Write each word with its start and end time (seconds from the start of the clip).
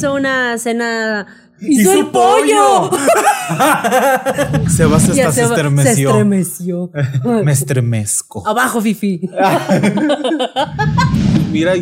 hizo 0.00 0.14
una 0.14 0.56
cena. 0.58 1.26
¡Hizo 1.60 1.92
el 1.92 2.06
pollo! 2.06 2.90
Sebas 4.74 5.10
hasta 5.10 5.32
se 5.32 5.42
estremeció. 5.42 5.94
Se 5.94 6.02
estremeció. 6.02 6.90
Me 7.44 7.52
estremezco. 7.52 8.48
Abajo, 8.48 8.80
Fifi. 8.80 9.20
Mira, 11.52 11.74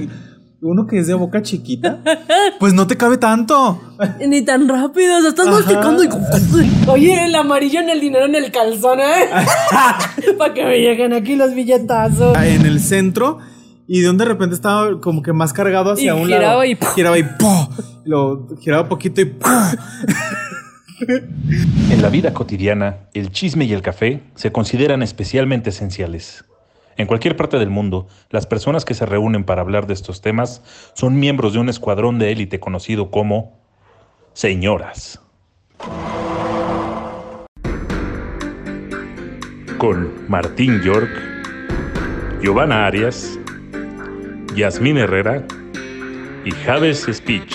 uno 0.60 0.84
que 0.88 0.98
es 0.98 1.06
de 1.06 1.14
boca 1.14 1.42
chiquita, 1.42 2.00
pues 2.58 2.74
no 2.74 2.88
te 2.88 2.96
cabe 2.96 3.19
tanto. 3.19 3.81
Ni 4.26 4.42
tan 4.42 4.69
rápido, 4.69 5.19
o 5.19 5.21
sea, 5.21 5.28
estás 5.28 5.46
masticando 5.46 6.03
y. 6.03 6.08
Oye, 6.88 7.26
el 7.26 7.37
amarillo 7.37 7.78
en 7.78 7.90
el 7.90 8.00
dinero 8.00 8.26
en 8.26 8.35
el 8.35 8.50
calzón, 8.50 8.98
¿eh? 8.98 9.28
Para 10.37 10.54
que 10.54 10.64
me 10.64 10.80
lleguen 10.80 11.12
aquí 11.12 11.37
los 11.37 11.54
billetazos. 11.54 12.37
En 12.37 12.66
el 12.66 12.80
centro. 12.80 13.38
Y 13.90 14.00
de 14.02 14.06
donde 14.08 14.24
de 14.24 14.30
repente 14.30 14.54
estaba 14.54 15.00
como 15.00 15.22
que 15.22 15.32
más 15.32 15.52
cargado 15.54 15.92
hacia 15.92 16.14
Y 16.14 16.20
un 16.20 16.27
giraba 16.27 16.42
lado. 16.42 16.64
y 16.64 16.74
¡pum! 16.74 16.88
giraba 16.95 17.18
y 17.18 17.23
¡pum! 17.23 17.68
Lo 18.05 18.46
giraba 18.60 18.87
poquito 18.88 19.20
y 19.23 19.24
¡pum! 19.24 19.51
En 21.91 22.02
la 22.02 22.09
vida 22.09 22.34
cotidiana, 22.34 23.09
el 23.15 23.30
chisme 23.30 23.65
y 23.65 23.73
el 23.73 23.82
café 23.82 24.24
se 24.34 24.51
consideran 24.51 25.01
especialmente 25.02 25.70
esenciales. 25.70 26.45
En 26.96 27.06
cualquier 27.06 27.37
parte 27.37 27.56
del 27.60 27.70
mundo, 27.70 28.09
las 28.30 28.46
personas 28.48 28.84
que 28.84 28.95
se 28.95 29.06
reúnen 29.06 29.45
para 29.45 29.60
hablar 29.62 29.87
de 29.87 29.95
estos 29.95 30.20
temas 30.20 30.60
son 30.95 31.20
miembros 31.20 31.52
de 31.52 31.60
un 31.60 31.68
escuadrón 31.68 32.18
de 32.18 32.32
élite 32.32 32.59
conocido 32.59 33.12
como 33.12 33.60
señoras. 34.32 35.20
Con 39.79 40.12
Martín 40.29 40.82
York, 40.82 41.10
Giovanna 42.43 42.87
Arias, 42.87 43.38
Yasmín 44.59 44.97
Herrera 44.98 45.47
y 46.45 46.51
Javes 46.51 47.07
Speech. 47.12 47.55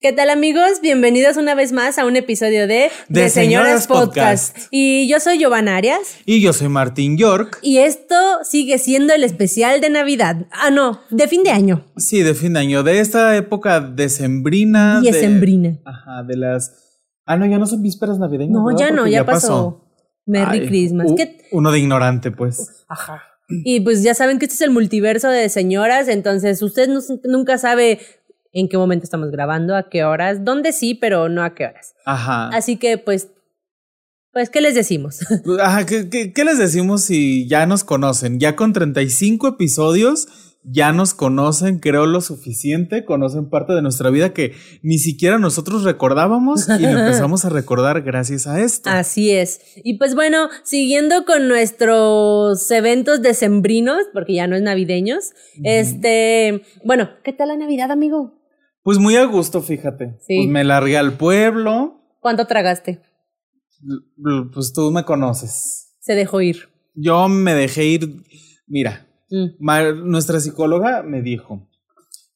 ¿Qué 0.00 0.14
tal 0.14 0.30
amigos? 0.30 0.80
Bienvenidos 0.80 1.36
una 1.36 1.54
vez 1.54 1.72
más 1.72 1.98
a 1.98 2.06
un 2.06 2.16
episodio 2.16 2.66
de 2.66 2.88
De 3.10 3.28
Señoras 3.28 3.86
Podcast. 3.86 4.56
Y 4.70 5.06
yo 5.08 5.20
soy 5.20 5.36
Giovanna 5.38 5.76
Arias 5.76 6.16
Y 6.24 6.40
yo 6.40 6.54
soy 6.54 6.68
Martín 6.70 7.18
York. 7.18 7.58
y 7.60 7.78
esto 7.78 8.14
sigue 8.44 8.78
siendo 8.78 9.12
el 9.12 9.24
especial 9.24 9.82
de 9.82 9.90
Navidad. 9.90 10.46
Ah, 10.52 10.70
no, 10.70 11.00
de 11.10 11.28
fin 11.28 11.42
de 11.42 11.50
año. 11.50 11.84
Sí, 11.98 12.22
de 12.22 12.32
fin 12.32 12.54
de 12.54 12.60
año. 12.60 12.82
De 12.82 13.00
esta 13.00 13.36
época 13.36 13.80
decembrina. 13.80 15.02
de- 15.02 15.12
Decembrina. 15.12 15.78
Ajá, 15.84 16.22
de 16.22 16.36
las. 16.38 17.02
Ah, 17.26 17.36
no, 17.36 17.44
ya 17.44 17.58
no 17.58 17.66
son 17.66 17.82
vísperas 17.82 18.18
navideñas. 18.18 18.54
No, 18.54 18.64
¿verdad? 18.64 18.80
ya 18.80 18.90
no, 18.90 19.06
ya 19.06 19.26
pasó. 19.26 19.86
Merry 20.24 20.60
Ay, 20.60 20.66
Christmas. 20.66 21.10
u- 21.10 21.16
¿Qué- 21.16 21.42
Uno 21.52 21.70
de 21.72 21.78
ignorante, 21.78 22.30
pues. 22.30 22.84
Ajá. 22.88 23.22
Y 23.64 23.80
pues 23.80 24.02
ya 24.02 24.14
saben 24.14 24.38
que 24.38 24.46
este 24.46 24.54
es 24.54 24.60
el 24.60 24.70
multiverso 24.70 25.28
de 25.28 25.48
señoras, 25.48 26.08
entonces 26.08 26.62
usted 26.62 26.88
no- 26.88 27.00
nunca 27.24 27.58
sabe 27.58 28.00
en 28.52 28.68
qué 28.68 28.76
momento 28.78 29.04
estamos 29.04 29.30
grabando, 29.30 29.76
a 29.76 29.88
qué 29.88 30.04
horas, 30.04 30.44
dónde 30.44 30.72
sí, 30.72 30.94
pero 30.94 31.28
no 31.28 31.42
a 31.42 31.54
qué 31.54 31.66
horas. 31.66 31.94
Ajá. 32.04 32.48
Así 32.48 32.76
que 32.76 32.98
pues, 32.98 33.28
pues, 34.32 34.50
¿qué 34.50 34.60
les 34.60 34.74
decimos? 34.74 35.18
Ajá, 35.60 35.86
¿qué, 35.86 36.08
qué, 36.08 36.32
qué 36.32 36.44
les 36.44 36.58
decimos 36.58 37.02
si 37.02 37.48
ya 37.48 37.66
nos 37.66 37.84
conocen? 37.84 38.38
Ya 38.40 38.54
con 38.56 38.72
35 38.72 39.48
episodios 39.48 40.28
ya 40.62 40.92
nos 40.92 41.14
conocen, 41.14 41.78
creo 41.78 42.06
lo 42.06 42.20
suficiente, 42.20 43.04
conocen 43.04 43.48
parte 43.48 43.72
de 43.72 43.82
nuestra 43.82 44.10
vida 44.10 44.32
que 44.32 44.52
ni 44.82 44.98
siquiera 44.98 45.38
nosotros 45.38 45.84
recordábamos 45.84 46.68
y 46.68 46.82
lo 46.82 46.88
empezamos 47.00 47.44
a 47.44 47.48
recordar 47.48 48.02
gracias 48.02 48.46
a 48.46 48.60
esto. 48.60 48.90
Así 48.90 49.30
es. 49.30 49.60
Y 49.76 49.98
pues 49.98 50.14
bueno, 50.14 50.48
siguiendo 50.62 51.24
con 51.24 51.48
nuestros 51.48 52.70
eventos 52.70 53.22
decembrinos, 53.22 54.02
porque 54.12 54.34
ya 54.34 54.46
no 54.46 54.56
es 54.56 54.62
navideños, 54.62 55.30
este, 55.62 56.62
bueno, 56.84 57.10
¿qué 57.24 57.32
tal 57.32 57.48
la 57.48 57.56
Navidad, 57.56 57.90
amigo? 57.90 58.34
Pues 58.82 58.98
muy 58.98 59.16
a 59.16 59.24
gusto, 59.24 59.62
fíjate. 59.62 60.16
Sí. 60.26 60.36
Pues 60.38 60.48
me 60.48 60.64
largué 60.64 60.96
al 60.96 61.14
pueblo, 61.14 62.00
¿Cuánto 62.20 62.46
tragaste? 62.46 63.00
pues 64.52 64.72
tú 64.74 64.90
me 64.90 65.04
conoces. 65.04 65.94
Se 66.00 66.14
dejó 66.14 66.42
ir. 66.42 66.68
Yo 66.94 67.28
me 67.28 67.54
dejé 67.54 67.86
ir, 67.86 68.24
mira, 68.66 69.06
Mm. 69.30 70.10
Nuestra 70.10 70.40
psicóloga 70.40 71.02
me 71.02 71.22
dijo, 71.22 71.68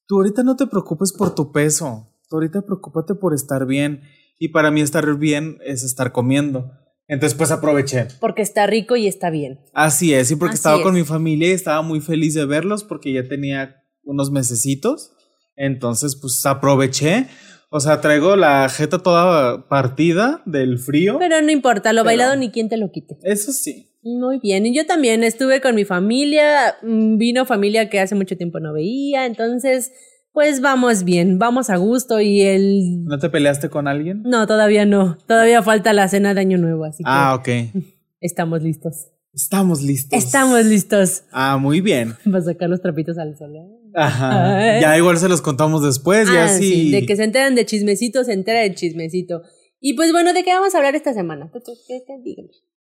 tú 0.07 0.17
ahorita 0.17 0.43
no 0.43 0.57
te 0.57 0.67
preocupes 0.67 1.13
por 1.13 1.35
tu 1.35 1.53
peso, 1.53 2.09
tú 2.29 2.37
ahorita 2.37 2.63
preocúpate 2.63 3.15
por 3.15 3.35
estar 3.35 3.67
bien. 3.67 4.03
Y 4.39 4.49
para 4.49 4.71
mí 4.71 4.81
estar 4.81 5.17
bien 5.17 5.59
es 5.65 5.85
estar 5.85 6.13
comiendo. 6.13 6.73
Entonces 7.07 7.37
pues 7.37 7.51
aproveché. 7.51 8.09
Porque 8.21 8.43
está 8.43 8.67
rico 8.67 8.97
y 8.97 9.07
está 9.07 9.31
bien. 9.31 9.61
Así 9.73 10.13
es, 10.13 10.31
y 10.31 10.37
porque 10.37 10.55
Así 10.55 10.59
estaba 10.59 10.83
con 10.83 10.95
mi 10.95 11.05
familia 11.05 11.49
y 11.49 11.53
estaba 11.53 11.83
muy 11.83 12.01
feliz 12.01 12.35
de 12.35 12.45
verlos 12.45 12.83
porque 12.83 13.13
ya 13.13 13.29
tenía 13.29 13.85
unos 14.03 14.31
mesecitos. 14.31 15.13
Entonces 15.57 16.17
pues 16.17 16.45
aproveché. 16.47 17.29
O 17.71 17.81
sea, 17.81 18.01
traigo 18.01 18.37
la 18.37 18.69
jeta 18.69 18.99
toda 19.01 19.69
partida 19.69 20.43
del 20.47 20.79
frío. 20.79 21.19
Pero 21.19 21.43
no 21.43 21.51
importa, 21.51 21.93
lo 21.93 22.05
bailado 22.05 22.37
ni 22.37 22.51
quien 22.51 22.69
te 22.69 22.77
lo 22.77 22.91
quite. 22.91 23.19
Eso 23.23 23.53
sí. 23.53 23.94
Muy 24.05 24.39
bien, 24.39 24.67
y 24.67 24.75
yo 24.77 24.87
también 24.87 25.25
estuve 25.25 25.61
con 25.61 25.75
mi 25.75 25.85
familia, 25.85 26.77
mm, 26.83 27.17
vino 27.17 27.47
familia 27.47 27.89
que 27.89 28.01
hace 28.01 28.15
mucho 28.15 28.37
tiempo 28.37 28.61
no 28.61 28.73
veía, 28.75 29.25
entonces, 29.27 29.93
pues 30.33 30.61
vamos 30.61 31.05
bien, 31.05 31.39
vamos 31.39 31.71
a 31.71 31.77
gusto 31.77 32.21
y 32.21 32.43
el... 32.43 33.05
¿No 33.05 33.19
te 33.19 33.31
peleaste 33.31 33.71
con 33.71 33.89
alguien? 33.89 34.23
No, 34.25 34.47
todavía 34.47 34.85
no, 34.85 35.17
todavía 35.27 35.63
falta 35.63 35.93
la 35.95 36.07
cena 36.09 36.35
de 36.35 36.41
Año 36.43 36.59
Nuevo, 36.59 36.85
así 36.85 36.99
que 37.03 37.09
Ah, 37.11 37.35
ok. 37.35 37.49
estamos 38.21 38.63
listos. 38.63 39.09
Estamos 39.33 39.83
listos. 39.83 40.17
Estamos 40.23 40.65
listos 40.67 41.25
Ah, 41.33 41.57
muy 41.57 41.81
bien. 41.81 42.15
para 42.31 42.43
sacar 42.45 42.69
los 42.69 42.81
trapitos 42.83 43.17
al 43.19 43.37
sol. 43.37 43.57
¿eh? 43.57 43.67
Ajá. 43.95 44.81
Ya 44.81 44.97
igual 44.99 45.17
se 45.19 45.29
los 45.29 45.41
contamos 45.41 45.83
después, 45.83 46.29
ya 46.31 46.45
Ah, 46.45 46.49
sí. 46.49 46.91
de 46.93 47.07
que 47.07 47.17
se 47.17 47.25
enteran 47.25 47.55
de 47.55 47.65
chismecito, 47.65 48.23
se 48.23 48.33
entera 48.33 48.61
de 48.61 48.75
chismecito. 48.75 49.43
Y 49.81 49.95
pues 49.95 50.13
bueno, 50.13 50.33
¿de 50.35 50.45
qué 50.45 50.53
vamos 50.53 50.75
a 50.75 50.79
hablar 50.79 50.95
esta 50.95 51.15
semana? 51.15 51.51
¿Qué, 51.53 51.61
qué- 51.89 52.03
qué- 52.07 52.19
dígame. 52.23 52.51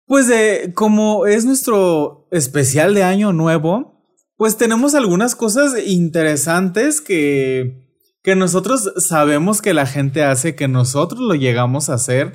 Pues 0.08 0.26
de 0.26 0.72
como 0.74 1.26
es 1.26 1.44
nuestro 1.44 2.26
especial 2.32 2.94
de 2.94 3.04
año 3.04 3.32
nuevo, 3.32 4.02
pues 4.36 4.56
tenemos 4.56 4.96
algunas 4.96 5.36
cosas 5.36 5.74
interesantes 5.86 7.00
que 7.00 7.88
que 8.28 8.36
nosotros 8.36 8.92
sabemos 8.98 9.62
que 9.62 9.72
la 9.72 9.86
gente 9.86 10.22
hace, 10.22 10.54
que 10.54 10.68
nosotros 10.68 11.18
lo 11.18 11.34
llegamos 11.34 11.88
a 11.88 11.94
hacer 11.94 12.32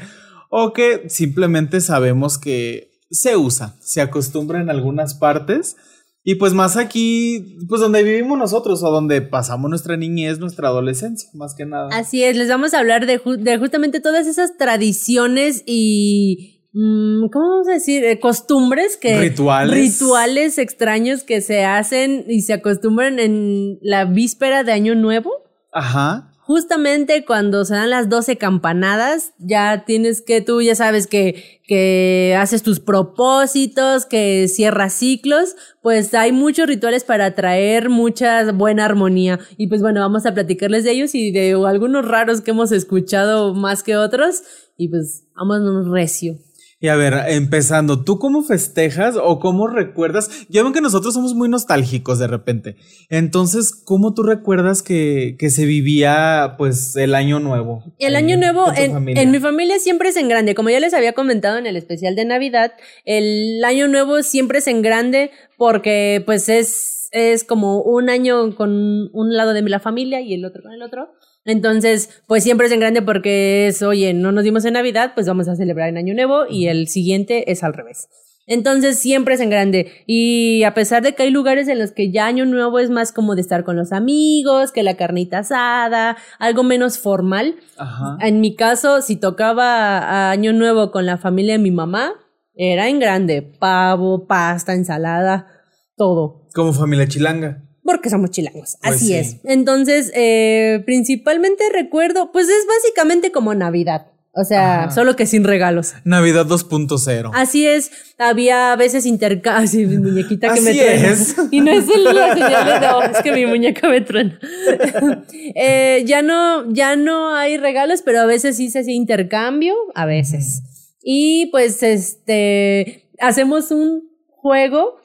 o 0.50 0.74
que 0.74 1.08
simplemente 1.08 1.82
sabemos 1.82 2.40
que 2.40 2.90
se 3.12 3.38
usa, 3.38 3.76
se 3.80 4.02
acostumbra 4.02 4.60
en 4.60 4.72
algunas 4.72 5.14
partes. 5.14 5.76
Y 6.24 6.36
pues 6.36 6.54
más 6.54 6.78
aquí, 6.78 7.58
pues 7.70 7.80
donde 7.80 8.02
vivimos 8.02 8.40
nosotros 8.40 8.82
o 8.82 8.90
donde 8.90 9.22
pasamos 9.22 9.70
nuestra 9.70 9.96
niñez, 9.96 10.40
nuestra 10.40 10.70
adolescencia, 10.70 11.30
más 11.34 11.54
que 11.54 11.66
nada. 11.66 11.90
Así 11.92 12.24
es, 12.24 12.38
les 12.38 12.48
vamos 12.48 12.74
a 12.74 12.80
hablar 12.80 13.06
de, 13.06 13.22
de 13.38 13.58
justamente 13.60 14.00
todas 14.00 14.26
esas 14.26 14.58
tradiciones 14.58 15.64
y, 15.68 16.53
¿cómo 16.74 17.50
vamos 17.50 17.68
a 17.68 17.74
decir? 17.74 18.04
Eh, 18.04 18.20
costumbres 18.20 18.98
que... 18.98 19.20
Rituales. 19.20 19.76
Rituales 19.76 20.58
extraños 20.58 21.24
que 21.24 21.42
se 21.42 21.66
hacen 21.66 22.26
y 22.28 22.42
se 22.42 22.54
acostumbran 22.54 23.20
en 23.20 23.78
la 23.82 24.06
víspera 24.06 24.64
de 24.64 24.72
Año 24.72 24.96
Nuevo. 24.96 25.32
Ajá. 25.72 26.32
Justamente 26.46 27.24
cuando 27.24 27.64
se 27.64 27.74
dan 27.74 27.90
las 27.90 28.10
12 28.10 28.38
campanadas, 28.38 29.34
ya 29.38 29.86
tienes 29.86 30.22
que, 30.22 30.42
tú 30.42 30.62
ya 30.62 30.76
sabes 30.76 31.08
que, 31.08 31.62
que 31.66 32.36
haces 32.38 32.64
tus 32.64 32.82
propósitos, 32.82 34.06
que 34.06 34.50
cierras 34.50 34.94
ciclos, 34.94 35.56
pues 35.82 36.14
hay 36.14 36.34
muchos 36.34 36.68
rituales 36.68 37.06
para 37.06 37.34
traer 37.34 37.90
mucha 37.90 38.52
buena 38.52 38.84
armonía. 38.84 39.40
Y 39.58 39.68
pues 39.68 39.82
bueno, 39.82 40.02
vamos 40.02 40.26
a 40.26 40.34
platicarles 40.34 40.84
de 40.84 40.92
ellos 40.92 41.16
y 41.16 41.32
de 41.32 41.54
algunos 41.54 42.06
raros 42.06 42.42
que 42.42 42.52
hemos 42.52 42.74
escuchado 42.74 43.54
más 43.54 43.82
que 43.82 43.96
otros. 43.96 44.44
Y 44.76 44.90
pues, 44.90 45.24
vámonos 45.36 45.88
recio. 45.88 46.36
Y 46.84 46.90
a 46.90 46.98
ver, 46.98 47.14
empezando, 47.30 48.04
¿tú 48.04 48.20
cómo 48.20 48.44
festejas 48.44 49.16
o 49.16 49.40
cómo 49.40 49.68
recuerdas? 49.68 50.46
Ya 50.50 50.64
ven 50.64 50.74
que 50.74 50.82
nosotros 50.82 51.14
somos 51.14 51.34
muy 51.34 51.48
nostálgicos 51.48 52.20
de 52.20 52.28
repente. 52.28 52.76
Entonces, 53.10 53.72
¿cómo 53.74 54.14
tú 54.14 54.22
recuerdas 54.22 54.84
que, 54.84 55.38
que 55.40 55.50
se 55.50 55.66
vivía 55.66 56.56
pues 56.58 56.98
el 56.98 57.16
año 57.16 57.40
nuevo? 57.40 57.86
El 58.00 58.18
año 58.18 58.36
nuevo 58.36 58.66
en 58.76 59.32
mi 59.32 59.40
familia 59.40 59.80
siempre 59.80 60.10
es 60.10 60.18
en 60.18 60.28
grande. 60.28 60.56
Como 60.56 60.72
ya 60.72 60.82
les 60.82 60.94
había 60.94 61.14
comentado 61.14 61.58
en 61.58 61.68
el 61.68 61.78
especial 61.78 62.18
de 62.18 62.26
Navidad, 62.26 62.74
el 63.06 63.64
año 63.64 63.88
nuevo 63.88 64.22
siempre 64.22 64.60
es 64.60 64.68
en 64.68 64.82
grande 64.82 65.32
porque 65.58 66.22
pues 66.26 66.50
es, 66.50 67.08
es 67.14 67.46
como 67.46 67.82
un 67.82 68.10
año 68.10 68.58
con 68.58 69.10
un 69.14 69.38
lado 69.38 69.54
de 69.54 69.62
la 69.62 69.80
familia 69.80 70.20
y 70.20 70.34
el 70.34 70.44
otro 70.44 70.62
con 70.62 70.74
el 70.74 70.82
otro. 70.82 71.08
Entonces, 71.46 72.22
pues 72.28 72.44
siempre 72.44 72.68
es 72.68 72.74
en 72.74 72.80
grande 72.80 73.02
porque 73.02 73.68
es, 73.68 73.82
oye, 73.82 74.14
no 74.14 74.32
nos 74.32 74.44
dimos 74.44 74.66
en 74.66 74.74
Navidad, 74.74 75.12
pues 75.14 75.28
vamos 75.28 75.48
a 75.48 75.56
celebrar 75.56 75.90
en 75.90 75.98
Año 75.98 76.14
Nuevo 76.14 76.46
y 76.50 76.68
el 76.68 76.88
siguiente 76.88 77.52
es 77.52 77.64
al 77.64 77.74
revés. 77.74 78.08
Entonces 78.46 79.00
siempre 79.00 79.36
es 79.36 79.42
en 79.42 79.50
grande. 79.50 79.92
Y 80.06 80.64
a 80.64 80.74
pesar 80.74 81.02
de 81.02 81.16
que 81.16 81.24
hay 81.24 81.30
lugares 81.30 81.68
en 81.68 81.80
los 81.80 81.92
que 81.92 82.12
ya 82.12 82.26
Año 82.26 82.46
Nuevo 82.46 82.80
es 82.80 82.90
más 82.90 83.12
como 83.12 83.36
de 83.36 83.42
estar 83.42 83.64
con 83.64 83.76
los 83.76 83.92
amigos, 83.92 84.72
que 84.72 84.84
la 84.84 84.96
carnita 84.96 85.40
asada, 85.40 86.18
algo 86.40 86.64
menos 86.64 86.98
formal. 86.98 87.56
Ajá. 87.78 88.18
En 88.22 88.42
mi 88.42 88.56
caso, 88.56 89.02
si 89.02 89.16
tocaba 89.16 90.00
a 90.00 90.32
Año 90.32 90.52
Nuevo 90.54 90.92
con 90.92 91.06
la 91.06 91.18
familia 91.18 91.54
de 91.54 91.60
mi 91.60 91.72
mamá, 91.72 92.14
era 92.54 92.90
en 92.90 93.00
grande. 93.00 93.42
Pavo, 93.42 94.28
pasta, 94.28 94.74
ensalada, 94.74 95.48
todo. 95.96 96.48
Como 96.54 96.74
familia 96.74 97.08
chilanga. 97.08 97.64
Porque 97.84 98.10
somos 98.10 98.32
chilangos, 98.32 98.78
Pues 98.82 98.96
así 98.96 99.08
sí. 99.08 99.14
es. 99.16 99.36
Entonces, 99.44 100.12
eh, 100.16 100.82
principalmente 100.86 101.64
recuerdo, 101.72 102.32
pues 102.32 102.48
es 102.48 102.66
básicamente 102.68 103.32
como 103.32 103.54
Navidad. 103.54 104.08
O 104.36 104.44
sea, 104.46 104.86
Ajá. 104.86 104.92
solo 104.92 105.16
que 105.16 105.28
sin 105.28 105.44
regalos. 105.44 105.94
Navidad 106.06 106.48
2.0. 106.48 107.30
Así 107.36 107.68
es, 107.68 107.92
había 108.18 108.72
a 108.72 108.76
veces 108.76 109.06
intercambios. 109.06 109.70
Así, 109.70 109.86
mi 109.86 109.98
muñequita 110.00 110.52
que 110.56 110.62
me 110.62 110.72
Así 110.72 110.80
truena. 110.80 111.08
es. 111.12 111.36
Y 111.52 111.62
no 111.62 111.70
es 111.72 111.86
el 111.88 112.04
la 112.06 112.34
señal 112.34 112.66
de 112.66 112.88
no, 112.88 113.04
es 113.04 113.18
que 113.22 113.32
mi 113.32 113.46
muñeca 113.46 113.88
me 113.90 114.02
truena. 114.02 114.40
Eh, 115.56 116.04
ya 116.08 116.24
no, 116.24 116.72
ya 116.74 116.96
no 116.96 117.36
hay 117.36 117.58
regalos, 117.58 118.02
pero 118.02 118.22
a 118.22 118.26
veces 118.26 118.58
sí 118.58 118.72
se 118.72 118.80
hace 118.80 118.92
intercambio, 118.94 119.76
a 119.94 120.06
veces. 120.08 120.64
Y 121.04 121.48
pues 121.52 121.84
este 121.84 123.08
hacemos 123.20 123.70
un 123.70 124.10
juego 124.30 124.96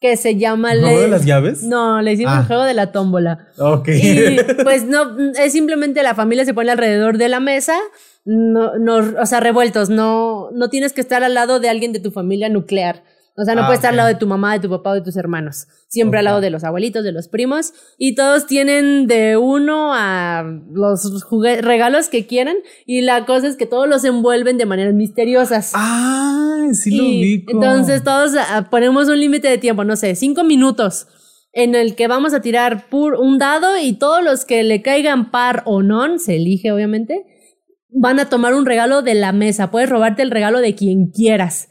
que 0.00 0.16
se 0.16 0.36
llama 0.36 0.74
¿No 0.74 0.86
le- 0.86 1.00
de 1.00 1.08
las 1.08 1.24
llaves? 1.24 1.62
No, 1.64 2.00
le 2.02 2.12
hicimos 2.12 2.34
Ah. 2.36 2.40
el 2.40 2.46
juego 2.46 2.62
de 2.64 2.74
la 2.74 2.92
tómbola. 2.92 3.48
Ok. 3.58 3.88
Y 3.88 4.36
pues 4.64 4.84
no, 4.86 5.16
es 5.32 5.52
simplemente 5.52 6.02
la 6.02 6.14
familia 6.14 6.44
se 6.44 6.54
pone 6.54 6.70
alrededor 6.70 7.18
de 7.18 7.28
la 7.28 7.40
mesa, 7.40 7.76
no, 8.24 8.76
no, 8.78 8.96
o 9.20 9.26
sea, 9.26 9.40
revueltos, 9.40 9.88
no, 9.90 10.50
no 10.52 10.68
tienes 10.70 10.92
que 10.92 11.00
estar 11.00 11.24
al 11.24 11.34
lado 11.34 11.60
de 11.60 11.68
alguien 11.68 11.92
de 11.92 12.00
tu 12.00 12.10
familia 12.10 12.48
nuclear. 12.48 13.02
O 13.40 13.44
sea, 13.44 13.54
no 13.54 13.62
Ah, 13.62 13.66
puedes 13.66 13.78
estar 13.78 13.90
al 13.90 13.96
lado 13.96 14.08
de 14.08 14.16
tu 14.16 14.26
mamá, 14.26 14.52
de 14.54 14.58
tu 14.58 14.68
papá 14.68 14.90
o 14.90 14.94
de 14.94 15.00
tus 15.00 15.16
hermanos. 15.16 15.68
Siempre 15.86 16.18
al 16.18 16.24
lado 16.24 16.40
de 16.40 16.50
los 16.50 16.64
abuelitos, 16.64 17.04
de 17.04 17.12
los 17.12 17.28
primos. 17.28 17.72
Y 17.96 18.16
todos 18.16 18.46
tienen 18.48 19.06
de 19.06 19.36
uno 19.36 19.92
a 19.94 20.42
los 20.72 21.24
regalos 21.62 22.08
que 22.08 22.26
quieran. 22.26 22.56
Y 22.84 23.02
la 23.02 23.26
cosa 23.26 23.46
es 23.46 23.54
que 23.54 23.64
todos 23.66 23.88
los 23.88 24.02
envuelven 24.04 24.58
de 24.58 24.66
maneras 24.66 24.92
misteriosas. 24.92 25.70
Ah, 25.76 26.47
sí 26.74 26.90
lo 26.96 27.04
Y 27.04 27.20
ubico. 27.20 27.52
Entonces 27.52 28.02
todos 28.04 28.32
ah, 28.36 28.68
ponemos 28.70 29.08
un 29.08 29.20
límite 29.20 29.48
de 29.48 29.58
tiempo, 29.58 29.84
no 29.84 29.96
sé, 29.96 30.14
cinco 30.14 30.44
minutos, 30.44 31.06
en 31.52 31.74
el 31.74 31.94
que 31.94 32.08
vamos 32.08 32.34
a 32.34 32.40
tirar 32.40 32.88
pur- 32.90 33.18
un 33.18 33.38
dado 33.38 33.78
y 33.78 33.94
todos 33.94 34.22
los 34.22 34.44
que 34.44 34.62
le 34.62 34.82
caigan 34.82 35.30
par 35.30 35.62
o 35.66 35.82
non, 35.82 36.18
se 36.18 36.36
elige 36.36 36.72
obviamente, 36.72 37.24
van 37.90 38.20
a 38.20 38.28
tomar 38.28 38.54
un 38.54 38.66
regalo 38.66 39.02
de 39.02 39.14
la 39.14 39.32
mesa. 39.32 39.70
Puedes 39.70 39.88
robarte 39.88 40.22
el 40.22 40.30
regalo 40.30 40.60
de 40.60 40.74
quien 40.74 41.06
quieras. 41.10 41.68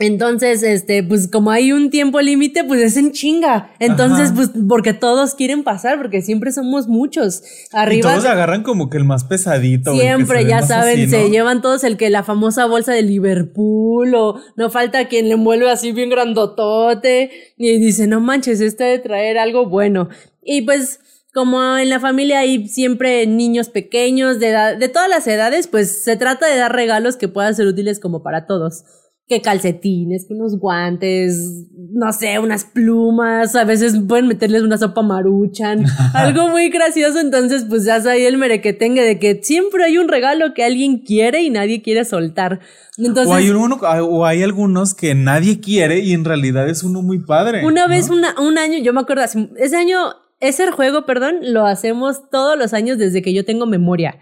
Entonces, 0.00 0.62
este, 0.62 1.02
pues 1.02 1.26
como 1.28 1.50
hay 1.50 1.72
un 1.72 1.90
tiempo 1.90 2.20
límite, 2.20 2.62
pues 2.62 2.80
es 2.80 2.96
en 2.96 3.10
chinga. 3.10 3.72
Entonces, 3.80 4.26
Ajá. 4.26 4.34
pues 4.36 4.50
porque 4.68 4.92
todos 4.94 5.34
quieren 5.34 5.64
pasar, 5.64 5.98
porque 5.98 6.22
siempre 6.22 6.52
somos 6.52 6.86
muchos. 6.86 7.42
Y 7.72 7.76
Arriba 7.76 8.12
todos 8.12 8.24
agarran 8.24 8.62
como 8.62 8.90
que 8.90 8.96
el 8.98 9.04
más 9.04 9.24
pesadito. 9.24 9.92
Siempre, 9.94 10.46
ya 10.46 10.62
saben, 10.62 11.00
así, 11.02 11.10
se 11.10 11.30
llevan 11.30 11.62
todos 11.62 11.82
el 11.82 11.96
que 11.96 12.10
la 12.10 12.22
famosa 12.22 12.66
bolsa 12.66 12.92
de 12.92 13.02
Liverpool 13.02 14.14
o 14.14 14.40
no 14.56 14.70
falta 14.70 15.08
quien 15.08 15.26
le 15.28 15.34
envuelve 15.34 15.68
así 15.70 15.90
bien 15.92 16.10
grandotote 16.10 17.30
y 17.56 17.78
dice, 17.78 18.06
no 18.06 18.20
manches, 18.20 18.60
este 18.60 18.84
de 18.84 18.98
traer 19.00 19.36
algo 19.38 19.66
bueno. 19.68 20.08
Y 20.44 20.62
pues 20.62 21.00
como 21.34 21.76
en 21.76 21.88
la 21.90 22.00
familia 22.00 22.38
hay 22.40 22.68
siempre 22.68 23.26
niños 23.26 23.68
pequeños 23.68 24.38
de, 24.40 24.48
edad- 24.50 24.76
de 24.78 24.88
todas 24.88 25.08
las 25.08 25.26
edades, 25.26 25.66
pues 25.66 26.02
se 26.04 26.16
trata 26.16 26.46
de 26.48 26.56
dar 26.56 26.72
regalos 26.72 27.16
que 27.16 27.28
puedan 27.28 27.54
ser 27.54 27.66
útiles 27.66 28.00
como 28.00 28.22
para 28.22 28.46
todos. 28.46 28.84
Que 29.28 29.42
calcetines, 29.42 30.24
que 30.26 30.34
unos 30.34 30.58
guantes, 30.58 31.66
no 31.90 32.12
sé, 32.12 32.38
unas 32.38 32.64
plumas, 32.64 33.54
a 33.56 33.64
veces 33.64 33.98
pueden 34.08 34.26
meterles 34.26 34.62
una 34.62 34.78
sopa 34.78 35.02
maruchan, 35.02 35.84
algo 36.14 36.48
muy 36.48 36.70
gracioso, 36.70 37.20
entonces 37.20 37.66
pues 37.68 37.84
ya 37.84 37.96
ahí 38.08 38.24
el 38.24 38.38
merequetengue 38.38 39.02
de 39.02 39.18
que 39.18 39.40
siempre 39.42 39.84
hay 39.84 39.98
un 39.98 40.08
regalo 40.08 40.54
que 40.54 40.64
alguien 40.64 41.00
quiere 41.00 41.42
y 41.42 41.50
nadie 41.50 41.82
quiere 41.82 42.04
soltar. 42.04 42.60
Entonces, 42.96 43.28
o, 43.28 43.34
hay 43.34 43.50
uno, 43.50 43.76
o 43.76 44.24
hay 44.24 44.42
algunos 44.42 44.94
que 44.94 45.14
nadie 45.14 45.60
quiere 45.60 46.00
y 46.00 46.12
en 46.12 46.24
realidad 46.24 46.68
es 46.68 46.82
uno 46.82 47.02
muy 47.02 47.20
padre. 47.20 47.64
una 47.64 47.82
¿no? 47.82 47.88
vez, 47.88 48.10
una, 48.10 48.34
un 48.40 48.58
año, 48.58 48.78
yo 48.78 48.92
me 48.92 49.00
acuerdo, 49.00 49.22
ese 49.24 49.76
año, 49.76 49.98
ese 50.40 50.70
juego, 50.72 51.06
perdón, 51.06 51.36
lo 51.42 51.66
hacemos 51.66 52.28
todos 52.30 52.58
los 52.58 52.72
años 52.72 52.98
desde 52.98 53.22
que 53.22 53.32
yo 53.32 53.44
tengo 53.44 53.66
memoria. 53.66 54.18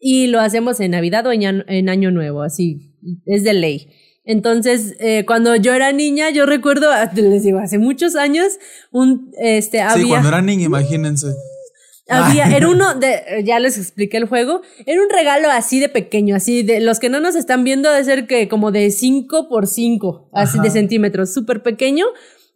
Y 0.00 0.28
lo 0.28 0.40
hacemos 0.40 0.78
en 0.80 0.92
Navidad 0.92 1.26
o 1.26 1.32
en, 1.32 1.64
en 1.66 1.88
Año 1.88 2.10
Nuevo, 2.10 2.42
así, 2.42 2.94
es 3.26 3.42
de 3.44 3.54
ley. 3.54 3.88
Entonces, 4.28 4.94
eh, 5.00 5.24
cuando 5.26 5.56
yo 5.56 5.72
era 5.72 5.90
niña, 5.90 6.28
yo 6.28 6.44
recuerdo, 6.44 6.92
ah, 6.92 7.10
les 7.14 7.44
digo, 7.44 7.60
hace 7.60 7.78
muchos 7.78 8.14
años, 8.14 8.58
un, 8.92 9.32
este, 9.38 9.80
había... 9.80 10.02
Sí, 10.04 10.08
cuando 10.10 10.28
era 10.28 10.42
niña, 10.42 10.66
imagínense. 10.66 11.28
Había, 12.10 12.46
Ah. 12.46 12.56
era 12.56 12.68
uno 12.68 12.94
de, 12.94 13.42
ya 13.44 13.58
les 13.58 13.76
expliqué 13.76 14.16
el 14.16 14.26
juego, 14.26 14.62
era 14.86 15.02
un 15.02 15.10
regalo 15.10 15.50
así 15.50 15.78
de 15.78 15.90
pequeño, 15.90 16.36
así 16.36 16.62
de, 16.62 16.80
los 16.80 17.00
que 17.00 17.10
no 17.10 17.20
nos 17.20 17.36
están 17.36 17.64
viendo 17.64 17.90
de 17.90 18.02
ser 18.02 18.26
que 18.26 18.48
como 18.48 18.70
de 18.70 18.90
5 18.90 19.48
por 19.48 19.66
5, 19.66 20.30
así 20.32 20.56
Ajá. 20.58 20.62
de 20.62 20.70
centímetros, 20.70 21.32
súper 21.34 21.62
pequeño, 21.62 22.06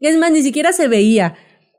es 0.01 0.17
más, 0.17 0.31
ni 0.31 0.43
siquiera 0.43 0.73
se 0.73 0.89
veía. 0.89 1.37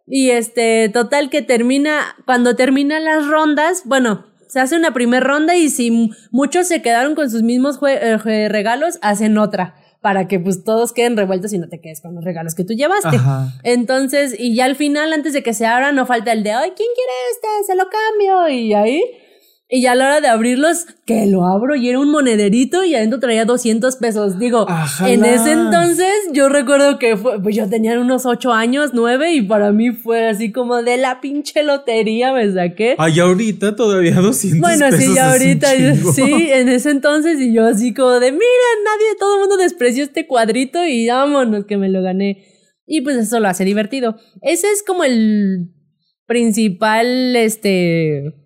Y 0.07 0.31
este, 0.31 0.89
total 0.89 1.30
que 1.31 1.42
termina, 1.42 2.16
cuando 2.25 2.56
terminan 2.56 3.06
las 3.06 3.28
rondas, 3.28 3.84
bueno, 3.86 4.25
se 4.48 4.60
hace 4.60 4.75
una 4.75 4.94
primera 4.94 5.25
ronda 5.25 5.56
y 5.56 5.69
si 5.69 6.12
muchos 6.31 6.68
se 6.68 6.84
quedaron 6.84 7.16
con 7.16 7.31
sus 7.31 7.42
mismos 7.42 7.80
eh, 7.88 8.18
regalos, 8.50 9.00
hacen 9.01 9.39
otra, 9.39 9.75
para 10.03 10.27
que 10.27 10.38
pues 10.38 10.65
todos 10.65 10.91
queden 10.91 11.15
revueltos 11.15 11.53
y 11.53 11.57
no 11.57 11.69
te 11.69 11.79
quedes 11.79 12.01
con 12.01 12.13
los 12.13 12.25
regalos 12.25 12.55
que 12.55 12.65
tú 12.65 12.73
llevaste. 12.73 13.15
Ajá. 13.15 13.53
Entonces, 13.63 14.35
y 14.38 14.53
ya 14.53 14.65
al 14.65 14.75
final, 14.75 15.13
antes 15.13 15.31
de 15.31 15.41
que 15.41 15.53
se 15.53 15.65
abra, 15.65 15.94
no 15.94 16.05
falta 16.05 16.33
el 16.33 16.44
de, 16.44 16.51
ay, 16.51 16.73
¿quién 16.75 16.89
quiere 16.94 17.13
este? 17.31 17.47
Se 17.67 17.75
lo 17.77 17.85
cambio. 17.89 18.50
Y 18.50 18.73
ahí, 18.73 19.01
y 19.69 19.81
ya 19.81 19.94
a 19.94 19.95
la 19.95 20.06
hora 20.06 20.21
de 20.21 20.27
abrirlos, 20.27 20.86
que 21.06 21.25
lo 21.25 21.45
abro 21.45 21.75
y 21.75 21.89
era 21.89 21.98
un 22.00 22.12
monederito 22.12 22.83
y 22.83 22.94
adentro 22.94 23.19
traía 23.19 23.45
200 23.45 23.95
pesos. 23.95 24.38
Digo, 24.38 24.69
Ajala. 24.69 25.12
en 25.12 25.25
ese 25.25 25.54
entonces 25.54 26.13
yo 26.31 26.50
recuerdo 26.50 27.00
que 27.00 27.18
fue, 27.18 27.42
pues 27.42 27.56
yo 27.56 27.68
tenía 27.68 28.00
unos 28.00 28.25
8 28.25 28.51
años, 28.54 28.92
9 28.94 29.33
y 29.33 29.42
para 29.42 29.71
mí 29.71 29.92
fue 29.92 30.27
así 30.27 30.51
como 30.51 30.83
de 30.83 30.98
la 30.98 31.21
pinche 31.21 31.63
lotería 31.63 32.33
me 32.33 32.51
saqué. 32.54 32.95
Ay, 33.00 33.19
ahorita 33.19 33.75
todavía 33.75 34.15
200 34.15 34.60
Bueno, 34.60 34.86
pesos 34.86 35.00
sí, 35.00 35.10
es 35.10 35.15
ya 35.15 35.31
ahorita, 35.31 35.68
sí, 36.13 36.50
en 36.51 36.69
ese 36.69 36.92
entonces 36.92 37.39
y 37.39 37.54
yo 37.54 37.65
así 37.65 37.94
como 37.94 38.19
de, 38.19 38.31
mira, 38.31 38.44
nadie, 38.86 39.18
todo 39.18 39.36
el 39.36 39.39
mundo 39.39 39.57
despreció 39.57 40.04
este 40.04 40.27
cuadrito 40.27 40.86
y 40.86 41.07
vámonos 41.07 41.65
que 41.65 41.77
me 41.77 41.89
lo 41.89 42.04
gané. 42.04 42.45
Y 42.86 43.01
pues 43.01 43.15
eso 43.18 43.39
lo 43.39 43.48
hace 43.48 43.65
divertido. 43.65 44.18
Ese 44.42 44.69
es 44.71 44.83
como 44.83 45.04
el 45.04 45.71
principal, 46.27 47.36
este, 47.36 48.43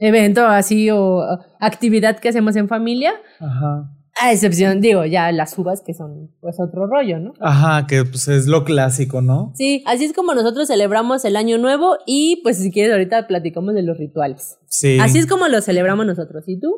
evento 0.00 0.44
así 0.46 0.90
o 0.90 1.22
actividad 1.60 2.18
que 2.18 2.28
hacemos 2.28 2.56
en 2.56 2.68
familia. 2.68 3.12
Ajá. 3.38 3.96
A 4.20 4.32
excepción, 4.32 4.80
digo, 4.80 5.04
ya 5.06 5.30
las 5.32 5.56
uvas 5.56 5.82
que 5.86 5.94
son 5.94 6.30
pues 6.40 6.56
otro 6.58 6.86
rollo, 6.86 7.20
¿no? 7.20 7.32
Ajá, 7.40 7.86
que 7.86 8.04
pues 8.04 8.28
es 8.28 8.46
lo 8.46 8.64
clásico, 8.64 9.22
¿no? 9.22 9.52
Sí, 9.54 9.82
así 9.86 10.04
es 10.04 10.12
como 10.12 10.34
nosotros 10.34 10.66
celebramos 10.68 11.24
el 11.24 11.36
año 11.36 11.58
nuevo 11.58 11.96
y 12.06 12.40
pues 12.42 12.58
si 12.58 12.70
quieres 12.70 12.92
ahorita 12.92 13.26
platicamos 13.28 13.74
de 13.74 13.82
los 13.82 13.96
rituales. 13.96 14.58
Sí. 14.68 14.98
Así 15.00 15.18
es 15.18 15.26
como 15.26 15.48
lo 15.48 15.62
celebramos 15.62 16.04
nosotros. 16.06 16.44
¿Y 16.48 16.58
tú? 16.58 16.68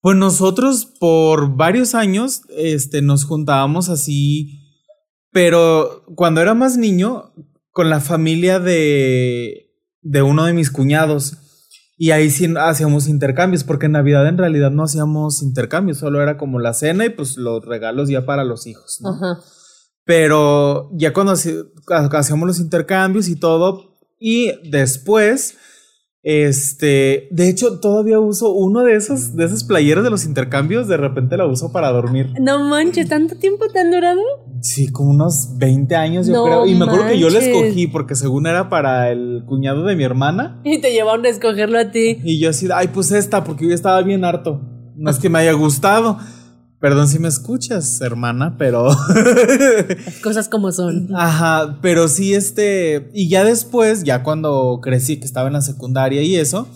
Pues 0.00 0.16
nosotros 0.16 0.86
por 1.00 1.56
varios 1.56 1.94
años 1.94 2.42
este, 2.56 3.02
nos 3.02 3.24
juntábamos 3.24 3.88
así, 3.88 4.60
pero 5.32 6.04
cuando 6.14 6.40
era 6.40 6.54
más 6.54 6.76
niño, 6.76 7.32
con 7.76 7.90
la 7.90 8.00
familia 8.00 8.58
de, 8.58 9.70
de 10.00 10.22
uno 10.22 10.44
de 10.44 10.54
mis 10.54 10.70
cuñados. 10.70 11.36
Y 11.96 12.10
ahí 12.10 12.30
sí 12.30 12.52
hacíamos 12.58 13.08
intercambios, 13.08 13.64
porque 13.64 13.86
en 13.86 13.92
Navidad 13.92 14.28
en 14.28 14.36
realidad 14.36 14.70
no 14.70 14.84
hacíamos 14.84 15.42
intercambios, 15.42 15.98
solo 15.98 16.22
era 16.22 16.36
como 16.36 16.58
la 16.58 16.74
cena 16.74 17.06
y 17.06 17.10
pues 17.10 17.36
los 17.38 17.64
regalos 17.64 18.08
ya 18.10 18.26
para 18.26 18.44
los 18.44 18.66
hijos, 18.66 18.98
¿no? 19.00 19.10
Ajá. 19.10 19.40
Pero 20.04 20.90
ya 20.92 21.12
cuando 21.12 21.32
hacíamos 21.32 22.46
los 22.46 22.60
intercambios 22.60 23.28
y 23.28 23.36
todo, 23.36 23.96
y 24.18 24.52
después, 24.70 25.56
este, 26.28 27.28
de 27.30 27.48
hecho, 27.48 27.78
todavía 27.78 28.18
uso 28.18 28.52
uno 28.52 28.82
de 28.82 28.96
esos, 28.96 29.36
de 29.36 29.44
esas 29.44 29.62
playeras 29.62 30.02
de 30.02 30.10
los 30.10 30.24
intercambios, 30.24 30.88
de 30.88 30.96
repente 30.96 31.36
la 31.36 31.46
uso 31.46 31.70
para 31.70 31.92
dormir. 31.92 32.32
No 32.40 32.58
manches, 32.68 33.08
¿tanto 33.08 33.36
tiempo 33.36 33.68
te 33.72 33.78
han 33.78 33.92
durado? 33.92 34.20
Sí, 34.60 34.90
como 34.90 35.10
unos 35.10 35.56
20 35.56 35.94
años, 35.94 36.26
yo 36.26 36.32
No 36.32 36.44
creo. 36.44 36.66
Y 36.66 36.74
me 36.74 36.86
acuerdo 36.86 37.06
que 37.06 37.20
yo 37.20 37.30
la 37.30 37.38
escogí 37.38 37.86
porque 37.86 38.16
según 38.16 38.48
era 38.48 38.68
para 38.68 39.12
el 39.12 39.44
cuñado 39.46 39.84
de 39.84 39.94
mi 39.94 40.02
hermana. 40.02 40.60
Y 40.64 40.80
te 40.80 40.90
llevaron 40.90 41.24
a 41.26 41.28
escogerlo 41.28 41.78
a 41.78 41.92
ti. 41.92 42.18
Y 42.24 42.40
yo 42.40 42.50
así, 42.50 42.66
ay, 42.74 42.88
pues 42.88 43.12
esta, 43.12 43.44
porque 43.44 43.68
yo 43.68 43.72
estaba 43.72 44.02
bien 44.02 44.24
harto. 44.24 44.60
No 44.96 45.12
es 45.12 45.20
que 45.20 45.28
me 45.28 45.38
haya 45.38 45.52
gustado. 45.52 46.18
Perdón 46.86 47.08
si 47.08 47.18
me 47.18 47.26
escuchas, 47.26 48.00
hermana, 48.00 48.54
pero. 48.56 48.86
Las 50.04 50.20
cosas 50.22 50.48
como 50.48 50.70
son. 50.70 51.08
Ajá, 51.16 51.78
pero 51.82 52.06
sí, 52.06 52.32
este. 52.32 53.10
Y 53.12 53.28
ya 53.28 53.42
después, 53.42 54.04
ya 54.04 54.22
cuando 54.22 54.78
crecí, 54.80 55.16
que 55.18 55.24
estaba 55.24 55.48
en 55.48 55.54
la 55.54 55.62
secundaria 55.62 56.22
y 56.22 56.36
eso, 56.36 56.68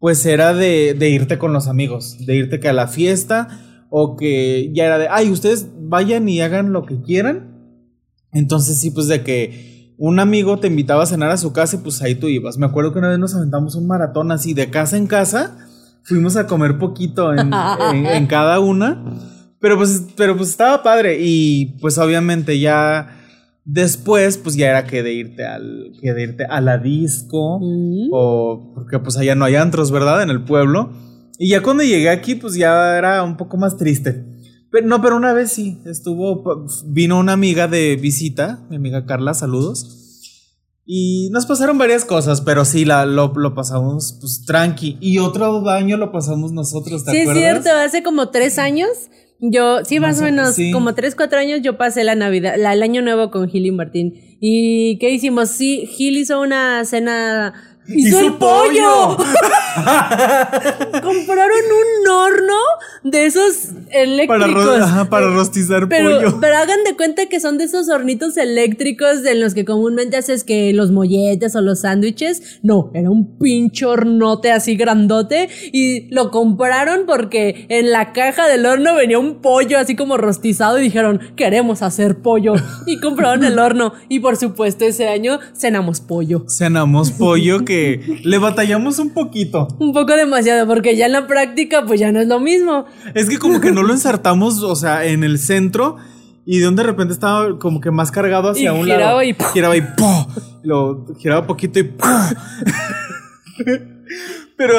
pues 0.00 0.26
era 0.26 0.52
de, 0.52 0.94
de 0.98 1.10
irte 1.10 1.38
con 1.38 1.52
los 1.52 1.68
amigos, 1.68 2.16
de 2.26 2.34
irte 2.34 2.58
que 2.58 2.68
a 2.68 2.72
la 2.72 2.88
fiesta, 2.88 3.86
o 3.88 4.16
que 4.16 4.72
ya 4.74 4.84
era 4.86 4.98
de, 4.98 5.06
ay, 5.08 5.30
ustedes 5.30 5.68
vayan 5.78 6.28
y 6.28 6.40
hagan 6.40 6.72
lo 6.72 6.84
que 6.84 7.00
quieran. 7.00 7.78
Entonces, 8.32 8.80
sí, 8.80 8.90
pues 8.90 9.06
de 9.06 9.22
que 9.22 9.94
un 9.96 10.18
amigo 10.18 10.58
te 10.58 10.66
invitaba 10.66 11.04
a 11.04 11.06
cenar 11.06 11.30
a 11.30 11.36
su 11.36 11.52
casa 11.52 11.76
y 11.76 11.78
pues 11.78 12.02
ahí 12.02 12.16
tú 12.16 12.26
ibas. 12.26 12.58
Me 12.58 12.66
acuerdo 12.66 12.92
que 12.92 12.98
una 12.98 13.10
vez 13.10 13.20
nos 13.20 13.32
aventamos 13.36 13.76
un 13.76 13.86
maratón 13.86 14.32
así 14.32 14.54
de 14.54 14.70
casa 14.70 14.96
en 14.96 15.06
casa. 15.06 15.56
Fuimos 16.02 16.36
a 16.36 16.46
comer 16.48 16.78
poquito 16.78 17.32
en, 17.32 17.50
en- 17.94 18.06
en 18.06 18.26
cada 18.26 18.58
una. 18.58 19.04
Pero 19.60 19.76
pues, 19.76 20.02
pero 20.16 20.36
pues 20.36 20.50
estaba 20.50 20.82
padre. 20.82 21.18
Y 21.20 21.76
pues 21.80 21.98
obviamente 21.98 22.58
ya 22.58 23.12
Después, 23.68 24.38
pues 24.38 24.54
ya 24.54 24.68
era 24.68 24.84
que 24.86 25.02
de 25.02 25.12
irte 25.12 25.44
al, 25.44 25.90
que 26.00 26.12
de 26.14 26.22
irte 26.22 26.44
a 26.44 26.60
la 26.60 26.78
disco, 26.78 27.58
Mm. 27.60 28.10
o 28.12 28.70
porque 28.76 29.00
pues 29.00 29.16
allá 29.16 29.34
no 29.34 29.44
hay 29.44 29.56
antros, 29.56 29.90
¿verdad? 29.90 30.22
En 30.22 30.30
el 30.30 30.44
pueblo. 30.44 30.92
Y 31.36 31.48
ya 31.48 31.64
cuando 31.64 31.82
llegué 31.82 32.08
aquí, 32.08 32.36
pues 32.36 32.54
ya 32.54 32.96
era 32.96 33.24
un 33.24 33.36
poco 33.36 33.56
más 33.56 33.76
triste. 33.76 34.24
Pero, 34.70 34.86
no, 34.86 35.02
pero 35.02 35.16
una 35.16 35.32
vez 35.32 35.50
sí, 35.50 35.78
estuvo, 35.84 36.64
vino 36.86 37.18
una 37.18 37.32
amiga 37.32 37.66
de 37.66 37.96
visita, 37.96 38.64
mi 38.70 38.76
amiga 38.76 39.04
Carla, 39.04 39.34
saludos. 39.34 40.22
Y 40.84 41.28
nos 41.32 41.44
pasaron 41.46 41.76
varias 41.76 42.04
cosas, 42.04 42.42
pero 42.42 42.64
sí, 42.64 42.84
la, 42.84 43.04
lo, 43.04 43.32
lo 43.34 43.52
pasamos 43.56 44.16
pues 44.20 44.44
tranqui. 44.46 44.96
Y 45.00 45.18
otro 45.18 45.68
año 45.68 45.96
lo 45.96 46.12
pasamos 46.12 46.52
nosotros, 46.52 47.04
¿te 47.04 47.10
Sí, 47.10 47.16
es 47.16 47.22
acuerdas? 47.28 47.62
cierto, 47.64 47.70
hace 47.80 48.04
como 48.04 48.28
tres 48.28 48.60
años. 48.60 48.90
Yo, 49.38 49.84
sí, 49.84 50.00
más, 50.00 50.16
Más 50.16 50.20
o 50.20 50.24
menos, 50.24 50.54
sí. 50.54 50.70
como 50.70 50.94
tres, 50.94 51.14
cuatro 51.14 51.38
años 51.38 51.60
yo 51.62 51.76
pasé 51.76 52.04
la 52.04 52.14
Navidad, 52.14 52.54
la, 52.56 52.72
el 52.72 52.82
año 52.82 53.02
nuevo 53.02 53.30
con 53.30 53.48
Gil 53.48 53.66
y 53.66 53.70
Martín. 53.70 54.14
¿Y 54.40 54.98
qué 54.98 55.10
hicimos? 55.10 55.50
Sí, 55.50 55.86
Gil 55.86 56.16
hizo 56.16 56.40
una 56.40 56.84
cena... 56.84 57.75
¡Hizo, 57.88 58.20
el 58.20 58.34
pollo! 58.34 59.16
Compraron 61.02 61.58
un 62.02 62.08
horno 62.08 62.54
de 63.04 63.26
esos 63.26 63.68
eléctricos. 63.90 64.26
Para, 64.38 64.46
ro- 64.78 64.84
ajá, 64.84 65.04
para 65.10 65.30
rostizar 65.30 65.88
Pero, 65.88 66.16
pollo. 66.18 66.38
pero 66.40 66.56
hagan 66.56 66.82
de 66.84 66.96
cuenta 66.96 67.26
que 67.26 67.38
son 67.40 67.58
de 67.58 67.64
esos 67.64 67.88
hornitos 67.88 68.36
eléctricos 68.36 69.24
en 69.24 69.40
los 69.40 69.54
que 69.54 69.64
comúnmente 69.64 70.16
haces 70.16 70.44
que 70.44 70.72
los 70.72 70.90
molletes 70.90 71.54
o 71.56 71.60
los 71.60 71.80
sándwiches. 71.80 72.58
No, 72.62 72.90
era 72.94 73.10
un 73.10 73.38
pinche 73.38 73.84
hornote 73.86 74.50
así 74.52 74.76
grandote 74.76 75.48
y 75.72 76.08
lo 76.14 76.30
compraron 76.30 77.06
porque 77.06 77.66
en 77.68 77.92
la 77.92 78.12
caja 78.12 78.48
del 78.48 78.66
horno 78.66 78.94
venía 78.94 79.18
un 79.18 79.40
pollo 79.40 79.78
así 79.78 79.94
como 79.96 80.16
rostizado 80.16 80.78
y 80.78 80.82
dijeron, 80.82 81.20
queremos 81.36 81.82
hacer 81.82 82.18
pollo. 82.18 82.54
Y 82.86 83.00
compraron 83.00 83.44
el 83.44 83.58
horno 83.58 83.92
y 84.08 84.20
por 84.20 84.36
supuesto 84.36 84.84
ese 84.84 85.08
año 85.08 85.38
cenamos 85.56 86.00
pollo. 86.00 86.44
Cenamos 86.48 87.10
pollo 87.12 87.64
que 87.64 87.75
le 88.24 88.38
batallamos 88.38 88.98
un 88.98 89.10
poquito. 89.10 89.68
Un 89.78 89.92
poco 89.92 90.14
demasiado 90.16 90.66
porque 90.66 90.96
ya 90.96 91.06
en 91.06 91.12
la 91.12 91.26
práctica 91.26 91.84
pues 91.86 92.00
ya 92.00 92.12
no 92.12 92.20
es 92.20 92.28
lo 92.28 92.40
mismo. 92.40 92.86
Es 93.14 93.28
que 93.28 93.38
como 93.38 93.60
que 93.60 93.70
no 93.72 93.82
lo 93.82 93.92
ensartamos, 93.92 94.62
o 94.62 94.74
sea, 94.76 95.04
en 95.04 95.24
el 95.24 95.38
centro. 95.38 95.96
Y 96.48 96.58
de 96.60 96.68
un 96.68 96.76
de 96.76 96.84
repente 96.84 97.12
estaba 97.12 97.58
como 97.58 97.80
que 97.80 97.90
más 97.90 98.10
cargado 98.12 98.50
hacia 98.50 98.72
Y 98.72 98.78
un 98.78 98.84
giraba 98.84 99.00
lado. 99.04 99.22
y 99.24 99.32
¡pum! 99.32 99.46
giraba 99.52 99.76
y 99.76 99.80
¡pum! 99.82 100.26
Lo 100.62 101.04
giraba 101.18 101.46
poquito 101.46 101.80
y 101.80 101.82
¡pum! 101.84 102.08
Pero, 104.56 104.74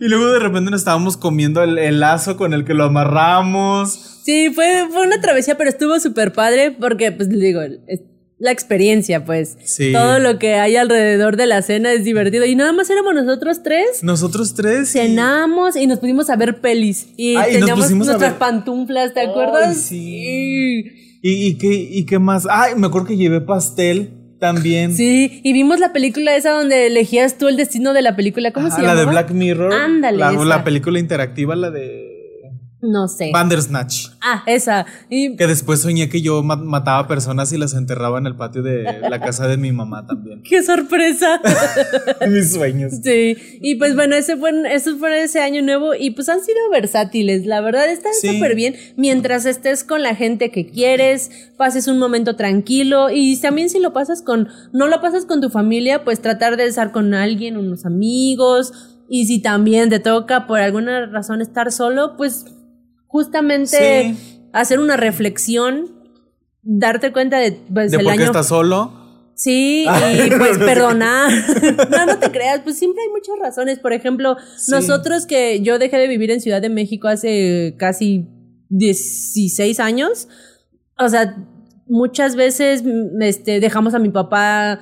y 0.00 0.08
luego 0.08 0.32
de 0.32 0.38
repente 0.38 0.70
nos 0.70 0.80
estábamos 0.80 1.16
comiendo 1.16 1.62
el, 1.62 1.78
el 1.78 2.00
lazo 2.00 2.36
con 2.36 2.52
el 2.52 2.64
que 2.64 2.74
lo 2.74 2.84
amarramos. 2.84 4.20
Sí, 4.22 4.50
fue, 4.54 4.86
fue 4.92 5.06
una 5.06 5.20
travesía, 5.20 5.56
pero 5.56 5.70
estuvo 5.70 5.98
súper 6.00 6.32
padre 6.32 6.72
porque, 6.72 7.10
pues, 7.12 7.28
digo, 7.30 7.60
es 7.62 8.00
la 8.38 8.50
experiencia, 8.50 9.24
pues. 9.24 9.56
Sí. 9.64 9.92
Todo 9.92 10.18
lo 10.18 10.38
que 10.38 10.54
hay 10.54 10.76
alrededor 10.76 11.36
de 11.36 11.46
la 11.46 11.62
cena 11.62 11.92
es 11.92 12.04
divertido. 12.04 12.44
Y 12.44 12.56
nada 12.56 12.72
más 12.72 12.90
éramos 12.90 13.14
nosotros 13.14 13.62
tres. 13.62 14.02
Nosotros 14.02 14.54
tres. 14.54 14.90
Cenamos 14.92 15.76
y 15.76 15.86
nos 15.86 15.98
pusimos 16.00 16.28
a 16.30 16.36
ver 16.36 16.60
pelis. 16.60 17.06
Y 17.16 17.36
Ah, 17.36 17.46
teníamos 17.50 17.90
nuestras 17.92 18.20
ver- 18.20 18.34
pantuflas, 18.38 19.14
¿te 19.14 19.20
Ay, 19.20 19.26
acuerdas? 19.28 19.76
sí. 19.76 20.84
¿Y, 21.22 21.46
y, 21.46 21.54
qué, 21.58 21.72
¿Y 21.72 22.04
qué 22.04 22.18
más? 22.18 22.46
Ay, 22.50 22.74
me 22.76 22.86
acuerdo 22.88 23.06
que 23.08 23.16
llevé 23.16 23.40
pastel 23.40 24.10
también. 24.38 24.94
Sí, 24.94 25.40
y 25.42 25.52
vimos 25.54 25.80
la 25.80 25.92
película 25.94 26.36
esa 26.36 26.50
donde 26.50 26.86
elegías 26.88 27.38
tú 27.38 27.48
el 27.48 27.56
destino 27.56 27.94
de 27.94 28.02
la 28.02 28.14
película. 28.14 28.50
¿Cómo 28.52 28.68
se 28.70 28.82
la 28.82 28.88
llama? 28.88 29.00
de 29.00 29.06
Black 29.06 29.30
Mirror. 29.30 29.72
Ándale, 29.72 30.18
La, 30.18 30.32
la 30.32 30.64
película 30.64 30.98
interactiva, 30.98 31.56
la 31.56 31.70
de 31.70 32.13
No 32.86 33.08
sé. 33.08 33.30
Bandersnatch. 33.32 34.08
Ah, 34.20 34.42
esa. 34.46 34.84
Y 35.08 35.36
Que 35.36 35.46
después 35.46 35.80
soñé 35.80 36.10
que 36.10 36.20
yo 36.20 36.42
ma- 36.42 36.56
mataba 36.56 37.08
personas 37.08 37.50
y 37.54 37.56
las 37.56 37.72
enterraba 37.72 38.18
en 38.18 38.26
el 38.26 38.36
patio 38.36 38.62
de 38.62 39.00
la 39.08 39.20
casa 39.20 39.48
de 39.48 39.56
mi 39.56 39.72
mamá 39.72 40.06
también. 40.06 40.42
qué 40.48 40.62
sorpresa. 40.62 41.40
Mis 42.28 42.52
sueños. 42.52 42.92
Sí, 43.02 43.36
y 43.62 43.76
pues 43.76 43.94
bueno, 43.94 44.14
ese 44.16 44.36
fue, 44.36 44.50
eso 44.74 44.98
fue 44.98 45.22
ese 45.22 45.40
año 45.40 45.62
nuevo 45.62 45.94
y 45.94 46.10
pues 46.10 46.28
han 46.28 46.40
sido 46.42 46.58
versátiles, 46.70 47.46
la 47.46 47.60
verdad 47.62 47.88
está 47.88 48.10
Sí. 48.20 48.34
súper 48.34 48.54
bien 48.54 48.74
mientras 48.96 49.46
estés 49.46 49.82
con 49.82 50.02
la 50.02 50.14
gente 50.14 50.50
que 50.50 50.66
quieres, 50.66 51.30
pases 51.56 51.88
un 51.88 51.98
momento 51.98 52.36
tranquilo 52.36 53.08
y 53.10 53.40
también 53.40 53.70
si 53.70 53.80
lo 53.80 53.92
pasas 53.94 54.20
con, 54.20 54.48
no 54.72 54.88
lo 54.88 55.00
pasas 55.00 55.24
con 55.24 55.40
tu 55.40 55.48
familia, 55.48 56.04
pues 56.04 56.20
tratar 56.20 56.56
de 56.58 56.66
estar 56.66 56.92
con 56.92 57.14
alguien, 57.14 57.56
unos 57.56 57.86
amigos 57.86 58.72
y 59.08 59.26
si 59.26 59.40
también 59.40 59.90
te 59.90 59.98
toca 60.00 60.46
por 60.46 60.60
alguna 60.60 61.06
razón 61.06 61.40
estar 61.42 61.70
solo, 61.72 62.16
pues 62.16 62.46
justamente 63.14 63.76
Sí. 64.16 64.40
hacer 64.52 64.80
una 64.80 64.96
reflexión, 64.96 65.92
darte 66.62 67.12
cuenta 67.12 67.38
de 67.38 67.52
pues 67.72 67.92
de 67.92 67.98
el 67.98 68.02
por 68.02 68.12
qué 68.12 68.18
año 68.18 68.26
estás 68.26 68.48
solo. 68.48 68.92
Sí, 69.36 69.84
y 69.84 70.30
pues 70.38 70.58
perdonar. 70.58 71.30
no, 71.90 72.06
no 72.06 72.18
te 72.18 72.32
creas, 72.32 72.60
pues 72.64 72.76
siempre 72.76 73.02
hay 73.04 73.10
muchas 73.10 73.36
razones. 73.40 73.78
Por 73.78 73.92
ejemplo, 73.92 74.36
Sí. 74.56 74.72
nosotros 74.72 75.26
que 75.26 75.60
yo 75.60 75.78
dejé 75.78 75.96
de 75.98 76.08
vivir 76.08 76.32
en 76.32 76.40
Ciudad 76.40 76.60
de 76.60 76.70
México 76.70 77.06
hace 77.06 77.76
casi 77.78 78.26
16 78.70 79.78
años, 79.78 80.26
o 80.98 81.08
sea, 81.08 81.36
muchas 81.86 82.34
veces 82.34 82.82
este, 83.20 83.60
dejamos 83.60 83.94
a 83.94 84.00
mi 84.00 84.08
papá 84.10 84.80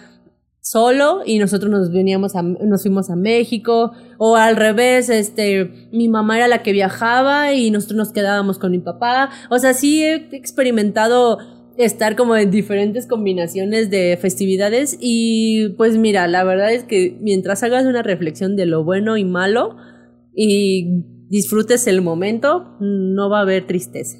solo 0.62 1.22
y 1.26 1.38
nosotros 1.38 1.70
nos 1.70 1.90
veníamos 1.90 2.36
a, 2.36 2.42
nos 2.42 2.82
fuimos 2.82 3.10
a 3.10 3.16
México 3.16 3.92
o 4.16 4.36
al 4.36 4.56
revés, 4.56 5.10
este, 5.10 5.88
mi 5.92 6.08
mamá 6.08 6.36
era 6.38 6.48
la 6.48 6.62
que 6.62 6.72
viajaba 6.72 7.52
y 7.52 7.70
nosotros 7.70 7.98
nos 7.98 8.12
quedábamos 8.12 8.58
con 8.58 8.70
mi 8.70 8.78
papá. 8.78 9.30
O 9.50 9.58
sea, 9.58 9.74
sí 9.74 10.02
he 10.04 10.14
experimentado 10.32 11.38
estar 11.76 12.16
como 12.16 12.36
en 12.36 12.50
diferentes 12.50 13.06
combinaciones 13.06 13.90
de 13.90 14.16
festividades 14.20 14.96
y 15.00 15.70
pues 15.70 15.96
mira, 15.96 16.28
la 16.28 16.44
verdad 16.44 16.72
es 16.72 16.84
que 16.84 17.18
mientras 17.20 17.62
hagas 17.62 17.84
una 17.84 18.02
reflexión 18.02 18.56
de 18.56 18.66
lo 18.66 18.84
bueno 18.84 19.16
y 19.16 19.24
malo 19.24 19.76
y 20.34 21.02
disfrutes 21.28 21.86
el 21.88 22.02
momento, 22.02 22.76
no 22.78 23.28
va 23.28 23.38
a 23.38 23.42
haber 23.42 23.66
tristeza. 23.66 24.18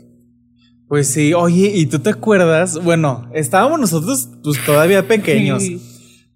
Pues 0.89 1.07
sí, 1.07 1.33
oye, 1.35 1.73
¿y 1.75 1.87
tú 1.87 2.01
te 2.01 2.11
acuerdas? 2.11 2.83
Bueno, 2.83 3.31
estábamos 3.33 3.79
nosotros 3.79 4.29
pues 4.43 4.59
todavía 4.67 5.07
pequeños, 5.09 5.63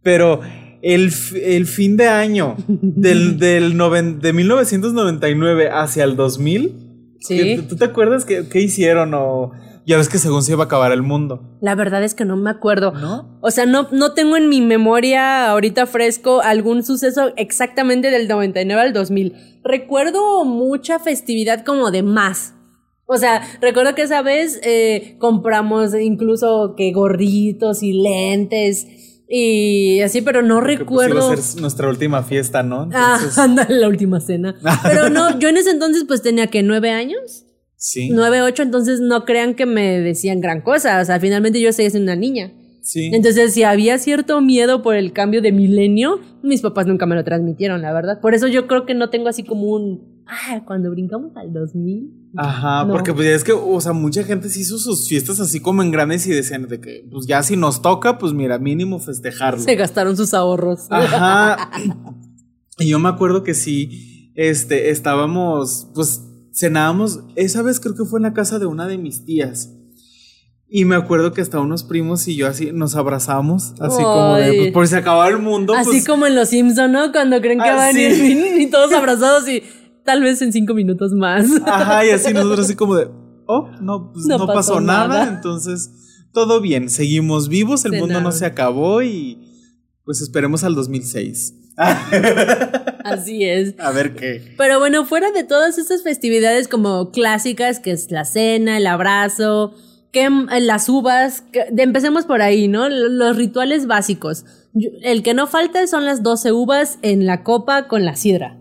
pero 0.07 0.41
el, 0.83 1.11
el 1.43 1.67
fin 1.67 1.97
de 1.97 2.07
año 2.07 2.55
del, 2.69 3.39
del 3.41 3.77
noven- 3.77 4.21
de 4.21 4.33
1999 4.33 5.69
hacia 5.71 6.05
el 6.05 6.15
2000, 6.15 7.17
Sí. 7.19 7.37
¿qué- 7.39 7.63
¿tú 7.69 7.75
te 7.77 7.85
acuerdas 7.87 8.25
qué, 8.25 8.47
qué 8.49 8.61
hicieron? 8.61 9.13
O 9.15 9.51
ya 9.85 9.97
ves 9.97 10.09
que 10.09 10.19
según 10.19 10.43
se 10.45 10.53
iba 10.53 10.63
a 10.65 10.67
acabar 10.67 10.93
el 10.93 11.03
mundo, 11.03 11.59
La 11.61 11.75
verdad 11.75 12.05
es 12.05 12.15
que 12.15 12.25
no 12.25 12.37
me 12.37 12.51
acuerdo. 12.51 12.93
¿no? 12.93 13.39
O 13.41 13.51
sea, 13.51 13.67
no, 13.67 13.89
no 13.91 14.13
tengo 14.15 14.37
en 14.37 14.49
mi 14.49 14.61
memoria 14.61 15.51
ahorita 15.51 15.87
fresco 15.87 16.41
algún 16.43 16.85
suceso 16.85 17.33
exactamente 17.37 18.11
del 18.11 18.29
99 18.29 18.81
al 18.81 18.93
2000. 18.93 19.33
Recuerdo 19.65 20.45
mucha 20.45 20.99
festividad 21.01 21.65
como 21.65 21.91
de 21.91 22.03
más. 22.05 22.53
O 23.09 23.17
sea, 23.19 23.41
recuerdo 23.61 23.95
que 23.95 24.03
esa 24.03 24.23
vez 24.23 24.61
eh, 24.65 25.17
compramos 25.21 25.95
incluso 25.95 26.75
que 26.77 26.91
gorritos 26.93 27.83
y 27.85 27.93
lentes 27.93 28.85
y 29.29 30.01
así, 30.03 30.21
pero 30.23 30.43
no 30.43 30.61
pues, 30.61 30.79
recuerdo. 30.79 31.15
iba 31.17 31.33
a 31.35 31.37
ser 31.37 31.61
nuestra 31.61 31.89
última 31.89 32.23
fiesta, 32.23 32.63
¿no? 32.63 32.89
Ah, 32.93 33.15
Entonces, 33.17 33.39
ándale, 33.39 33.75
la 33.79 33.89
última 33.89 34.21
cena. 34.21 34.55
Pero 34.85 35.11
no, 35.11 35.39
yo 35.39 35.49
en 35.49 35.57
ese 35.57 35.71
entonces 35.71 36.05
pues 36.07 36.23
tenía 36.23 36.47
que 36.47 36.63
nueve 36.63 36.91
años. 36.91 37.45
sí. 37.77 38.11
9, 38.11 38.43
8, 38.43 38.63
entonces 38.63 39.01
no 39.01 39.25
crean 39.25 39.55
que 39.55 39.67
me 39.67 40.01
decían 40.01 40.41
gran 40.41 40.61
cosa. 40.61 41.01
O 41.01 41.05
sea, 41.05 41.19
finalmente 41.21 41.61
yo 41.61 41.73
seguía 41.73 41.91
siendo 41.91 42.13
una 42.13 42.21
niña. 42.21 42.53
Sí. 42.83 43.11
Entonces, 43.13 43.53
si 43.53 43.65
había 43.65 43.99
cierto 43.99 44.41
miedo 44.41 44.81
por 44.83 44.95
el 44.95 45.13
cambio 45.13 45.43
de 45.43 45.51
milenio, 45.51 46.21
mis 46.45 46.61
papás 46.61 46.87
nunca 46.87 47.05
me 47.05 47.17
lo 47.17 47.25
transmitieron, 47.25 47.83
la 47.83 47.93
verdad. 47.93 48.21
Por 48.21 48.33
eso 48.35 48.47
yo 48.47 48.69
creo 48.69 48.87
que 48.87 48.95
no 48.95 49.11
tengo 49.11 49.29
así 49.29 49.43
como 49.43 49.65
un. 49.73 50.16
Ah, 50.29 50.61
cuando 50.67 50.91
brincamos 50.91 51.37
al 51.37 51.53
2000. 51.53 52.31
Ajá, 52.37 52.85
No. 52.85 52.93
porque 52.95 53.15
pues 53.15 53.29
ya 53.29 53.35
es 53.35 53.45
que, 53.45 53.53
o 53.53 53.81
sea, 53.81 53.93
mucha 53.93 54.25
gente 54.25 54.49
se 54.49 54.61
hizo 54.61 54.77
sus 54.79 55.09
fiestas 55.09 55.39
así 55.41 55.61
como 55.61 55.83
en 55.83 55.91
grandes 55.93 56.27
y 56.27 56.31
decían 56.31 56.67
de 56.67 56.81
que, 56.81 57.07
pues 57.11 57.27
ya 57.27 57.43
si 57.43 57.57
nos 57.57 57.81
toca, 57.81 58.19
pues 58.19 58.33
mira, 58.33 58.59
mínimo 58.59 58.99
festejarlo. 58.99 59.61
Se 59.63 59.77
gastaron 59.77 60.17
sus 60.17 60.35
ahorros. 60.35 60.87
Ajá. 60.91 61.71
Y 62.79 62.89
yo 62.91 62.99
me 62.99 63.09
acuerdo 63.09 63.43
que 63.43 63.55
sí, 63.55 64.31
este, 64.35 64.91
estábamos, 64.91 65.89
pues 65.95 66.21
cenábamos, 66.55 67.21
esa 67.35 67.63
vez 67.63 67.81
creo 67.81 67.95
que 67.95 68.05
fue 68.05 68.19
en 68.19 68.25
la 68.25 68.35
casa 68.35 68.59
de 68.59 68.67
una 68.67 68.87
de 68.87 68.99
mis 68.99 69.25
tías. 69.25 69.71
Y 70.69 70.85
me 70.85 70.95
acuerdo 70.97 71.33
que 71.33 71.41
hasta 71.41 71.59
unos 71.59 71.85
primos 71.85 72.29
y 72.29 72.37
yo 72.37 72.47
así 72.47 72.73
nos 72.73 72.95
abrazamos, 72.97 73.73
así 73.81 74.03
como 74.03 74.35
de, 74.35 74.53
pues 74.59 74.73
por 74.73 74.89
si 74.89 74.95
acababa 74.97 75.27
el 75.29 75.39
mundo. 75.39 75.75
Así 75.75 75.89
pues, 75.91 76.07
como 76.07 76.27
en 76.27 76.35
Los 76.35 76.51
Simpson, 76.51 76.93
¿no? 76.93 77.13
Cuando 77.13 77.41
creen 77.41 77.61
que 77.61 77.69
Ah, 77.69 77.77
van 77.77 77.95
fin 77.95 78.45
y 78.61 78.67
todos 78.69 78.93
abrazados 78.93 79.49
y 79.49 79.63
tal 80.07 80.23
vez 80.23 80.41
en 80.41 80.53
cinco 80.53 80.73
minutos 80.73 81.13
más. 81.13 81.47
Ajá, 81.67 82.07
y 82.07 82.11
así 82.11 82.33
nosotros 82.33 82.61
así 82.61 82.75
como 82.75 82.95
de, 82.95 83.09
oh, 83.47 83.69
no, 83.83 84.13
pues 84.15 84.25
No 84.25 84.39
no, 84.39 84.47
pasó 84.47 84.55
pasó, 84.75 84.81
nada. 84.81 85.09
nada. 85.09 85.29
entonces 85.35 85.91
todo 86.33 86.61
bien, 86.63 86.89
seguimos 86.89 87.49
vivos, 87.51 87.85
el 87.85 87.93
mundo 88.01 88.21
no 88.23 88.33
se 88.33 88.47
acabó 88.47 89.03
y 89.03 89.39
pues 90.05 90.21
esperemos 90.23 90.65
al 90.65 90.75
2006. 90.75 91.55
Así 93.05 93.45
es. 93.45 93.75
A 93.79 93.91
ver 93.91 94.15
qué. 94.15 94.55
Pero 94.57 94.79
bueno, 94.79 95.05
fuera 95.05 95.31
de 95.33 95.45
todas 95.45 95.79
estas 95.79 96.03
festividades 96.03 96.69
como 96.69 97.11
clásicas, 97.11 97.81
que 97.81 97.91
es 97.93 98.11
la 98.11 98.25
cena, 98.25 98.79
el 98.79 98.87
abrazo, 98.87 99.75
¿qué, 100.13 100.25
eh, 100.25 100.61
las 100.61 100.89
uvas, 100.89 101.43
que- 101.53 101.67
empecemos 101.77 102.25
por 102.25 102.43
ahí, 102.43 102.69
¿no? 102.69 102.89
Los 102.89 103.37
rituales 103.37 103.87
básicos. 103.87 104.45
El 105.03 105.23
que 105.23 105.35
no 105.35 105.47
falta 105.47 105.87
son 105.87 106.05
las 106.05 106.23
12 106.23 106.53
uvas 106.53 106.99
en 107.03 107.27
la 107.27 107.43
copa 107.45 107.89
con 107.89 108.05
la 108.05 108.17
sidra. 108.17 108.59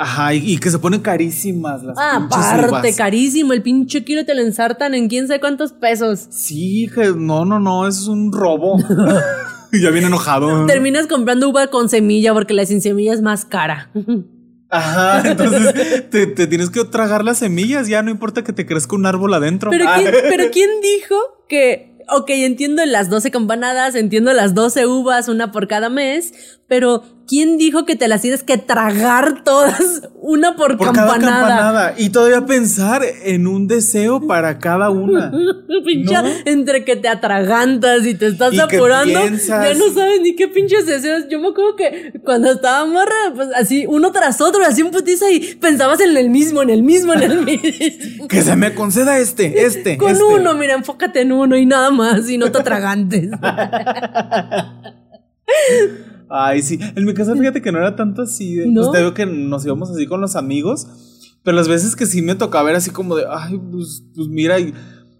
Ajá, 0.00 0.32
y, 0.32 0.52
y 0.52 0.58
que 0.58 0.70
se 0.70 0.78
ponen 0.78 1.00
carísimas 1.00 1.82
las 1.82 1.98
Ah, 1.98 2.28
aparte, 2.30 2.94
carísimo. 2.94 3.52
El 3.52 3.62
pinche 3.62 4.04
kilo 4.04 4.24
te 4.24 4.34
lo 4.34 4.42
ensartan 4.42 4.94
en 4.94 5.08
quién 5.08 5.26
sabe 5.26 5.40
cuántos 5.40 5.72
pesos. 5.72 6.26
Sí, 6.30 6.88
no, 7.16 7.44
no, 7.44 7.58
no, 7.58 7.86
eso 7.88 8.02
es 8.02 8.08
un 8.08 8.32
robo. 8.32 8.78
ya 9.72 9.90
viene 9.90 10.06
enojado. 10.06 10.66
Terminas 10.66 11.08
comprando 11.08 11.48
uva 11.48 11.66
con 11.66 11.88
semilla 11.88 12.32
porque 12.32 12.54
la 12.54 12.64
sin 12.64 12.80
semilla 12.80 13.12
es 13.12 13.22
más 13.22 13.44
cara. 13.44 13.90
Ajá, 14.70 15.22
entonces 15.30 16.08
te, 16.10 16.26
te 16.26 16.46
tienes 16.46 16.68
que 16.70 16.84
tragar 16.84 17.24
las 17.24 17.38
semillas, 17.38 17.88
ya 17.88 18.02
no 18.02 18.10
importa 18.10 18.44
que 18.44 18.52
te 18.52 18.66
crezca 18.66 18.96
un 18.96 19.06
árbol 19.06 19.32
adentro. 19.34 19.70
Pero 19.70 19.86
Ah. 19.88 19.96
¿quién, 19.98 20.12
pero 20.28 20.44
¿quién 20.52 20.70
dijo 20.82 21.16
que, 21.48 21.96
ok, 22.08 22.28
entiendo 22.30 22.84
las 22.84 23.08
12 23.08 23.30
campanadas, 23.30 23.94
entiendo 23.94 24.32
las 24.34 24.54
12 24.54 24.86
uvas, 24.86 25.28
una 25.28 25.52
por 25.52 25.68
cada 25.68 25.88
mes, 25.88 26.34
pero 26.68 27.02
¿quién 27.28 27.58
dijo 27.58 27.84
que 27.84 27.94
te 27.94 28.08
las 28.08 28.22
tienes 28.22 28.42
que 28.42 28.56
tragar 28.56 29.44
todas, 29.44 30.02
una 30.20 30.56
por, 30.56 30.76
por 30.76 30.92
cada 30.92 31.12
campanada? 31.12 31.38
campanada. 31.40 31.94
Y 31.98 32.10
todavía 32.10 32.46
pensar 32.46 33.02
en 33.24 33.46
un 33.46 33.68
deseo 33.68 34.26
para 34.26 34.58
cada 34.58 34.90
una. 34.90 35.30
Pincha, 35.84 36.22
¿No? 36.22 36.28
entre 36.44 36.84
que 36.84 36.96
te 36.96 37.08
atragantas 37.08 38.04
y 38.04 38.14
te 38.14 38.26
estás 38.26 38.52
Y 38.52 38.58
apurando, 38.58 39.12
ya 39.24 39.74
no 39.74 39.94
sabes 39.94 40.20
ni 40.22 40.34
qué 40.34 40.48
pinches 40.48 40.86
deseos. 40.86 41.28
Yo 41.30 41.38
me 41.38 41.48
acuerdo 41.48 41.76
que 41.76 42.12
cuando 42.24 42.50
estaba 42.50 42.84
morra, 42.84 43.32
pues 43.34 43.48
así, 43.54 43.86
uno 43.86 44.10
tras 44.10 44.40
otro, 44.40 44.64
así 44.64 44.82
un 44.82 44.90
putiza 44.90 45.30
y 45.30 45.54
pensabas 45.54 46.00
en 46.00 46.16
el 46.16 46.30
mismo, 46.30 46.62
en 46.62 46.70
el 46.70 46.82
mismo, 46.82 47.14
en 47.14 47.22
el 47.22 47.40
mismo. 47.44 48.26
Que 48.26 48.42
se 48.42 48.56
me 48.56 48.74
conceda 48.74 49.18
este, 49.18 49.64
este. 49.64 49.96
Con 49.98 50.12
este. 50.12 50.24
uno, 50.24 50.54
mira, 50.54 50.74
enfócate 50.74 51.20
en 51.20 51.32
uno 51.32 51.56
y 51.56 51.64
nada 51.64 51.90
más, 51.90 52.28
y 52.28 52.38
no 52.38 52.50
te 52.50 52.58
atragantes. 52.58 53.30
Ay, 56.30 56.62
sí. 56.62 56.78
En 56.96 57.04
mi 57.04 57.14
casa, 57.14 57.34
fíjate 57.34 57.62
que 57.62 57.72
no 57.72 57.78
era 57.78 57.96
tanto 57.96 58.22
así. 58.22 58.54
De, 58.56 58.66
¿No? 58.66 58.82
Pues 58.82 58.92
te 58.92 58.98
digo 58.98 59.14
que 59.14 59.26
nos 59.26 59.64
íbamos 59.64 59.90
así 59.90 60.06
con 60.06 60.20
los 60.20 60.36
amigos. 60.36 60.86
Pero 61.42 61.56
las 61.56 61.68
veces 61.68 61.96
que 61.96 62.04
sí 62.06 62.20
me 62.20 62.34
tocaba 62.34 62.68
era 62.68 62.78
así 62.78 62.90
como 62.90 63.16
de, 63.16 63.24
ay, 63.30 63.58
pues, 63.70 64.02
pues 64.14 64.28
mira, 64.28 64.58
y 64.58 64.74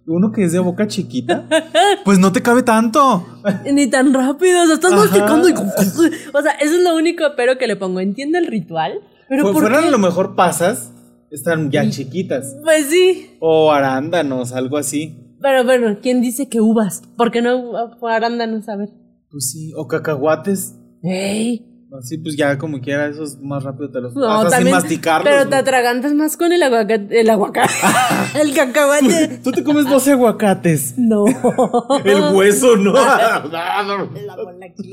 uno 0.07 0.33
que 0.33 0.43
es 0.45 0.53
de 0.53 0.59
boca 0.59 0.87
chiquita, 0.87 1.47
pues 2.05 2.19
no 2.19 2.33
te 2.33 2.43
cabe 2.43 2.63
tanto. 2.63 3.25
Ni 3.73 3.87
tan 3.89 4.13
rápido, 4.13 4.63
o 4.63 4.67
sea, 4.67 4.75
estás 4.75 4.93
Ajá. 4.93 5.03
masticando 5.05 5.49
y... 5.49 5.53
O 6.35 6.43
sea, 6.43 6.53
eso 6.61 6.75
es 6.77 6.83
lo 6.83 6.97
único 6.97 7.25
pero 7.37 7.57
que 7.57 7.67
le 7.67 7.77
pongo. 7.77 8.01
Entiendo 8.01 8.37
el 8.39 8.47
ritual, 8.47 9.01
pero 9.29 9.47
Fu- 9.47 9.53
¿por 9.53 9.63
fueran 9.63 9.83
qué? 9.83 9.89
a 9.89 9.91
lo 9.91 9.99
mejor 9.99 10.35
pasas, 10.35 10.91
están 11.31 11.71
ya 11.71 11.89
chiquitas. 11.89 12.57
Pues 12.63 12.87
sí, 12.87 13.37
O 13.41 13.71
arándanos, 13.73 14.53
algo 14.53 14.77
así. 14.77 15.17
pero 15.41 15.65
bueno, 15.65 15.99
¿quién 16.03 16.21
dice 16.21 16.49
que 16.49 16.61
uvas? 16.61 17.03
¿Por 17.17 17.31
qué 17.31 17.41
no 17.43 17.57
uh, 18.01 18.07
arándanos? 18.07 18.69
A 18.69 18.77
ver. 18.77 18.91
Pues 19.31 19.51
sí. 19.51 19.73
O 19.77 19.87
cacahuates. 19.87 20.75
Ey 21.03 21.65
Así 21.91 22.19
pues 22.19 22.37
ya 22.37 22.59
como 22.59 22.83
quiera, 22.83 23.07
esos 23.07 23.41
más 23.41 23.65
rápido 23.65 23.91
te 23.91 24.01
los 24.03 24.15
No, 24.15 24.29
hasta 24.29 24.59
sin 24.59 24.71
masticarlos. 24.71 25.25
pero 25.25 25.49
te 25.49 25.57
atragantas 25.57 26.13
más 26.13 26.37
con 26.37 26.53
el 26.53 26.63
aguacate, 26.63 27.19
el 27.21 27.31
aguacate, 27.31 27.73
el 28.43 28.53
cacahuate. 28.55 29.41
Tú 29.43 29.53
te 29.53 29.65
comes 29.65 29.87
12 29.87 30.13
aguacates. 30.13 30.95
No. 30.99 31.25
El 32.05 32.37
hueso, 32.37 32.77
¿no? 32.77 32.93
La 32.93 34.37
bola 34.37 34.67
aquí. 34.67 34.93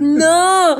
No, 0.00 0.76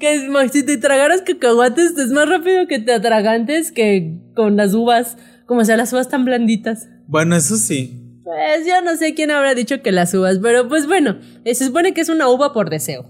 que 0.00 0.14
es 0.14 0.52
si 0.52 0.64
te 0.64 0.76
tragaras 0.78 1.22
cacahuates 1.22 1.96
es 1.96 2.10
más 2.10 2.28
rápido 2.28 2.66
que 2.66 2.80
te 2.80 2.92
atragantes 2.92 3.70
que 3.70 4.18
con 4.34 4.56
las 4.56 4.74
uvas, 4.74 5.18
como 5.46 5.64
sea 5.64 5.76
las 5.76 5.92
uvas 5.92 6.08
tan 6.08 6.24
blanditas. 6.24 6.88
bueno, 7.06 7.36
eso 7.36 7.56
sí. 7.56 8.03
Pues 8.24 8.66
yo 8.66 8.80
no 8.82 8.96
sé 8.96 9.14
quién 9.14 9.30
habrá 9.30 9.54
dicho 9.54 9.82
que 9.82 9.92
las 9.92 10.14
uvas, 10.14 10.38
pero 10.42 10.66
pues 10.66 10.86
bueno, 10.86 11.18
eh, 11.44 11.54
se 11.54 11.66
supone 11.66 11.92
que 11.92 12.00
es 12.00 12.08
una 12.08 12.28
uva 12.28 12.52
por 12.52 12.70
deseo 12.70 13.04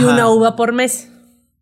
y 0.00 0.04
una 0.04 0.28
uva 0.28 0.56
por 0.56 0.72
mes. 0.72 1.08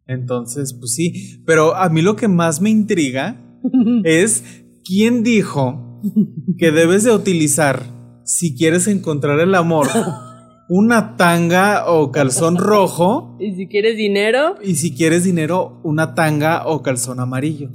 Entonces, 0.07 0.75
pues 0.75 0.95
sí. 0.95 1.43
Pero 1.47 1.77
a 1.77 1.89
mí 1.91 2.03
lo 2.03 2.17
que 2.17 2.29
más 2.29 2.61
me 2.61 2.71
intriga 2.71 3.37
es 4.05 4.43
quién 4.85 5.23
dijo 5.23 6.01
que 6.59 6.71
debes 6.71 7.05
de 7.05 7.13
utilizar, 7.13 7.83
si 8.25 8.57
quieres 8.57 8.87
encontrar 8.87 9.41
el 9.41 9.55
amor, 9.55 9.89
una 10.69 11.17
tanga 11.17 11.91
o 11.91 12.11
calzón 12.11 12.57
rojo. 12.57 13.37
Y 13.41 13.55
si 13.55 13.69
quieres 13.69 13.97
dinero, 13.97 14.55
Y 14.63 14.77
si 14.77 14.95
quieres 14.95 15.25
dinero, 15.25 15.81
una 15.83 16.15
tanga 16.15 16.67
o 16.67 16.83
calzón 16.83 17.21
amarillo. 17.21 17.69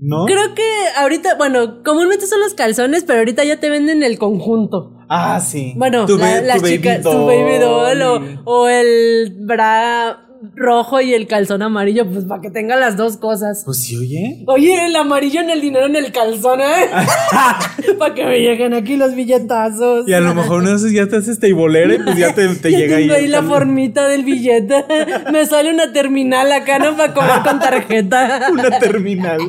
¿No? 0.00 0.24
creo 0.26 0.54
que 0.54 0.62
ahorita, 0.96 1.34
bueno, 1.36 1.82
comúnmente 1.84 2.26
son 2.26 2.40
los 2.40 2.54
calzones, 2.54 3.04
pero 3.04 3.18
ahorita 3.18 3.44
ya 3.44 3.60
te 3.60 3.68
venden 3.68 4.02
el 4.02 4.18
conjunto. 4.18 4.92
Ah, 5.08 5.40
sí. 5.40 5.74
Bueno, 5.76 6.06
Tu 6.06 6.16
la- 6.16 6.40
tu 6.54 6.62
baby 6.62 6.76
chicas, 6.76 7.02
tu 7.02 7.26
baby 7.26 7.58
doll 7.58 8.00
o, 8.02 8.20
o 8.44 8.68
el 8.68 9.36
bra 9.40 10.26
rojo 10.54 11.00
y 11.00 11.12
el 11.12 11.26
calzón 11.26 11.62
amarillo, 11.62 12.06
pues 12.10 12.24
para 12.24 12.40
que 12.40 12.50
tenga 12.50 12.76
las 12.76 12.96
dos 12.96 13.16
cosas. 13.18 13.62
Pues 13.64 13.78
sí, 13.82 13.96
oye. 13.96 14.42
Oye, 14.46 14.86
el 14.86 14.96
amarillo 14.96 15.40
en 15.40 15.50
el 15.50 15.60
dinero 15.60 15.86
en 15.86 15.96
el 15.96 16.12
calzón, 16.12 16.60
¿eh? 16.60 16.88
para 17.98 18.14
que 18.14 18.24
me 18.24 18.38
lleguen 18.40 18.72
aquí 18.74 18.96
los 18.96 19.14
billetazos. 19.14 20.08
Y 20.08 20.14
a 20.14 20.20
lo 20.20 20.34
mejor 20.34 20.62
no 20.62 20.78
sé, 20.78 20.92
ya 20.92 21.06
te 21.06 21.16
haces 21.16 21.38
teibolera 21.38 21.94
y 21.94 21.98
pues 21.98 22.16
ya 22.16 22.34
te, 22.34 22.48
te 22.54 22.70
Ya 22.72 22.78
llega 22.78 22.96
ahí. 22.96 23.10
ahí 23.10 23.26
la 23.26 23.42
formita 23.42 24.08
del 24.08 24.24
billete. 24.24 24.84
me 25.32 25.44
sale 25.46 25.72
una 25.72 25.92
terminal 25.92 26.50
acá, 26.52 26.78
¿no? 26.78 26.96
Para 26.96 27.12
cobrar 27.12 27.42
con 27.42 27.58
tarjeta. 27.60 28.48
Una 28.52 28.78
terminal. 28.78 29.40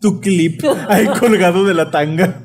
Tu 0.00 0.20
clip 0.20 0.62
ahí 0.88 1.06
colgado 1.18 1.64
de 1.64 1.74
la 1.74 1.90
tanga. 1.90 2.42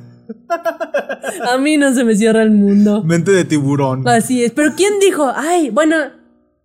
A 1.49 1.57
mí 1.57 1.77
no 1.77 1.93
se 1.93 2.03
me 2.03 2.15
cierra 2.15 2.41
el 2.43 2.51
mundo. 2.51 3.03
Mente 3.03 3.31
de 3.31 3.43
tiburón. 3.45 4.07
Así 4.07 4.43
es. 4.43 4.51
Pero 4.51 4.73
¿quién 4.75 4.93
dijo? 4.99 5.31
Ay, 5.35 5.69
bueno, 5.69 5.95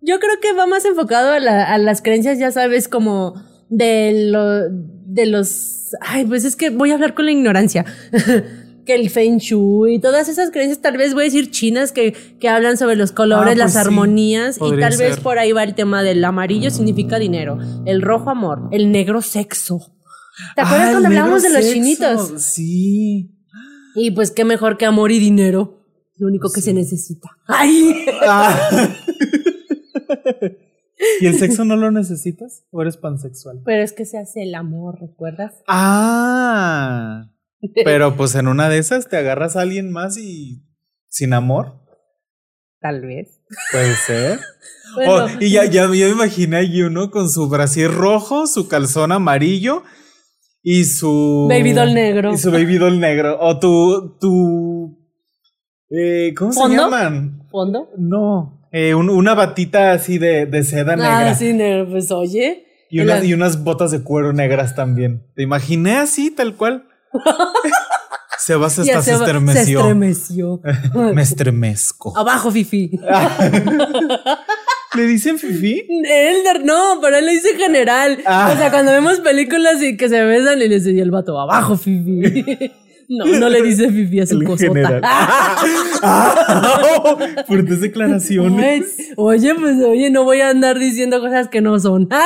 yo 0.01 0.19
creo 0.19 0.39
que 0.41 0.53
va 0.53 0.65
más 0.67 0.85
enfocado 0.85 1.31
a, 1.31 1.39
la- 1.39 1.65
a 1.73 1.77
las 1.77 2.01
creencias, 2.01 2.37
ya 2.39 2.51
sabes, 2.51 2.87
como 2.87 3.35
de, 3.69 4.27
lo, 4.31 4.69
de 4.69 5.25
los... 5.27 5.91
Ay, 6.01 6.25
pues 6.25 6.43
es 6.45 6.55
que 6.55 6.69
voy 6.69 6.91
a 6.91 6.95
hablar 6.95 7.13
con 7.13 7.25
la 7.25 7.31
ignorancia. 7.31 7.85
que 8.85 8.95
el 8.95 9.09
Feng 9.11 9.37
Shui 9.37 9.95
y 9.95 9.99
todas 9.99 10.27
esas 10.27 10.49
creencias, 10.49 10.81
tal 10.81 10.97
vez 10.97 11.13
voy 11.13 11.21
a 11.21 11.25
decir 11.25 11.51
chinas, 11.51 11.91
que, 11.91 12.13
que 12.39 12.49
hablan 12.49 12.77
sobre 12.77 12.95
los 12.95 13.11
colores, 13.11 13.43
Ah, 13.43 13.45
pues 13.53 13.57
las 13.59 13.73
sí, 13.73 13.77
armonías, 13.77 14.57
y 14.57 14.79
tal 14.79 14.97
vez 14.97 15.19
por 15.19 15.37
ahí 15.37 15.51
va 15.51 15.63
el 15.63 15.75
tema 15.75 16.01
del 16.01 16.23
amarillo 16.25 16.71
significa 16.71 17.19
dinero, 17.19 17.59
el 17.85 18.01
rojo 18.01 18.31
amor, 18.31 18.69
el 18.71 18.91
negro 18.91 19.21
sexo. 19.21 19.93
¿Te 20.55 20.61
acuerdas 20.61 20.87
Ah, 20.87 20.91
cuando 20.93 20.99
el 20.99 21.05
hablábamos 21.17 21.43
de 21.43 21.49
los 21.51 21.59
sexo. 21.63 21.73
chinitos? 21.73 22.33
Sí. 22.41 23.29
Y 23.93 24.09
pues 24.11 24.31
qué 24.31 24.45
mejor 24.45 24.77
que 24.77 24.85
amor 24.87 25.11
y 25.11 25.19
dinero. 25.19 25.85
Lo 26.17 26.27
único 26.27 26.49
que 26.51 26.61
se 26.61 26.73
necesita. 26.73 27.29
¡Ay! 27.47 28.05
Ah. 28.25 28.57
¿Y 31.19 31.25
el 31.25 31.37
sexo 31.37 31.65
no 31.65 31.75
lo 31.75 31.91
necesitas? 31.91 32.63
¿O 32.71 32.81
eres 32.81 32.97
pansexual? 32.97 33.61
Pero 33.65 33.81
es 33.81 33.93
que 33.93 34.05
se 34.05 34.17
hace 34.17 34.43
el 34.43 34.55
amor, 34.55 34.99
¿recuerdas? 34.99 35.55
Ah. 35.67 37.31
Pero 37.85 38.15
pues 38.15 38.35
en 38.35 38.47
una 38.47 38.69
de 38.69 38.77
esas 38.77 39.09
te 39.09 39.17
agarras 39.17 39.55
a 39.55 39.61
alguien 39.61 39.91
más 39.91 40.17
y 40.17 40.63
sin 41.07 41.33
amor. 41.33 41.73
Tal 42.79 43.01
vez. 43.01 43.41
Puede 43.71 43.95
ser. 44.07 44.39
Bueno, 44.95 45.25
Oh, 45.25 45.27
y 45.39 45.51
ya, 45.51 45.65
ya, 45.65 45.83
ya 45.83 45.87
me 45.87 46.09
imaginé 46.09 46.57
ahí 46.57 46.81
uno 46.81 47.11
con 47.11 47.29
su 47.29 47.47
brasier 47.47 47.91
rojo, 47.91 48.45
su 48.45 48.67
calzón 48.67 49.11
amarillo 49.11 49.83
y 50.61 50.83
su. 50.85 51.47
Baby 51.49 51.73
doll 51.73 51.93
negro. 51.93 52.33
Y 52.33 52.37
su 52.37 52.51
baby 52.51 52.77
doll 52.77 52.99
negro. 52.99 53.37
O 53.39 53.57
tu. 53.59 54.17
tu 54.19 54.97
eh, 55.89 56.33
¿Cómo 56.37 56.51
se 56.51 56.69
llaman? 56.69 57.47
¿Fondo? 57.49 57.89
No. 57.97 58.60
Eh, 58.71 58.95
un- 58.95 59.09
una 59.09 59.33
batita 59.33 59.91
así 59.93 60.17
de, 60.17 60.45
de 60.45 60.63
seda 60.63 60.95
negra. 60.95 61.29
Ah, 61.29 61.35
sí, 61.35 61.53
negro. 61.53 61.89
Pues 61.89 62.11
oye. 62.11 62.65
y, 62.89 62.99
unas, 63.01 63.21
el- 63.21 63.29
y 63.29 63.33
unas 63.33 63.63
botas 63.63 63.91
de 63.91 64.03
cuero 64.03 64.33
negras 64.33 64.75
también. 64.75 65.23
Te 65.35 65.43
imaginé 65.43 65.97
así, 65.97 66.31
tal 66.31 66.55
cual. 66.55 66.85
Sebas 68.39 68.79
hasta 68.79 69.01
se, 69.03 69.11
estremeció. 69.11 69.63
se 69.63 69.71
estremeció. 69.73 70.61
Me 71.13 71.21
estremezco. 71.21 72.17
Abajo, 72.17 72.49
Fifi. 72.51 72.89
¿Le 74.95 75.03
dicen 75.05 75.37
Fifi? 75.39 75.85
Elder, 76.05 76.65
no, 76.65 76.99
pero 77.01 77.17
él 77.17 77.25
le 77.25 77.31
dice 77.33 77.55
general. 77.55 78.17
Ah. 78.25 78.51
O 78.53 78.57
sea, 78.57 78.71
cuando 78.71 78.91
vemos 78.91 79.19
películas 79.19 79.81
y 79.81 79.95
que 79.95 80.09
se 80.09 80.21
besan 80.23 80.61
y 80.61 80.67
le 80.67 80.79
dice 80.79 80.99
el 80.99 81.11
vato, 81.11 81.39
abajo, 81.39 81.77
Fifi. 81.77 82.71
No, 83.13 83.25
no 83.25 83.49
le 83.49 83.61
dice 83.61 83.89
Fifi 83.89 84.21
a 84.21 84.25
su 84.25 84.37
El 84.37 84.45
cosota. 84.45 84.67
general. 84.67 85.01
Ah, 86.03 87.15
fuertes 87.45 87.79
declaraciones. 87.81 89.11
Oye, 89.15 89.53
pues 89.53 89.77
oye, 89.83 90.09
no 90.09 90.23
voy 90.23 90.41
a 90.41 90.49
andar 90.49 90.79
diciendo 90.79 91.19
cosas 91.19 91.47
que 91.47 91.61
no 91.61 91.79
son. 91.79 92.07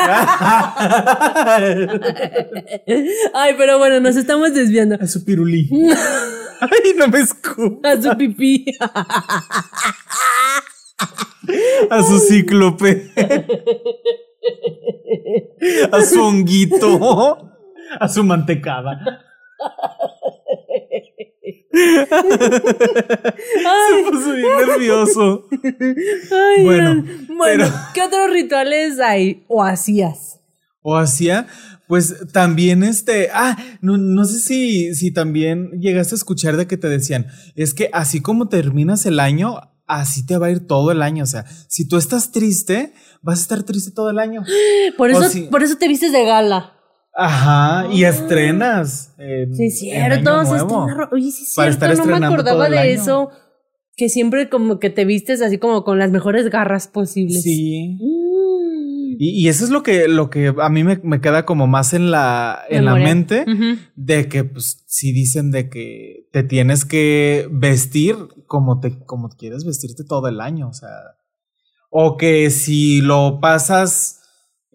Ay, 3.34 3.54
pero 3.58 3.78
bueno, 3.80 4.00
nos 4.00 4.16
estamos 4.16 4.54
desviando. 4.54 4.96
A 5.02 5.08
su 5.08 5.26
pirulí. 5.26 5.68
Ay, 6.62 6.94
no 6.98 7.08
me 7.10 7.20
escupo. 7.20 7.82
A 7.86 8.02
su 8.02 8.16
pipí. 8.16 8.66
A 11.90 12.02
su 12.04 12.20
cíclope. 12.20 13.12
A 15.92 16.02
su 16.02 16.22
honguito. 16.24 17.52
A 18.00 18.08
su 18.08 18.24
mantecada. 18.24 19.22
Se 22.76 24.12
puso 24.12 24.34
bien 24.34 24.48
nervioso. 24.68 25.48
Ay, 25.52 26.64
Bueno, 26.64 27.04
bueno, 27.36 27.66
pero- 27.66 27.72
¿qué 27.94 28.02
otros 28.02 28.32
rituales 28.32 29.00
hay 29.00 29.44
o 29.48 29.64
hacías? 29.64 30.40
O 30.82 30.96
hacía, 30.98 31.48
pues 31.88 32.14
también 32.32 32.84
este, 32.84 33.30
ah, 33.34 33.58
no, 33.82 33.98
no 33.98 34.26
sé 34.26 34.40
si, 34.40 34.94
si 34.96 35.12
también 35.12 35.72
llegaste 35.80 36.14
a 36.16 36.18
escuchar 36.18 36.58
de 36.58 36.68
que 36.68 36.78
te 36.78 36.88
decían, 36.90 37.28
es 37.56 37.74
que 37.74 37.90
así 37.92 38.22
como 38.22 38.50
terminas 38.50 39.06
el 39.08 39.20
año, 39.20 39.60
así 39.88 40.26
te 40.26 40.38
va 40.38 40.48
a 40.48 40.52
ir 40.52 40.68
todo 40.68 40.92
el 40.92 41.02
año. 41.02 41.24
O 41.24 41.28
sea, 41.28 41.46
si 41.68 41.88
tú 41.88 41.98
estás 41.98 42.32
triste, 42.32 42.94
vas 43.22 43.40
a 43.40 43.42
estar 43.42 43.64
triste 43.64 43.92
todo 43.92 44.10
el 44.12 44.20
año. 44.20 44.44
Por 44.98 45.10
eso, 45.10 45.24
por 45.50 45.64
eso 45.64 45.76
te 45.78 45.88
vistes 45.88 46.12
de 46.12 46.24
gala. 46.24 46.74
Ajá, 47.16 47.88
y 47.92 48.04
estrenas. 48.04 49.14
en- 49.18 49.56
Sí, 49.56 49.66
es 49.68 49.80
cierto. 49.80 50.40
Oye, 51.12 51.32
sí, 51.32 51.44
es 51.44 51.54
Para 51.56 51.72
cierto. 51.72 51.86
estar 51.94 51.98
No 52.10 52.20
me 52.20 52.26
acordaba 52.26 52.70
de 52.70 52.78
año. 52.80 52.90
eso. 53.02 53.30
Que 53.98 54.10
siempre 54.10 54.50
como 54.50 54.78
que 54.80 54.90
te 54.90 55.06
vistes 55.06 55.42
así 55.42 55.58
como 55.58 55.86
con 55.86 55.98
las 56.00 56.12
mejores 56.12 56.50
garras 56.50 56.88
posibles. 56.90 57.44
Sí. 57.44 57.98
Mm. 58.02 59.16
Y, 59.18 59.46
y 59.46 59.48
eso 59.48 59.64
es 59.64 59.70
lo 59.70 59.82
que, 59.82 60.10
lo 60.10 60.30
que 60.30 60.54
a 60.62 60.68
mí 60.70 60.84
me, 60.84 61.00
me 61.02 61.22
queda 61.22 61.46
como 61.46 61.68
más 61.68 61.94
en 61.94 62.12
la, 62.12 62.60
en 62.70 62.84
la 62.84 62.96
mente. 62.96 63.46
De 63.96 64.28
que 64.28 64.44
pues 64.44 64.84
sí 64.88 65.14
dicen 65.14 65.52
de 65.52 65.70
que 65.70 66.28
te 66.34 66.44
tienes 66.44 66.84
que 66.84 67.48
vestir 67.50 68.18
como 68.48 68.82
te 68.82 69.00
como 69.06 69.30
quieres 69.30 69.64
vestirte 69.64 70.04
todo 70.04 70.28
el 70.28 70.42
año, 70.42 70.68
o 70.68 70.74
sea, 70.74 70.90
o 71.90 72.18
que 72.18 72.50
si 72.50 73.00
lo 73.00 73.40
pasas 73.42 74.20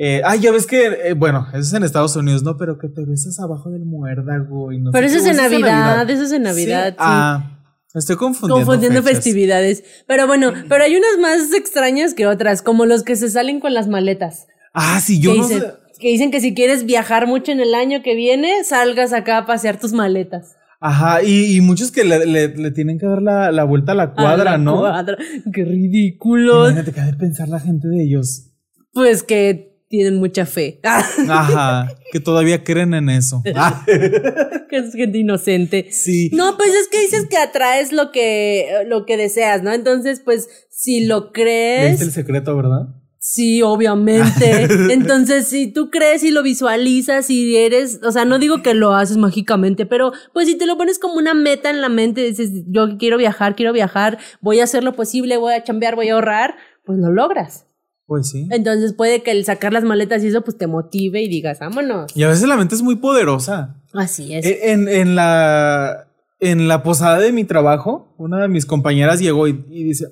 eh, 0.03 0.23
ah, 0.25 0.35
ya 0.37 0.51
ves 0.51 0.67
que, 0.67 0.87
eh, 0.87 1.13
bueno, 1.15 1.47
eso 1.51 1.59
es 1.61 1.73
en 1.75 1.83
Estados 1.85 2.17
Unidos, 2.17 2.43
¿no? 2.43 2.57
Pero 2.57 2.79
que 2.79 2.89
te 2.89 3.05
besas 3.05 3.39
abajo 3.39 3.69
del 3.71 3.85
muérdago 3.85 4.73
y 4.73 4.81
no 4.81 4.91
Pero 4.93 5.09
sé 5.09 5.17
eso 5.17 5.25
qué, 5.25 5.31
es 5.33 5.37
en 5.39 5.45
o 5.45 5.49
Navidad, 5.51 6.11
eso 6.11 6.23
es 6.23 6.33
en 6.33 6.43
Navidad, 6.43 6.89
sí. 6.93 6.97
Ah, 6.99 7.61
estoy 7.95 8.17
confundiendo. 8.17 8.65
Confundiendo 8.67 9.03
fechas. 9.03 9.17
festividades. 9.17 9.85
Pero 10.07 10.27
bueno, 10.27 10.53
pero 10.71 10.85
hay 10.85 10.97
unas 10.97 11.19
más 11.21 11.53
extrañas 11.53 12.15
que 12.15 12.27
otras, 12.27 12.63
como 12.63 12.87
los 12.87 13.03
que 13.03 13.15
se 13.17 13.29
salen 13.29 13.61
con 13.61 13.75
las 13.75 13.89
maletas. 13.89 14.47
Ah, 14.73 15.01
sí, 15.03 15.21
yo 15.21 15.33
que, 15.33 15.39
no 15.39 15.47
dicen, 15.49 15.61
sé. 15.61 15.73
que 16.01 16.09
dicen 16.09 16.31
que 16.31 16.41
si 16.41 16.55
quieres 16.55 16.87
viajar 16.87 17.27
mucho 17.27 17.53
en 17.53 17.61
el 17.61 17.75
año 17.75 18.03
que 18.03 18.15
viene, 18.15 18.65
salgas 18.65 19.13
acá 19.13 19.37
a 19.39 19.47
pasear 19.47 19.79
tus 19.79 19.93
maletas. 19.93 20.55
Ajá, 20.81 21.23
y, 21.23 21.57
y 21.57 21.61
muchos 21.61 21.91
que 21.93 22.05
le, 22.05 22.25
le- 22.25 22.57
le 22.57 22.71
tienen 22.71 22.99
que 22.99 23.05
dar 23.05 23.21
la, 23.21 23.53
la 23.53 23.65
vuelta 23.65 23.93
a 23.93 23.95
la 23.95 24.15
cuadra, 24.15 24.53
A 24.53 24.57
la 24.57 24.59
¿no? 24.59 24.79
cuadra. 24.79 25.19
Qué 25.53 25.63
ridículos. 25.65 26.71
Imagínate 26.71 26.93
que 26.93 27.03
de 27.03 27.13
pensar 27.19 27.49
la 27.51 27.61
gente 27.61 27.87
de 27.89 28.03
ellos. 28.03 28.47
Pues 28.95 29.23
que 29.23 29.70
tienen 29.91 30.21
mucha 30.21 30.47
fe. 30.47 30.81
Ajá, 30.85 31.93
que 32.13 32.21
todavía 32.21 32.63
creen 32.63 32.95
en 32.95 33.11
eso. 33.11 33.43
Ah, 33.57 33.85
que 33.87 34.77
es 34.77 34.95
gente 34.95 35.19
inocente. 35.19 35.89
sí. 35.91 36.31
No, 36.33 36.57
pues 36.57 36.71
es 36.71 36.89
que 36.89 37.01
dices 37.01 37.27
que 37.29 37.37
atraes 37.37 37.93
lo 37.93 38.13
que, 38.13 38.85
lo 38.87 39.05
que 39.05 39.17
deseas, 39.17 39.63
¿no? 39.63 39.73
Entonces, 39.73 40.23
pues, 40.25 40.49
si 40.71 41.05
lo 41.05 41.33
crees. 41.33 41.91
¿Viste 41.91 42.05
el 42.05 42.13
secreto, 42.13 42.57
verdad? 42.57 42.87
Sí, 43.19 43.63
obviamente. 43.63 44.69
Entonces, 44.93 45.49
si 45.49 45.67
tú 45.67 45.91
crees 45.91 46.23
y 46.23 46.31
lo 46.31 46.45
visualizas 46.45 47.29
y 47.29 47.57
eres, 47.57 48.01
o 48.05 48.13
sea, 48.13 48.25
no 48.25 48.39
digo 48.39 48.63
que 48.63 48.75
lo 48.75 48.95
haces 48.95 49.17
mágicamente, 49.17 49.87
pero 49.87 50.13
pues 50.33 50.47
si 50.47 50.57
te 50.57 50.67
lo 50.67 50.79
pones 50.79 51.01
como 51.01 51.15
una 51.15 51.35
meta 51.35 51.69
en 51.69 51.81
la 51.81 51.89
mente, 51.89 52.23
dices, 52.23 52.51
yo 52.69 52.97
quiero 52.97 53.19
viajar, 53.19 53.57
quiero 53.57 53.73
viajar, 53.73 54.19
voy 54.41 54.61
a 54.61 54.65
hacer 54.65 54.85
lo 54.85 54.95
posible, 54.95 55.37
voy 55.37 55.53
a 55.53 55.65
chambear, 55.65 55.97
voy 55.97 56.09
a 56.11 56.15
ahorrar, 56.15 56.55
pues 56.85 56.99
lo 56.99 57.11
logras. 57.11 57.67
Pues 58.11 58.29
sí. 58.31 58.49
Entonces 58.51 58.93
puede 58.93 59.23
que 59.23 59.31
el 59.31 59.45
sacar 59.45 59.73
las 59.73 59.85
maletas 59.85 60.25
y 60.25 60.27
eso 60.27 60.41
pues 60.43 60.59
te 60.59 60.67
motive 60.67 61.23
y 61.23 61.29
digas, 61.29 61.61
vámonos. 61.61 62.11
Y 62.17 62.25
a 62.25 62.29
veces 62.29 62.49
la 62.49 62.57
mente 62.57 62.75
es 62.75 62.83
muy 62.83 62.97
poderosa. 62.97 63.77
Así 63.93 64.35
es. 64.35 64.45
E- 64.45 64.73
En, 64.73 64.89
en 64.89 65.15
la, 65.15 66.09
en 66.41 66.67
la 66.67 66.83
posada 66.83 67.21
de 67.21 67.31
mi 67.31 67.45
trabajo, 67.45 68.13
una 68.19 68.43
de 68.43 68.49
mis 68.49 68.67
compañeras 68.67 69.21
llegó 69.21 69.47
y, 69.47 69.65
y 69.71 69.85
dice, 69.85 70.07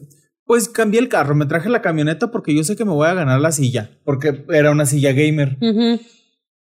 pues 0.45 0.69
cambié 0.69 1.01
el 1.01 1.09
carro, 1.09 1.35
me 1.35 1.47
traje 1.47 1.69
la 1.71 1.83
camioneta 1.83 2.31
porque 2.31 2.55
yo 2.55 2.63
sé 2.63 2.77
que 2.77 2.85
me 2.85 2.93
voy 2.93 3.09
a 3.09 3.15
ganar 3.15 3.41
la 3.41 3.51
silla, 3.51 3.91
porque 4.05 4.45
era 4.49 4.71
una 4.71 4.87
silla 4.87 5.11
gamer. 5.11 5.57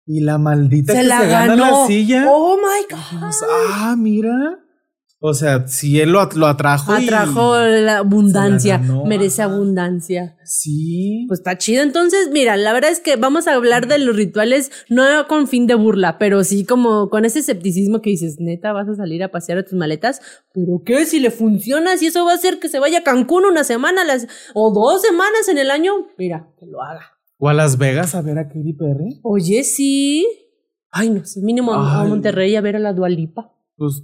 Y 0.05 0.21
la 0.21 0.37
maldita 0.37 0.93
Se 0.93 1.01
que 1.01 1.07
la 1.07 1.19
se 1.19 1.27
gana 1.27 1.55
ganó. 1.57 1.81
la 1.81 1.87
silla. 1.87 2.25
Oh 2.29 2.55
my 2.55 2.85
God. 2.89 2.97
dijimos, 3.01 3.35
ah, 3.73 3.95
mira. 3.99 4.59
O 5.19 5.33
sea, 5.33 5.67
si 5.67 5.99
él 5.99 6.11
lo, 6.11 6.29
lo 6.35 6.45
atrajo. 6.45 6.95
y- 6.99 7.05
Atrajo 7.05 7.57
la 7.57 7.97
abundancia. 7.97 8.77
Merece 9.05 9.41
abundancia. 9.41 10.37
Sí. 10.45 11.25
Pues 11.27 11.39
está 11.39 11.57
chido. 11.57 11.81
Entonces, 11.81 12.29
mira, 12.31 12.55
la 12.55 12.71
verdad 12.71 12.91
es 12.91 12.99
que 12.99 13.15
vamos 13.15 13.47
a 13.47 13.55
hablar 13.55 13.87
de 13.87 13.97
los 13.97 14.15
rituales 14.15 14.71
no 14.89 15.03
con 15.27 15.47
fin 15.47 15.65
de 15.65 15.73
burla, 15.73 16.19
pero 16.19 16.43
sí 16.43 16.65
como 16.65 17.09
con 17.09 17.25
ese 17.25 17.39
escepticismo 17.39 18.01
que 18.01 18.11
dices, 18.11 18.35
neta, 18.39 18.73
vas 18.73 18.87
a 18.89 18.95
salir 18.95 19.23
a 19.23 19.31
pasear 19.31 19.57
a 19.57 19.63
tus 19.63 19.73
maletas, 19.73 20.21
pero 20.53 20.83
¿qué? 20.85 21.05
Si 21.07 21.19
le 21.19 21.31
funciona, 21.31 21.97
si 21.97 22.05
eso 22.07 22.23
va 22.23 22.33
a 22.33 22.35
hacer 22.35 22.59
que 22.59 22.69
se 22.69 22.77
vaya 22.79 22.99
a 22.99 23.03
Cancún 23.03 23.43
una 23.45 23.63
semana 23.63 24.03
las, 24.03 24.27
o 24.53 24.71
dos 24.71 25.01
semanas 25.01 25.47
en 25.49 25.57
el 25.57 25.71
año, 25.71 25.93
mira, 26.19 26.47
que 26.59 26.67
lo 26.67 26.83
haga. 26.83 27.13
o 27.39 27.49
a 27.49 27.53
Las 27.55 27.79
Vegas 27.79 28.13
a 28.13 28.21
ver 28.21 28.37
a 28.37 28.47
Katy 28.47 28.73
Perry. 28.73 29.19
Oye, 29.23 29.63
sí. 29.63 30.27
Ay, 30.91 31.09
no 31.09 31.25
sé, 31.25 31.41
mínimo 31.41 31.73
a-. 31.73 32.05
Monterrey 32.05 32.55
a 32.55 32.61
ver 32.61 32.75
a 32.75 32.79
la 32.79 32.93
Dualipa. 32.93 33.51
Pues, 33.77 34.03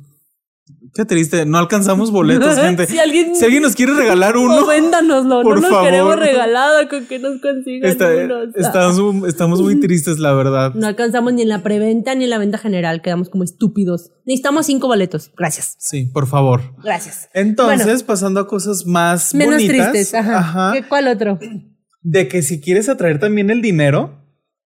qué 0.93 1.06
triste. 1.06 1.45
No 1.45 1.58
alcanzamos 1.58 2.12
boletos, 2.12 2.56
gente. 2.58 2.86
si 2.88 2.99
alguien, 2.99 3.36
Si 3.36 3.43
alguien 3.43 3.63
nos 3.63 3.76
quiere 3.76 3.93
regalar 3.93 4.38
uno. 4.38 4.58
o 4.63 4.65
véndanoslo, 4.65 5.41
por 5.41 5.56
no 5.56 5.62
nos 5.62 5.69
favor. 5.69 5.86
queremos 5.86 6.15
regalado 6.17 6.88
con 6.89 7.06
que 7.06 7.19
nos 7.19 7.41
consigan 7.41 7.89
Está- 7.89 8.10
unos. 8.26 8.56
estamos, 8.56 9.28
estamos 9.28 9.62
muy 9.62 9.80
tristes, 9.80 10.19
la 10.19 10.34
verdad. 10.34 10.73
No 10.76 10.88
alcanzamos 10.88 11.34
ni 11.34 11.41
en 11.41 11.49
la 11.49 11.63
preventa 11.63 12.15
ni 12.15 12.26
en 12.26 12.30
la 12.30 12.38
venta 12.38 12.58
general, 12.58 13.02
quedamos 13.02 13.30
como 13.30 13.43
estúpidos. 13.43 14.12
Necesitamos 14.26 14.65
cinco 14.65 14.88
boletos. 14.88 15.32
Gracias. 15.38 15.76
Sí, 15.80 16.06
por 16.06 16.28
favor. 16.28 16.62
Gracias. 16.84 17.30
Entonces, 17.34 17.86
Bueno. 17.86 17.99
pasando 18.06 18.39
a 18.39 18.47
cosas 18.47 18.86
más 18.86 19.34
Menos 19.34 19.56
bonitas. 19.56 19.91
tristes, 19.91 20.13
ajá. 20.13 20.38
ajá, 20.38 20.71
¿Qué- 20.73 20.84
¿Cuál 20.88 21.08
otro? 21.08 21.39
de 22.06 22.28
que 22.28 22.41
si 22.41 22.60
quieres 22.60 22.89
atraer 22.89 23.19
también 23.19 23.49
el 23.49 23.62
dinero, 23.62 24.19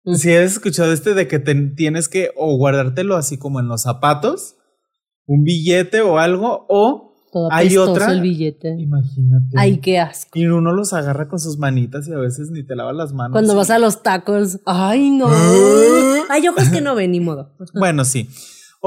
Mm. 0.04 0.16
si 0.16 0.34
has 0.34 0.54
escuchado 0.54 0.92
este 0.92 1.14
de 1.14 1.28
que 1.28 1.38
te- 1.40 1.54
tienes 1.54 2.08
que 2.10 2.32
o 2.36 2.56
guardártelo 2.58 3.16
así 3.16 3.38
como 3.38 3.60
en 3.60 3.68
los 3.68 3.84
zapatos, 3.84 4.56
un 5.28 5.44
billete 5.44 6.02
o 6.02 6.18
algo, 6.18 6.66
o 6.70 7.04
Todo 7.32 7.50
Hay 7.52 7.76
otra- 7.78 8.12
el 8.14 8.22
billete. 8.22 8.70
imagínate. 8.80 9.48
Ay, 9.58 9.78
qué 9.80 10.00
asco. 10.00 10.32
Y 10.40 10.46
uno 10.46 10.72
los 10.72 10.94
agarra 10.94 11.28
con 11.28 11.40
sus 11.40 11.58
manitas 11.60 12.08
y 12.08 12.14
a 12.14 12.18
veces 12.18 12.50
ni 12.52 12.64
te 12.64 12.74
lava 12.76 12.94
las 12.94 13.12
manos. 13.14 13.34
Cuando 13.34 13.54
vas 13.56 13.70
a 13.70 13.78
los 13.80 14.02
tacos. 14.02 14.60
Ay, 14.66 15.10
no. 15.12 15.28
Hay 16.30 16.48
ojos 16.48 16.70
que 16.70 16.80
no 16.82 16.96
ven, 16.96 17.12
ni 17.12 17.20
modo. 17.20 17.52
Bueno, 17.76 18.06
sí. 18.06 18.30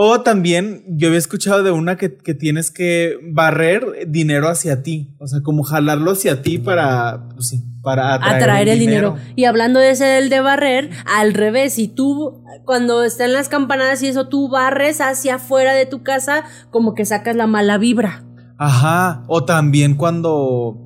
O 0.03 0.23
también 0.23 0.83
yo 0.89 1.09
había 1.09 1.19
escuchado 1.19 1.63
de 1.63 1.73
una 1.73 1.99
que, 1.99 2.17
que 2.17 2.33
tienes 2.33 2.71
que 2.71 3.19
barrer 3.23 4.09
dinero 4.09 4.49
hacia 4.49 4.83
ti. 4.83 5.15
O 5.19 5.27
sea, 5.27 5.43
como 5.43 5.63
jalarlo 5.63 6.13
hacia 6.13 6.41
ti 6.41 6.57
para, 6.57 7.29
pues 7.35 7.49
sí, 7.49 7.63
para 7.83 8.15
atraer, 8.15 8.37
Atraer 8.37 8.69
el 8.71 8.79
dinero. 8.79 9.17
Y 9.37 9.45
hablando 9.45 9.79
de 9.79 9.91
ese 9.91 10.07
del 10.07 10.31
de 10.31 10.41
barrer, 10.41 10.89
al 11.05 11.35
revés, 11.35 11.75
si 11.75 11.87
tú 11.87 12.43
cuando 12.65 13.05
están 13.05 13.35
las 13.35 13.51
campanadas 13.51 14.03
y 14.03 14.09
eso, 14.09 14.27
tú 14.29 14.49
barres 14.49 15.03
hacia 15.03 15.35
afuera 15.35 15.75
de 15.75 15.85
tu 15.85 16.03
casa, 16.03 16.45
como 16.71 16.95
que 16.95 17.05
sacas 17.05 17.37
la 17.37 17.47
mala 17.47 17.77
vibra. 17.77 18.25
Ajá. 18.57 19.25
O 19.27 19.45
también 19.45 19.97
cuando, 19.97 20.79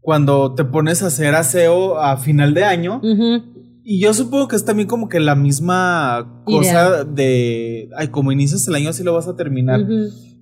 cuando 0.00 0.54
te 0.54 0.64
pones 0.64 1.02
a 1.02 1.08
hacer 1.08 1.34
aseo 1.34 1.98
a 1.98 2.18
final 2.18 2.54
de 2.54 2.62
año. 2.62 3.00
Ujú. 3.02 3.53
Y 3.86 4.00
yo 4.00 4.14
supongo 4.14 4.48
que 4.48 4.56
es 4.56 4.64
también 4.64 4.88
como 4.88 5.08
que 5.10 5.20
la 5.20 5.34
misma 5.34 6.42
cosa 6.44 7.04
de, 7.04 7.90
ay, 7.96 8.08
como 8.08 8.32
inicias 8.32 8.66
el 8.66 8.74
año 8.74 8.88
así 8.90 9.02
lo 9.04 9.12
vas 9.12 9.28
a 9.28 9.36
terminar. 9.36 9.80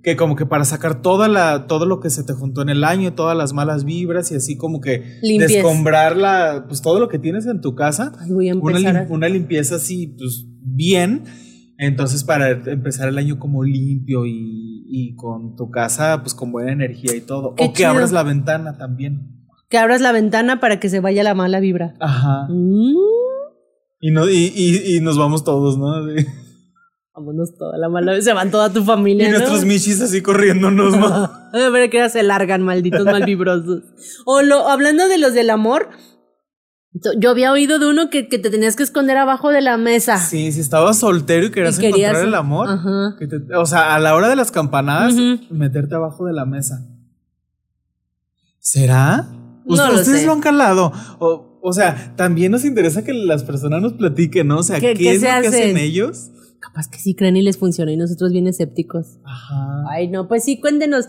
Que 0.03 0.17
como 0.17 0.35
que 0.37 0.47
para 0.47 0.65
sacar 0.65 1.03
toda 1.03 1.29
la, 1.29 1.67
todo 1.67 1.87
lo 1.87 2.01
que 2.01 2.11
se 2.11 2.23
te 2.25 2.33
juntó 2.33 2.63
en 2.63 2.69
el 2.69 2.83
año, 2.85 3.15
todas 3.15 3.37
las 3.37 3.53
malas 3.53 3.85
vibras 3.85 4.31
y 4.33 4.37
así 4.37 4.57
como 4.57 4.81
que 4.81 5.19
Limpies. 5.23 5.53
descombrar 5.53 6.17
la, 6.17 6.65
pues 6.69 6.83
todo 6.83 6.99
lo 7.01 7.09
que 7.09 7.19
tienes 7.19 7.47
en 7.47 7.61
tu 7.61 7.75
casa. 7.75 8.13
Ay, 8.21 8.31
voy 8.33 8.49
a 8.49 8.55
Una, 8.57 8.79
empezar. 8.79 8.95
lim- 9.07 9.11
a- 9.11 9.13
una 9.15 9.29
limpieza 9.29 9.77
así, 9.77 10.09
pues 10.19 10.45
bien. 10.61 11.25
Entonces 11.79 12.23
para 12.25 12.51
empezar 12.51 13.09
el 13.09 13.19
año 13.19 13.39
como 13.41 13.65
limpio 13.65 14.25
y, 14.27 14.85
y 14.89 15.15
con 15.17 15.57
tu 15.57 15.71
casa 15.71 16.21
pues 16.23 16.35
con 16.35 16.53
buena 16.53 16.73
energía 16.73 17.15
y 17.17 17.21
todo. 17.23 17.55
Qué 17.57 17.65
o 17.67 17.73
que 17.73 17.85
abras 17.87 18.13
la 18.13 18.23
ventana 18.23 18.77
también. 18.79 19.41
Que 19.69 19.79
abras 19.79 20.01
la 20.01 20.13
ventana 20.13 20.61
para 20.61 20.79
que 20.81 20.89
se 20.89 21.01
vaya 21.01 21.23
la 21.23 21.35
mala 21.35 21.59
vibra. 21.61 21.95
Ajá. 22.01 22.47
Mm. 22.51 22.93
Y, 24.05 24.11
no, 24.11 24.29
y, 24.29 24.53
y, 24.55 24.97
y 24.97 25.01
nos 25.01 25.17
vamos 25.17 25.45
todos, 25.45 25.79
¿no? 25.79 25.93
Así. 25.95 26.27
Vámonos 27.15 27.55
toda 27.57 27.79
la 27.79 27.89
mala 27.89 28.21
Se 28.21 28.33
van 28.33 28.51
toda 28.51 28.73
tu 28.73 28.83
familia. 28.83 29.29
Y 29.29 29.31
¿no? 29.31 29.39
nuestros 29.39 29.65
michis 29.65 30.01
así 30.01 30.23
corriéndonos, 30.23 30.97
¿no? 30.97 31.07
A 31.53 31.69
ver 31.71 31.89
que 31.89 31.99
ya 31.99 32.09
se 32.09 32.23
largan, 32.25 32.63
malditos 32.63 33.05
malvibrosos. 33.05 33.83
O 34.27 34.43
lo, 34.43 34.69
hablando 34.69 35.07
de 35.07 35.19
los 35.19 35.35
del 35.35 35.51
amor, 35.51 35.91
yo 37.19 37.31
había 37.31 37.53
oído 37.53 37.79
de 37.79 37.87
uno 37.89 38.11
que, 38.11 38.29
que 38.29 38.39
te 38.41 38.51
tenías 38.51 38.75
que 38.75 38.83
esconder 38.83 39.17
abajo 39.19 39.51
de 39.51 39.61
la 39.61 39.77
mesa. 39.77 40.17
Sí, 40.19 40.51
si 40.51 40.59
estabas 40.61 40.99
soltero 40.99 41.47
y 41.47 41.51
querías, 41.53 41.79
Y 41.79 41.83
querías- 41.83 42.11
encontrar 42.11 42.27
el 42.29 42.35
amor, 42.35 42.69
Ajá. 42.71 43.15
que 43.19 43.27
te- 43.29 43.55
o 43.57 43.67
sea, 43.67 43.95
a 43.95 44.01
la 44.01 44.15
hora 44.17 44.29
de 44.29 44.35
las 44.37 44.51
campanadas, 44.51 45.15
meterte 45.51 45.95
abajo 45.95 46.25
de 46.27 46.33
la 46.33 46.45
mesa. 46.45 46.89
¿Será? 48.59 49.29
No 49.65 49.77
lo 49.89 49.95
Ustedes 49.95 50.21
sé. 50.23 50.27
lo 50.27 50.33
han 50.33 50.41
calado. 50.41 50.93
O, 51.19 51.52
o 51.63 51.73
sea, 51.73 52.15
también 52.17 52.53
nos 52.53 52.65
interesa 52.65 53.05
que 53.05 53.13
las 53.15 53.45
personas 53.45 53.81
nos 53.81 53.93
platiquen, 53.95 54.49
¿no? 54.49 54.59
O 54.59 54.63
sea, 54.63 54.81
¿Qué- 54.81 54.95
¿qué, 54.95 55.05
qué 55.05 55.11
es 55.13 55.21
se 55.21 55.27
lo 55.35 55.41
que 55.43 55.49
hacen? 55.49 55.77
ellos 55.79 56.31
capaz 56.61 56.89
que 56.89 56.99
sí 56.99 57.15
creen 57.17 57.37
y 57.37 57.43
les 57.43 57.57
funciona 57.59 57.91
y 57.93 57.97
nosotros 57.97 58.31
bien 58.33 58.47
escépticos. 58.47 59.19
Ajá. 59.25 59.83
Ay, 59.91 60.09
no, 60.09 60.29
pues 60.29 60.45
sí, 60.45 60.61
cuéntenos. 60.61 61.07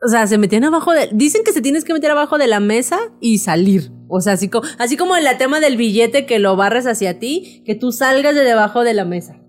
O 0.00 0.08
sea, 0.08 0.26
se 0.26 0.38
metían 0.38 0.62
abajo 0.64 0.92
de. 0.92 1.08
Dicen 1.12 1.42
que 1.44 1.52
se 1.52 1.60
tienes 1.62 1.82
que 1.84 1.92
meter 1.94 2.10
abajo 2.10 2.36
de 2.38 2.46
la 2.46 2.60
mesa 2.60 2.98
y 3.20 3.38
salir. 3.38 3.90
O 4.08 4.20
sea, 4.20 4.34
así 4.34 4.48
como, 4.48 4.66
así 4.78 4.96
como 4.96 5.16
el 5.16 5.24
tema 5.38 5.58
del 5.58 5.76
billete 5.76 6.26
que 6.26 6.38
lo 6.38 6.54
barres 6.54 6.86
hacia 6.86 7.18
ti, 7.18 7.62
que 7.66 7.74
tú 7.74 7.90
salgas 7.92 8.34
de 8.34 8.42
debajo 8.42 8.84
de 8.84 8.94
la 8.94 9.04
mesa. 9.04 9.40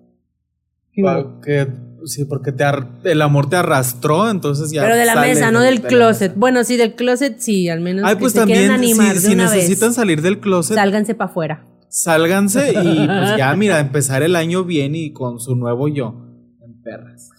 Que- 0.94 1.02
sí, 2.06 2.26
porque 2.26 2.52
te 2.52 2.64
ar- 2.64 2.88
el 3.04 3.22
amor 3.22 3.50
te 3.50 3.56
arrastró, 3.56 4.30
entonces 4.30 4.72
ya. 4.72 4.82
Pero 4.84 4.96
de 4.96 5.06
la 5.06 5.16
mesa, 5.16 5.52
no 5.52 5.60
de- 5.62 5.68
del 5.68 5.82
de 5.82 5.88
closet. 5.88 6.34
Bueno, 6.36 6.64
sí, 6.64 6.78
del 6.78 6.96
closet 6.96 7.40
sí, 7.40 7.70
al 7.70 7.82
menos. 7.82 8.04
Ay, 8.06 8.16
pues 8.16 8.34
también, 8.34 8.72
animar 8.72 9.10
si, 9.10 9.14
de 9.16 9.20
si 9.30 9.34
una 9.34 9.44
necesitan 9.54 9.90
vez, 9.90 9.96
salir 9.96 10.22
del 10.22 10.40
closet, 10.40 10.76
sálganse 10.76 11.16
para 11.16 11.30
afuera. 11.32 11.66
sálganse 11.90 12.72
y 12.72 13.08
pues 13.08 13.38
ya, 13.38 13.56
mira, 13.56 13.80
empezar 13.80 14.24
el 14.24 14.36
año 14.36 14.64
bien 14.64 14.96
y 14.96 15.12
con 15.14 15.40
su 15.40 15.56
nuevo 15.56 15.88
yo. 15.88 16.14
En 16.62 16.82
perras. 16.84 17.30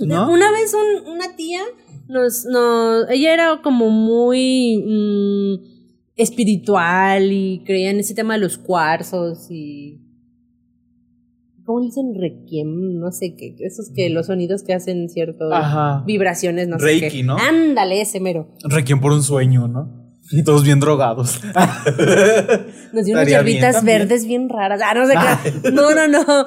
¿No? 0.00 0.30
Una 0.30 0.50
vez 0.52 0.74
un- 0.74 1.12
una 1.12 1.34
tía 1.34 1.60
nos, 2.06 2.44
nos, 2.44 3.10
ella 3.10 3.34
era 3.34 3.60
como 3.62 3.90
muy 3.90 4.78
mm, 4.86 5.78
espiritual 6.16 7.32
y 7.32 7.62
creía 7.66 7.90
en 7.90 7.98
ese 8.00 8.14
tema 8.14 8.34
de 8.34 8.40
los 8.40 8.58
cuarzos 8.58 9.50
y 9.50 10.00
¿cómo 11.68 11.82
dicen 11.82 12.14
requiem? 12.18 12.98
No 12.98 13.12
sé 13.12 13.34
qué, 13.36 13.54
esos 13.60 13.90
que 13.94 14.08
los 14.08 14.26
sonidos 14.28 14.62
que 14.62 14.72
hacen 14.72 15.10
cierto 15.10 15.52
Ajá. 15.52 16.02
vibraciones, 16.06 16.66
no 16.66 16.78
sé 16.78 16.84
Reiki, 16.86 17.18
qué. 17.18 17.22
¿no? 17.24 17.36
Ándale, 17.36 18.00
ese 18.00 18.20
mero. 18.20 18.48
Requiem 18.64 19.00
por 19.02 19.12
un 19.12 19.22
sueño, 19.22 19.68
¿no? 19.68 20.16
Y 20.30 20.42
todos 20.44 20.64
bien 20.64 20.80
drogados. 20.80 21.40
Nos 22.92 23.04
dio 23.04 23.14
unas 23.14 23.28
hierbitas 23.28 23.84
verdes 23.84 24.26
bien 24.26 24.48
raras. 24.48 24.80
Ah, 24.82 24.94
no 24.94 25.06
sé 25.06 25.14
qué. 25.62 25.70
No, 25.72 25.94
no, 25.94 26.08
no. 26.08 26.24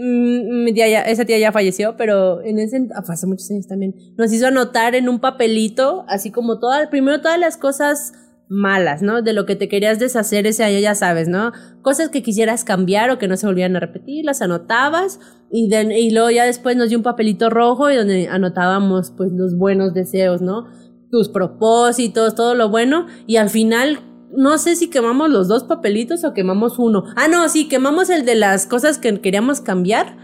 Mm, 0.00 0.64
Mi 0.64 0.72
tía 0.72 0.88
ya- 0.88 1.02
esa 1.02 1.24
tía 1.24 1.38
ya 1.38 1.50
falleció, 1.52 1.96
pero 1.96 2.40
en 2.42 2.58
ese 2.60 2.86
ah, 2.94 3.02
hace 3.08 3.26
muchos 3.26 3.50
años 3.50 3.66
también. 3.66 3.94
Nos 4.16 4.32
hizo 4.32 4.46
anotar 4.46 4.94
en 4.94 5.08
un 5.08 5.18
papelito, 5.20 6.04
así 6.08 6.30
como 6.30 6.58
todas, 6.60 6.86
primero 6.88 7.20
todas 7.20 7.38
las 7.38 7.56
cosas 7.56 8.12
malas, 8.48 9.02
¿no? 9.02 9.20
De 9.22 9.32
lo 9.32 9.44
que 9.46 9.56
te 9.56 9.68
querías 9.68 9.98
deshacer 9.98 10.46
ese 10.46 10.64
año, 10.64 10.78
ya 10.78 10.94
sabes, 10.94 11.28
¿no? 11.28 11.52
Cosas 11.82 12.08
que 12.08 12.22
quisieras 12.22 12.64
cambiar 12.64 13.10
o 13.10 13.18
que 13.18 13.28
no 13.28 13.36
se 13.36 13.46
volvieran 13.46 13.76
a 13.76 13.80
repetir, 13.80 14.24
las 14.24 14.40
anotabas 14.42 15.20
y, 15.50 15.68
de- 15.68 15.98
y 16.00 16.10
luego 16.10 16.30
ya 16.30 16.44
después 16.44 16.76
nos 16.76 16.88
dio 16.88 16.98
un 16.98 17.04
papelito 17.04 17.50
rojo 17.50 17.90
y 17.90 17.96
donde 17.96 18.28
anotábamos 18.28 19.12
pues 19.16 19.32
los 19.32 19.56
buenos 19.56 19.92
deseos, 19.94 20.40
¿no? 20.40 20.66
Tus 21.10 21.28
propósitos, 21.28 22.34
todo 22.34 22.54
lo 22.54 22.68
bueno 22.70 23.06
y 23.26 23.36
al 23.36 23.50
final 23.50 24.00
no 24.30 24.58
sé 24.58 24.76
si 24.76 24.90
quemamos 24.90 25.30
los 25.30 25.48
dos 25.48 25.64
papelitos 25.64 26.22
o 26.24 26.34
quemamos 26.34 26.78
uno. 26.78 27.04
Ah, 27.16 27.28
no, 27.28 27.48
sí, 27.48 27.66
quemamos 27.68 28.10
el 28.10 28.24
de 28.26 28.34
las 28.34 28.66
cosas 28.66 28.98
que 28.98 29.18
queríamos 29.20 29.60
cambiar 29.62 30.16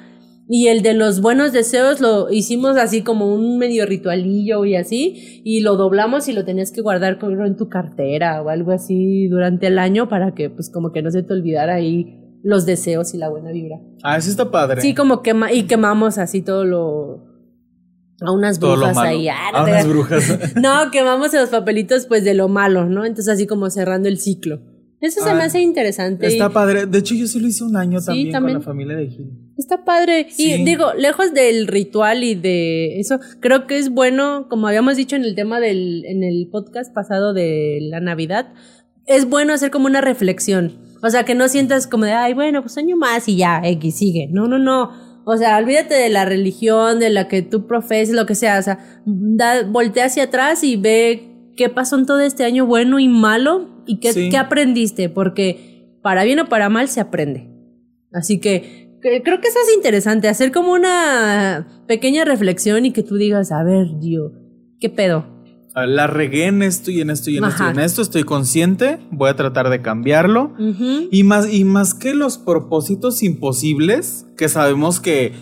y 0.49 0.67
el 0.69 0.83
de 0.83 0.95
los 0.95 1.21
buenos 1.21 1.53
deseos 1.53 2.01
lo 2.01 2.31
hicimos 2.31 2.77
así 2.77 3.03
como 3.03 3.35
un 3.35 3.57
medio 3.59 3.87
ritualillo 3.87 4.65
y 4.65 4.77
así, 4.77 5.41
y 5.45 5.61
lo 5.61 5.77
doblamos 5.77 6.29
y 6.29 6.33
lo 6.33 6.45
tenías 6.45 6.71
que 6.73 6.83
guardar 6.83 7.19
como 7.19 7.45
en 7.47 7.57
tu 7.57 7.69
cartera 7.69 8.43
o 8.43 8.49
algo 8.51 8.73
así 8.73 9.27
durante 9.29 9.67
el 9.69 9.79
año 9.79 10.09
para 10.09 10.35
que 10.35 10.51
pues 10.51 10.71
como 10.71 10.93
que 10.93 11.03
no 11.03 11.11
se 11.11 11.23
te 11.23 11.33
olvidara 11.33 11.75
ahí 11.77 12.21
los 12.43 12.67
deseos 12.67 13.15
y 13.15 13.19
la 13.19 13.31
buena 13.31 13.53
vibra. 13.53 13.77
Ah, 14.03 14.19
eso 14.19 14.29
está 14.31 14.51
padre. 14.51 14.83
Sí, 14.83 14.95
como 14.95 15.23
quema 15.23 15.51
y 15.51 15.63
quemamos 15.63 16.19
así 16.19 16.43
todo 16.43 16.65
lo 16.67 17.25
a 18.21 18.31
unas 18.31 18.59
brujas 18.61 18.97
ahí. 18.99 19.29
Ah, 19.29 19.51
no 19.53 19.59
A 19.59 19.65
unas 19.65 19.89
brujas. 19.89 20.55
No, 20.57 20.91
quemamos 20.93 21.33
los 21.33 21.49
papelitos 21.49 22.07
pues 22.07 22.23
de 22.25 22.35
lo 22.35 22.49
malo, 22.49 22.85
¿no? 22.87 23.05
Entonces 23.07 23.33
así 23.33 23.47
como 23.47 23.71
cerrando 23.71 24.09
el 24.09 24.19
ciclo. 24.19 24.61
Eso 25.01 25.23
se 25.23 25.31
Ah, 25.31 25.35
me 25.35 25.43
hace 25.43 25.61
interesante. 25.61 26.27
Está 26.27 26.47
y- 26.47 26.53
padre. 26.53 26.87
De 26.87 26.99
hecho, 26.99 27.15
yo 27.15 27.27
sí 27.27 27.41
lo 27.41 27.47
hice 27.49 27.65
un 27.65 27.77
año 27.77 27.99
Sí, 28.01 28.07
también, 28.07 28.31
también. 28.33 28.55
con 28.59 28.63
la 28.63 28.67
familia 28.67 28.97
de 28.97 29.07
Gil. 29.09 29.44
Está 29.57 29.85
padre. 29.85 30.27
Sí. 30.31 30.55
Y 30.55 30.65
digo, 30.65 30.93
lejos 30.95 31.33
del 31.33 31.67
ritual 31.69 32.25
y 32.25 32.35
de 32.35 32.99
eso, 32.99 33.21
creo 33.41 33.67
que 33.67 33.79
es 33.79 33.91
bueno, 33.91 34.47
como 34.49 34.67
habíamos 34.67 34.97
dicho 34.97 35.15
en 35.17 35.25
el 35.25 35.35
tema 35.35 35.61
del, 35.61 36.05
en 36.07 36.25
el 36.25 36.49
podcast 36.51 36.93
pasado 36.93 37.33
de 37.33 37.79
la 37.83 38.01
Navidad, 38.01 38.53
es 39.07 39.29
bueno 39.29 39.53
hacer 39.53 39.71
como 39.71 39.87
una 39.87 40.01
reflexión. 40.01 40.79
O 41.03 41.11
sea, 41.11 41.25
que 41.25 41.35
no 41.35 41.49
sientas 41.49 41.87
como 41.87 42.05
de, 42.07 42.13
ay, 42.13 42.35
bueno, 42.35 42.63
pues 42.63 42.79
año 42.79 42.97
más 42.97 43.29
y 43.29 43.37
ya, 43.37 43.61
X 43.63 43.97
sigue. 43.99 44.29
No, 44.33 44.49
no, 44.49 44.59
no. 44.59 44.91
O 45.27 45.37
sea, 45.37 45.57
olvídate 45.59 45.95
de 45.95 46.09
la 46.11 46.25
religión, 46.25 46.99
de 46.99 47.11
la 47.11 47.29
que 47.29 47.43
tú 47.43 47.67
profeses, 47.67 48.15
lo 48.15 48.27
que 48.27 48.35
sea. 48.35 48.59
O 48.59 48.63
sea, 48.63 48.79
da, 49.07 49.63
voltea 49.65 50.07
hacia 50.07 50.25
atrás 50.25 50.65
y 50.65 50.77
ve 50.77 51.29
qué 51.57 51.69
pasó 51.69 51.97
en 51.99 52.07
todo 52.07 52.21
este 52.21 52.45
año 52.45 52.67
bueno 52.67 52.99
y 52.99 53.09
malo 53.09 53.83
y 53.87 54.01
qué, 54.01 54.13
Sí. 54.13 54.29
qué 54.31 54.37
aprendiste. 54.37 55.09
Porque 55.11 55.99
para 56.03 56.25
bien 56.25 56.41
o 56.41 56.49
para 56.49 56.69
mal 56.69 56.89
se 56.89 57.01
aprende. 57.01 57.49
Así 58.13 58.39
que 58.39 58.61
que- 58.63 58.84
creo 59.23 59.41
que 59.41 59.49
eso 59.49 59.59
es 59.69 59.75
interesante, 59.75 60.29
hacer 60.29 60.53
como 60.53 60.73
una 60.73 61.85
pequeña 61.87 62.25
reflexión 62.25 62.87
y 62.87 62.93
que 62.93 63.03
tú 63.03 63.17
digas, 63.17 63.53
a 63.53 63.63
ver, 63.63 63.99
Dio, 64.01 64.33
¿qué 64.81 64.89
pedo? 64.89 65.35
La 65.75 66.07
regué 66.07 66.47
en 66.47 66.63
esto 66.63 66.93
y 66.93 67.01
en 67.01 67.11
esto 67.11 67.31
y 67.31 67.39
en 67.39 67.45
esto 67.45 67.65
y 67.65 67.67
en 67.67 67.81
esto. 67.81 68.01
Estoy 68.01 68.23
consciente. 68.23 69.01
Voy 69.11 69.29
a 69.29 69.35
tratar 69.35 69.71
de 69.71 69.83
cambiarlo. 69.83 70.55
Y 71.11 71.25
más, 71.25 71.53
y 71.53 71.65
más 71.65 71.95
que 71.95 72.15
los 72.15 72.39
propósitos 72.39 73.25
imposibles, 73.25 74.25
que 74.37 74.49
sabemos 74.49 75.01
que 75.01 75.33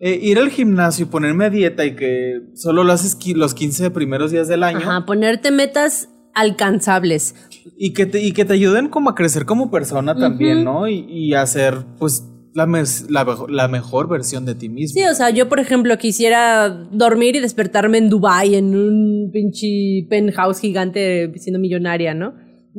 eh, 0.00 0.18
ir 0.22 0.38
al 0.38 0.48
gimnasio 0.48 1.04
y 1.04 1.08
ponerme 1.08 1.44
a 1.44 1.50
dieta 1.50 1.84
y 1.84 1.94
que 1.94 2.40
solo 2.54 2.84
lo 2.84 2.92
haces 2.92 3.18
los 3.34 3.52
15 3.52 3.90
primeros 3.90 4.30
días 4.30 4.48
del 4.48 4.62
año 4.62 4.78
Ajá, 4.78 5.04
ponerte 5.04 5.50
metas 5.50 6.08
alcanzables. 6.34 7.34
y, 7.76 7.92
que 7.92 8.06
te, 8.06 8.22
y 8.22 8.32
que 8.32 8.46
te 8.46 8.54
ayuden 8.54 8.88
como 8.88 9.10
a 9.10 9.14
crecer 9.14 9.44
como 9.44 9.70
persona 9.70 10.16
también. 10.16 10.64
¿no? 10.64 10.88
Y, 10.88 11.06
y 11.08 11.34
a 11.34 11.46
ser 11.46 11.84
pues 11.98 12.24
la, 12.56 12.66
mes- 12.66 13.06
la, 13.10 13.24
la 13.48 13.68
mejor 13.68 14.08
versión 14.08 14.44
de 14.46 14.54
ti 14.54 14.68
mismo. 14.68 15.00
Sí, 15.00 15.06
o 15.06 15.14
sea, 15.14 15.30
yo 15.30 15.48
por 15.48 15.60
ejemplo 15.60 15.96
quisiera 15.98 16.68
dormir 16.90 17.36
y 17.36 17.40
despertarme 17.40 17.98
en 17.98 18.08
Dubai 18.08 18.54
en 18.56 18.74
un 18.74 19.30
pinche 19.32 20.06
penthouse 20.10 20.58
gigante 20.60 21.32
siendo 21.36 21.60
millonaria, 21.60 22.14
¿no? 22.14 22.34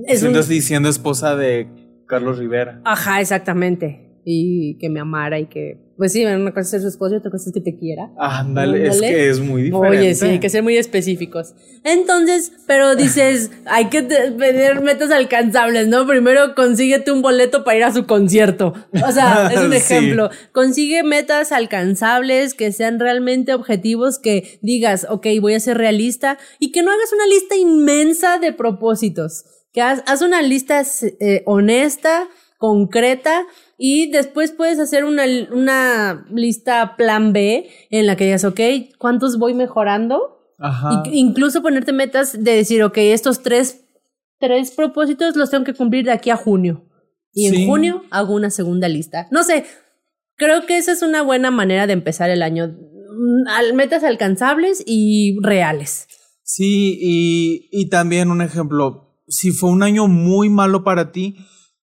Es 0.08 0.22
un- 0.24 0.30
Siendo, 0.32 0.44
diciendo 0.44 0.90
esposa 0.90 1.36
de 1.36 1.68
Carlos 2.08 2.38
Rivera. 2.38 2.82
Ajá, 2.86 3.22
exactamente. 3.22 4.22
Y 4.26 4.78
que 4.80 4.90
me 4.90 5.00
amara 5.00 5.40
y 5.40 5.46
que, 5.48 5.87
pues 5.98 6.14
sí, 6.14 6.24
una 6.26 6.52
cosa 6.52 6.62
es 6.62 6.70
ser 6.70 6.82
su 6.82 6.88
esposo 6.90 7.16
y 7.16 7.18
otra 7.18 7.32
cosa 7.32 7.50
es 7.50 7.54
que 7.54 7.62
te 7.62 7.78
quiera. 7.78 8.12
Ándale, 8.20 8.88
es 8.88 9.02
que 9.02 9.30
es 9.30 9.40
muy 9.40 9.64
diferente. 9.64 9.98
Oye, 10.00 10.16
sí, 10.16 10.26
hay 10.28 10.40
que 10.40 10.50
ser 10.50 10.62
muy 10.64 10.78
específicos. 10.78 11.54
Entonces, 11.84 12.52
pero 12.68 12.96
dices, 12.96 13.52
hay 13.66 13.86
que 13.90 14.02
te- 14.04 14.32
tener 14.32 14.82
metas 14.82 15.12
alcanzables, 15.12 15.88
¿no? 15.88 16.06
Primero 16.06 16.54
consíguete 16.56 17.12
un 17.12 17.22
boleto 17.22 17.64
para 17.64 17.78
ir 17.78 17.84
a 17.84 17.92
su 17.94 18.06
concierto. 18.06 18.74
O 19.08 19.12
sea, 19.12 19.48
es 19.54 19.60
un 19.60 19.72
Sí. 19.72 19.78
ejemplo. 19.78 20.30
Consigue 20.52 21.04
metas 21.04 21.52
alcanzables 21.52 22.54
que 22.54 22.72
sean 22.72 23.00
realmente 23.00 23.54
objetivos, 23.54 24.20
que 24.20 24.60
digas, 24.62 25.08
ok, 25.10 25.26
voy 25.42 25.54
a 25.56 25.60
ser 25.60 25.78
realista 25.78 26.38
y 26.60 26.72
que 26.72 26.84
no 26.84 26.92
hagas 26.92 27.12
una 27.14 27.26
lista 27.26 27.56
inmensa 27.56 28.38
de 28.40 28.54
propósitos. 28.54 29.46
Que 29.74 29.82
haz, 29.82 30.04
haz 30.08 30.22
una 30.22 30.42
lista 30.42 30.82
eh, 31.20 31.44
honesta, 31.46 32.28
concreta 32.58 33.46
y 33.78 34.10
después 34.12 34.52
puedes 34.52 34.80
hacer 34.80 35.06
una, 35.06 35.24
una 35.52 36.26
lista 36.32 36.96
plan 36.98 37.32
B 37.34 37.70
en 37.92 38.08
la 38.08 38.16
que 38.16 38.26
digas, 38.26 38.44
ok, 38.44 38.60
¿cuántos 38.98 39.38
voy 39.38 39.54
mejorando? 39.54 40.40
Ajá. 40.58 41.04
Incluso 41.12 41.62
ponerte 41.62 41.94
metas 41.94 42.34
de 42.44 42.56
decir, 42.56 42.82
ok, 42.84 42.98
estos 42.98 43.44
tres, 43.44 43.86
tres 44.40 44.72
propósitos 44.72 45.36
los 45.36 45.52
tengo 45.52 45.64
que 45.64 45.74
cumplir 45.76 46.06
de 46.06 46.12
aquí 46.12 46.32
a 46.32 46.36
junio. 46.36 46.84
Y 47.34 47.50
Sí. 47.50 47.56
en 47.64 47.68
junio 47.68 48.04
hago 48.10 48.34
una 48.34 48.50
segunda 48.50 48.88
lista. 48.90 49.28
No 49.30 49.44
sé, 49.44 49.66
creo 50.36 50.66
que 50.66 50.78
esa 50.78 50.92
es 50.92 51.04
una 51.04 51.22
buena 51.22 51.52
manera 51.52 51.86
de 51.86 51.94
empezar 51.94 52.32
el 52.32 52.42
año. 52.42 52.68
Mm, 52.70 53.76
Metas 53.76 54.04
alcanzables 54.04 54.84
y 54.88 55.38
reales. 55.42 56.08
Sí, 56.42 56.98
y, 57.00 57.70
y 57.72 57.90
también 57.90 58.32
un 58.32 58.42
ejemplo, 58.42 59.20
si 59.28 59.52
fue 59.52 59.70
un 59.70 59.84
año 59.84 60.08
muy 60.08 60.50
malo 60.50 60.84
para 60.84 61.12
ti, 61.12 61.36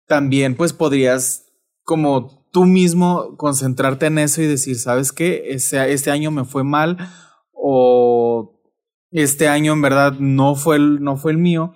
también 0.08 0.56
pues 0.56 0.71
podrías 0.71 1.45
como 1.84 2.48
tú 2.52 2.65
mismo 2.65 3.36
concentrarte 3.38 4.08
en 4.08 4.17
eso 4.17 4.41
y 4.41 4.48
decir, 4.48 4.78
¿sabes 4.78 5.12
qué? 5.12 5.44
Este, 5.50 5.94
este 5.94 6.12
año 6.12 6.32
me 6.32 6.46
fue 6.46 6.63
mal 6.63 6.98
o 7.54 8.60
este 9.12 9.48
año 9.48 9.74
en 9.74 9.82
verdad 9.82 10.13
no 10.20 10.56
fue 10.56 10.78
el, 10.78 11.02
no 11.02 11.17
fue 11.17 11.32
el 11.32 11.38
mío. 11.38 11.76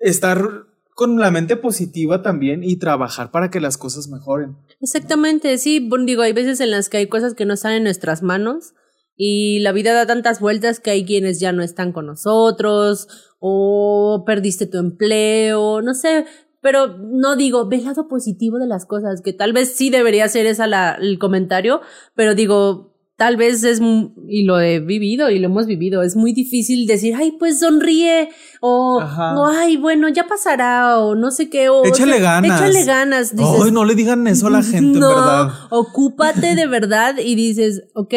Estar 0.00 0.66
con 0.94 1.18
la 1.18 1.30
mente 1.30 1.56
positiva 1.56 2.22
también 2.22 2.64
y 2.64 2.76
trabajar 2.76 3.30
para 3.30 3.50
que 3.50 3.60
las 3.60 3.76
cosas 3.76 4.08
mejoren. 4.08 4.56
Exactamente, 4.80 5.58
sí, 5.58 5.90
digo, 6.06 6.22
hay 6.22 6.32
veces 6.32 6.60
en 6.60 6.70
las 6.70 6.88
que 6.88 6.96
hay 6.96 7.06
cosas 7.06 7.34
que 7.34 7.44
no 7.44 7.54
están 7.54 7.72
en 7.72 7.84
nuestras 7.84 8.22
manos 8.22 8.72
y 9.14 9.60
la 9.60 9.72
vida 9.72 9.92
da 9.92 10.06
tantas 10.06 10.40
vueltas 10.40 10.80
que 10.80 10.90
hay 10.90 11.04
quienes 11.04 11.38
ya 11.38 11.52
no 11.52 11.62
están 11.62 11.92
con 11.92 12.06
nosotros 12.06 13.08
o 13.40 14.24
perdiste 14.26 14.66
tu 14.66 14.78
empleo, 14.78 15.82
no 15.82 15.94
sé, 15.94 16.24
pero 16.66 16.88
no 16.98 17.36
digo, 17.36 17.68
ve 17.68 17.76
el 17.76 17.84
lado 17.84 18.08
positivo 18.08 18.58
de 18.58 18.66
las 18.66 18.86
cosas, 18.86 19.22
que 19.22 19.32
tal 19.32 19.52
vez 19.52 19.76
sí 19.76 19.88
debería 19.88 20.26
ser 20.26 20.46
esa 20.46 20.66
la, 20.66 20.98
el 21.00 21.16
comentario, 21.16 21.80
pero 22.16 22.34
digo, 22.34 22.92
tal 23.14 23.36
vez 23.36 23.62
es, 23.62 23.80
y 24.26 24.42
lo 24.42 24.58
he 24.58 24.80
vivido 24.80 25.30
y 25.30 25.38
lo 25.38 25.46
hemos 25.46 25.66
vivido, 25.66 26.02
es 26.02 26.16
muy 26.16 26.32
difícil 26.32 26.88
decir, 26.88 27.14
ay, 27.14 27.36
pues 27.38 27.60
sonríe, 27.60 28.30
o, 28.60 29.00
ay, 29.48 29.76
bueno, 29.76 30.08
ya 30.08 30.26
pasará, 30.26 30.98
o 30.98 31.14
no 31.14 31.30
sé 31.30 31.48
qué, 31.48 31.68
o 31.68 31.84
échale 31.84 32.18
ganas. 32.18 32.60
Échale 32.60 32.84
ganas. 32.84 33.32
ay, 33.38 33.70
no 33.70 33.84
le 33.84 33.94
digan 33.94 34.26
eso 34.26 34.48
a 34.48 34.50
la 34.50 34.64
gente, 34.64 34.98
no, 34.98 35.08
en 35.08 35.16
verdad. 35.18 35.50
Ocúpate 35.70 36.56
de 36.56 36.66
verdad 36.66 37.14
y 37.24 37.36
dices, 37.36 37.84
ok, 37.94 38.12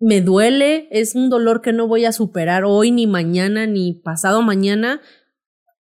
me 0.00 0.20
duele, 0.20 0.86
es 0.90 1.14
un 1.14 1.30
dolor 1.30 1.62
que 1.62 1.72
no 1.72 1.88
voy 1.88 2.04
a 2.04 2.12
superar 2.12 2.64
hoy, 2.66 2.90
ni 2.90 3.06
mañana, 3.06 3.66
ni 3.66 3.94
pasado 3.94 4.42
mañana. 4.42 5.00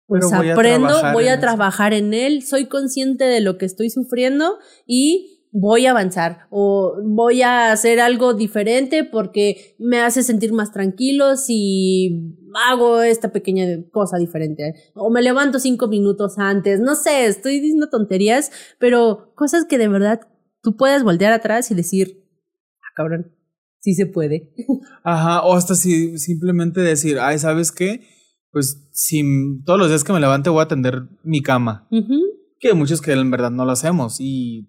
Pues 0.07 0.33
aprendo, 0.33 0.95
voy 1.13 1.29
a 1.29 1.41
trabajar 1.41 1.95
en 1.95 2.13
él, 2.13 2.43
soy 2.43 2.67
consciente 2.67 3.25
de 3.25 3.41
lo 3.41 3.57
que 3.57 3.67
estoy 3.67 3.89
sufriendo 3.89 4.59
y 4.87 5.43
voy 5.53 5.87
a 5.87 5.91
avanzar 5.91 6.47
o 6.51 6.97
voy 7.05 7.43
a 7.43 7.73
hacer 7.73 8.01
algo 8.01 8.33
diferente 8.33 9.05
porque 9.05 9.77
me 9.79 10.01
hace 10.01 10.23
sentir 10.23 10.53
más 10.53 10.73
tranquilo 10.73 11.37
si 11.37 12.37
hago 12.69 13.03
esta 13.03 13.33
pequeña 13.33 13.67
cosa 13.93 14.17
diferente 14.17 14.75
o 14.95 15.11
me 15.11 15.23
levanto 15.23 15.59
cinco 15.59 15.89
minutos 15.89 16.39
antes, 16.39 16.81
no 16.81 16.95
sé, 16.95 17.27
estoy 17.27 17.61
diciendo 17.61 17.91
tonterías, 17.91 18.51
pero 18.79 19.33
cosas 19.35 19.67
que 19.69 19.79
de 19.79 19.89
verdad 19.89 20.21
tú 20.63 20.77
puedes 20.77 21.03
voltear 21.05 21.33
atrás 21.33 21.71
y 21.71 21.75
decir, 21.75 22.25
ah, 22.81 22.93
cabrón, 22.97 23.37
sí 23.81 23.95
se 23.95 24.07
puede. 24.07 24.55
Ajá, 25.05 25.43
o 25.43 25.55
hasta 25.55 25.75
si 25.75 26.19
simplemente 26.19 26.81
decir, 26.81 27.19
ay, 27.21 27.39
¿sabes 27.39 27.73
qué? 27.73 28.01
Pues 28.53 28.89
si 28.93 29.23
todos 29.65 29.79
los 29.79 29.89
días 29.89 30.05
que 30.05 30.13
me 30.13 30.21
levante 30.21 30.51
voy 30.51 30.61
a 30.61 30.65
atender 30.65 31.09
mi 31.25 31.43
cama. 31.43 31.89
Que 32.61 32.75
muchos 32.75 33.01
que 33.01 33.13
en 33.13 33.31
verdad 33.31 33.51
no 33.51 33.65
lo 33.65 33.73
hacemos 33.73 34.17
y 34.21 34.69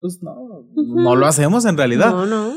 pues 0.00 0.22
no, 0.22 0.34
no 0.74 1.16
lo 1.16 1.26
hacemos 1.26 1.64
en 1.64 1.76
realidad. 1.76 2.10
No, 2.10 2.26
no. 2.26 2.52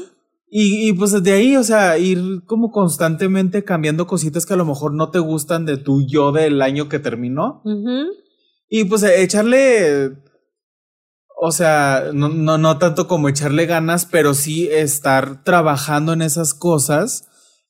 Y, 0.52 0.90
y 0.90 0.94
pues 0.94 1.12
desde 1.12 1.34
ahí, 1.34 1.56
o 1.56 1.64
sea, 1.64 1.98
ir 2.00 2.44
como 2.46 2.72
constantemente 2.72 3.64
cambiando 3.64 4.08
cositas 4.08 4.48
que 4.48 4.54
a 4.54 4.58
lo 4.58 4.66
mejor 4.66 4.94
no 4.94 5.12
te 5.12 5.20
gustan 5.20 5.66
de 5.66 5.78
tu 5.78 6.06
yo 6.08 6.32
del 6.32 6.62
año 6.64 6.90
que 6.90 6.98
terminó. 6.98 7.62
Y 8.68 8.86
pues 8.86 9.04
echarle, 9.04 10.18
o 11.40 11.52
sea, 11.52 12.10
no, 12.14 12.30
no, 12.30 12.58
no 12.58 12.80
tanto 12.80 13.08
como 13.08 13.30
echarle 13.30 13.68
ganas, 13.68 14.08
pero 14.08 14.34
sí 14.34 14.68
estar 14.72 15.44
trabajando 15.44 16.14
en 16.14 16.24
esas 16.24 16.56
cosas. 16.56 17.28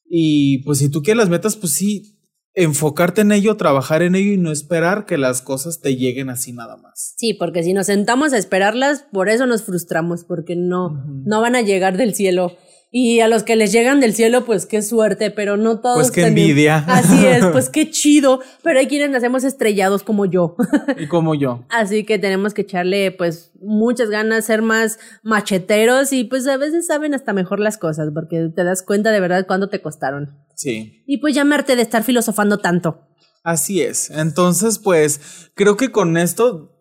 Y 0.09 0.63
pues 0.63 0.79
si 0.79 0.89
tú 0.89 1.01
quieres 1.03 1.19
las 1.19 1.29
metas, 1.29 1.57
pues 1.57 1.73
sí, 1.73 2.18
enfocarte 2.63 3.21
en 3.21 3.31
ello, 3.31 3.55
trabajar 3.55 4.01
en 4.01 4.15
ello 4.15 4.33
y 4.33 4.37
no 4.37 4.51
esperar 4.51 5.05
que 5.05 5.17
las 5.17 5.41
cosas 5.41 5.79
te 5.79 5.95
lleguen 5.95 6.29
así 6.29 6.51
nada 6.51 6.75
más. 6.75 7.13
Sí, 7.17 7.33
porque 7.33 7.63
si 7.63 7.73
nos 7.73 7.85
sentamos 7.85 8.33
a 8.33 8.37
esperarlas, 8.37 9.05
por 9.13 9.29
eso 9.29 9.45
nos 9.45 9.63
frustramos, 9.63 10.25
porque 10.25 10.57
no, 10.57 11.03
no 11.25 11.41
van 11.41 11.55
a 11.55 11.61
llegar 11.61 11.95
del 11.95 12.13
cielo. 12.13 12.57
Y 12.91 13.19
a 13.19 13.27
los 13.27 13.43
que 13.43 13.55
les 13.55 13.71
llegan 13.71 13.99
del 13.99 14.15
cielo, 14.15 14.45
pues 14.45 14.65
qué 14.65 14.81
suerte, 14.81 15.29
pero 15.29 15.57
no 15.57 15.79
todos. 15.79 15.97
Pues 15.97 16.11
qué 16.11 16.25
envidia. 16.25 16.83
Así 16.87 17.23
es, 17.23 17.45
pues 17.47 17.69
qué 17.73 17.91
chido. 17.91 18.39
Pero 18.63 18.79
hay 18.79 18.87
quienes 18.87 19.11
nacemos 19.11 19.43
estrellados 19.43 20.01
como 20.01 20.25
yo. 20.25 20.55
Y 20.97 21.07
como 21.07 21.35
yo. 21.35 21.65
Así 21.69 22.03
que 22.03 22.17
tenemos 22.17 22.55
que 22.55 22.61
echarle, 22.61 23.11
pues, 23.11 23.51
muchas 23.61 24.09
ganas, 24.09 24.45
ser 24.45 24.63
más 24.63 24.97
macheteros 25.21 26.13
y 26.13 26.23
pues 26.23 26.47
a 26.47 26.57
veces 26.57 26.87
saben 26.87 27.13
hasta 27.13 27.33
mejor 27.33 27.59
las 27.59 27.77
cosas, 27.77 28.09
porque 28.13 28.49
te 28.55 28.63
das 28.63 28.81
cuenta 28.81 29.11
de 29.11 29.19
verdad 29.19 29.45
cuándo 29.45 29.69
te 29.69 29.81
costaron. 29.81 30.39
Sí. 30.55 31.03
Y 31.05 31.17
pues 31.17 31.35
llamarte 31.35 31.75
de 31.75 31.83
estar 31.83 32.03
filosofando 32.03 32.57
tanto. 32.57 33.07
Así 33.43 33.81
es. 33.81 34.09
Entonces, 34.09 34.79
pues, 34.79 35.51
creo 35.53 35.77
que 35.77 35.91
con 35.91 36.17
esto 36.17 36.78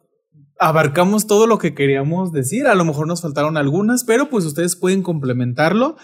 abarcamos 0.59 1.27
todo 1.27 1.47
lo 1.47 1.59
que 1.59 1.75
queríamos 1.75 2.33
decir. 2.33 2.67
A 2.67 2.75
lo 2.75 2.85
mejor 2.85 3.07
nos 3.07 3.23
faltaron 3.23 3.57
algunas, 3.57 4.05
pero 4.05 4.29
pues 4.29 4.45
ustedes 4.45 4.77
pueden 4.77 5.03
complementarlo. 5.03 5.97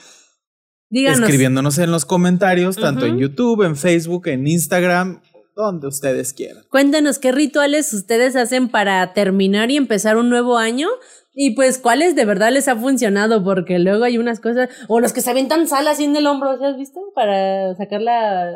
Díganos. 0.91 1.21
Escribiéndonos 1.21 1.79
en 1.79 1.91
los 1.91 2.05
comentarios, 2.05 2.77
tanto 2.77 3.07
en 3.07 3.19
YouTube, 3.19 3.63
en 3.63 3.77
Facebook, 3.77 4.29
en 4.29 4.47
Instagram, 4.47 5.23
donde 5.57 5.89
ustedes 5.89 6.33
quieran. 6.33 6.65
Cuéntenos 6.71 7.19
qué 7.19 7.33
rituales 7.33 7.93
ustedes 7.93 8.37
hacen 8.37 8.69
para 8.69 9.13
terminar 9.13 9.71
y 9.71 9.77
empezar 9.77 10.17
un 10.17 10.29
nuevo 10.29 10.57
año. 10.57 10.89
Y 11.37 11.57
pues, 11.57 11.79
¿cuáles 11.79 12.15
de 12.15 12.25
verdad 12.25 12.53
les 12.53 12.69
ha 12.69 12.77
funcionado? 12.77 13.43
Porque 13.43 13.81
luego 13.81 14.05
hay 14.05 14.19
unas 14.19 14.39
cosas, 14.39 14.69
o 14.87 15.01
los 15.01 15.13
que 15.13 15.21
se 15.21 15.31
avientan 15.31 15.67
sal 15.67 15.89
así 15.89 16.05
en 16.05 16.15
el 16.15 16.29
hombro, 16.29 16.57
¿se 16.59 16.65
has 16.65 16.77
visto? 16.77 17.01
Para 17.13 17.75
sacar 17.75 18.01
la, 18.01 18.53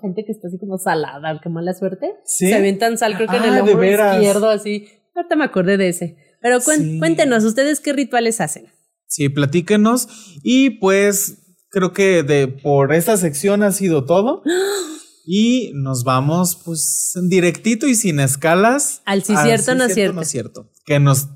gente 0.00 0.24
que 0.24 0.32
está 0.32 0.48
así 0.48 0.58
como 0.58 0.78
salada, 0.78 1.38
qué 1.42 1.50
mala 1.50 1.74
suerte. 1.74 2.14
¿Sí? 2.24 2.48
Se 2.48 2.54
avientan 2.54 2.96
sal, 2.96 3.16
creo 3.16 3.28
que 3.28 3.36
en 3.36 3.44
el 3.44 3.54
ah, 3.54 3.60
hombro 3.60 3.84
izquierdo, 3.84 4.48
así. 4.48 4.86
Ahorita 5.16 5.34
me 5.34 5.44
acordé 5.44 5.78
de 5.78 5.88
ese. 5.88 6.16
Pero 6.42 6.58
cuéntenos, 6.60 7.42
¿ustedes 7.44 7.80
qué 7.80 7.92
rituales 7.92 8.40
hacen? 8.40 8.66
Sí, 9.08 9.28
platíquenos. 9.30 10.08
Y 10.42 10.70
pues 10.78 11.38
creo 11.70 11.92
que 11.92 12.22
de 12.22 12.48
por 12.48 12.92
esta 12.92 13.16
sección 13.16 13.62
ha 13.62 13.72
sido 13.72 14.04
todo. 14.04 14.42
Y 15.28 15.72
nos 15.74 16.04
vamos 16.04 16.62
pues 16.64 17.12
directito 17.28 17.88
y 17.88 17.96
sin 17.96 18.20
escalas. 18.20 19.02
Al 19.06 19.24
sí 19.24 19.34
cierto, 19.36 19.74
no, 19.74 19.88
cierto. 19.88 20.14
no 20.14 20.24
cierto. 20.24 20.70
Que 20.84 21.00
nos 21.00 21.26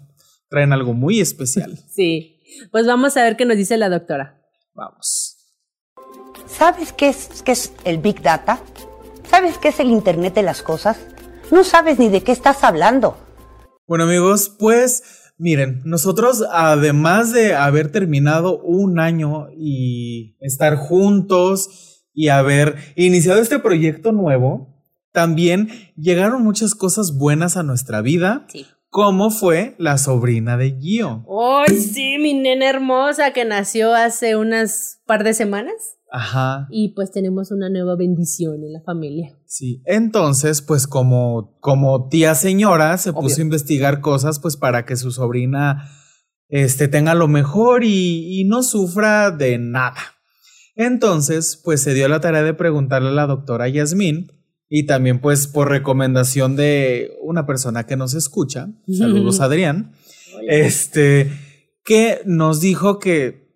traen 0.49 0.73
algo 0.73 0.95
muy 0.95 1.21
especial. 1.21 1.77
sí. 1.91 2.41
Pues 2.71 2.87
vamos 2.87 3.17
a 3.17 3.25
ver 3.25 3.37
qué 3.37 3.47
nos 3.47 3.57
dice 3.57 3.77
la 3.77 3.89
doctora. 3.89 4.41
Vamos. 4.75 5.39
¿Sabes 6.47 6.93
qué 6.93 7.09
es, 7.09 7.43
qué 7.45 7.51
es 7.51 7.73
el 7.83 7.99
Big 7.99 8.23
Data? 8.23 8.63
¿Sabes 9.29 9.59
qué 9.59 9.71
es 9.71 9.81
el 9.81 9.89
Internet 9.91 10.35
de 10.35 10.43
las 10.45 10.63
Cosas? 10.63 10.97
No 11.51 11.65
sabes 11.65 11.99
ni 11.99 12.09
de 12.09 12.23
qué 12.23 12.31
estás 12.31 12.63
hablando. 12.63 13.17
Bueno 13.91 14.05
amigos, 14.05 14.55
pues 14.57 15.33
miren, 15.37 15.83
nosotros 15.85 16.45
además 16.53 17.33
de 17.33 17.57
haber 17.57 17.91
terminado 17.91 18.61
un 18.61 19.01
año 19.01 19.49
y 19.51 20.37
estar 20.39 20.77
juntos 20.77 22.05
y 22.15 22.29
haber 22.29 22.77
iniciado 22.95 23.41
este 23.41 23.59
proyecto 23.59 24.13
nuevo, 24.13 24.81
también 25.11 25.71
llegaron 25.97 26.45
muchas 26.45 26.77
cosas 26.77 27.19
buenas 27.19 27.57
a 27.57 27.65
nuestra 27.65 28.01
vida. 28.01 28.47
Sí. 28.49 28.65
Como 28.91 29.31
fue 29.31 29.77
la 29.79 29.99
sobrina 29.99 30.57
de 30.57 30.77
Gio. 30.81 31.25
¡Ay, 31.41 31.79
sí! 31.79 32.19
Mi 32.19 32.35
nena 32.35 32.69
hermosa 32.69 33.33
que 33.33 33.45
nació 33.45 33.95
hace 33.95 34.35
unas 34.35 35.01
par 35.07 35.23
de 35.23 35.33
semanas. 35.33 35.97
Ajá. 36.11 36.67
Y 36.71 36.89
pues 36.95 37.13
tenemos 37.13 37.53
una 37.53 37.71
nueva 37.71 37.95
bendición 37.95 38.65
en 38.65 38.73
la 38.73 38.83
familia. 38.83 39.39
Sí, 39.47 39.81
entonces 39.87 40.61
pues 40.61 40.89
como, 40.89 41.57
como 41.61 42.09
tía 42.09 42.35
señora 42.35 42.99
se 42.99 43.13
puso 43.13 43.41
a 43.41 43.45
investigar 43.45 44.01
cosas 44.01 44.41
pues 44.41 44.57
para 44.57 44.85
que 44.85 44.97
su 44.97 45.13
sobrina 45.13 45.89
este, 46.49 46.89
tenga 46.89 47.15
lo 47.15 47.29
mejor 47.29 47.85
y, 47.85 48.41
y 48.41 48.45
no 48.45 48.65
sufra 48.65 49.31
de 49.31 49.59
nada. 49.59 50.01
Entonces 50.75 51.61
pues 51.63 51.81
se 51.81 51.95
dio 51.95 52.09
la 52.09 52.21
tarea 52.21 52.43
de 52.43 52.55
preguntarle 52.55 53.11
a 53.11 53.13
la 53.13 53.29
doctora 53.29 53.69
Yasmín 53.69 54.40
y 54.71 54.87
también 54.87 55.21
pues 55.21 55.49
por 55.49 55.69
recomendación 55.69 56.57
de 56.57 57.19
una 57.21 57.45
persona 57.45 57.85
que 57.85 57.97
nos 57.97 58.15
escucha, 58.15 58.69
saludos 58.87 59.41
Adrián, 59.41 59.93
este, 60.49 61.31
que 61.85 62.21
nos 62.25 62.61
dijo 62.61 62.99
que 63.01 63.51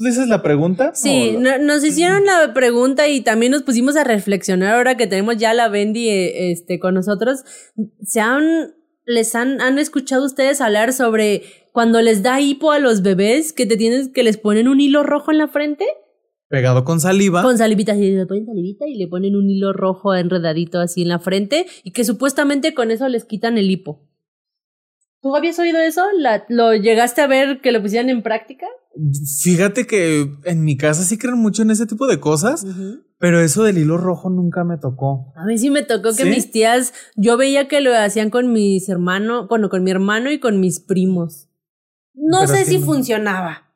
¿Tú 0.00 0.06
dices 0.06 0.28
la 0.28 0.42
pregunta? 0.42 0.92
Sí, 0.94 1.36
nos 1.36 1.84
hicieron 1.84 2.24
la 2.24 2.54
pregunta 2.54 3.06
y 3.08 3.20
también 3.20 3.52
nos 3.52 3.64
pusimos 3.64 3.96
a 3.96 4.04
reflexionar 4.04 4.76
ahora 4.76 4.96
que 4.96 5.06
tenemos 5.06 5.36
ya 5.36 5.52
la 5.52 5.68
Bendy 5.68 6.08
eh, 6.08 6.52
este, 6.52 6.78
con 6.78 6.94
nosotros. 6.94 7.40
¿Se 8.02 8.18
han, 8.18 8.72
les 9.04 9.34
han, 9.34 9.60
han 9.60 9.78
escuchado 9.78 10.24
ustedes 10.24 10.62
hablar 10.62 10.94
sobre 10.94 11.42
cuando 11.72 12.00
les 12.00 12.22
da 12.22 12.40
hipo 12.40 12.72
a 12.72 12.78
los 12.78 13.02
bebés 13.02 13.52
que 13.52 13.66
te 13.66 13.76
tienes, 13.76 14.08
que 14.08 14.22
les 14.22 14.38
ponen 14.38 14.68
un 14.68 14.80
hilo 14.80 15.02
rojo 15.02 15.32
en 15.32 15.36
la 15.36 15.48
frente? 15.48 15.84
Pegado 16.50 16.84
con 16.84 16.98
saliva. 16.98 17.42
Con 17.42 17.58
salivita, 17.58 17.94
sí, 17.94 18.10
le 18.10 18.26
ponen 18.26 18.44
salivita 18.44 18.84
y 18.88 18.96
le 18.96 19.06
ponen 19.06 19.36
un 19.36 19.48
hilo 19.48 19.72
rojo 19.72 20.16
enredadito 20.16 20.80
así 20.80 21.02
en 21.02 21.08
la 21.08 21.20
frente 21.20 21.66
y 21.84 21.92
que 21.92 22.04
supuestamente 22.04 22.74
con 22.74 22.90
eso 22.90 23.06
les 23.08 23.24
quitan 23.24 23.56
el 23.56 23.70
hipo. 23.70 24.02
¿Tú 25.22 25.36
habías 25.36 25.60
oído 25.60 25.78
eso? 25.78 26.02
¿Lo 26.48 26.74
llegaste 26.74 27.20
a 27.20 27.28
ver 27.28 27.60
que 27.60 27.70
lo 27.70 27.80
pusieran 27.80 28.10
en 28.10 28.24
práctica? 28.24 28.66
Fíjate 29.44 29.86
que 29.86 30.28
en 30.42 30.64
mi 30.64 30.76
casa 30.76 31.04
sí 31.04 31.18
creen 31.18 31.38
mucho 31.38 31.62
en 31.62 31.70
ese 31.70 31.86
tipo 31.86 32.08
de 32.08 32.18
cosas, 32.18 32.66
pero 33.18 33.38
eso 33.38 33.62
del 33.62 33.78
hilo 33.78 33.96
rojo 33.96 34.28
nunca 34.28 34.64
me 34.64 34.76
tocó. 34.76 35.32
A 35.36 35.44
mí 35.44 35.56
sí 35.56 35.70
me 35.70 35.84
tocó 35.84 36.16
que 36.16 36.24
mis 36.24 36.50
tías, 36.50 36.92
yo 37.14 37.36
veía 37.36 37.68
que 37.68 37.80
lo 37.80 37.96
hacían 37.96 38.30
con 38.30 38.52
mis 38.52 38.88
hermanos, 38.88 39.46
bueno, 39.48 39.68
con 39.68 39.84
mi 39.84 39.92
hermano 39.92 40.32
y 40.32 40.40
con 40.40 40.58
mis 40.58 40.80
primos. 40.80 41.48
No 42.12 42.48
sé 42.48 42.64
si 42.64 42.78
funcionaba, 42.80 43.72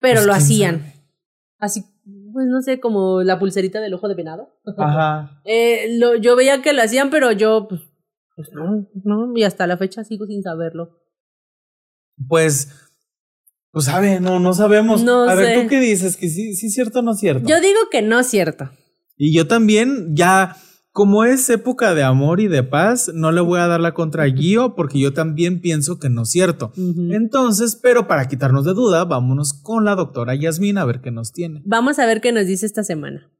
pero 0.00 0.16
pues 0.16 0.26
lo 0.26 0.34
hacían. 0.34 0.97
Así, 1.58 1.84
pues 2.32 2.46
no 2.46 2.62
sé, 2.62 2.80
como 2.80 3.22
la 3.22 3.38
pulserita 3.38 3.80
del 3.80 3.94
ojo 3.94 4.08
de 4.08 4.14
venado. 4.14 4.48
Ajá. 4.76 5.40
eh, 5.44 5.96
lo, 5.98 6.16
yo 6.16 6.36
veía 6.36 6.62
que 6.62 6.72
lo 6.72 6.82
hacían, 6.82 7.10
pero 7.10 7.32
yo, 7.32 7.66
pues, 7.68 7.80
pues 8.36 8.48
no, 8.52 8.88
no, 9.04 9.32
y 9.36 9.42
hasta 9.42 9.66
la 9.66 9.76
fecha 9.76 10.04
sigo 10.04 10.26
sin 10.26 10.42
saberlo. 10.42 11.00
Pues 12.28 12.68
pues 13.70 13.84
sabe, 13.84 14.18
no, 14.18 14.40
no 14.40 14.54
sabemos. 14.54 15.02
No 15.02 15.28
a 15.28 15.34
ver, 15.34 15.62
¿tú 15.62 15.68
qué 15.68 15.78
dices? 15.78 16.16
¿Que 16.16 16.28
sí, 16.28 16.54
sí 16.54 16.66
es 16.66 16.74
cierto 16.74 17.00
o 17.00 17.02
no 17.02 17.12
es 17.12 17.18
cierto? 17.20 17.46
Yo 17.46 17.60
digo 17.60 17.78
que 17.90 18.02
no 18.02 18.18
es 18.18 18.26
cierto. 18.26 18.70
Y 19.16 19.34
yo 19.34 19.46
también 19.46 20.16
ya 20.16 20.56
como 20.98 21.22
es 21.22 21.48
época 21.48 21.94
de 21.94 22.02
amor 22.02 22.40
y 22.40 22.48
de 22.48 22.64
paz, 22.64 23.12
no 23.14 23.30
le 23.30 23.40
voy 23.40 23.60
a 23.60 23.68
dar 23.68 23.78
la 23.78 23.94
contra 23.94 24.24
a 24.24 24.30
Gio 24.32 24.74
porque 24.74 24.98
yo 24.98 25.12
también 25.12 25.60
pienso 25.60 26.00
que 26.00 26.08
no 26.08 26.22
es 26.22 26.30
cierto. 26.30 26.72
Entonces, 26.76 27.78
pero 27.80 28.08
para 28.08 28.26
quitarnos 28.26 28.64
de 28.64 28.74
duda, 28.74 29.04
vámonos 29.04 29.52
con 29.52 29.84
la 29.84 29.94
doctora 29.94 30.34
Yasmín 30.34 30.76
a 30.76 30.84
ver 30.84 31.00
qué 31.00 31.12
nos 31.12 31.32
tiene. 31.32 31.62
Vamos 31.64 32.00
a 32.00 32.06
ver 32.06 32.20
qué 32.20 32.32
nos 32.32 32.48
dice 32.48 32.66
esta 32.66 32.82
semana. 32.82 33.30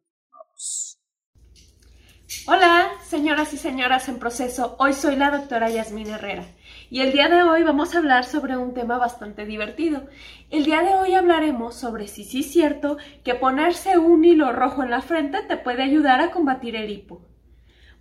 Hola, 2.47 2.91
señoras 3.05 3.53
y 3.53 3.57
señoras 3.57 4.09
en 4.09 4.21
proceso. 4.21 4.77
Hoy 4.79 4.93
soy 4.93 5.17
la 5.17 5.33
doctora 5.33 5.69
Yasmín 5.69 6.11
Herrera 6.11 6.47
y 6.91 7.01
el 7.01 7.11
día 7.11 7.29
de 7.29 7.43
hoy 7.43 7.65
vamos 7.65 7.93
a 7.93 7.99
hablar 7.99 8.25
sobre 8.25 8.57
un 8.57 8.73
tema 8.73 8.99
bastante 8.99 9.47
divertido. 9.47 10.07
El 10.51 10.65
día 10.65 10.85
de 10.85 10.95
hoy 10.95 11.15
hablaremos 11.15 11.75
sobre 11.75 12.07
si 12.07 12.23
sí 12.23 12.39
es 12.39 12.53
cierto 12.53 12.99
que 13.25 13.35
ponerse 13.35 13.99
un 13.99 14.25
hilo 14.25 14.53
rojo 14.53 14.85
en 14.85 14.91
la 14.91 15.03
frente 15.03 15.43
te 15.43 15.57
puede 15.57 15.83
ayudar 15.83 16.21
a 16.21 16.31
combatir 16.31 16.77
el 16.77 16.89
hipo. 16.89 17.28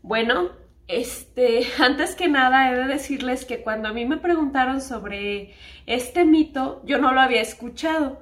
Bueno, 0.08 0.52
este, 0.88 1.68
antes 1.80 2.16
que 2.16 2.30
nada 2.30 2.72
he 2.72 2.76
de 2.76 2.88
decirles 2.88 3.44
que 3.44 3.62
cuando 3.62 3.90
a 3.90 3.94
mí 3.94 4.06
me 4.06 4.16
preguntaron 4.16 4.80
sobre 4.80 5.54
este 5.86 6.24
mito, 6.24 6.82
yo 6.86 6.98
no 6.98 7.12
lo 7.12 7.20
había 7.20 7.42
escuchado, 7.42 8.22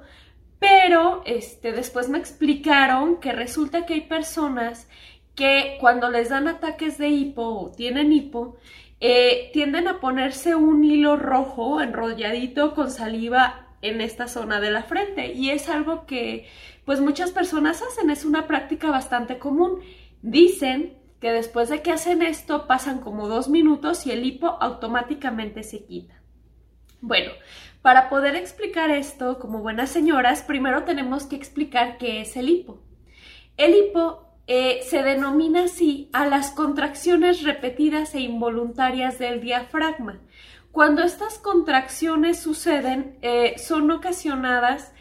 pero 0.58 1.22
este, 1.26 1.70
después 1.70 2.08
me 2.08 2.18
explicaron 2.18 3.20
que 3.20 3.30
resulta 3.30 3.86
que 3.86 3.94
hay 3.94 4.00
personas 4.00 4.88
que 5.36 5.76
cuando 5.78 6.10
les 6.10 6.30
dan 6.30 6.48
ataques 6.48 6.98
de 6.98 7.08
hipo 7.08 7.42
o 7.42 7.70
tienen 7.70 8.12
hipo, 8.12 8.56
eh, 8.98 9.50
tienden 9.52 9.86
a 9.86 10.00
ponerse 10.00 10.56
un 10.56 10.82
hilo 10.82 11.16
rojo 11.16 11.80
enrolladito 11.80 12.74
con 12.74 12.90
saliva 12.90 13.68
en 13.80 14.00
esta 14.00 14.26
zona 14.26 14.58
de 14.58 14.72
la 14.72 14.82
frente 14.82 15.34
y 15.34 15.50
es 15.50 15.68
algo 15.68 16.04
que 16.04 16.48
pues 16.84 17.00
muchas 17.00 17.30
personas 17.30 17.80
hacen, 17.80 18.10
es 18.10 18.24
una 18.24 18.48
práctica 18.48 18.90
bastante 18.90 19.38
común. 19.38 19.82
Dicen 20.22 21.05
que 21.20 21.32
después 21.32 21.68
de 21.68 21.82
que 21.82 21.92
hacen 21.92 22.22
esto 22.22 22.66
pasan 22.66 23.00
como 23.00 23.28
dos 23.28 23.48
minutos 23.48 24.06
y 24.06 24.12
el 24.12 24.24
hipo 24.24 24.58
automáticamente 24.60 25.62
se 25.62 25.84
quita. 25.84 26.22
Bueno, 27.00 27.32
para 27.82 28.08
poder 28.08 28.34
explicar 28.34 28.90
esto 28.90 29.38
como 29.38 29.60
buenas 29.60 29.90
señoras, 29.90 30.42
primero 30.42 30.84
tenemos 30.84 31.24
que 31.24 31.36
explicar 31.36 31.98
qué 31.98 32.20
es 32.20 32.36
el 32.36 32.48
hipo. 32.48 32.82
El 33.56 33.74
hipo 33.74 34.26
eh, 34.46 34.80
se 34.82 35.02
denomina 35.02 35.64
así 35.64 36.08
a 36.12 36.26
las 36.26 36.50
contracciones 36.50 37.42
repetidas 37.42 38.14
e 38.14 38.20
involuntarias 38.20 39.18
del 39.18 39.40
diafragma. 39.40 40.20
Cuando 40.72 41.02
estas 41.02 41.38
contracciones 41.38 42.38
suceden, 42.38 43.18
eh, 43.22 43.54
son 43.58 43.90
ocasionadas 43.90 44.92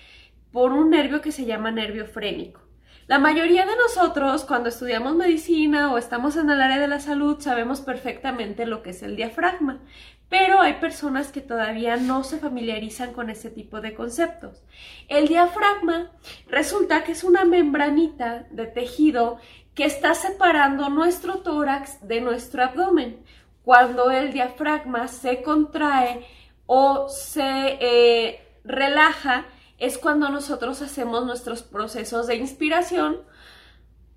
por 0.51 0.71
un 0.71 0.89
nervio 0.89 1.21
que 1.21 1.31
se 1.31 1.45
llama 1.45 1.71
nervio 1.71 2.05
frénico. 2.07 2.64
La 3.07 3.19
mayoría 3.19 3.67
de 3.67 3.75
nosotros, 3.75 4.45
cuando 4.45 4.69
estudiamos 4.69 5.15
medicina 5.15 5.93
o 5.93 5.99
estamos 5.99 6.35
en 6.37 6.49
el 6.49 6.59
área 6.59 6.79
de 6.79 6.87
la 6.87 6.99
salud, 6.99 7.39
sabemos 7.39 7.81
perfectamente 7.81 8.65
lo 8.65 8.81
que 8.81 8.89
es 8.89 9.03
el 9.03 9.15
diafragma, 9.15 9.79
pero 10.27 10.59
hay 10.59 10.73
personas 10.79 11.31
que 11.31 11.41
todavía 11.41 11.97
no 11.97 12.23
se 12.23 12.39
familiarizan 12.39 13.13
con 13.13 13.29
ese 13.29 13.51
tipo 13.51 13.79
de 13.79 13.93
conceptos. 13.93 14.63
El 15.07 15.27
diafragma 15.27 16.13
resulta 16.47 17.03
que 17.03 17.11
es 17.11 17.23
una 17.23 17.45
membranita 17.45 18.47
de 18.49 18.65
tejido 18.65 19.37
que 19.75 19.85
está 19.85 20.15
separando 20.15 20.89
nuestro 20.89 21.43
tórax 21.43 22.07
de 22.07 22.21
nuestro 22.21 22.63
abdomen. 22.63 23.23
Cuando 23.63 24.09
el 24.09 24.33
diafragma 24.33 25.07
se 25.09 25.43
contrae 25.43 26.25
o 26.65 27.07
se 27.07 27.77
eh, 27.79 28.41
relaja, 28.63 29.45
es 29.77 29.97
cuando 29.97 30.29
nosotros 30.29 30.81
hacemos 30.81 31.25
nuestros 31.25 31.63
procesos 31.63 32.27
de 32.27 32.35
inspiración 32.35 33.17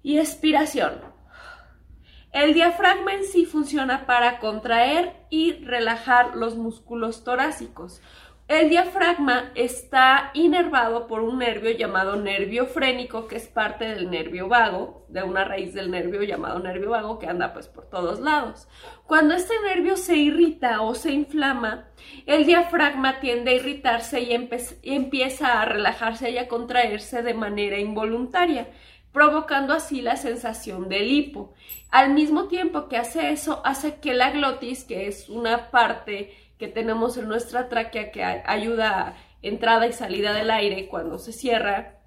y 0.02 0.18
expiración. 0.18 1.00
El 2.32 2.54
diafragma 2.54 3.14
en 3.14 3.24
sí 3.24 3.46
funciona 3.46 4.06
para 4.06 4.38
contraer 4.38 5.16
y 5.30 5.64
relajar 5.64 6.36
los 6.36 6.56
músculos 6.56 7.24
torácicos. 7.24 8.00
El 8.48 8.70
diafragma 8.70 9.52
está 9.54 10.30
inervado 10.32 11.06
por 11.06 11.20
un 11.20 11.40
nervio 11.40 11.70
llamado 11.72 12.16
nervio 12.16 12.64
frénico, 12.64 13.28
que 13.28 13.36
es 13.36 13.46
parte 13.46 13.84
del 13.84 14.10
nervio 14.10 14.48
vago, 14.48 15.04
de 15.08 15.22
una 15.22 15.44
raíz 15.44 15.74
del 15.74 15.90
nervio 15.90 16.22
llamado 16.22 16.58
nervio 16.58 16.88
vago 16.88 17.18
que 17.18 17.26
anda 17.26 17.52
pues 17.52 17.68
por 17.68 17.90
todos 17.90 18.20
lados. 18.20 18.66
Cuando 19.06 19.34
este 19.34 19.52
nervio 19.66 19.98
se 19.98 20.16
irrita 20.16 20.80
o 20.80 20.94
se 20.94 21.12
inflama, 21.12 21.90
el 22.24 22.46
diafragma 22.46 23.20
tiende 23.20 23.50
a 23.50 23.54
irritarse 23.56 24.22
y, 24.22 24.32
empieza 24.82 25.60
a 25.60 25.66
relajarse 25.66 26.30
y 26.30 26.38
a 26.38 26.48
contraerse 26.48 27.22
de 27.22 27.34
manera 27.34 27.78
involuntaria 27.78 28.68
provocando 29.12 29.74
así 29.74 30.00
la 30.00 30.16
sensación 30.16 30.88
del 30.88 31.10
hipo. 31.10 31.52
Al 31.90 32.14
mismo 32.14 32.46
tiempo 32.48 32.88
que 32.88 32.96
hace 32.96 33.30
eso, 33.30 33.60
hace 33.64 33.96
que 33.96 34.14
la 34.14 34.30
glotis, 34.30 34.84
que 34.84 35.06
es 35.06 35.28
una 35.28 35.70
parte 35.70 36.47
que 36.58 36.68
tenemos 36.68 37.16
en 37.16 37.28
nuestra 37.28 37.68
tráquea 37.68 38.10
que 38.10 38.22
ayuda 38.22 39.00
a 39.00 39.16
entrada 39.42 39.86
y 39.86 39.92
salida 39.92 40.32
del 40.32 40.50
aire 40.50 40.88
cuando 40.88 41.18
se 41.18 41.32
cierra, 41.32 41.98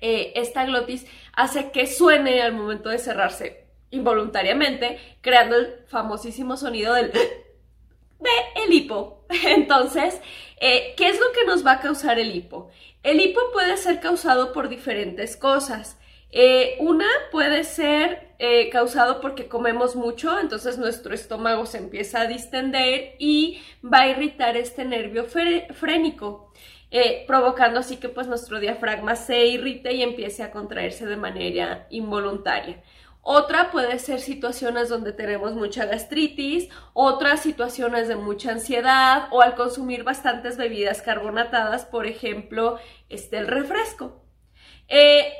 eh, 0.00 0.32
esta 0.36 0.64
glotis 0.64 1.06
hace 1.32 1.70
que 1.70 1.86
suene 1.86 2.40
al 2.42 2.52
momento 2.52 2.88
de 2.88 2.98
cerrarse 2.98 3.66
involuntariamente, 3.90 4.98
creando 5.20 5.56
el 5.56 5.84
famosísimo 5.88 6.56
sonido 6.56 6.94
del 6.94 7.12
de 8.20 8.30
el 8.64 8.72
hipo. 8.72 9.26
Entonces, 9.46 10.20
eh, 10.60 10.94
¿qué 10.96 11.08
es 11.08 11.20
lo 11.20 11.32
que 11.32 11.44
nos 11.44 11.66
va 11.66 11.72
a 11.72 11.80
causar 11.80 12.18
el 12.18 12.34
hipo? 12.34 12.70
El 13.02 13.20
hipo 13.20 13.40
puede 13.52 13.76
ser 13.76 14.00
causado 14.00 14.52
por 14.52 14.68
diferentes 14.68 15.36
cosas. 15.36 15.98
Eh, 16.32 16.76
una 16.78 17.06
puede 17.32 17.64
ser 17.64 18.34
eh, 18.38 18.70
causado 18.70 19.20
porque 19.20 19.48
comemos 19.48 19.96
mucho, 19.96 20.38
entonces 20.38 20.78
nuestro 20.78 21.12
estómago 21.12 21.66
se 21.66 21.78
empieza 21.78 22.20
a 22.20 22.26
distender 22.26 23.16
y 23.18 23.60
va 23.82 24.02
a 24.02 24.08
irritar 24.08 24.56
este 24.56 24.84
nervio 24.84 25.24
frénico, 25.24 26.52
eh, 26.92 27.24
provocando 27.26 27.80
así 27.80 27.96
que 27.96 28.08
pues 28.08 28.28
nuestro 28.28 28.60
diafragma 28.60 29.16
se 29.16 29.46
irrite 29.46 29.92
y 29.92 30.02
empiece 30.02 30.42
a 30.44 30.52
contraerse 30.52 31.04
de 31.06 31.16
manera 31.16 31.86
involuntaria. 31.90 32.82
Otra 33.22 33.70
puede 33.70 33.98
ser 33.98 34.20
situaciones 34.20 34.88
donde 34.88 35.12
tenemos 35.12 35.54
mucha 35.54 35.84
gastritis, 35.84 36.68
otras 36.94 37.40
situaciones 37.40 38.08
de 38.08 38.16
mucha 38.16 38.52
ansiedad 38.52 39.28
o 39.30 39.42
al 39.42 39.56
consumir 39.56 40.04
bastantes 40.04 40.56
bebidas 40.56 41.02
carbonatadas, 41.02 41.84
por 41.84 42.06
ejemplo, 42.06 42.78
este, 43.10 43.38
el 43.38 43.46
refresco. 43.48 44.24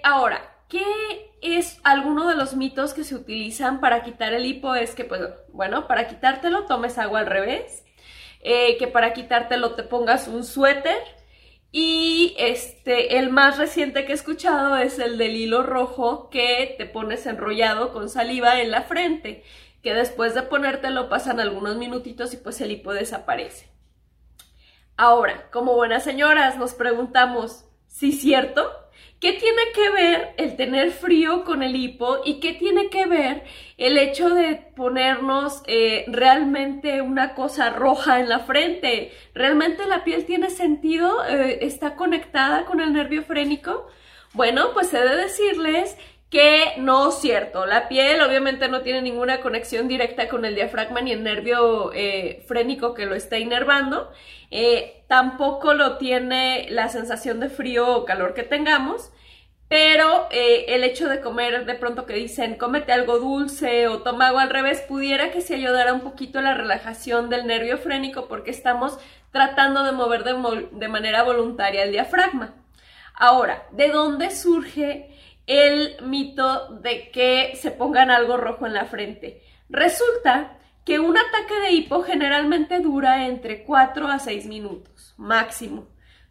ahora, 0.02 0.59
¿Qué 0.70 1.32
es 1.42 1.80
alguno 1.82 2.28
de 2.28 2.36
los 2.36 2.54
mitos 2.54 2.94
que 2.94 3.02
se 3.02 3.16
utilizan 3.16 3.80
para 3.80 4.04
quitar 4.04 4.32
el 4.32 4.46
hipo? 4.46 4.76
Es 4.76 4.94
que, 4.94 5.04
pues, 5.04 5.20
bueno, 5.52 5.88
para 5.88 6.06
quitártelo 6.06 6.66
tomes 6.66 6.96
agua 6.96 7.20
al 7.20 7.26
revés, 7.26 7.84
eh, 8.40 8.78
que 8.78 8.86
para 8.86 9.12
quitártelo 9.12 9.74
te 9.74 9.82
pongas 9.82 10.28
un 10.28 10.44
suéter 10.44 10.96
y 11.72 12.34
este, 12.38 13.18
el 13.18 13.30
más 13.30 13.58
reciente 13.58 14.04
que 14.04 14.12
he 14.12 14.14
escuchado 14.14 14.76
es 14.76 15.00
el 15.00 15.18
del 15.18 15.36
hilo 15.36 15.64
rojo 15.64 16.30
que 16.30 16.76
te 16.78 16.86
pones 16.86 17.26
enrollado 17.26 17.92
con 17.92 18.08
saliva 18.08 18.60
en 18.60 18.70
la 18.70 18.82
frente, 18.82 19.42
que 19.82 19.92
después 19.92 20.34
de 20.34 20.42
ponértelo 20.42 21.08
pasan 21.08 21.40
algunos 21.40 21.76
minutitos 21.78 22.32
y 22.32 22.36
pues 22.36 22.60
el 22.60 22.70
hipo 22.70 22.92
desaparece. 22.92 23.68
Ahora, 24.96 25.50
como 25.50 25.74
buenas 25.74 26.04
señoras, 26.04 26.58
nos 26.58 26.74
preguntamos, 26.74 27.64
¿sí 27.88 28.12
cierto? 28.12 28.70
¿Qué 29.20 29.34
tiene 29.34 29.62
que 29.74 29.90
ver 29.90 30.34
el 30.38 30.56
tener 30.56 30.92
frío 30.92 31.44
con 31.44 31.62
el 31.62 31.76
hipo 31.76 32.20
y 32.24 32.40
qué 32.40 32.54
tiene 32.54 32.88
que 32.88 33.04
ver 33.04 33.44
el 33.76 33.98
hecho 33.98 34.30
de 34.30 34.54
ponernos 34.74 35.62
eh, 35.66 36.06
realmente 36.08 37.02
una 37.02 37.34
cosa 37.34 37.68
roja 37.68 38.20
en 38.20 38.30
la 38.30 38.38
frente? 38.38 39.12
¿Realmente 39.34 39.86
la 39.86 40.04
piel 40.04 40.24
tiene 40.24 40.48
sentido? 40.48 41.22
Eh, 41.26 41.58
¿Está 41.66 41.96
conectada 41.96 42.64
con 42.64 42.80
el 42.80 42.94
nervio 42.94 43.22
frénico? 43.22 43.88
Bueno, 44.32 44.72
pues 44.72 44.94
he 44.94 45.00
de 45.00 45.16
decirles 45.16 45.98
que 46.30 46.74
no 46.78 47.08
es 47.08 47.16
cierto. 47.16 47.66
La 47.66 47.88
piel 47.88 48.22
obviamente 48.22 48.68
no 48.68 48.82
tiene 48.82 49.02
ninguna 49.02 49.40
conexión 49.40 49.88
directa 49.88 50.28
con 50.28 50.44
el 50.44 50.54
diafragma 50.54 51.00
ni 51.00 51.12
el 51.12 51.24
nervio 51.24 51.92
eh, 51.92 52.44
frénico 52.46 52.94
que 52.94 53.06
lo 53.06 53.16
está 53.16 53.38
inervando. 53.38 54.12
Eh, 54.52 55.02
tampoco 55.08 55.74
lo 55.74 55.98
tiene 55.98 56.68
la 56.70 56.88
sensación 56.88 57.40
de 57.40 57.48
frío 57.50 57.96
o 57.96 58.04
calor 58.04 58.34
que 58.34 58.44
tengamos. 58.44 59.10
Pero 59.68 60.28
eh, 60.32 60.66
el 60.68 60.82
hecho 60.84 61.08
de 61.08 61.20
comer 61.20 61.64
de 61.64 61.74
pronto 61.74 62.06
que 62.06 62.14
dicen 62.14 62.56
cómete 62.56 62.92
algo 62.92 63.18
dulce 63.18 63.86
o 63.88 64.02
toma 64.02 64.28
agua 64.28 64.42
al 64.42 64.50
revés 64.50 64.80
pudiera 64.82 65.30
que 65.30 65.40
se 65.40 65.54
ayudara 65.54 65.92
un 65.92 66.00
poquito 66.00 66.40
la 66.40 66.54
relajación 66.54 67.30
del 67.30 67.46
nervio 67.46 67.78
frénico 67.78 68.26
porque 68.26 68.50
estamos 68.50 68.98
tratando 69.30 69.84
de 69.84 69.92
mover 69.92 70.24
de 70.24 70.88
manera 70.88 71.22
voluntaria 71.22 71.84
el 71.84 71.92
diafragma. 71.92 72.54
Ahora, 73.14 73.64
¿de 73.70 73.88
dónde 73.90 74.30
surge 74.30 75.10
el 75.50 75.96
mito 76.02 76.76
de 76.76 77.10
que 77.10 77.56
se 77.56 77.72
pongan 77.72 78.12
algo 78.12 78.36
rojo 78.36 78.66
en 78.66 78.72
la 78.72 78.84
frente. 78.84 79.42
Resulta 79.68 80.56
que 80.84 81.00
un 81.00 81.16
ataque 81.16 81.54
de 81.60 81.72
hipo 81.72 82.04
generalmente 82.04 82.78
dura 82.78 83.26
entre 83.26 83.64
4 83.64 84.06
a 84.06 84.20
6 84.20 84.46
minutos, 84.46 85.12
máximo, 85.16 85.88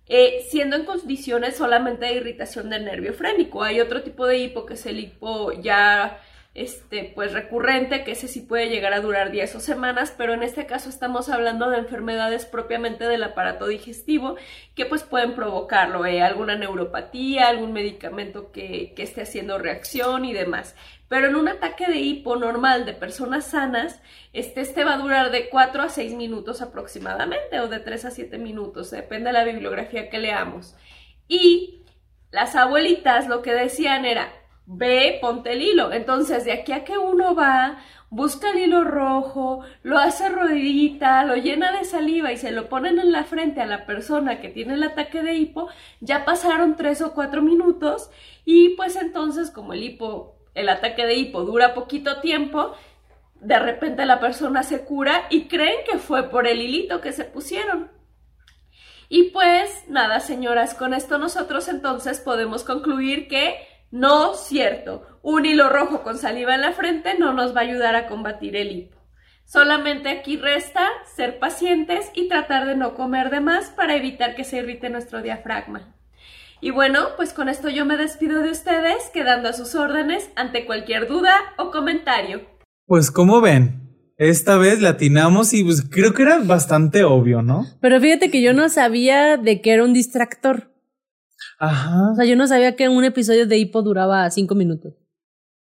eh, 0.07 0.45
siendo 0.49 0.77
en 0.77 0.85
condiciones 0.85 1.57
solamente 1.57 2.05
de 2.05 2.13
irritación 2.13 2.69
del 2.69 2.85
nervio 2.85 3.13
frénico. 3.13 3.61
Hay 3.61 3.81
otro 3.81 4.03
tipo 4.03 4.25
de 4.25 4.37
hipo 4.37 4.65
que 4.65 4.75
es 4.75 4.85
el 4.85 4.99
hipo 4.99 5.51
ya 5.51 6.21
este, 6.55 7.11
pues 7.15 7.33
recurrente, 7.33 8.03
que 8.03 8.13
ese 8.13 8.27
sí 8.27 8.41
puede 8.41 8.69
llegar 8.69 8.93
a 8.93 9.01
durar 9.01 9.31
días 9.31 9.53
o 9.55 9.59
semanas, 9.59 10.13
pero 10.17 10.33
en 10.33 10.43
este 10.43 10.65
caso 10.65 10.89
estamos 10.89 11.29
hablando 11.29 11.69
de 11.69 11.77
enfermedades 11.77 12.45
propiamente 12.45 13.07
del 13.07 13.23
aparato 13.23 13.67
digestivo 13.67 14.35
que 14.75 14.85
pues 14.85 15.03
pueden 15.03 15.35
provocarlo, 15.35 16.05
eh, 16.05 16.21
alguna 16.21 16.55
neuropatía, 16.55 17.47
algún 17.47 17.71
medicamento 17.71 18.51
que, 18.51 18.93
que 18.95 19.03
esté 19.03 19.21
haciendo 19.21 19.57
reacción 19.57 20.25
y 20.25 20.33
demás. 20.33 20.75
Pero 21.07 21.27
en 21.27 21.35
un 21.35 21.47
ataque 21.47 21.87
de 21.87 21.97
hipo 21.97 22.35
normal 22.35 22.85
de 22.85 22.93
personas 22.93 23.47
sanas, 23.47 24.01
este, 24.31 24.61
este 24.61 24.83
va 24.83 24.93
a 24.93 24.99
durar 24.99 25.31
de 25.31 25.49
4 25.49 25.83
a 25.83 25.89
6 25.89 26.13
minutos 26.13 26.61
aproximadamente 26.61 27.59
o 27.59 27.67
de 27.67 27.79
3 27.79 28.05
a 28.05 28.11
7 28.11 28.37
minutos, 28.37 28.91
depende 28.91 29.27
de 29.29 29.33
la 29.33 29.43
bibliografía 29.43 30.09
que 30.09 30.19
leamos. 30.19 30.75
Y 31.27 31.83
las 32.31 32.55
abuelitas 32.55 33.27
lo 33.27 33.41
que 33.41 33.53
decían 33.53 34.05
era, 34.05 34.31
ve, 34.69 35.17
ponte 35.19 35.53
el 35.53 35.61
hilo. 35.63 35.91
Entonces, 35.91 36.45
de 36.45 36.51
aquí 36.51 36.71
a 36.71 36.83
que 36.83 36.97
uno 36.97 37.33
va, 37.33 37.79
busca 38.11 38.51
el 38.51 38.59
hilo 38.59 38.83
rojo, 38.83 39.61
lo 39.81 39.97
hace 39.97 40.29
rodillita, 40.29 41.23
lo 41.23 41.35
llena 41.35 41.71
de 41.71 41.85
saliva 41.85 42.31
y 42.31 42.37
se 42.37 42.51
lo 42.51 42.69
ponen 42.69 42.99
en 42.99 43.11
la 43.11 43.23
frente 43.23 43.61
a 43.61 43.65
la 43.65 43.85
persona 43.85 44.39
que 44.39 44.49
tiene 44.49 44.75
el 44.75 44.83
ataque 44.83 45.23
de 45.23 45.33
hipo, 45.33 45.69
ya 46.01 46.23
pasaron 46.23 46.75
tres 46.75 47.01
o 47.01 47.13
cuatro 47.13 47.41
minutos 47.41 48.11
y 48.45 48.69
pues 48.69 48.95
entonces 48.95 49.49
como 49.51 49.73
el 49.73 49.83
hipo, 49.83 50.37
el 50.53 50.69
ataque 50.69 51.05
de 51.05 51.15
hipo 51.15 51.43
dura 51.43 51.73
poquito 51.73 52.19
tiempo, 52.19 52.73
de 53.41 53.57
repente 53.57 54.05
la 54.05 54.19
persona 54.19 54.63
se 54.63 54.85
cura 54.85 55.25
y 55.31 55.47
creen 55.47 55.79
que 55.89 55.97
fue 55.97 56.29
por 56.29 56.47
el 56.47 56.61
hilito 56.61 57.01
que 57.01 57.11
se 57.11 57.25
pusieron. 57.25 57.91
Y 59.11 59.31
pues 59.31 59.85
nada, 59.87 60.19
señoras, 60.19 60.75
con 60.75 60.93
esto 60.93 61.17
nosotros 61.17 61.67
entonces 61.67 62.19
podemos 62.19 62.63
concluir 62.63 63.27
que 63.27 63.55
no 63.91 64.35
cierto. 64.35 65.19
Un 65.21 65.45
hilo 65.45 65.69
rojo 65.69 66.03
con 66.03 66.17
saliva 66.17 66.55
en 66.55 66.61
la 66.61 66.73
frente 66.73 67.17
no 67.17 67.33
nos 67.33 67.55
va 67.55 67.61
a 67.61 67.63
ayudar 67.63 67.95
a 67.95 68.07
combatir 68.07 68.55
el 68.55 68.71
hipo. 68.71 68.97
Solamente 69.45 70.09
aquí 70.09 70.37
resta 70.37 70.87
ser 71.15 71.39
pacientes 71.39 72.11
y 72.13 72.27
tratar 72.27 72.67
de 72.67 72.75
no 72.75 72.93
comer 72.93 73.31
de 73.31 73.39
más 73.39 73.71
para 73.71 73.95
evitar 73.95 74.35
que 74.35 74.43
se 74.43 74.57
irrite 74.57 74.89
nuestro 74.89 75.23
diafragma. 75.23 75.95
Y 76.61 76.71
bueno, 76.71 77.07
pues 77.15 77.33
con 77.33 77.49
esto 77.49 77.69
yo 77.69 77.85
me 77.85 77.97
despido 77.97 78.41
de 78.41 78.51
ustedes, 78.51 79.09
quedando 79.13 79.49
a 79.49 79.53
sus 79.53 79.75
órdenes 79.75 80.29
ante 80.35 80.65
cualquier 80.65 81.07
duda 81.07 81.33
o 81.57 81.71
comentario. 81.71 82.41
Pues 82.85 83.11
como 83.11 83.41
ven, 83.41 83.89
esta 84.17 84.57
vez 84.57 84.81
latinamos 84.81 85.53
y 85.53 85.63
pues 85.63 85.81
creo 85.89 86.13
que 86.13 86.23
era 86.23 86.39
bastante 86.39 87.03
obvio, 87.03 87.41
¿no? 87.41 87.65
Pero 87.79 87.99
fíjate 88.01 88.29
que 88.29 88.41
yo 88.41 88.53
no 88.53 88.67
sabía 88.67 89.37
de 89.37 89.61
que 89.61 89.73
era 89.73 89.83
un 89.83 89.93
distractor. 89.93 90.73
Ajá. 91.59 92.11
O 92.11 92.15
sea, 92.15 92.25
yo 92.25 92.35
no 92.35 92.47
sabía 92.47 92.75
que 92.75 92.87
un 92.89 93.03
episodio 93.03 93.45
de 93.45 93.57
hipo 93.57 93.81
duraba 93.81 94.29
cinco 94.31 94.55
minutos. 94.55 94.93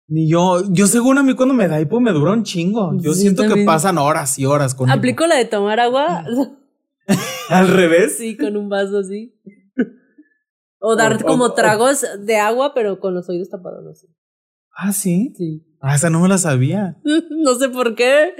Ni 0.07 0.30
yo, 0.30 0.62
yo 0.70 0.86
según 0.86 1.18
a 1.18 1.22
mí 1.22 1.34
cuando 1.34 1.55
me 1.55 1.68
da 1.68 1.80
hipo 1.80 2.01
me 2.01 2.12
dura 2.12 2.32
un 2.32 2.43
chingo. 2.43 2.93
Yo 3.01 3.12
Sí, 3.14 3.22
siento 3.22 3.43
que 3.53 3.64
pasan 3.64 3.99
horas 3.99 4.39
y 4.39 4.47
horas 4.47 4.74
con 4.74 4.89
hipo. 4.89 4.97
¿Aplico 4.99 5.26
la 5.26 5.36
de 5.36 5.45
tomar 5.45 5.80
agua? 5.80 6.24
al 7.51 7.68
revés. 7.68 8.16
sí, 8.18 8.36
con 8.36 8.57
un 8.57 8.68
vaso 8.68 8.99
así. 8.99 9.34
O 10.80 10.95
dar 10.97 11.14
O- 11.22 11.26
como 11.26 11.45
o- 11.45 11.55
tragos 11.55 12.05
de 12.20 12.36
agua, 12.36 12.72
pero 12.74 13.01
con 13.01 13.14
los 13.14 13.28
oídos 13.28 13.51
tapados 13.51 13.84
así. 13.91 14.07
Ah, 14.76 14.93
sí. 14.93 15.32
Sí. 15.36 15.64
Ah, 15.80 15.95
esa 15.97 16.09
no 16.11 16.20
me 16.20 16.28
la 16.28 16.39
sabía. 16.39 16.99
No 17.30 17.55
sé 17.55 17.68
por 17.68 17.95
qué. 17.95 18.32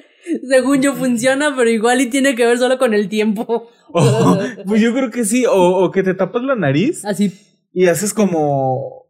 Según 0.49 0.83
yo 0.83 0.95
funciona, 0.95 1.55
pero 1.57 1.71
igual 1.71 2.01
y 2.01 2.07
tiene 2.11 2.35
que 2.35 2.45
ver 2.47 2.59
solo 2.59 2.79
con 2.79 2.95
el 2.95 3.09
tiempo. 3.09 3.69
O- 3.91 4.39
pues 4.67 4.83
yo 4.83 4.93
creo 4.93 5.11
que 5.11 5.25
sí. 5.25 5.47
O, 5.47 5.53
o 5.85 5.91
que 5.91 6.03
te 6.03 6.13
tapas 6.13 6.43
la 6.43 6.55
nariz 6.55 7.07
Así, 7.07 7.33
y 7.73 7.87
haces 7.87 8.13
como. 8.13 9.07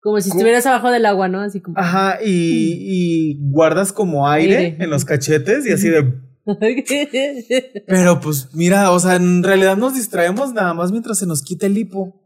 como 0.00 0.20
si 0.20 0.30
estuvieras 0.30 0.66
abajo 0.66 0.90
del 0.90 1.06
agua, 1.06 1.28
¿no? 1.28 1.40
Así 1.40 1.60
como. 1.60 1.78
Ajá, 1.78 2.18
y, 2.24 2.76
y 2.80 3.38
guardas 3.52 3.92
como 3.92 4.28
aire, 4.28 4.56
Aire. 4.56 4.76
en 4.84 4.90
los 4.90 5.04
cachetes 5.04 5.64
y 5.64 5.70
así 5.72 5.88
de. 5.90 6.12
Pero 7.86 8.20
pues 8.20 8.48
mira, 8.54 8.90
o 8.90 8.98
sea, 8.98 9.16
en 9.16 9.42
realidad 9.42 9.76
nos 9.76 9.94
distraemos 9.94 10.52
nada 10.52 10.74
más 10.74 10.90
mientras 10.90 11.18
se 11.18 11.26
nos 11.26 11.42
quita 11.42 11.66
el 11.66 11.78
hipo. 11.78 12.20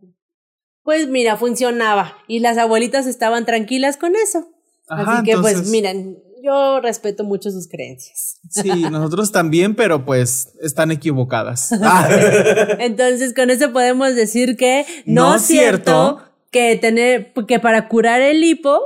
pues 0.83 1.09
mira, 1.09 1.37
funcionaba. 1.37 2.17
Y 2.29 2.41
las 2.41 2.59
abuelitas 2.59 3.07
estaban 3.07 3.45
tranquilas 3.45 3.97
con 3.97 4.15
eso. 4.17 4.49
Ajá, 4.89 5.19
Así 5.19 5.31
que 5.31 5.37
pues 5.39 5.71
miren, 5.71 6.19
yo 6.43 6.81
respeto 6.81 7.25
mucho 7.25 7.51
sus 7.51 7.69
creencias. 7.69 8.39
Sí, 8.49 8.69
nosotros 8.91 9.33
también, 9.33 9.75
pero 9.75 10.05
pues 10.05 10.53
están 10.61 10.91
equivocadas. 10.91 11.71
Entonces 12.79 13.35
con 13.35 13.51
eso 13.51 13.73
podemos 13.73 14.15
decir 14.15 14.57
que 14.57 14.85
no, 15.07 15.31
No 15.31 15.35
es 15.37 15.43
cierto, 15.43 16.19
cierto. 16.19 16.33
que 16.51 16.77
tener 16.77 17.33
que 17.47 17.59
para 17.61 17.89
curar 17.89 18.21
el 18.21 18.43
hipo 18.45 18.81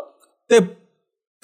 te, 0.47 0.77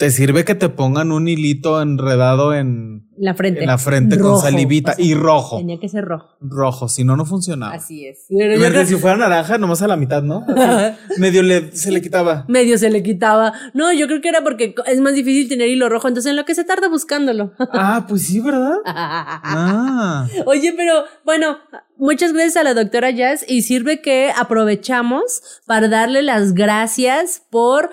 te 0.00 0.10
sirve 0.10 0.46
que 0.46 0.54
te 0.54 0.70
pongan 0.70 1.12
un 1.12 1.28
hilito 1.28 1.82
enredado 1.82 2.54
en, 2.54 3.06
la 3.18 3.34
frente 3.34 3.60
en 3.60 3.66
la 3.66 3.76
frente 3.76 4.16
Rojo, 4.16 4.40
con 4.40 4.50
salivita 4.50 4.92
o 4.92 4.94
sea, 4.94 5.04
y 5.04 5.12
rojo. 5.12 5.58
Tenía 5.58 5.78
que 5.78 5.90
ser 5.90 6.06
rojo. 6.06 6.38
Rojo, 6.40 6.88
si 6.88 7.04
no, 7.04 7.18
no 7.18 7.26
funcionaba. 7.26 7.74
Así 7.74 8.06
es. 8.06 8.24
Pero 8.30 8.54
yo 8.54 8.60
Verde, 8.60 8.76
creo- 8.76 8.86
si 8.86 8.96
fuera 8.96 9.18
naranja, 9.18 9.58
nomás 9.58 9.82
a 9.82 9.88
la 9.88 9.98
mitad, 9.98 10.22
¿no? 10.22 10.46
Así, 10.56 10.96
medio 11.20 11.42
le, 11.42 11.76
se 11.76 11.90
le 11.90 12.00
quitaba. 12.00 12.46
medio 12.48 12.78
se 12.78 12.88
le 12.88 13.02
quitaba. 13.02 13.52
No, 13.74 13.92
yo 13.92 14.06
creo 14.06 14.22
que 14.22 14.30
era 14.30 14.42
porque 14.42 14.74
es 14.86 15.00
más 15.02 15.12
difícil 15.12 15.50
tener 15.50 15.68
hilo 15.68 15.90
rojo, 15.90 16.08
entonces 16.08 16.30
en 16.30 16.36
lo 16.36 16.46
que 16.46 16.54
se 16.54 16.64
tarda 16.64 16.88
buscándolo. 16.88 17.52
Ah, 17.72 18.06
pues 18.08 18.22
sí, 18.22 18.40
¿verdad? 18.40 18.78
Ah. 18.86 20.26
Oye, 20.46 20.72
pero 20.74 21.04
bueno, 21.26 21.58
muchas 21.98 22.32
gracias 22.32 22.56
a 22.56 22.62
la 22.62 22.72
doctora 22.72 23.10
Jazz 23.10 23.44
y 23.46 23.62
sirve 23.62 24.00
que 24.00 24.30
aprovechamos 24.34 25.42
para 25.66 25.88
darle 25.88 26.22
las 26.22 26.54
gracias 26.54 27.42
por 27.50 27.90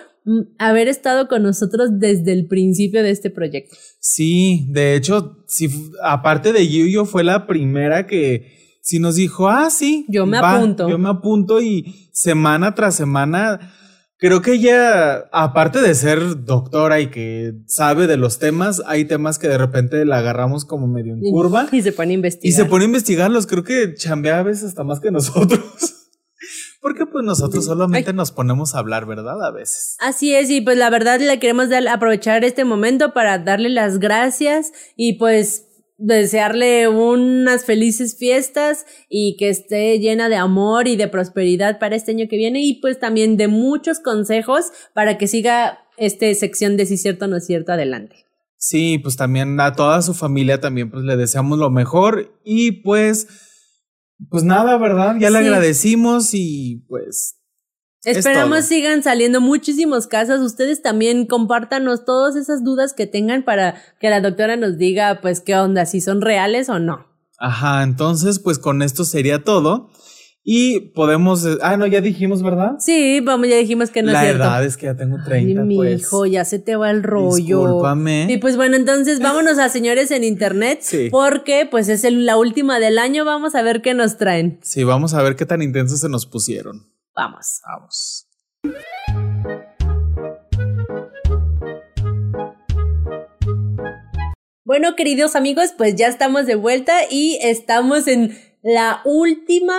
haber 0.57 0.88
estado 0.88 1.28
con 1.28 1.43
nosotros 1.43 1.89
desde 1.93 2.34
el 2.34 2.47
principio 2.47 3.03
de 3.03 3.11
este 3.11 3.30
proyecto. 3.30 3.75
Sí, 3.99 4.67
de 4.69 4.95
hecho, 4.95 5.43
sí, 5.47 5.69
aparte 6.03 6.53
de 6.53 6.67
Yuyo, 6.67 7.05
fue 7.05 7.23
la 7.23 7.47
primera 7.47 8.07
que 8.07 8.80
sí 8.82 8.99
nos 8.99 9.15
dijo, 9.15 9.47
ah, 9.49 9.69
sí. 9.69 10.05
Yo 10.09 10.25
me 10.25 10.38
apunto. 10.38 10.89
Yo 10.89 10.97
me 10.97 11.09
apunto 11.09 11.61
y 11.61 12.09
semana 12.13 12.73
tras 12.73 12.95
semana, 12.95 13.73
creo 14.17 14.41
que 14.41 14.53
ella, 14.53 15.25
aparte 15.32 15.82
de 15.82 15.93
ser 15.93 16.45
doctora 16.45 16.99
y 17.01 17.07
que 17.07 17.53
sabe 17.67 18.07
de 18.07 18.17
los 18.17 18.39
temas, 18.39 18.82
hay 18.86 19.05
temas 19.05 19.39
que 19.39 19.47
de 19.47 19.57
repente 19.57 20.05
la 20.05 20.19
agarramos 20.19 20.65
como 20.65 20.88
medio 20.88 21.13
en 21.13 21.21
curva 21.21 21.67
Y 21.71 21.82
se 21.82 21.91
pone 21.91 22.11
a 22.11 22.15
investigar. 22.15 22.49
y 22.49 22.55
se 22.55 22.65
pone 22.65 22.86
a 22.86 22.88
investigarlos. 22.88 23.45
Creo 23.45 23.63
que 23.63 23.93
chambea 23.95 24.39
a 24.39 24.43
veces 24.43 24.65
hasta 24.65 24.84
más 24.84 24.99
que 24.99 25.11
nosotros. 25.11 25.96
Porque 26.88 27.05
pues 27.05 27.25
nosotros 27.25 27.65
solamente 27.65 28.13
nos 28.13 28.31
ponemos 28.31 28.73
a 28.73 28.79
hablar, 28.79 29.05
¿verdad? 29.05 29.45
A 29.45 29.51
veces. 29.51 29.97
Así 29.99 30.33
es, 30.33 30.49
y 30.49 30.61
pues 30.61 30.77
la 30.77 30.89
verdad 30.89 31.19
le 31.19 31.38
queremos 31.38 31.67
dar, 31.67 31.85
aprovechar 31.89 32.45
este 32.45 32.63
momento 32.63 33.11
para 33.11 33.39
darle 33.39 33.67
las 33.67 33.99
gracias 33.99 34.71
y 34.95 35.17
pues 35.17 35.65
desearle 35.97 36.88
unas 36.88 37.65
felices 37.65 38.15
fiestas 38.17 38.85
y 39.09 39.35
que 39.35 39.49
esté 39.49 39.99
llena 39.99 40.29
de 40.29 40.38
amor 40.38 40.88
y 40.88 40.95
de 40.95 41.09
prosperidad 41.09 41.77
para 41.77 41.97
este 41.97 42.11
año 42.11 42.27
que 42.29 42.38
viene 42.38 42.63
y 42.63 42.75
pues 42.75 43.01
también 43.01 43.35
de 43.35 43.49
muchos 43.49 43.99
consejos 43.99 44.67
para 44.93 45.17
que 45.17 45.27
siga 45.27 45.79
esta 45.97 46.33
sección 46.35 46.77
de 46.77 46.85
si 46.85 46.95
cierto 46.95 47.25
o 47.25 47.27
no 47.27 47.35
es 47.35 47.45
cierto 47.45 47.73
adelante. 47.73 48.15
Sí, 48.55 48.97
pues 48.97 49.17
también 49.17 49.59
a 49.59 49.73
toda 49.73 50.01
su 50.01 50.13
familia 50.13 50.61
también 50.61 50.89
pues 50.89 51.03
le 51.03 51.17
deseamos 51.17 51.59
lo 51.59 51.69
mejor 51.69 52.39
y 52.45 52.83
pues 52.83 53.27
pues 54.30 54.43
nada, 54.43 54.78
¿verdad? 54.78 55.15
Ya 55.20 55.30
le 55.30 55.39
Sí. 55.39 55.45
agradecimos 55.45 56.30
y 56.34 56.84
pues 56.88 57.36
Es 58.03 58.18
Esperamos 58.18 58.63
sigan 58.65 59.03
saliendo 59.03 59.41
muchísimos 59.41 60.07
casos. 60.07 60.39
Ustedes 60.41 60.82
también 60.82 61.26
compártanos 61.26 62.05
todas 62.05 62.36
esas 62.36 62.63
dudas 62.63 62.93
que 62.93 63.05
tengan 63.07 63.43
para 63.43 63.76
que 63.99 64.09
la 64.09 64.22
doctora 64.22 64.55
nos 64.55 64.78
diga 64.78 65.20
pues 65.22 65.41
qué 65.41 65.55
onda, 65.55 65.86
si 65.86 65.99
son 65.99 66.22
reales 66.22 66.70
o 66.70 66.80
no. 66.80 67.05
ajá, 67.39 67.84
entonces 67.84 68.39
pues 68.39 68.59
con 68.59 68.82
esto 68.82 69.03
sería 69.03 69.43
todo 69.43 69.89
y 70.49 70.79
podemos 70.95 71.45
eh, 71.45 71.57
ah, 71.61 71.75
no, 71.75 71.85
ya 71.87 71.99
dijimos, 71.99 72.41
¿verdad? 72.41 72.75
Sí, 72.79 73.19
vamos, 73.19 73.49
ya 73.49 73.57
dijimos 73.57 73.89
que 73.91 74.01
no 74.01 74.13
La 74.13 74.21
es 74.21 74.27
cierto. 74.29 74.43
edad 74.45 74.63
es 74.63 74.77
que 74.77 74.85
ya 74.85 74.95
tengo 74.95 75.17
30, 75.25 75.59
Ay, 75.61 75.67
mi 75.67 75.75
pues. 75.75 75.99
hijo, 75.99 76.25
ya 76.25 76.45
se 76.45 76.57
te 76.57 76.77
va 76.77 76.89
el 76.89 77.03
rollo. 77.03 77.35
Discúlpame. 77.35 78.27
Y 78.29 78.37
pues 78.37 78.55
bueno, 78.55 78.77
entonces 78.77 79.19
vámonos 79.19 79.57
a 79.59 79.67
señores 79.67 80.09
en 80.11 80.23
internet, 80.23 80.79
Sí. 80.83 81.09
porque 81.11 81.67
pues 81.69 81.89
es 81.89 82.05
el- 82.05 82.25
la 82.25 82.37
última 82.37 82.79
del 82.79 82.97
año, 82.97 83.25
vamos 83.25 83.55
a 83.55 83.61
ver 83.61 83.81
qué 83.81 83.93
nos 83.93 84.15
traen. 84.17 84.59
Sí, 84.63 84.85
vamos 84.85 85.13
a 85.13 85.21
ver 85.21 85.35
qué 85.35 85.45
tan 85.45 85.61
intensos 85.61 85.99
se 85.99 86.07
nos 86.07 86.25
pusieron. 86.25 86.87
Vamos. 87.13 87.59
Vamos. 87.67 88.23
Bueno, 94.63 94.95
queridos 94.95 95.35
amigos, 95.35 95.73
pues 95.77 95.95
ya 95.95 96.07
estamos 96.07 96.45
de 96.45 96.55
vuelta 96.55 96.93
y 97.09 97.39
estamos 97.41 98.07
en 98.07 98.37
la 98.61 99.01
última 99.05 99.75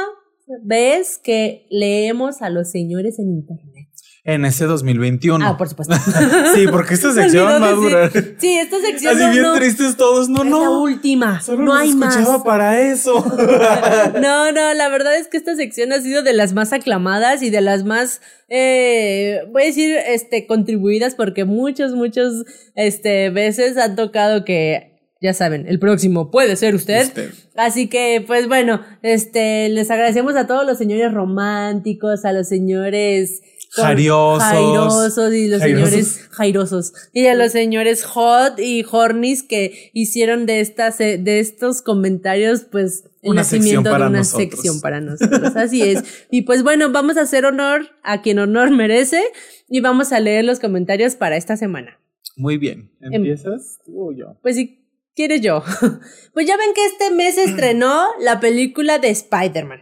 vez 0.62 1.18
que 1.22 1.66
leemos 1.70 2.42
a 2.42 2.50
los 2.50 2.70
señores 2.70 3.18
en 3.18 3.30
internet. 3.30 3.88
en 4.24 4.44
ese 4.44 4.66
2021. 4.66 5.46
Ah, 5.46 5.56
por 5.56 5.68
supuesto. 5.68 5.94
sí, 6.54 6.66
porque 6.70 6.94
esta 6.94 7.12
sección 7.12 7.46
va 7.46 7.68
a 7.68 7.72
durar. 7.72 8.12
Sí, 8.38 8.58
esta 8.58 8.78
sección 8.80 9.14
Así 9.14 9.24
no, 9.24 9.30
bien 9.30 9.42
no, 9.42 9.54
tristes 9.54 9.96
todos. 9.96 10.28
No, 10.28 10.42
es 10.42 10.50
la 10.50 10.50
no. 10.50 10.82
última. 10.82 11.40
Solo 11.40 11.64
no 11.64 11.74
hay 11.74 11.94
más. 11.94 12.14
escuchaba 12.14 12.44
para 12.44 12.80
eso. 12.80 13.24
No, 14.20 14.52
no, 14.52 14.74
la 14.74 14.88
verdad 14.88 15.16
es 15.16 15.28
que 15.28 15.36
esta 15.36 15.54
sección 15.54 15.92
ha 15.92 16.00
sido 16.00 16.22
de 16.22 16.32
las 16.32 16.52
más 16.52 16.72
aclamadas 16.72 17.42
y 17.42 17.50
de 17.50 17.60
las 17.60 17.84
más, 17.84 18.20
eh, 18.48 19.40
voy 19.52 19.62
a 19.62 19.66
decir, 19.66 19.96
este, 20.06 20.46
contribuidas 20.46 21.14
porque 21.14 21.44
muchas, 21.44 21.92
muchas, 21.92 22.32
este, 22.74 23.30
veces 23.30 23.76
han 23.76 23.96
tocado 23.96 24.44
que, 24.44 24.87
ya 25.20 25.32
saben, 25.34 25.66
el 25.68 25.78
próximo 25.78 26.30
puede 26.30 26.56
ser 26.56 26.74
usted. 26.74 27.06
Usted. 27.06 27.30
Así 27.56 27.88
que, 27.88 28.22
pues 28.26 28.46
bueno, 28.48 28.82
este, 29.02 29.68
les 29.68 29.90
agradecemos 29.90 30.36
a 30.36 30.46
todos 30.46 30.64
los 30.66 30.78
señores 30.78 31.12
románticos, 31.12 32.24
a 32.24 32.32
los 32.32 32.48
señores 32.48 33.42
Jairiosos. 33.70 34.42
jairosos 34.44 35.34
y 35.34 35.48
los 35.48 35.60
Jairosos. 35.60 35.88
señores 35.90 36.28
jairosos 36.30 36.92
y 37.12 37.26
a 37.26 37.34
los 37.34 37.52
señores 37.52 38.02
hot 38.04 38.58
y 38.58 38.82
hornis 38.90 39.42
que 39.42 39.90
hicieron 39.92 40.46
de 40.46 40.60
estas 40.60 40.96
de 40.96 41.38
estos 41.38 41.82
comentarios 41.82 42.62
pues 42.64 43.04
el 43.20 43.32
Una 43.32 43.42
nacimiento 43.42 43.90
de 43.90 43.96
una 43.96 44.08
nosotros. 44.08 44.50
sección 44.52 44.80
para 44.80 45.02
nosotros 45.02 45.54
así 45.56 45.82
es 45.82 46.02
y 46.30 46.42
pues 46.42 46.62
bueno 46.62 46.90
vamos 46.92 47.18
a 47.18 47.22
hacer 47.22 47.44
honor 47.44 47.88
a 48.02 48.22
quien 48.22 48.38
honor 48.38 48.70
merece 48.70 49.22
y 49.68 49.80
vamos 49.80 50.12
a 50.12 50.20
leer 50.20 50.46
los 50.46 50.60
comentarios 50.60 51.14
para 51.16 51.36
esta 51.36 51.58
semana 51.58 52.00
Muy 52.36 52.56
bien. 52.56 52.90
Em- 53.02 53.12
¿Empiezas 53.12 53.80
tú 53.84 54.08
o 54.08 54.12
yo? 54.16 54.38
pues 54.40 54.56
si 54.56 54.87
quieres 55.18 55.40
yo 55.40 55.62
pues 56.34 56.46
ya 56.46 56.56
ven 56.56 56.72
que 56.74 56.84
este 56.86 57.10
mes 57.10 57.36
estrenó 57.38 58.06
la 58.20 58.38
película 58.40 58.98
de 58.98 59.10
Spider-Man 59.10 59.80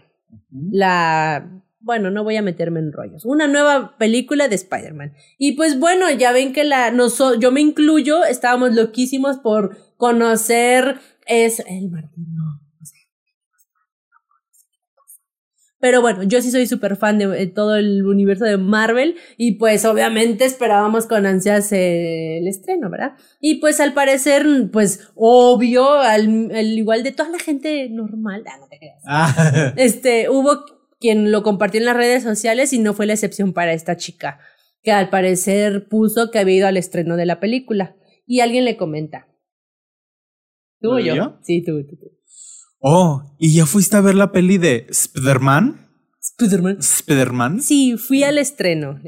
la 0.70 1.52
bueno, 1.80 2.10
no 2.10 2.24
voy 2.24 2.34
a 2.36 2.42
meterme 2.42 2.80
en 2.80 2.92
rollos. 2.92 3.24
Una 3.24 3.46
nueva 3.46 3.96
película 3.96 4.48
de 4.48 4.56
Spider-Man. 4.56 5.12
Y 5.38 5.52
pues 5.52 5.78
bueno, 5.78 6.10
ya 6.10 6.32
ven 6.32 6.52
que 6.52 6.64
la 6.64 6.90
noso- 6.90 7.38
yo 7.38 7.52
me 7.52 7.60
incluyo, 7.60 8.24
estábamos 8.24 8.74
loquísimos 8.74 9.36
por 9.38 9.76
conocer 9.96 10.98
es 11.26 11.60
el 11.60 11.88
Martín, 11.90 12.26
no. 12.34 12.60
Pero 15.86 16.00
bueno, 16.00 16.24
yo 16.24 16.42
sí 16.42 16.50
soy 16.50 16.66
súper 16.66 16.96
fan 16.96 17.16
de 17.16 17.42
eh, 17.44 17.46
todo 17.46 17.76
el 17.76 18.04
universo 18.04 18.44
de 18.44 18.56
Marvel 18.56 19.14
y 19.36 19.52
pues 19.52 19.84
obviamente 19.84 20.44
esperábamos 20.44 21.06
con 21.06 21.26
ansias 21.26 21.70
eh, 21.70 22.38
el 22.38 22.48
estreno, 22.48 22.90
¿verdad? 22.90 23.12
Y 23.40 23.60
pues 23.60 23.78
al 23.78 23.94
parecer, 23.94 24.44
pues 24.72 25.12
obvio, 25.14 25.88
al, 25.88 26.50
al 26.52 26.66
igual 26.76 27.04
de 27.04 27.12
toda 27.12 27.28
la 27.28 27.38
gente 27.38 27.88
normal, 27.88 28.42
ah, 28.48 28.58
no 28.58 28.66
te 28.66 28.78
creas. 28.80 29.00
Ah, 29.06 29.72
Este, 29.76 30.28
hubo 30.28 30.64
quien 30.98 31.30
lo 31.30 31.44
compartió 31.44 31.78
en 31.78 31.86
las 31.86 31.96
redes 31.96 32.24
sociales 32.24 32.72
y 32.72 32.80
no 32.80 32.92
fue 32.92 33.06
la 33.06 33.12
excepción 33.12 33.52
para 33.52 33.72
esta 33.72 33.96
chica, 33.96 34.40
que 34.82 34.90
al 34.90 35.08
parecer 35.08 35.86
puso 35.86 36.32
que 36.32 36.40
había 36.40 36.56
ido 36.56 36.66
al 36.66 36.78
estreno 36.78 37.16
de 37.16 37.26
la 37.26 37.38
película. 37.38 37.94
Y 38.26 38.40
alguien 38.40 38.64
le 38.64 38.76
comenta. 38.76 39.28
¿Tú 40.80 40.90
o 40.90 40.94
¿Lo 40.94 40.98
yo? 40.98 41.14
yo? 41.14 41.38
Sí, 41.42 41.62
tú, 41.62 41.86
tú, 41.86 41.94
tú. 41.96 42.15
Oh, 42.78 43.36
¿y 43.38 43.54
ya 43.54 43.66
fuiste 43.66 43.96
a 43.96 44.00
ver 44.00 44.14
la 44.14 44.32
peli 44.32 44.58
de 44.58 44.86
Spider-Man? 44.90 45.86
Spiderman. 46.22 46.78
¿Spider-Man? 46.78 47.62
Sí, 47.62 47.96
fui 47.96 48.24
al 48.24 48.38
estreno. 48.38 49.00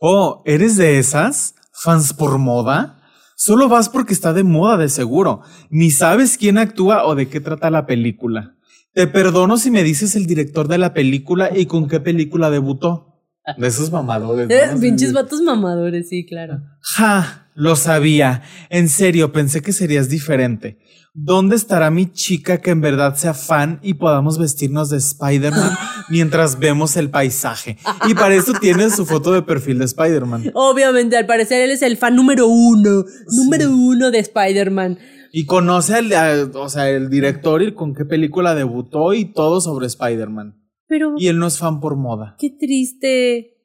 Oh, 0.00 0.42
¿eres 0.46 0.76
de 0.76 0.98
esas? 0.98 1.54
¿Fans 1.72 2.12
por 2.12 2.38
moda? 2.38 3.02
Solo 3.36 3.68
vas 3.68 3.88
porque 3.88 4.14
está 4.14 4.32
de 4.32 4.42
moda 4.42 4.76
de 4.76 4.88
seguro. 4.88 5.42
Ni 5.70 5.90
sabes 5.90 6.36
quién 6.36 6.58
actúa 6.58 7.06
o 7.06 7.14
de 7.14 7.28
qué 7.28 7.40
trata 7.40 7.70
la 7.70 7.86
película. 7.86 8.56
Te 8.92 9.06
perdono 9.06 9.58
si 9.58 9.70
me 9.70 9.84
dices 9.84 10.16
el 10.16 10.26
director 10.26 10.66
de 10.66 10.78
la 10.78 10.92
película 10.92 11.56
y 11.56 11.66
con 11.66 11.88
qué 11.88 12.00
película 12.00 12.50
debutó. 12.50 13.22
De 13.56 13.68
esos 13.68 13.92
mamadores. 13.92 14.50
Eh, 14.50 14.74
¿no? 14.74 14.80
pinches 14.80 15.12
vatos 15.12 15.40
mamadores, 15.40 16.08
sí, 16.08 16.26
claro. 16.26 16.60
Ja, 16.80 17.47
lo 17.58 17.74
sabía. 17.74 18.42
En 18.70 18.88
serio, 18.88 19.32
pensé 19.32 19.62
que 19.62 19.72
serías 19.72 20.08
diferente. 20.08 20.78
¿Dónde 21.12 21.56
estará 21.56 21.90
mi 21.90 22.12
chica 22.12 22.58
que 22.58 22.70
en 22.70 22.80
verdad 22.80 23.16
sea 23.16 23.34
fan 23.34 23.80
y 23.82 23.94
podamos 23.94 24.38
vestirnos 24.38 24.90
de 24.90 24.98
Spider-Man 24.98 25.72
mientras 26.08 26.60
vemos 26.60 26.96
el 26.96 27.10
paisaje? 27.10 27.76
Y 28.08 28.14
para 28.14 28.36
eso 28.36 28.52
tiene 28.60 28.88
su 28.90 29.04
foto 29.04 29.32
de 29.32 29.42
perfil 29.42 29.80
de 29.80 29.86
Spider-Man. 29.86 30.52
Obviamente, 30.54 31.16
al 31.16 31.26
parecer 31.26 31.62
él 31.62 31.72
es 31.72 31.82
el 31.82 31.96
fan 31.96 32.14
número 32.14 32.46
uno, 32.46 33.04
número 33.26 33.72
uno 33.72 34.12
de 34.12 34.20
Spider-Man. 34.20 34.98
Y 35.32 35.44
conoce 35.44 35.96
al, 35.96 36.52
o 36.54 36.68
sea, 36.68 36.88
el 36.88 37.10
director 37.10 37.60
y 37.62 37.74
con 37.74 37.92
qué 37.92 38.04
película 38.04 38.54
debutó 38.54 39.14
y 39.14 39.32
todo 39.32 39.60
sobre 39.60 39.88
Spider-Man. 39.88 40.54
Pero, 40.86 41.14
Y 41.18 41.26
él 41.26 41.40
no 41.40 41.48
es 41.48 41.58
fan 41.58 41.80
por 41.80 41.96
moda. 41.96 42.36
qué 42.38 42.50
triste. 42.50 43.57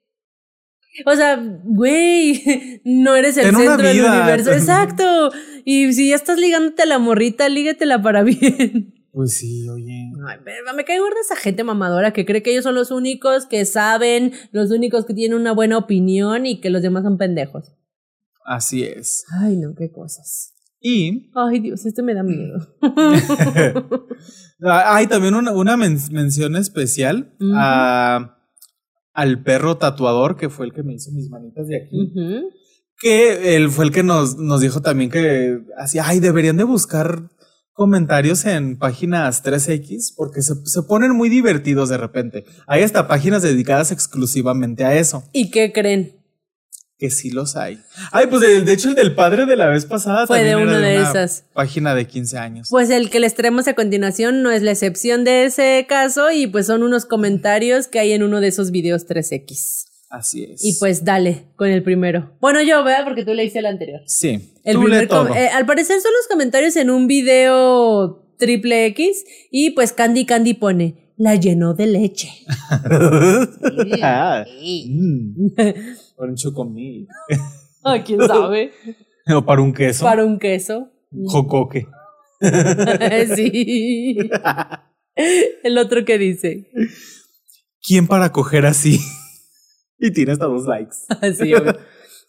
O 1.06 1.16
sea, 1.16 1.41
güey, 1.64 2.82
no 2.86 3.16
eres 3.16 3.38
el 3.38 3.46
Ten 3.46 3.56
centro 3.56 3.78
del 3.88 4.04
universo. 4.06 4.52
Exacto. 4.54 5.32
Y 5.66 5.91
si 5.94 6.10
ya 6.10 6.16
estás 6.16 6.38
ligándote 6.39 6.84
a 6.84 6.86
la 6.86 7.00
morrita, 7.00 7.50
lígatela 7.50 8.02
para 8.02 8.24
bien. 8.24 8.94
Pues 9.12 9.34
sí, 9.38 9.68
oye. 9.70 10.12
Ay, 10.28 10.38
me, 10.44 10.74
me 10.76 10.86
cae 10.86 11.00
gorda 11.00 11.16
esa 11.22 11.36
gente 11.36 11.64
mamadora 11.64 12.14
que 12.14 12.26
cree 12.26 12.41
que 12.41 12.52
ellos 12.52 12.64
son 12.64 12.76
los 12.76 12.89
únicos 12.91 13.46
que 13.46 13.66
saben, 13.66 14.34
los 14.52 14.72
únicos 14.72 15.06
que 15.06 15.14
tienen 15.14 15.39
una 15.39 15.52
buena 15.52 15.78
opinión 15.78 16.46
y 16.46 16.60
que 16.62 16.70
los 16.72 16.82
demás 16.82 17.04
son 17.04 17.18
pendejos. 17.18 17.74
Así 18.46 18.84
es. 18.84 19.24
Ay, 19.41 19.56
no, 19.58 19.74
qué 19.76 19.91
cosas. 19.91 20.54
Y 20.82 21.32
Ay, 21.36 21.60
Dios, 21.60 21.86
este 21.86 22.02
me 22.04 22.14
da 22.14 22.24
miedo. 22.24 22.68
Ah, 24.66 24.96
hay 24.96 25.08
también 25.08 25.36
una, 25.36 25.52
una 25.52 25.76
men- 25.76 26.00
mención 26.12 26.56
especial 26.56 27.36
a, 27.54 28.38
al 29.14 29.43
perro 29.43 29.78
tatuador 29.78 30.36
que 30.36 30.49
fue 30.49 30.66
el 30.66 30.74
que 30.74 30.84
me 30.84 30.93
hizo 30.93 31.11
mis 31.11 31.30
manitas 31.30 31.68
de 31.68 31.78
aquí. 31.78 32.11
Que 32.99 33.55
él 33.55 33.70
fue 33.70 33.86
el 33.86 33.91
que 33.91 34.03
nos, 34.03 34.38
nos 34.38 34.61
dijo 34.61 34.82
también 34.82 35.09
que 35.09 35.59
así, 35.78 35.99
ay, 35.99 36.20
deberían 36.20 36.57
de 36.57 36.64
buscar 36.64 37.30
comentarios 37.74 38.45
en 38.45 38.78
páginas 38.78 39.43
3X 39.43 40.14
porque 40.16 40.41
se, 40.41 40.53
se 40.66 40.84
ponen 40.84 41.11
muy 41.11 41.30
divertidos 41.30 41.89
de 41.89 41.97
repente. 41.97 42.45
Hay 42.68 42.84
hasta 42.84 43.07
páginas 43.07 43.41
dedicadas 43.41 43.91
exclusivamente 43.91 44.86
a 44.86 44.95
eso, 44.95 45.24
¿Y 45.34 45.49
qué 45.49 45.72
creen? 45.72 46.22
Que 47.04 47.10
sí 47.10 47.32
los 47.32 47.58
hay. 47.58 47.82
Ay, 48.14 48.28
pues 48.28 48.41
de, 48.41 48.62
de 48.62 48.72
hecho 48.72 48.88
el 48.88 48.95
del 48.95 49.14
padre 49.14 49.45
de 49.45 49.58
la 49.58 49.68
vez 49.68 49.86
pasada 49.86 50.26
Fue 50.26 50.41
de 50.41 50.51
también 50.51 50.70
era 50.70 50.78
una 50.80 50.88
de 50.88 50.97
una 50.99 51.10
esas. 51.10 51.43
Página 51.51 51.93
de 51.93 52.08
15 52.08 52.38
años. 52.38 52.68
Pues 52.70 52.89
el 52.91 53.10
que 53.10 53.20
les 53.20 53.36
traemos 53.36 53.68
a 53.68 53.74
continuación 53.74 54.41
no 54.41 54.51
es 54.51 54.62
la 54.62 54.72
excepción 54.72 55.26
de 55.26 55.43
ese 55.43 55.86
caso 55.89 56.32
y 56.32 56.47
pues 56.47 56.66
son 56.66 56.82
unos 56.82 57.04
comentarios 57.04 57.88
que 57.88 57.99
hay 57.99 58.14
en 58.14 58.24
uno 58.24 58.39
de 58.39 58.47
esos 58.47 58.72
videos 58.72 59.06
3X. 59.06 59.88
Así 60.10 60.45
es. 60.45 60.64
Y 60.64 60.78
pues 60.80 61.04
dale 61.04 61.43
con 61.58 61.68
el 61.68 61.84
primero. 61.84 62.38
Bueno, 62.39 62.62
yo, 62.62 62.82
¿verdad? 62.86 63.04
Porque 63.04 63.26
tú 63.26 63.34
leíste 63.34 63.60
el 63.60 63.66
anterior. 63.66 63.99
Sí, 64.06 64.54
El 64.64 64.78
tú 64.78 64.88
lee 64.88 65.06
todo. 65.06 65.36
eh, 65.36 65.49
al 65.49 65.66
parecer 65.66 65.99
son 65.99 66.12
los 66.18 66.28
comentarios 66.30 66.78
en 66.78 66.89
un 66.89 67.08
video 67.08 68.26
triple 68.39 68.86
X 68.86 69.26
y 69.51 69.72
pues 69.72 69.91
Candy 69.91 70.26
Candy 70.26 70.54
pone, 70.54 71.12
la 71.18 71.36
llenó 71.36 71.74
de 71.74 71.88
leche. 71.88 72.30
Ah, 76.14 76.16
mm, 76.16 76.18
para 76.18 76.30
un 76.30 76.36
chocomil. 76.36 77.07
Ah, 77.86 78.01
quién 78.03 78.20
sabe. 78.26 78.72
O 79.36 79.45
para 79.45 79.61
un 79.61 79.74
queso. 79.74 80.03
Para 80.05 80.26
un 80.26 80.38
queso. 80.39 80.89
Jocoque. 81.26 81.86
sí. 83.36 84.18
El 85.64 85.78
otro 85.78 86.03
que 86.05 86.18
dice. 86.18 86.70
¿Quién 87.86 88.07
para 88.07 88.32
coger 88.32 88.66
así? 88.66 88.99
y 89.99 90.11
tiene 90.11 90.34
hasta 90.34 90.45
dos 90.45 90.66
likes. 90.66 90.95
Así, 91.22 91.53
obvio. 91.53 91.78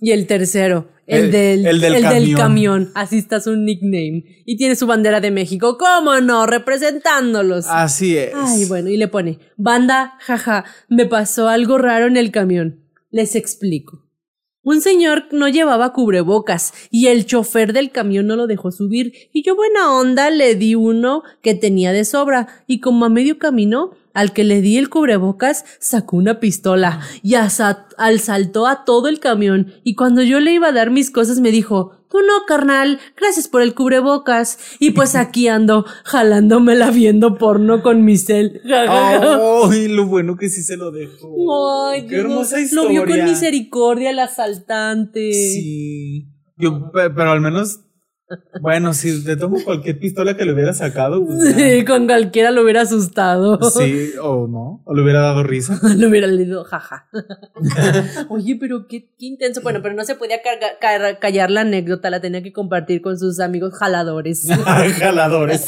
Y 0.01 0.13
el 0.13 0.27
tercero, 0.27 0.89
el, 1.07 1.25
El- 1.27 1.31
del, 1.33 1.67
el 1.67 1.81
del 1.81 2.03
camión. 2.03 2.37
camión. 2.37 2.93
Así 2.95 3.19
está 3.19 3.41
su 3.41 3.57
nickname. 3.57 4.25
Y 4.45 4.57
tiene 4.57 4.77
su 4.77 4.87
bandera 4.87 5.21
de 5.21 5.31
México. 5.33 5.77
¿Cómo 5.79 6.21
no? 6.21 6.47
Representándolos. 6.47 7.67
Así 7.69 8.17
es. 8.17 8.33
Ay, 8.35 8.67
bueno, 8.67 8.89
y 8.91 8.97
le 8.97 9.09
pone, 9.09 9.39
banda, 9.57 10.15
jaja, 10.21 10.65
me 10.89 11.07
pasó 11.07 11.49
algo 11.49 11.79
raro 11.79 12.07
en 12.07 12.17
el 12.17 12.31
camión. 12.31 12.84
Les 13.15 13.37
explico. 13.37 14.01
Un 14.65 14.81
señor 14.81 15.27
no 15.31 15.47
llevaba 15.47 15.93
cubrebocas 15.93 16.73
y 16.91 17.07
el 17.07 17.27
chofer 17.27 17.73
del 17.73 17.93
camión 17.93 18.27
no 18.27 18.35
lo 18.35 18.49
dejó 18.49 18.73
subir. 18.73 19.13
Y 19.33 19.45
yo 19.45 19.55
buena 19.55 19.93
onda 19.93 20.31
le 20.31 20.57
di 20.57 20.75
uno 20.75 21.23
que 21.41 21.55
tenía 21.55 21.93
de 21.93 22.05
sobra. 22.05 22.49
Y 22.67 22.81
como 22.81 23.05
a 23.05 23.09
medio 23.09 23.39
camino 23.39 23.93
al 24.15 24.33
que 24.33 24.43
le 24.43 24.61
di 24.63 24.79
el 24.79 24.89
cubrebocas 24.89 25.65
sacó 25.79 26.17
una 26.17 26.41
pistola 26.41 27.01
y 27.23 27.35
asa- 27.35 27.87
asaltó 27.99 28.67
a 28.67 28.85
todo 28.85 29.07
el 29.07 29.21
camión. 29.21 29.75
Y 29.85 29.95
cuando 29.95 30.23
yo 30.25 30.41
le 30.41 30.53
iba 30.55 30.69
a 30.69 30.73
dar 30.73 30.91
mis 30.91 31.13
cosas 31.13 31.39
me 31.39 31.53
dijo 31.53 31.93
Tú 32.15 32.21
no, 32.21 32.47
carnal, 32.47 33.01
gracias 33.17 33.49
por 33.49 33.61
el 33.61 33.75
cubrebocas. 33.75 34.57
Y 34.79 34.93
pues 34.93 35.17
aquí 35.17 35.49
ando, 35.49 35.85
jalándomela 36.05 36.93
viendo 36.93 37.39
porno 37.39 37.83
con 37.83 38.05
mi 38.05 38.17
cel. 38.17 38.61
Ay, 38.73 39.89
lo 39.89 40.07
bueno 40.07 40.37
que 40.37 40.49
sí 40.49 40.63
se 40.63 40.77
lo 40.77 40.93
dejó. 40.93 41.89
Ay, 41.91 42.03
Qué 42.03 42.11
Dios, 42.11 42.21
hermosa 42.21 42.57
Lo 42.59 42.63
historia. 42.63 43.05
vio 43.05 43.17
con 43.17 43.25
misericordia 43.25 44.11
el 44.11 44.21
asaltante. 44.21 45.33
Sí. 45.33 46.29
Yo, 46.57 46.93
pe- 46.93 47.11
pero 47.11 47.33
al 47.33 47.41
menos 47.41 47.81
Bueno, 48.61 48.95
si 48.95 49.23
te 49.23 49.37
tomo 49.37 49.63
cualquier 49.63 49.99
pistola 49.99 50.37
que 50.37 50.45
le 50.45 50.53
hubiera 50.55 50.73
sacado, 50.73 51.25
pues. 51.27 51.55
Sí, 51.55 51.85
con 51.85 52.07
cualquiera 52.07 52.51
lo 52.51 52.63
hubiera 52.63 52.83
asustado. 52.83 53.59
Sí, 53.71 54.13
o 54.23 54.47
no, 54.49 54.83
o 54.85 54.95
le 54.95 55.03
hubiera 55.03 55.21
dado 55.21 55.43
risa. 55.43 55.79
Le 55.97 56.07
hubiera 56.07 56.27
leído 56.27 56.65
jaja. 56.65 57.09
Oye, 58.31 58.57
pero 58.59 58.87
qué, 58.89 59.11
qué 59.19 59.27
intenso. 59.27 59.61
Bueno, 59.63 59.81
pero 59.83 59.95
no 59.95 60.05
se 60.05 60.15
podía 60.15 60.39
callar 61.21 61.51
la 61.51 61.61
anécdota, 61.61 62.11
la 62.11 62.21
tenía 62.21 62.43
que 62.43 62.53
compartir 62.53 63.03
con 63.03 63.19
sus 63.19 63.41
amigos 63.41 63.75
jaladores. 63.75 64.47
Jaladores. 64.99 65.67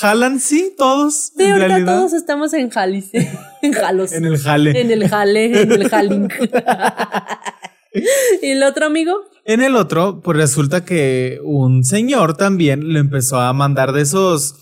Jalan, 0.00 0.40
sí, 0.40 0.74
todos. 0.76 1.32
Sí, 1.36 1.44
en 1.44 1.52
ahorita 1.52 1.68
realidad. 1.68 1.96
todos 1.96 2.12
estamos 2.14 2.52
en 2.54 2.70
Jalice. 2.70 3.30
En 3.62 3.72
Jalos. 3.72 4.12
En 4.12 4.24
el 4.24 4.38
jale. 4.38 4.80
En 4.80 4.90
el 4.90 5.08
jale, 5.08 5.62
en 5.62 5.72
el 5.72 5.88
jaling. 5.88 6.28
¿Y 8.42 8.50
el 8.50 8.62
otro 8.62 8.86
amigo? 8.86 9.14
En 9.44 9.62
el 9.62 9.76
otro, 9.76 10.20
pues 10.22 10.36
resulta 10.36 10.84
que 10.84 11.40
un 11.44 11.84
señor 11.84 12.36
también 12.36 12.92
le 12.92 12.98
empezó 12.98 13.38
a 13.38 13.52
mandar 13.52 13.92
de 13.92 14.02
esos, 14.02 14.56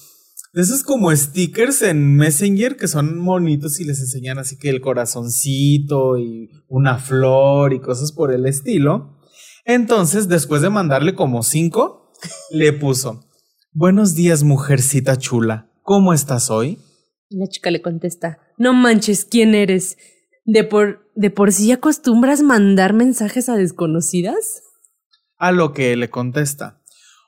de 0.53 0.63
esos 0.63 0.83
como 0.83 1.15
stickers 1.15 1.83
en 1.83 2.17
Messenger 2.17 2.77
que 2.77 2.87
son 2.87 3.19
monitos 3.19 3.81
y 3.81 3.85
les 3.85 4.01
enseñan 4.01 4.39
así 4.39 4.59
que 4.59 4.69
el 4.69 4.81
corazoncito 4.81 6.19
y 6.19 6.51
una 6.69 6.99
flor 6.99 7.73
y 7.73 7.81
cosas 7.81 8.13
por 8.13 8.33
el 8.33 8.47
estilo. 8.47 9.19
Entonces, 9.65 10.29
después 10.29 10.61
de 10.61 10.71
mandarle 10.71 11.15
como 11.15 11.43
cinco, 11.43 12.13
le 12.51 12.73
puso, 12.75 13.25
buenos 13.73 14.15
días 14.15 14.43
mujercita 14.43 15.17
chula, 15.17 15.71
¿cómo 15.83 16.13
estás 16.13 16.51
hoy? 16.51 16.79
La 17.31 17.47
chica 17.49 17.71
le 17.71 17.81
contesta, 17.81 18.39
no 18.59 18.75
manches, 18.75 19.25
¿quién 19.25 19.55
eres? 19.55 19.97
¿De 20.45 20.65
por, 20.65 21.11
¿De 21.15 21.31
por 21.31 21.53
sí 21.53 21.73
acostumbras 21.73 22.43
mandar 22.43 22.93
mensajes 22.93 23.49
a 23.49 23.57
desconocidas? 23.57 24.63
A 25.39 25.53
lo 25.53 25.73
que 25.73 25.97
le 25.97 26.11
contesta, 26.11 26.83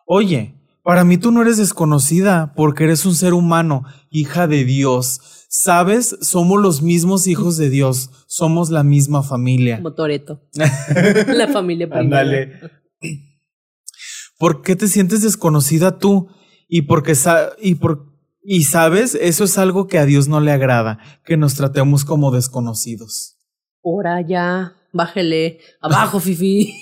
oye, 0.06 0.54
para 0.82 1.02
mí 1.04 1.18
tú 1.18 1.32
no 1.32 1.42
eres 1.42 1.56
desconocida 1.56 2.52
porque 2.54 2.84
eres 2.84 3.04
un 3.06 3.14
ser 3.14 3.32
humano, 3.34 3.84
hija 4.10 4.46
de 4.46 4.64
Dios. 4.64 5.20
Sabes, 5.48 6.16
somos 6.20 6.60
los 6.60 6.82
mismos 6.82 7.26
hijos 7.26 7.56
de 7.56 7.70
Dios, 7.70 8.10
somos 8.26 8.70
la 8.70 8.82
misma 8.84 9.22
familia. 9.22 9.76
Como 9.78 9.94
Toreto. 9.94 10.42
La 11.28 11.48
familia. 11.48 11.88
Ándale. 11.90 12.60
¿Por 14.38 14.62
qué 14.62 14.76
te 14.76 14.86
sientes 14.88 15.22
desconocida 15.22 15.98
tú? 15.98 16.28
Y 16.68 16.82
porque 16.82 17.14
sa- 17.14 17.50
y 17.60 17.76
por 17.76 18.05
y 18.46 18.62
sabes, 18.64 19.14
eso 19.14 19.44
es 19.44 19.58
algo 19.58 19.86
que 19.88 19.98
a 19.98 20.04
Dios 20.06 20.28
no 20.28 20.40
le 20.40 20.52
agrada, 20.52 20.98
que 21.24 21.36
nos 21.36 21.54
tratemos 21.54 22.04
como 22.04 22.30
desconocidos. 22.30 23.36
Ahora 23.84 24.20
ya, 24.20 24.74
bájele. 24.92 25.58
Abajo, 25.80 26.20
Fifi. 26.20 26.72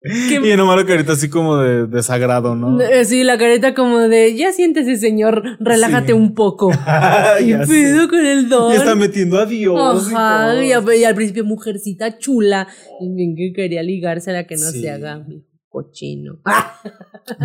Qué- 0.00 0.40
Y 0.52 0.56
nomás 0.56 0.76
la 0.76 0.86
carita 0.86 1.12
así 1.14 1.28
como 1.28 1.56
de 1.56 1.86
desagrado, 1.86 2.54
¿no? 2.54 2.80
Eh, 2.80 3.04
Sí, 3.04 3.24
la 3.24 3.36
careta 3.36 3.74
como 3.74 3.98
de, 3.98 4.36
ya 4.36 4.52
siéntese, 4.52 4.96
señor, 4.96 5.42
relájate 5.58 6.08
Sí. 6.08 6.12
un 6.12 6.34
poco. 6.34 6.70
¿Qué 6.70 6.76
Ya 7.48 7.66
sé. 7.66 7.72
pedo 7.72 8.08
con 8.08 8.24
el 8.24 8.48
don? 8.48 8.72
Y 8.72 8.76
está 8.76 8.94
metiendo 8.94 9.38
a 9.38 9.46
Dios. 9.46 10.08
y 10.10 10.14
Ajá, 10.14 10.62
y, 10.64 10.68
y 11.00 11.04
al 11.04 11.14
principio 11.16 11.44
mujercita 11.44 12.16
chula, 12.18 12.68
y 13.00 13.12
bien 13.12 13.34
que 13.36 13.52
quería 13.54 13.82
ligarse 13.82 14.30
a 14.30 14.34
la 14.34 14.44
que 14.46 14.54
no 14.56 14.70
Sí. 14.70 14.82
se 14.82 14.90
haga 14.90 15.24
cochino, 15.68 16.40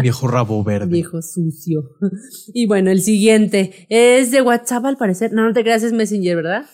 Viejo 0.02 0.28
rabo 0.28 0.64
verde. 0.64 0.88
viejo 0.88 1.22
sucio. 1.22 1.92
Y 2.54 2.66
bueno, 2.68 2.90
el 2.92 3.02
siguiente 3.02 3.86
es 3.90 4.32
de 4.32 4.42
WhatsApp 4.42 4.86
al 4.86 4.98
parecer, 4.98 5.34
no, 5.34 5.44
no 5.44 5.54
te 5.54 5.62
creas, 5.64 5.84
es 5.84 5.94
Messenger, 5.94 6.36
¿verdad? 6.36 6.66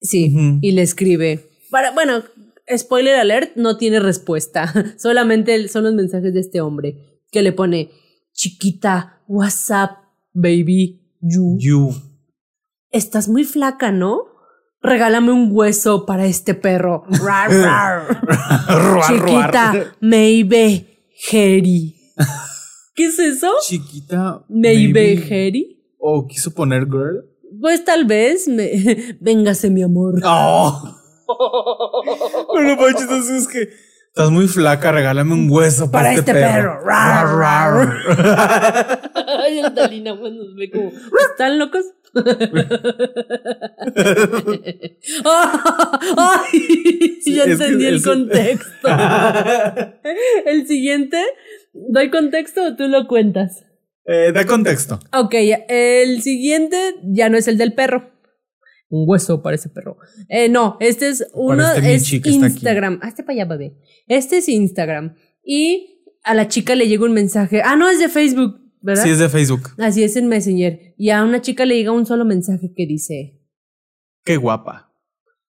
Sí, 0.00 0.34
y 0.60 0.72
le 0.72 0.82
escribe, 0.82 1.50
para, 1.70 1.92
bueno, 1.92 2.22
spoiler 2.76 3.16
alert, 3.16 3.56
no 3.56 3.76
tiene 3.76 4.00
respuesta, 4.00 4.72
solamente 4.98 5.68
son 5.68 5.84
los 5.84 5.94
mensajes 5.94 6.34
de 6.34 6.40
este 6.40 6.60
hombre, 6.60 7.20
que 7.30 7.42
le 7.42 7.52
pone, 7.52 7.90
chiquita, 8.32 9.22
WhatsApp, 9.28 9.98
baby, 10.32 11.00
you. 11.20 11.56
You. 11.58 11.94
Estás 12.90 13.28
muy 13.28 13.44
flaca, 13.44 13.90
¿no? 13.92 14.31
Regálame 14.82 15.30
un 15.30 15.48
hueso 15.52 16.04
para 16.06 16.26
este 16.26 16.54
perro. 16.54 17.04
Rar, 17.24 17.50
rar. 17.50 18.20
Ruar, 18.68 19.06
Chiquita, 19.06 19.94
maybe 20.00 21.06
Harry. 21.30 21.96
¿Qué 22.94 23.06
es 23.06 23.18
eso? 23.18 23.50
Chiquita. 23.62 24.44
Maybe 24.48 25.22
Harry. 25.26 25.78
O 25.98 26.26
quiso 26.26 26.52
poner 26.52 26.86
girl. 26.86 27.24
Pues 27.60 27.84
tal 27.84 28.06
vez 28.06 28.48
me... 28.48 29.16
Véngase, 29.20 29.70
mi 29.70 29.82
amor. 29.82 30.20
Oh. 30.24 30.98
Pancho, 32.52 33.02
entonces 33.02 33.42
es 33.42 33.48
que 33.48 33.68
estás 34.08 34.30
muy 34.30 34.48
flaca, 34.48 34.90
regálame 34.90 35.32
un 35.32 35.48
hueso 35.48 35.90
para, 35.90 36.08
Para 36.08 36.14
este 36.18 36.32
perro. 36.32 36.80
Rar, 36.80 37.28
Rar, 37.28 37.88
rar. 38.16 39.10
Ay, 39.14 39.62
pues, 39.74 40.32
nos 40.32 40.54
ve 40.56 40.70
como... 40.70 40.90
¿Están 41.30 41.58
locos? 41.58 41.86
Ay, 46.16 47.20
ya 47.24 47.44
entendí 47.44 47.86
el 47.86 48.02
contexto. 48.02 48.88
el 50.46 50.66
siguiente, 50.66 51.22
¿doy 51.72 52.10
contexto 52.10 52.64
o 52.64 52.76
tú 52.76 52.88
lo 52.88 53.06
cuentas? 53.06 53.64
Eh, 54.04 54.32
da 54.32 54.44
contexto. 54.44 55.00
Ok, 55.12 55.34
el 55.68 56.20
siguiente 56.22 56.96
ya 57.04 57.28
no 57.28 57.38
es 57.38 57.48
el 57.48 57.56
del 57.56 57.72
perro. 57.74 58.10
Un 58.88 59.08
hueso 59.08 59.42
para 59.42 59.56
ese 59.56 59.70
perro. 59.70 59.96
Eh, 60.28 60.48
no, 60.50 60.76
este 60.80 61.08
es 61.08 61.26
uno, 61.32 61.66
este 61.72 61.94
es. 61.94 62.12
Instagram. 62.12 62.98
Hazte 63.02 63.22
para 63.22 63.34
allá, 63.34 63.44
bebé. 63.46 63.74
Este 64.06 64.38
es 64.38 64.48
Instagram. 64.50 65.14
Y 65.42 66.04
a 66.22 66.34
la 66.34 66.48
chica 66.48 66.74
le 66.74 66.88
llega 66.88 67.04
un 67.04 67.12
mensaje. 67.12 67.62
Ah, 67.64 67.76
no, 67.76 67.88
es 67.88 67.98
de 67.98 68.08
Facebook, 68.08 68.60
¿verdad? 68.82 69.04
Sí, 69.04 69.10
es 69.10 69.18
de 69.18 69.28
Facebook. 69.28 69.70
Así 69.78 70.02
es 70.02 70.16
en 70.16 70.28
Messenger. 70.28 70.94
Y 70.98 71.10
a 71.10 71.22
una 71.22 71.40
chica 71.40 71.64
le 71.64 71.76
llega 71.76 71.92
un 71.92 72.06
solo 72.06 72.24
mensaje 72.24 72.72
que 72.74 72.86
dice. 72.86 73.40
Qué 74.24 74.36
guapa. 74.36 74.92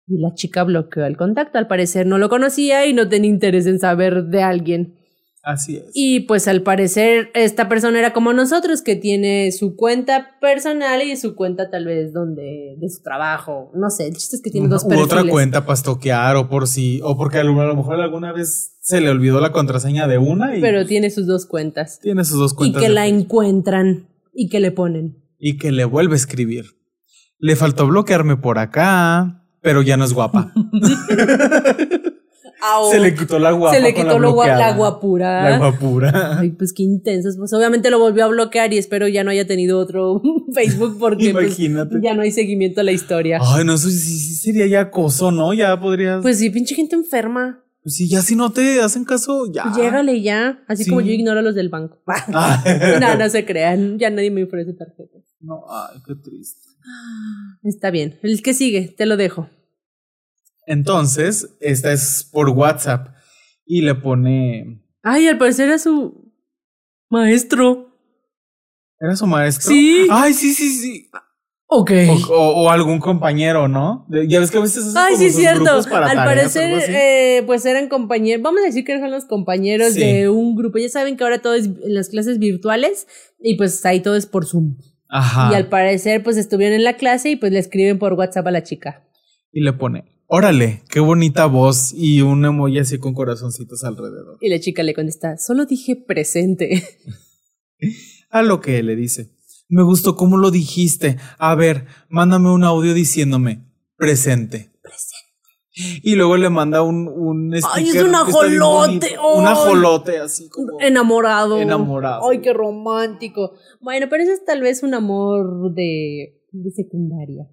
Y 0.07 0.19
la 0.19 0.33
chica 0.33 0.63
bloqueó 0.63 1.05
el 1.05 1.17
contacto. 1.17 1.57
Al 1.57 1.67
parecer 1.67 2.07
no 2.07 2.17
lo 2.17 2.29
conocía 2.29 2.85
y 2.85 2.93
no 2.93 3.09
tenía 3.09 3.29
interés 3.29 3.65
en 3.67 3.79
saber 3.79 4.25
de 4.25 4.41
alguien. 4.41 4.97
Así 5.43 5.77
es. 5.77 5.91
Y 5.93 6.21
pues 6.21 6.47
al 6.49 6.61
parecer 6.61 7.29
esta 7.33 7.69
persona 7.69 7.99
era 7.99 8.11
como 8.11 8.33
nosotros, 8.33 8.81
que 8.81 8.97
tiene 8.97 9.53
su 9.53 9.77
cuenta 9.77 10.37
personal 10.41 11.01
y 11.01 11.15
su 11.15 11.35
cuenta 11.35 11.69
tal 11.69 11.85
vez 11.85 12.11
donde 12.11 12.75
de 12.77 12.89
su 12.89 13.01
trabajo. 13.01 13.71
No 13.73 13.89
sé, 13.89 14.07
el 14.07 14.15
chiste 14.15 14.35
es 14.35 14.41
que 14.41 14.49
tiene 14.51 14.67
dos 14.67 14.83
U 14.83 14.89
perfiles. 14.89 15.13
otra 15.13 15.31
cuenta 15.31 15.61
para 15.61 15.75
estoquear 15.75 16.35
o 16.35 16.49
por 16.49 16.67
si, 16.67 16.99
o 17.01 17.15
porque 17.15 17.37
a 17.37 17.45
lo, 17.45 17.59
a 17.61 17.65
lo 17.65 17.77
mejor 17.77 17.95
alguna 17.95 18.33
vez 18.33 18.76
se 18.87 19.01
le 19.01 19.09
olvidó 19.09 19.41
la 19.41 19.51
contraseña 19.51 20.07
de 20.07 20.17
una 20.17 20.55
y 20.55 20.61
Pero 20.61 20.85
tiene 20.85 21.09
sus 21.09 21.27
dos 21.27 21.45
cuentas. 21.45 21.99
tiene 22.01 22.23
sus 22.23 22.37
dos 22.39 22.53
Y 22.53 22.55
cuentas. 22.55 22.81
que 22.81 22.87
de 22.87 22.93
la 22.93 23.01
Facebook. 23.01 23.21
encuentran 23.23 24.07
y 24.33 24.47
que 24.47 24.61
le 24.61 24.71
ponen. 24.71 25.17
y 25.37 25.57
que 25.57 25.71
le 25.73 25.83
vuelve 25.83 26.13
a 26.13 26.15
escribir. 26.15 26.65
Le 27.37 27.55
faltó 27.57 27.85
bloquearme 27.85 28.37
por 28.37 28.59
acá, 28.59 29.43
pero 29.61 29.81
ya 29.81 29.97
no 29.97 30.05
es 30.05 30.13
guapa. 30.13 30.53
Se 32.91 32.99
le 32.99 33.13
quitó 33.13 33.37
la 33.39 33.51
guapa. 33.51 33.75
Se 33.75 33.81
le 33.81 33.93
quitó 33.93 34.17
la, 34.19 34.29
guapura. 34.73 35.49
La 35.49 35.57
guapura. 35.59 36.39
Ay, 36.39 36.49
pues 36.51 36.73
qué 36.73 36.81
intensos. 36.83 37.37
Pues 37.37 37.53
obviamente 37.53 37.91
lo 37.91 37.99
volvió 37.99 38.25
a 38.25 38.27
bloquear 38.27 38.73
y 38.73 38.77
espero 38.79 39.07
ya 39.07 39.23
no 39.23 39.29
haya 39.31 39.45
tenido 39.45 39.77
otro 39.79 40.21
Facebook 40.53 40.97
porque 40.99 41.29
pues, 41.31 41.45
Imagínate. 41.59 41.97
ya 42.01 42.15
no 42.15 42.23
hay 42.23 42.31
seguimiento 42.31 42.81
a 42.81 42.83
la 42.83 42.91
historia. 42.93 43.39
Ay, 43.41 43.63
no, 43.63 43.73
eso 43.75 43.89
sí, 43.89 43.97
sí 43.99 44.35
sería 44.35 44.65
ya 44.65 44.81
acoso, 44.81 45.31
¿no? 45.31 45.53
Ya 45.53 45.79
podrías. 45.79 46.15
Pues, 46.15 46.23
Pues 46.23 46.39
sí, 46.39 46.49
pinche 46.49 46.73
gente 46.73 46.95
enferma. 46.95 47.63
Sí, 47.95 48.09
ya 48.09 48.21
si 48.21 48.35
no 48.35 48.51
te 48.51 48.81
hacen 48.81 49.03
caso, 49.05 49.51
ya. 49.51 49.63
Pues 49.63 49.77
llégale 49.77 50.21
ya. 50.21 50.63
Así 50.67 50.83
Sí. 50.83 50.89
como 50.89 51.01
yo 51.01 51.11
ignoro 51.11 51.39
a 51.39 51.43
los 51.43 51.55
del 51.55 51.69
banco. 51.69 51.99
Ay. 52.05 52.19
no, 53.01 53.15
no 53.15 53.29
se 53.29 53.45
crean. 53.45 53.97
Ya 53.99 54.09
nadie 54.09 54.31
me 54.31 54.43
ofrece 54.43 54.73
tarjetas. 54.73 55.23
No, 55.39 55.63
ay, 55.69 56.01
qué 56.05 56.15
triste. 56.15 56.67
Está 57.63 57.91
bien. 57.91 58.19
El 58.23 58.41
que 58.41 58.53
sigue, 58.53 58.87
te 58.97 59.05
lo 59.05 59.17
dejo. 59.17 59.49
Entonces, 60.65 61.55
esta 61.59 61.91
es 61.91 62.27
por 62.31 62.49
WhatsApp 62.49 63.09
y 63.65 63.81
le 63.81 63.95
pone. 63.95 64.83
Ay, 65.03 65.27
al 65.27 65.37
parecer 65.37 65.67
era 65.69 65.77
su 65.79 66.33
maestro. 67.09 67.97
¿Era 68.99 69.15
su 69.15 69.27
maestro? 69.27 69.69
Sí. 69.69 70.07
Ay, 70.09 70.33
sí, 70.33 70.53
sí, 70.53 70.69
sí. 70.69 71.09
Ok. 71.69 71.91
O, 72.29 72.33
o- 72.33 72.63
o 72.63 72.69
algún 72.69 72.99
compañero, 72.99 73.67
¿no? 73.67 74.05
Ya 74.29 74.39
ves 74.39 74.51
que 74.51 74.57
a 74.57 74.61
veces 74.61 74.93
Ay, 74.95 75.15
como 75.15 75.25
sí, 75.27 75.31
cierto. 75.31 75.63
grupos 75.65 75.87
para 75.87 76.09
Al 76.11 76.15
parecer, 76.17 76.71
eh, 76.89 77.43
pues 77.45 77.65
eran 77.65 77.89
compañeros. 77.89 78.41
Vamos 78.41 78.61
a 78.61 78.65
decir 78.65 78.85
que 78.85 78.97
son 78.99 79.11
los 79.11 79.25
compañeros 79.25 79.93
Sí. 79.93 79.99
de 79.99 80.29
un 80.29 80.55
grupo. 80.55 80.77
Ya 80.77 80.87
saben 80.87 81.17
que 81.17 81.23
ahora 81.25 81.41
todo 81.41 81.55
es 81.55 81.65
en 81.65 81.93
las 81.93 82.07
clases 82.09 82.39
virtuales 82.39 83.07
y 83.41 83.57
pues 83.57 83.85
ahí 83.85 83.99
todo 84.01 84.15
es 84.15 84.25
por 84.25 84.45
Zoom. 84.45 84.77
Ajá. 85.09 85.49
Y 85.51 85.55
al 85.55 85.67
parecer, 85.67 86.23
pues 86.23 86.37
estuvieron 86.37 86.75
en 86.75 86.83
la 86.85 86.95
clase 86.95 87.31
y 87.31 87.35
pues 87.35 87.51
le 87.51 87.59
escriben 87.59 87.99
por 87.99 88.13
WhatsApp 88.13 88.47
a 88.47 88.51
la 88.51 88.63
chica. 88.63 89.03
Y 89.51 89.61
le 89.61 89.73
pone, 89.73 90.05
órale, 90.27 90.83
qué 90.89 90.99
bonita 91.01 91.47
voz 91.47 91.93
y 91.93 92.21
un 92.21 92.45
emoji 92.45 92.79
así 92.79 92.97
con 92.97 93.13
corazoncitos 93.13 93.83
alrededor. 93.83 94.37
Y 94.39 94.49
la 94.49 94.59
chica 94.61 94.83
le 94.83 94.93
contesta, 94.93 95.37
solo 95.37 95.65
dije 95.65 95.95
presente. 95.97 96.83
A 98.29 98.41
lo 98.41 98.59
que 98.59 98.81
le 98.83 98.95
dice, 98.95 99.31
me 99.69 99.83
gustó 99.83 100.15
cómo 100.15 100.37
lo 100.37 100.51
dijiste. 100.51 101.17
A 101.37 101.55
ver, 101.55 101.85
mándame 102.09 102.51
un 102.51 102.63
audio 102.63 102.93
diciéndome, 102.93 103.65
presente. 103.95 104.71
Y 106.01 106.15
luego 106.15 106.37
le 106.37 106.49
manda 106.49 106.81
un, 106.81 107.07
un 107.07 107.53
Ay, 107.73 107.89
es 107.89 108.01
un 108.01 108.15
ajolote. 108.15 109.15
Un 109.35 109.45
ajolote 109.45 110.17
así 110.17 110.49
como. 110.49 110.79
Enamorado. 110.79 111.59
Enamorado. 111.59 112.27
Ay, 112.29 112.41
qué 112.41 112.51
romántico. 112.51 113.51
Bueno, 113.79 114.07
pero 114.09 114.23
ese 114.23 114.33
es 114.33 114.45
tal 114.45 114.61
vez 114.61 114.81
un 114.81 114.95
amor 114.95 115.71
de, 115.73 116.41
de 116.51 116.71
secundaria. 116.71 117.47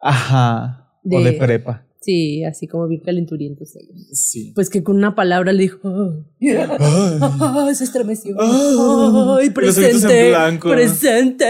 Ajá. 0.00 1.00
O 1.04 1.20
de 1.20 1.32
prepa. 1.34 1.86
Sí, 2.02 2.44
así 2.44 2.66
como 2.66 2.88
bien 2.88 3.02
calenturientos 3.04 3.76
ellos. 3.76 3.94
Sí. 4.12 4.52
Pues 4.54 4.70
que 4.70 4.82
con 4.82 4.96
una 4.96 5.14
palabra 5.14 5.52
le 5.52 5.62
dijo. 5.64 5.80
"Ay". 6.40 7.74
Se 7.74 7.84
estremeció. 7.84 8.34
Ay, 8.40 9.46
en 9.48 9.52
presente. 9.52 10.32
Presente. 10.62 11.44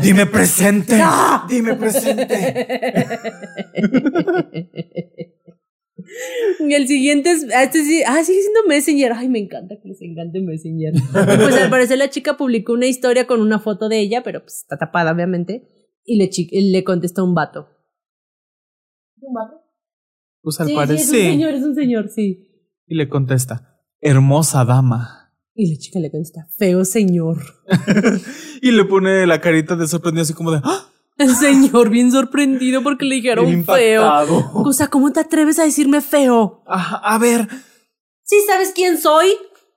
Dime 0.00 0.26
presente. 0.26 0.96
Dime 1.48 1.74
presente. 1.74 2.28
Y 6.60 6.74
el 6.74 6.86
siguiente 6.86 7.30
es, 7.32 7.42
este 7.42 7.82
sí, 7.84 8.02
ah, 8.06 8.22
sigue 8.24 8.40
siendo 8.40 8.60
Messenger. 8.68 9.12
Ay, 9.14 9.28
me 9.28 9.40
encanta 9.40 9.74
que 9.82 9.88
les 9.88 10.00
encante 10.00 10.40
Messenger. 10.40 10.92
pues 11.12 11.54
al 11.56 11.70
parecer 11.70 11.98
la 11.98 12.10
chica 12.10 12.36
publicó 12.36 12.72
una 12.72 12.86
historia 12.86 13.26
con 13.26 13.40
una 13.40 13.58
foto 13.58 13.88
de 13.88 13.98
ella, 13.98 14.22
pero 14.22 14.40
pues 14.42 14.58
está 14.58 14.78
tapada, 14.78 15.12
obviamente. 15.12 15.64
Y 16.04 16.16
le, 16.16 16.30
le 16.70 16.84
contestó 16.84 17.24
un 17.24 17.34
vato. 17.34 17.68
¿Un 19.20 19.34
vato? 19.34 19.62
Pues 20.42 20.60
al 20.60 20.66
sí, 20.66 20.72
sí, 20.72 20.76
parecer. 20.76 20.98
es 20.98 21.10
un 21.10 21.30
señor, 21.32 21.54
es 21.54 21.62
un 21.62 21.74
señor, 21.74 22.08
sí. 22.10 22.48
Y 22.86 22.94
le 22.94 23.08
contesta: 23.08 23.80
Hermosa 24.00 24.64
dama. 24.64 25.32
Y 25.54 25.72
la 25.72 25.78
chica 25.78 25.98
le 25.98 26.10
contesta, 26.10 26.46
feo 26.56 26.84
señor. 26.84 27.38
Y 28.62 28.72
le 28.72 28.84
pone 28.84 29.24
la 29.26 29.40
carita 29.40 29.76
de 29.76 29.86
sorprendido, 29.86 30.22
así 30.22 30.32
como 30.34 30.50
de. 30.50 30.60
¡Ah! 30.64 30.86
El 31.16 31.34
señor 31.34 31.90
bien 31.90 32.10
sorprendido 32.12 32.82
porque 32.82 33.04
le 33.04 33.16
dijeron 33.16 33.64
feo. 33.64 34.44
O 34.54 34.72
sea, 34.72 34.86
¿cómo 34.88 35.12
te 35.12 35.20
atreves 35.20 35.58
a 35.58 35.64
decirme 35.64 36.00
feo? 36.00 36.62
Ajá, 36.66 36.96
a 36.96 37.18
ver. 37.18 37.48
¿Sí 38.22 38.36
sabes 38.46 38.72
quién 38.74 38.98
soy? 38.98 39.28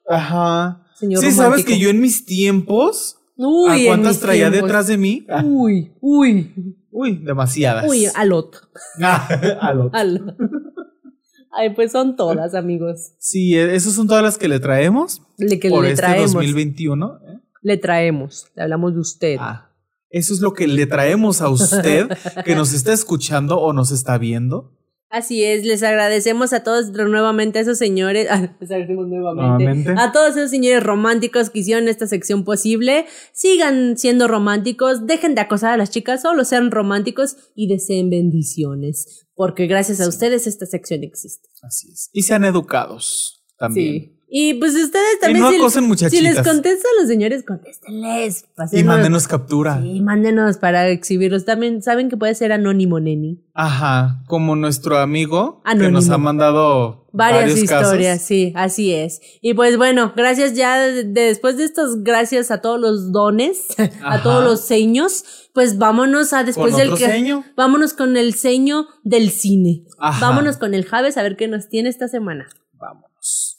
Ajá. 0.07 0.85
Señor 0.95 1.21
sí, 1.21 1.31
sabes 1.31 1.65
que 1.65 1.79
yo 1.79 1.89
en 1.89 1.99
mis 1.99 2.25
tiempos. 2.25 3.17
Uy, 3.37 3.87
¿A 3.87 3.89
cuántas 3.89 4.19
traía 4.19 4.49
tiempos. 4.51 4.67
detrás 4.67 4.87
de 4.87 4.97
mí? 4.97 5.25
Uy, 5.43 5.91
uy, 5.99 6.75
Uy, 6.91 7.17
demasiadas. 7.23 7.85
uy, 7.89 8.05
alot. 8.15 8.69
A 9.01 9.73
lo- 9.73 9.89
alot. 9.93 10.35
Ay, 11.53 11.73
pues 11.75 11.91
son 11.91 12.15
todas, 12.15 12.53
amigos. 12.55 13.11
Sí, 13.19 13.57
eh, 13.57 13.75
esas 13.75 13.93
son 13.93 14.07
todas 14.07 14.23
las 14.23 14.37
que 14.37 14.47
le 14.47 14.59
traemos 14.61 15.21
Le 15.37 15.59
que 15.59 15.69
por 15.69 15.83
le 15.83 15.91
este 15.91 16.01
traemos. 16.01 16.31
2021. 16.33 17.19
¿eh? 17.27 17.39
Le 17.61 17.77
traemos. 17.77 18.45
Le 18.55 18.63
hablamos 18.63 18.93
de 18.93 18.99
usted. 19.01 19.35
Ah, 19.39 19.69
eso 20.09 20.33
es 20.33 20.39
lo 20.39 20.53
que 20.53 20.67
le 20.67 20.85
traemos 20.87 21.41
a 21.41 21.49
usted 21.49 22.09
que 22.45 22.55
nos 22.55 22.71
está 22.73 22.93
escuchando 22.93 23.59
o 23.59 23.73
nos 23.73 23.91
está 23.91 24.17
viendo. 24.17 24.77
Así 25.11 25.43
es, 25.43 25.65
les 25.65 25.83
agradecemos 25.83 26.53
a 26.53 26.63
todos 26.63 26.89
nuevamente 26.91 27.59
a 27.59 27.63
esos 27.63 27.77
señores, 27.77 28.27
ah, 28.31 28.55
les 28.59 28.71
agradecemos 28.71 29.07
nuevamente, 29.09 29.63
Nuevamente. 29.65 29.93
a 29.97 30.11
todos 30.13 30.37
esos 30.37 30.49
señores 30.49 30.81
románticos 30.81 31.49
que 31.49 31.59
hicieron 31.59 31.89
esta 31.89 32.07
sección 32.07 32.45
posible. 32.45 33.05
Sigan 33.33 33.97
siendo 33.97 34.29
románticos, 34.29 35.05
dejen 35.05 35.35
de 35.35 35.41
acosar 35.41 35.73
a 35.73 35.77
las 35.77 35.91
chicas, 35.91 36.21
solo 36.21 36.45
sean 36.45 36.71
románticos 36.71 37.35
y 37.55 37.67
deseen 37.67 38.09
bendiciones, 38.09 39.27
porque 39.35 39.67
gracias 39.67 39.99
a 39.99 40.07
ustedes 40.07 40.47
esta 40.47 40.65
sección 40.65 41.03
existe. 41.03 41.49
Así 41.61 41.91
es. 41.91 42.09
Y 42.13 42.23
sean 42.23 42.45
educados 42.45 43.43
también. 43.57 44.03
Sí. 44.03 44.17
Y 44.33 44.53
pues 44.53 44.73
ustedes 44.75 45.19
también, 45.19 45.43
no 45.43 45.49
si, 45.49 45.57
acosen 45.57 45.83
si 45.83 45.87
muchachitas. 45.89 46.23
les 46.23 46.47
contestan 46.47 46.91
los 47.01 47.09
señores, 47.09 47.43
contéstenles. 47.45 48.45
Y 48.71 48.83
mándenos 48.85 49.27
captura. 49.27 49.81
Sí, 49.81 49.99
mándenos 49.99 50.57
para 50.57 50.87
exhibirlos. 50.87 51.43
También 51.43 51.81
saben 51.81 52.09
que 52.09 52.15
puede 52.15 52.33
ser 52.33 52.53
anónimo, 52.53 53.01
neni. 53.01 53.43
Ajá, 53.53 54.23
como 54.27 54.55
nuestro 54.55 54.97
amigo 54.99 55.61
que 55.65 55.71
Anónimo. 55.71 55.95
nos 55.95 56.09
ha 56.09 56.17
mandado 56.17 57.09
Varias 57.11 57.57
historias, 57.57 58.19
casos. 58.19 58.27
sí, 58.27 58.53
así 58.55 58.93
es. 58.93 59.19
Y 59.41 59.53
pues 59.53 59.75
bueno, 59.75 60.13
gracias 60.15 60.53
ya 60.53 60.79
de- 60.79 61.03
de- 61.03 61.23
después 61.25 61.57
de 61.57 61.65
estos, 61.65 62.01
gracias 62.01 62.51
a 62.51 62.61
todos 62.61 62.79
los 62.79 63.11
dones, 63.11 63.65
a 64.01 64.23
todos 64.23 64.45
los 64.45 64.61
seños, 64.61 65.25
pues 65.53 65.77
vámonos 65.77 66.31
a 66.31 66.45
después 66.45 66.71
¿Con 66.73 66.79
del 66.79 66.93
que- 66.97 67.05
seño? 67.05 67.43
vámonos 67.57 67.93
con 67.93 68.15
el 68.15 68.33
seño 68.35 68.85
del 69.03 69.29
cine. 69.29 69.83
Ajá. 69.99 70.25
Vámonos 70.29 70.55
con 70.55 70.73
el 70.73 70.85
Javes 70.85 71.17
a 71.17 71.23
ver 71.23 71.35
qué 71.35 71.49
nos 71.49 71.67
tiene 71.67 71.89
esta 71.89 72.07
semana. 72.07 72.47
Vámonos. 72.79 73.57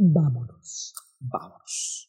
Vámonos. 0.00 0.94
Vámonos. 1.18 2.08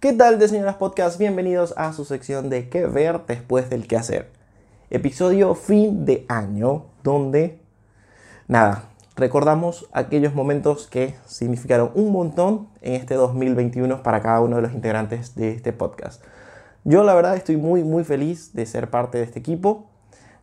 ¿Qué 0.00 0.12
tal 0.14 0.40
de 0.40 0.48
señoras 0.48 0.74
podcast? 0.74 1.16
Bienvenidos 1.16 1.74
a 1.76 1.92
su 1.92 2.04
sección 2.04 2.50
de 2.50 2.68
qué 2.68 2.86
ver 2.86 3.24
después 3.28 3.70
del 3.70 3.86
qué 3.86 3.96
hacer. 3.96 4.32
Episodio 4.90 5.54
fin 5.54 6.04
de 6.04 6.26
año 6.28 6.86
donde, 7.04 7.60
nada, 8.48 8.90
recordamos 9.14 9.88
aquellos 9.92 10.34
momentos 10.34 10.88
que 10.88 11.14
significaron 11.24 11.92
un 11.94 12.10
montón 12.10 12.68
en 12.80 12.94
este 12.94 13.14
2021 13.14 14.02
para 14.02 14.20
cada 14.22 14.40
uno 14.40 14.56
de 14.56 14.62
los 14.62 14.72
integrantes 14.72 15.36
de 15.36 15.52
este 15.52 15.72
podcast. 15.72 16.20
Yo 16.88 17.02
la 17.02 17.12
verdad 17.12 17.36
estoy 17.36 17.58
muy 17.58 17.84
muy 17.84 18.02
feliz 18.02 18.54
de 18.54 18.64
ser 18.64 18.88
parte 18.88 19.18
de 19.18 19.24
este 19.24 19.38
equipo, 19.38 19.84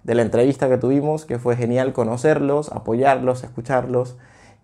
de 0.03 0.13
la 0.13 0.21
entrevista 0.21 0.69
que 0.69 0.77
tuvimos, 0.77 1.25
que 1.25 1.39
fue 1.39 1.55
genial 1.55 1.91
conocerlos, 1.91 2.71
apoyarlos, 2.71 3.43
escucharlos 3.43 4.15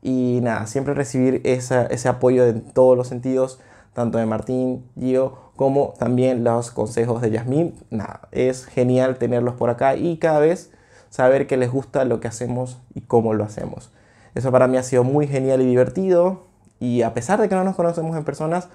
y 0.04 0.42
nada, 0.44 0.68
siempre 0.68 0.94
recibir 0.94 1.42
ese 1.44 2.08
apoyo 2.08 2.46
en 2.46 2.62
todos 2.62 2.96
los 2.96 3.08
sentidos, 3.08 3.60
tanto 3.94 4.20
de 4.20 4.28
Martín, 4.28 4.86
Gio, 4.96 5.36
como 5.56 5.96
también 5.98 6.44
los 6.44 6.70
consejos 6.70 7.20
de 7.20 7.32
Yasmín. 7.32 7.74
Nada, 7.90 8.30
es 8.32 8.68
genial 8.68 9.18
tenerlos 9.18 9.56
por 9.56 9.72
acá 9.72 9.96
y 9.96 10.18
cada 10.18 10.38
vez 10.38 10.70
saber 11.10 11.48
que 11.48 11.58
les 11.58 11.72
gusta 11.72 12.06
lo 12.06 12.20
que 12.20 12.28
hacemos 12.28 12.80
y 12.94 13.02
cómo 13.02 13.34
lo 13.34 13.44
hacemos. 13.44 13.92
Eso 14.36 14.52
para 14.52 14.68
mí 14.68 14.78
ha 14.78 14.84
sido 14.84 15.04
muy 15.04 15.26
genial 15.26 15.64
y 15.64 15.66
divertido 15.66 16.46
y 16.80 17.02
a 17.02 17.16
pesar 17.16 17.42
de 17.42 17.50
que 17.50 17.56
no 17.56 17.64
nos 17.64 17.76
conocemos 17.76 18.16
en 18.16 18.24
personas, 18.24 18.70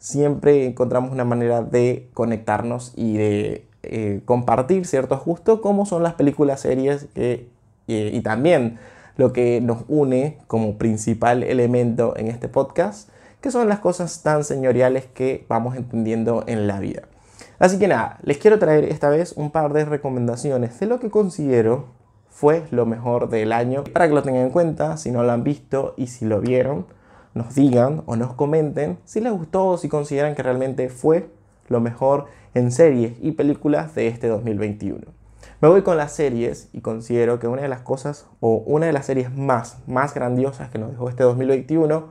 siempre 0.00 0.66
encontramos 0.66 1.12
una 1.12 1.24
manera 1.24 1.62
de 1.62 2.08
conectarnos 2.14 2.92
y 2.96 3.16
de 3.16 3.66
eh, 3.84 4.22
compartir 4.24 4.84
ciertos 4.84 5.24
gustos 5.24 5.60
como 5.60 5.86
son 5.86 6.02
las 6.02 6.14
películas, 6.14 6.60
series 6.60 7.06
y 7.86 8.20
también 8.22 8.78
lo 9.16 9.32
que 9.32 9.60
nos 9.60 9.84
une 9.88 10.38
como 10.46 10.78
principal 10.78 11.42
elemento 11.42 12.16
en 12.16 12.28
este 12.28 12.48
podcast, 12.48 13.10
que 13.40 13.50
son 13.50 13.68
las 13.68 13.78
cosas 13.78 14.22
tan 14.22 14.44
señoriales 14.44 15.04
que 15.06 15.44
vamos 15.48 15.76
entendiendo 15.76 16.44
en 16.46 16.66
la 16.66 16.80
vida. 16.80 17.02
Así 17.58 17.78
que 17.78 17.88
nada, 17.88 18.18
les 18.22 18.38
quiero 18.38 18.58
traer 18.58 18.84
esta 18.84 19.10
vez 19.10 19.34
un 19.36 19.50
par 19.50 19.74
de 19.74 19.84
recomendaciones 19.84 20.80
de 20.80 20.86
lo 20.86 20.98
que 20.98 21.10
considero 21.10 21.84
fue 22.30 22.64
lo 22.70 22.86
mejor 22.86 23.28
del 23.28 23.52
año. 23.52 23.84
Para 23.84 24.08
que 24.08 24.14
lo 24.14 24.22
tengan 24.22 24.44
en 24.44 24.50
cuenta, 24.50 24.96
si 24.96 25.10
no 25.10 25.22
lo 25.22 25.32
han 25.32 25.44
visto 25.44 25.92
y 25.98 26.06
si 26.06 26.24
lo 26.24 26.40
vieron, 26.40 26.86
nos 27.34 27.54
digan 27.54 28.02
o 28.06 28.16
nos 28.16 28.34
comenten 28.34 28.98
si 29.04 29.20
les 29.20 29.32
gustó 29.32 29.66
o 29.66 29.78
si 29.78 29.88
consideran 29.88 30.34
que 30.34 30.42
realmente 30.42 30.88
fue 30.88 31.30
lo 31.68 31.80
mejor 31.80 32.26
en 32.54 32.72
series 32.72 33.14
y 33.20 33.32
películas 33.32 33.94
de 33.94 34.08
este 34.08 34.28
2021. 34.28 35.00
Me 35.60 35.68
voy 35.68 35.82
con 35.82 35.96
las 35.96 36.12
series 36.12 36.68
y 36.72 36.80
considero 36.80 37.38
que 37.38 37.46
una 37.46 37.62
de 37.62 37.68
las 37.68 37.80
cosas 37.80 38.26
o 38.40 38.56
una 38.66 38.86
de 38.86 38.92
las 38.92 39.06
series 39.06 39.34
más, 39.34 39.78
más 39.86 40.14
grandiosas 40.14 40.70
que 40.70 40.78
nos 40.78 40.90
dejó 40.90 41.08
este 41.08 41.22
2021 41.22 42.08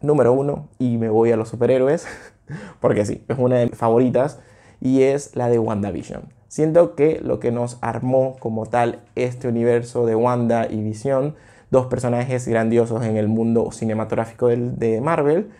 número 0.00 0.32
uno 0.32 0.68
y 0.78 0.98
me 0.98 1.08
voy 1.08 1.32
a 1.32 1.36
los 1.36 1.48
superhéroes 1.48 2.06
porque 2.80 3.04
sí, 3.04 3.24
es 3.28 3.38
una 3.38 3.56
de 3.56 3.66
mis 3.66 3.76
favoritas 3.76 4.40
y 4.80 5.02
es 5.02 5.36
la 5.36 5.48
de 5.48 5.58
WandaVision. 5.58 6.36
Siento 6.48 6.94
que 6.94 7.20
lo 7.20 7.40
que 7.40 7.50
nos 7.50 7.78
armó 7.80 8.36
como 8.38 8.66
tal 8.66 9.00
este 9.14 9.48
universo 9.48 10.06
de 10.06 10.14
Wanda 10.14 10.66
y 10.70 10.80
Vision, 10.80 11.34
dos 11.76 11.86
personajes 11.86 12.48
grandiosos 12.48 13.04
en 13.04 13.18
el 13.18 13.28
mundo 13.28 13.70
cinematográfico 13.70 14.48
de 14.48 15.00
Marvel, 15.02 15.50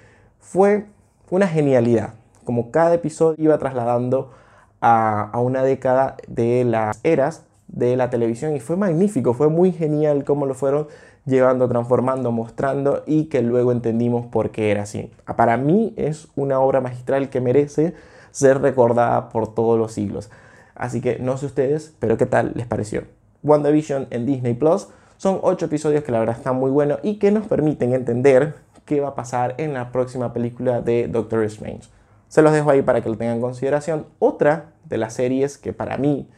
fue 0.41 0.87
una 1.29 1.47
genialidad. 1.47 2.15
Como 2.45 2.71
cada 2.71 2.95
episodio 2.95 3.37
iba 3.45 3.59
trasladando 3.59 4.31
a, 4.81 5.29
a 5.31 5.41
una 5.41 5.63
década 5.63 6.17
de 6.27 6.65
las 6.65 7.01
eras 7.05 7.45
de 7.69 7.97
la 7.97 8.09
televisión 8.09 8.57
y 8.57 8.61
fue 8.61 8.77
magnífico, 8.77 9.35
fue 9.35 9.49
muy 9.51 9.73
genial 9.73 10.25
cómo 10.25 10.47
lo 10.47 10.55
fueron 10.55 10.87
llevando, 11.27 11.69
transformando, 11.69 12.33
mostrando 12.33 13.03
y 13.07 13.25
que 13.25 13.43
luego 13.43 13.71
entendimos 13.71 14.25
por 14.25 14.51
qué 14.51 14.71
era 14.71 14.85
así. 14.85 15.11
Para 15.37 15.59
mí 15.59 15.93
es 15.97 16.29
una 16.35 16.61
obra 16.61 16.81
magistral 16.81 17.29
que 17.29 17.43
merece 17.43 17.93
ser 18.31 18.63
recordada 18.63 19.29
por 19.29 19.53
todos 19.53 19.79
los 19.79 19.93
siglos. 19.93 20.31
Así 20.75 21.03
que 21.03 21.19
no 21.19 21.37
sé 21.37 21.45
ustedes, 21.45 21.95
pero 21.99 22.17
¿qué 22.17 22.25
tal 22.25 22.53
les 22.55 22.67
pareció? 22.67 23.05
WandaVision 23.43 24.07
en 24.11 24.25
Disney 24.25 24.55
Plus 24.55 24.89
son 25.17 25.41
ocho 25.43 25.67
episodios 25.67 26.05
que 26.05 26.13
la 26.13 26.21
verdad 26.21 26.37
están 26.37 26.57
muy 26.57 26.71
buenos 26.71 26.99
y 27.03 27.19
que 27.19 27.31
nos 27.31 27.47
permiten 27.47 27.95
entender 27.95 28.55
qué 28.85 29.01
va 29.01 29.09
a 29.09 29.15
pasar 29.15 29.55
en 29.59 29.75
la 29.75 29.91
próxima 29.93 30.33
película 30.33 30.81
de 30.81 31.09
Doctor 31.09 31.45
Strange. 31.45 31.89
Se 32.29 32.43
los 32.43 32.53
dejo 32.53 32.71
ahí 32.71 32.83
para 32.83 33.01
que 33.01 33.09
lo 33.09 33.17
tengan 33.17 33.37
en 33.37 33.43
consideración. 33.43 34.07
Otra 34.19 34.73
de 34.85 34.99
las 34.99 35.15
series 35.15 35.59
que 35.59 35.73
para 35.73 35.97
mí 35.97 36.29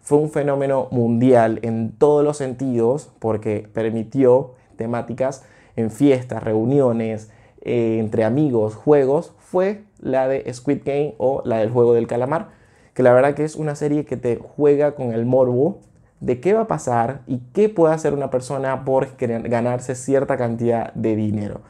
fue 0.00 0.18
un 0.18 0.30
fenómeno 0.30 0.88
mundial 0.90 1.58
en 1.62 1.92
todos 1.92 2.24
los 2.24 2.36
sentidos 2.36 3.10
porque 3.18 3.68
permitió 3.72 4.54
temáticas 4.76 5.44
en 5.74 5.90
fiestas, 5.90 6.42
reuniones, 6.42 7.30
eh, 7.62 7.98
entre 7.98 8.24
amigos, 8.24 8.74
juegos, 8.74 9.34
fue 9.38 9.82
la 9.98 10.28
de 10.28 10.52
Squid 10.52 10.82
Game 10.84 11.14
o 11.18 11.42
la 11.44 11.58
del 11.58 11.70
juego 11.70 11.94
del 11.94 12.06
calamar, 12.06 12.50
que 12.94 13.02
la 13.02 13.12
verdad 13.12 13.34
que 13.34 13.44
es 13.44 13.56
una 13.56 13.74
serie 13.74 14.04
que 14.04 14.16
te 14.16 14.36
juega 14.36 14.94
con 14.94 15.12
el 15.12 15.26
morbo 15.26 15.80
de 16.20 16.40
qué 16.40 16.54
va 16.54 16.62
a 16.62 16.66
pasar 16.66 17.20
y 17.26 17.40
qué 17.52 17.68
puede 17.68 17.94
hacer 17.94 18.14
una 18.14 18.30
persona 18.30 18.84
por 18.84 19.08
ganarse 19.18 19.94
cierta 19.94 20.36
cantidad 20.36 20.92
de 20.94 21.16
dinero. 21.16 21.60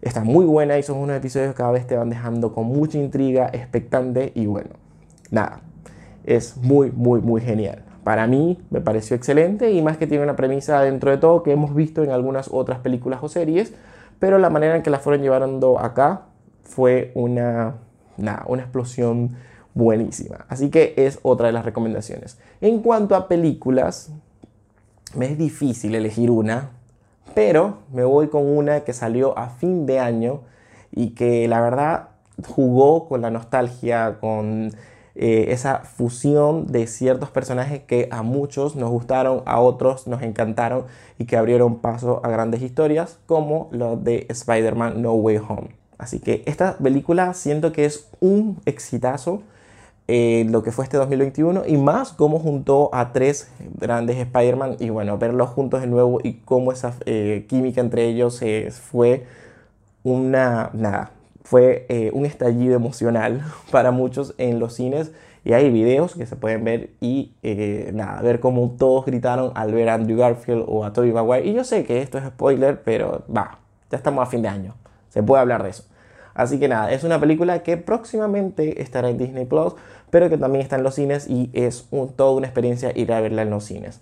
Está 0.00 0.22
muy 0.22 0.44
buena 0.44 0.78
y 0.78 0.82
son 0.82 0.98
unos 0.98 1.16
episodios 1.16 1.50
que 1.50 1.56
cada 1.56 1.72
vez 1.72 1.86
te 1.86 1.96
van 1.96 2.08
dejando 2.08 2.52
con 2.54 2.66
mucha 2.66 2.98
intriga, 2.98 3.50
expectante 3.52 4.32
y 4.34 4.46
bueno, 4.46 4.70
nada, 5.30 5.60
es 6.24 6.56
muy, 6.56 6.92
muy, 6.92 7.20
muy 7.20 7.40
genial. 7.40 7.82
Para 8.04 8.26
mí 8.26 8.58
me 8.70 8.80
pareció 8.80 9.16
excelente 9.16 9.72
y 9.72 9.82
más 9.82 9.96
que 9.96 10.06
tiene 10.06 10.22
una 10.22 10.36
premisa 10.36 10.80
dentro 10.82 11.10
de 11.10 11.18
todo 11.18 11.42
que 11.42 11.52
hemos 11.52 11.74
visto 11.74 12.04
en 12.04 12.10
algunas 12.10 12.48
otras 12.52 12.78
películas 12.78 13.18
o 13.22 13.28
series, 13.28 13.74
pero 14.20 14.38
la 14.38 14.50
manera 14.50 14.76
en 14.76 14.82
que 14.82 14.90
la 14.90 15.00
fueron 15.00 15.22
llevando 15.22 15.78
acá 15.78 16.22
fue 16.62 17.10
una, 17.14 17.74
una 18.16 18.62
explosión 18.62 19.36
buenísima. 19.74 20.46
Así 20.48 20.70
que 20.70 20.94
es 20.96 21.18
otra 21.22 21.46
de 21.46 21.52
las 21.52 21.64
recomendaciones. 21.64 22.38
En 22.60 22.80
cuanto 22.80 23.14
a 23.14 23.28
películas, 23.28 24.10
me 25.14 25.26
es 25.26 25.38
difícil 25.38 25.94
elegir 25.94 26.30
una, 26.30 26.70
pero 27.34 27.78
me 27.92 28.04
voy 28.04 28.28
con 28.28 28.46
una 28.46 28.80
que 28.80 28.92
salió 28.92 29.38
a 29.38 29.48
fin 29.48 29.86
de 29.86 30.00
año 30.00 30.40
y 30.90 31.10
que 31.10 31.48
la 31.48 31.60
verdad 31.60 32.08
jugó 32.46 33.08
con 33.08 33.20
la 33.20 33.30
nostalgia, 33.30 34.18
con 34.20 34.72
eh, 35.14 35.46
esa 35.52 35.80
fusión 35.80 36.68
de 36.68 36.86
ciertos 36.86 37.30
personajes 37.30 37.82
que 37.82 38.08
a 38.12 38.22
muchos 38.22 38.76
nos 38.76 38.90
gustaron, 38.90 39.42
a 39.46 39.60
otros 39.60 40.06
nos 40.06 40.22
encantaron 40.22 40.84
y 41.18 41.24
que 41.24 41.36
abrieron 41.36 41.80
paso 41.80 42.20
a 42.22 42.28
grandes 42.28 42.62
historias 42.62 43.18
como 43.26 43.68
lo 43.72 43.96
de 43.96 44.26
Spider-Man 44.28 45.02
No 45.02 45.14
Way 45.14 45.38
Home. 45.38 45.76
Así 45.98 46.20
que 46.20 46.44
esta 46.46 46.78
película 46.78 47.34
siento 47.34 47.72
que 47.72 47.84
es 47.84 48.08
un 48.20 48.60
exitazo 48.64 49.42
eh, 50.10 50.46
lo 50.48 50.62
que 50.62 50.72
fue 50.72 50.84
este 50.84 50.96
2021 50.96 51.64
y 51.66 51.76
más 51.76 52.14
cómo 52.14 52.38
juntó 52.38 52.88
a 52.94 53.12
tres 53.12 53.50
grandes 53.78 54.16
Spider-Man 54.16 54.76
y 54.80 54.88
bueno, 54.88 55.18
verlos 55.18 55.50
juntos 55.50 55.82
de 55.82 55.86
nuevo 55.86 56.18
y 56.24 56.38
cómo 56.46 56.72
esa 56.72 56.94
eh, 57.04 57.44
química 57.46 57.82
entre 57.82 58.06
ellos 58.06 58.42
fue 58.90 59.26
una, 60.04 60.70
nada, 60.72 61.10
fue 61.44 61.84
eh, 61.90 62.10
un 62.14 62.24
estallido 62.24 62.74
emocional 62.74 63.44
para 63.70 63.90
muchos 63.90 64.34
en 64.38 64.58
los 64.58 64.72
cines. 64.72 65.12
Y 65.44 65.52
hay 65.52 65.70
videos 65.70 66.14
que 66.14 66.24
se 66.24 66.36
pueden 66.36 66.64
ver 66.64 66.90
y 67.00 67.32
nada, 67.92 68.20
ver 68.22 68.40
cómo 68.40 68.76
todos 68.78 69.04
gritaron 69.04 69.52
al 69.54 69.72
ver 69.72 69.90
a 69.90 69.94
Andrew 69.94 70.18
Garfield 70.18 70.64
o 70.66 70.84
a 70.84 70.92
Tobey 70.94 71.12
Maguire. 71.12 71.46
Y 71.46 71.52
yo 71.52 71.64
sé 71.64 71.84
que 71.84 72.00
esto 72.00 72.16
es 72.16 72.24
spoiler, 72.24 72.82
pero 72.82 73.24
va, 73.34 73.58
ya 73.90 73.98
estamos 73.98 74.26
a 74.26 74.30
fin 74.30 74.40
de 74.40 74.48
año, 74.48 74.74
se 75.10 75.22
puede 75.22 75.42
hablar 75.42 75.62
de 75.62 75.70
eso. 75.70 75.84
Así 76.38 76.60
que 76.60 76.68
nada, 76.68 76.92
es 76.92 77.02
una 77.02 77.18
película 77.18 77.64
que 77.64 77.76
próximamente 77.76 78.80
estará 78.80 79.10
en 79.10 79.18
Disney 79.18 79.44
Plus, 79.44 79.74
pero 80.10 80.28
que 80.28 80.38
también 80.38 80.62
está 80.62 80.76
en 80.76 80.82
los 80.82 80.94
cines 80.94 81.28
y 81.28 81.50
es 81.52 81.88
toda 82.16 82.32
una 82.32 82.46
experiencia 82.46 82.92
ir 82.94 83.12
a 83.12 83.20
verla 83.20 83.42
en 83.42 83.50
los 83.50 83.64
cines. 83.64 84.00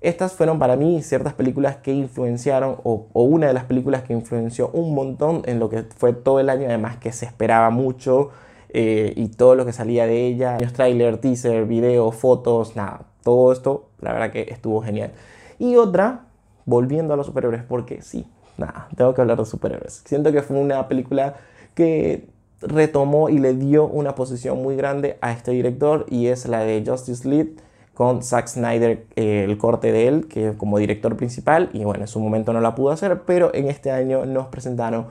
Estas 0.00 0.32
fueron 0.32 0.60
para 0.60 0.76
mí 0.76 1.02
ciertas 1.02 1.34
películas 1.34 1.76
que 1.76 1.92
influenciaron, 1.92 2.76
o, 2.84 3.08
una 3.14 3.48
de 3.48 3.52
las 3.52 3.64
películas 3.64 4.02
que 4.02 4.12
influenció 4.12 4.70
un 4.72 4.94
montón 4.94 5.42
en 5.46 5.58
lo 5.58 5.68
que 5.68 5.82
fue 5.82 6.12
todo 6.12 6.38
el 6.38 6.50
año, 6.50 6.66
además 6.68 6.98
que 6.98 7.10
se 7.10 7.26
esperaba 7.26 7.70
mucho 7.70 8.30
eh, 8.68 9.12
y 9.16 9.28
todo 9.28 9.56
lo 9.56 9.66
que 9.66 9.72
salía 9.72 10.06
de 10.06 10.26
ella, 10.26 10.56
trailer, 10.72 11.18
teaser, 11.18 11.64
video, 11.64 12.12
fotos, 12.12 12.76
nada, 12.76 13.06
todo 13.24 13.52
esto, 13.52 13.88
la 14.00 14.12
verdad 14.12 14.30
que 14.30 14.46
estuvo 14.50 14.80
genial. 14.82 15.10
Y 15.58 15.74
otra, 15.74 16.26
volviendo 16.64 17.14
a 17.14 17.16
los 17.16 17.26
superhéroes, 17.26 17.64
porque 17.64 18.00
sí, 18.00 18.24
nada, 18.56 18.88
tengo 18.96 19.14
que 19.14 19.20
hablar 19.20 19.38
de 19.38 19.46
superhéroes. 19.46 20.02
Siento 20.04 20.30
que 20.30 20.42
fue 20.42 20.58
una 20.58 20.86
película 20.86 21.34
que 21.74 22.28
retomó 22.60 23.28
y 23.28 23.38
le 23.38 23.54
dio 23.54 23.86
una 23.86 24.14
posición 24.14 24.62
muy 24.62 24.76
grande 24.76 25.16
a 25.20 25.32
este 25.32 25.52
director 25.52 26.06
y 26.08 26.26
es 26.26 26.46
la 26.46 26.60
de 26.60 26.82
Justice 26.86 27.28
League 27.28 27.54
con 27.98 28.22
Zack 28.22 28.46
Snyder, 28.46 29.06
eh, 29.16 29.44
el 29.44 29.58
corte 29.58 29.90
de 29.90 30.06
él, 30.06 30.28
que 30.28 30.54
como 30.56 30.78
director 30.78 31.16
principal, 31.16 31.68
y 31.72 31.82
bueno, 31.82 32.02
en 32.02 32.06
su 32.06 32.20
momento 32.20 32.52
no 32.52 32.60
la 32.60 32.76
pudo 32.76 32.92
hacer, 32.92 33.22
pero 33.26 33.52
en 33.52 33.66
este 33.68 33.90
año 33.90 34.24
nos 34.24 34.46
presentaron 34.46 35.06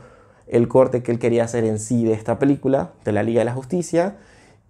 el 0.47 0.69
corte 0.69 1.03
que 1.03 1.11
él 1.11 1.19
quería 1.19 1.43
hacer 1.43 1.65
en 1.65 1.79
sí 1.79 2.05
de 2.05 2.13
esta 2.13 2.39
película, 2.39 2.91
de 3.03 3.11
la 3.11 3.23
Liga 3.23 3.39
de 3.39 3.45
la 3.45 3.51
Justicia, 3.51 4.15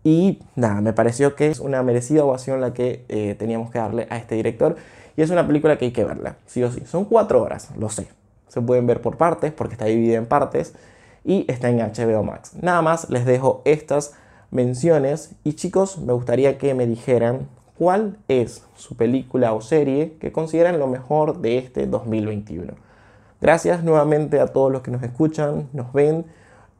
y 0.03 0.39
nada, 0.55 0.81
me 0.81 0.93
pareció 0.93 1.35
que 1.35 1.45
es 1.45 1.59
una 1.59 1.83
merecida 1.83 2.23
ovación 2.23 2.59
la 2.59 2.73
que 2.73 3.05
eh, 3.07 3.35
teníamos 3.37 3.69
que 3.69 3.77
darle 3.77 4.07
a 4.09 4.17
este 4.17 4.33
director, 4.33 4.77
y 5.15 5.21
es 5.21 5.29
una 5.29 5.45
película 5.45 5.77
que 5.77 5.85
hay 5.85 5.91
que 5.91 6.03
verla, 6.03 6.37
sí 6.47 6.63
o 6.63 6.71
sí. 6.71 6.81
Son 6.87 7.05
cuatro 7.05 7.43
horas, 7.43 7.69
lo 7.77 7.89
sé. 7.89 8.07
Se 8.47 8.61
pueden 8.61 8.87
ver 8.87 8.99
por 8.99 9.17
partes, 9.17 9.51
porque 9.51 9.73
está 9.73 9.85
dividida 9.85 10.17
en 10.17 10.25
partes, 10.25 10.73
y 11.27 11.45
está 11.51 11.69
en 11.69 11.79
HBO 11.79 12.23
Max. 12.23 12.53
Nada 12.59 12.81
más 12.81 13.09
les 13.09 13.25
dejo 13.25 13.61
estas 13.65 14.15
menciones 14.49 15.35
y 15.43 15.53
chicos, 15.53 15.99
me 15.99 16.13
gustaría 16.13 16.57
que 16.57 16.73
me 16.73 16.87
dijeran 16.87 17.49
cuál 17.77 18.17
es 18.29 18.63
su 18.75 18.95
película 18.95 19.53
o 19.53 19.59
serie 19.59 20.13
que 20.21 20.31
consideran 20.31 20.79
lo 20.79 20.87
mejor 20.87 21.39
de 21.41 21.57
este 21.57 21.85
2021. 21.85 22.73
Gracias 23.41 23.83
nuevamente 23.83 24.39
a 24.39 24.47
todos 24.47 24.71
los 24.71 24.81
que 24.81 24.89
nos 24.89 25.03
escuchan, 25.03 25.67
nos 25.73 25.91
ven 25.91 26.25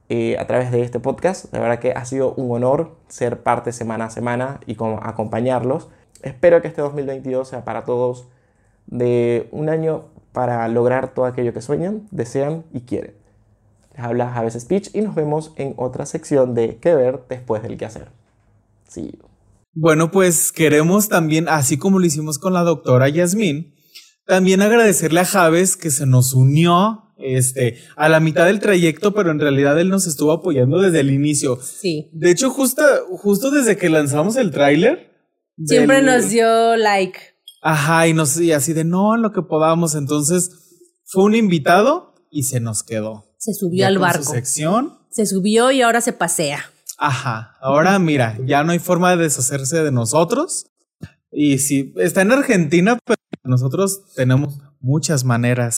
eh, 0.07 0.37
a 0.39 0.47
través 0.47 0.71
de 0.71 0.81
este 0.81 1.01
podcast. 1.01 1.53
La 1.53 1.59
verdad 1.59 1.79
que 1.79 1.91
ha 1.91 2.05
sido 2.05 2.33
un 2.35 2.49
honor 2.55 2.95
ser 3.09 3.43
parte 3.43 3.73
semana 3.73 4.05
a 4.05 4.09
semana 4.09 4.61
y 4.65 4.77
acompañarlos. 5.01 5.89
Espero 6.23 6.61
que 6.61 6.69
este 6.69 6.81
2022 6.81 7.49
sea 7.49 7.65
para 7.65 7.83
todos 7.83 8.29
de 8.85 9.49
un 9.51 9.67
año 9.67 10.05
para 10.31 10.65
lograr 10.69 11.09
todo 11.09 11.25
aquello 11.25 11.53
que 11.53 11.61
sueñan, 11.61 12.07
desean 12.11 12.63
y 12.71 12.81
quieren 12.81 13.26
habla 13.97 14.31
Javes 14.31 14.53
Speech 14.53 14.89
y 14.93 15.01
nos 15.01 15.15
vemos 15.15 15.51
en 15.57 15.73
otra 15.77 16.05
sección 16.05 16.53
de 16.53 16.77
qué 16.77 16.95
ver 16.95 17.21
después 17.29 17.63
del 17.63 17.77
qué 17.77 17.85
hacer. 17.85 18.09
Sí. 18.87 19.11
Bueno, 19.73 20.11
pues 20.11 20.51
queremos 20.51 21.09
también, 21.09 21.47
así 21.49 21.77
como 21.77 21.99
lo 21.99 22.05
hicimos 22.05 22.39
con 22.39 22.53
la 22.53 22.63
doctora 22.63 23.09
Yasmín, 23.09 23.75
también 24.25 24.61
agradecerle 24.61 25.21
a 25.21 25.25
Javes 25.25 25.77
que 25.77 25.91
se 25.91 26.05
nos 26.05 26.33
unió 26.33 27.13
este, 27.17 27.77
a 27.95 28.09
la 28.09 28.19
mitad 28.19 28.45
del 28.45 28.59
trayecto, 28.59 29.13
pero 29.13 29.31
en 29.31 29.39
realidad 29.39 29.79
él 29.79 29.89
nos 29.89 30.07
estuvo 30.07 30.31
apoyando 30.31 30.81
desde 30.81 30.99
el 30.99 31.11
inicio. 31.11 31.59
Sí. 31.61 32.09
De 32.13 32.31
hecho, 32.31 32.49
justo, 32.49 32.83
justo 33.17 33.51
desde 33.51 33.77
que 33.77 33.89
lanzamos 33.89 34.35
el 34.35 34.51
tráiler. 34.51 35.11
Siempre 35.63 36.01
nos 36.01 36.29
dio 36.29 36.75
like. 36.75 37.19
Ajá, 37.61 38.07
y, 38.07 38.13
nos, 38.13 38.39
y 38.39 38.51
así 38.51 38.73
de 38.73 38.83
no, 38.83 39.15
en 39.15 39.21
lo 39.21 39.31
que 39.31 39.41
podamos. 39.41 39.95
Entonces, 39.95 40.51
fue 41.05 41.23
un 41.23 41.35
invitado 41.35 42.13
y 42.29 42.43
se 42.43 42.59
nos 42.59 42.83
quedó 42.83 43.26
se 43.47 43.53
subió 43.53 43.87
al 43.87 43.97
barco. 43.97 44.23
sección. 44.23 44.97
Se 45.09 45.25
subió 45.25 45.71
y 45.71 45.81
ahora 45.81 46.01
se 46.01 46.11
pasea. 46.11 46.69
Ajá. 46.97 47.55
Ahora 47.61 47.97
mira, 47.97 48.37
ya 48.45 48.61
no 48.65 48.73
hay 48.73 48.79
forma 48.79 49.15
de 49.15 49.23
deshacerse 49.23 49.83
de 49.83 49.91
nosotros. 49.91 50.65
Y 51.31 51.59
si 51.59 51.93
está 51.95 52.23
en 52.23 52.33
Argentina, 52.33 52.99
pero 53.05 53.17
nosotros 53.45 54.01
tenemos 54.15 54.59
muchas 54.81 55.23
maneras. 55.23 55.77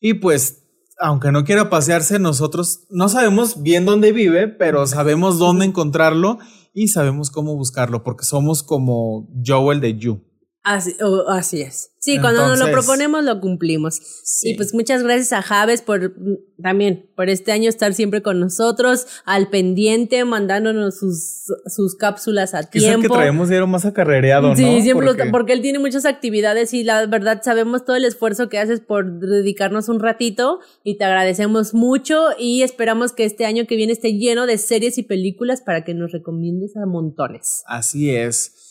Y 0.00 0.14
pues, 0.14 0.62
aunque 0.98 1.32
no 1.32 1.44
quiera 1.44 1.68
pasearse, 1.68 2.18
nosotros 2.18 2.86
no 2.88 3.10
sabemos 3.10 3.62
bien 3.62 3.84
dónde 3.84 4.12
vive, 4.12 4.48
pero 4.48 4.86
sabemos 4.86 5.38
dónde 5.38 5.66
encontrarlo 5.66 6.38
y 6.72 6.88
sabemos 6.88 7.30
cómo 7.30 7.56
buscarlo, 7.56 8.04
porque 8.04 8.24
somos 8.24 8.62
como 8.62 9.28
Joel 9.44 9.82
de 9.82 9.98
You. 9.98 10.24
Así, 10.66 10.96
así 11.28 11.62
es. 11.62 11.92
Sí, 12.00 12.18
cuando 12.18 12.48
nos 12.48 12.58
lo 12.58 12.72
proponemos 12.72 13.22
lo 13.22 13.40
cumplimos. 13.40 14.00
Y 14.42 14.54
pues 14.54 14.74
muchas 14.74 15.04
gracias 15.04 15.32
a 15.32 15.40
Javes 15.40 15.80
por 15.80 16.12
también 16.60 17.08
por 17.14 17.30
este 17.30 17.52
año 17.52 17.68
estar 17.68 17.94
siempre 17.94 18.20
con 18.20 18.40
nosotros, 18.40 19.06
al 19.24 19.48
pendiente, 19.48 20.24
mandándonos 20.24 20.98
sus, 20.98 21.44
sus 21.66 21.94
cápsulas 21.94 22.52
a 22.54 22.64
tiempo. 22.64 23.02
que 23.02 23.08
traemos 23.08 23.48
dieron 23.48 23.70
más 23.70 23.84
acarrereado, 23.84 24.48
¿no? 24.48 24.56
Sí, 24.56 24.82
siempre 24.82 25.06
porque... 25.06 25.30
porque 25.30 25.52
él 25.52 25.62
tiene 25.62 25.78
muchas 25.78 26.04
actividades 26.04 26.74
y 26.74 26.82
la 26.82 27.06
verdad 27.06 27.42
sabemos 27.44 27.84
todo 27.84 27.94
el 27.94 28.04
esfuerzo 28.04 28.48
que 28.48 28.58
haces 28.58 28.80
por 28.80 29.20
dedicarnos 29.20 29.88
un 29.88 30.00
ratito 30.00 30.58
y 30.82 30.98
te 30.98 31.04
agradecemos 31.04 31.74
mucho 31.74 32.30
y 32.36 32.62
esperamos 32.62 33.12
que 33.12 33.24
este 33.24 33.46
año 33.46 33.68
que 33.68 33.76
viene 33.76 33.92
esté 33.92 34.14
lleno 34.14 34.46
de 34.46 34.58
series 34.58 34.98
y 34.98 35.04
películas 35.04 35.60
para 35.60 35.84
que 35.84 35.94
nos 35.94 36.10
recomiendes 36.10 36.76
a 36.76 36.86
montones. 36.86 37.62
Así 37.68 38.10
es. 38.10 38.66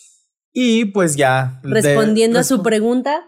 Y 0.58 0.86
pues 0.86 1.18
ya. 1.18 1.60
Respondiendo 1.64 2.40
a 2.40 2.44
su 2.44 2.64
pregunta. 2.64 3.28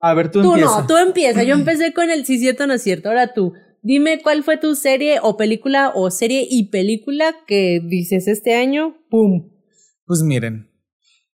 A 0.00 0.14
ver, 0.14 0.30
tú, 0.30 0.40
tú 0.40 0.54
empieza. 0.54 0.80
no, 0.80 0.86
tú 0.86 0.96
empieza. 0.96 1.42
Yo 1.42 1.54
empecé 1.60 1.92
con 1.92 2.10
el 2.10 2.24
sí 2.24 2.38
cierto, 2.38 2.66
no 2.66 2.72
es 2.72 2.82
cierto. 2.82 3.10
Ahora 3.10 3.34
tú. 3.34 3.52
Dime 3.82 4.22
cuál 4.22 4.42
fue 4.42 4.56
tu 4.56 4.74
serie 4.74 5.18
o 5.22 5.36
película 5.36 5.92
o 5.94 6.10
serie 6.10 6.46
y 6.50 6.70
película 6.70 7.34
que 7.46 7.82
dices 7.84 8.26
este 8.28 8.54
año. 8.54 8.96
¡Pum! 9.10 9.50
Pues 10.06 10.22
miren. 10.22 10.70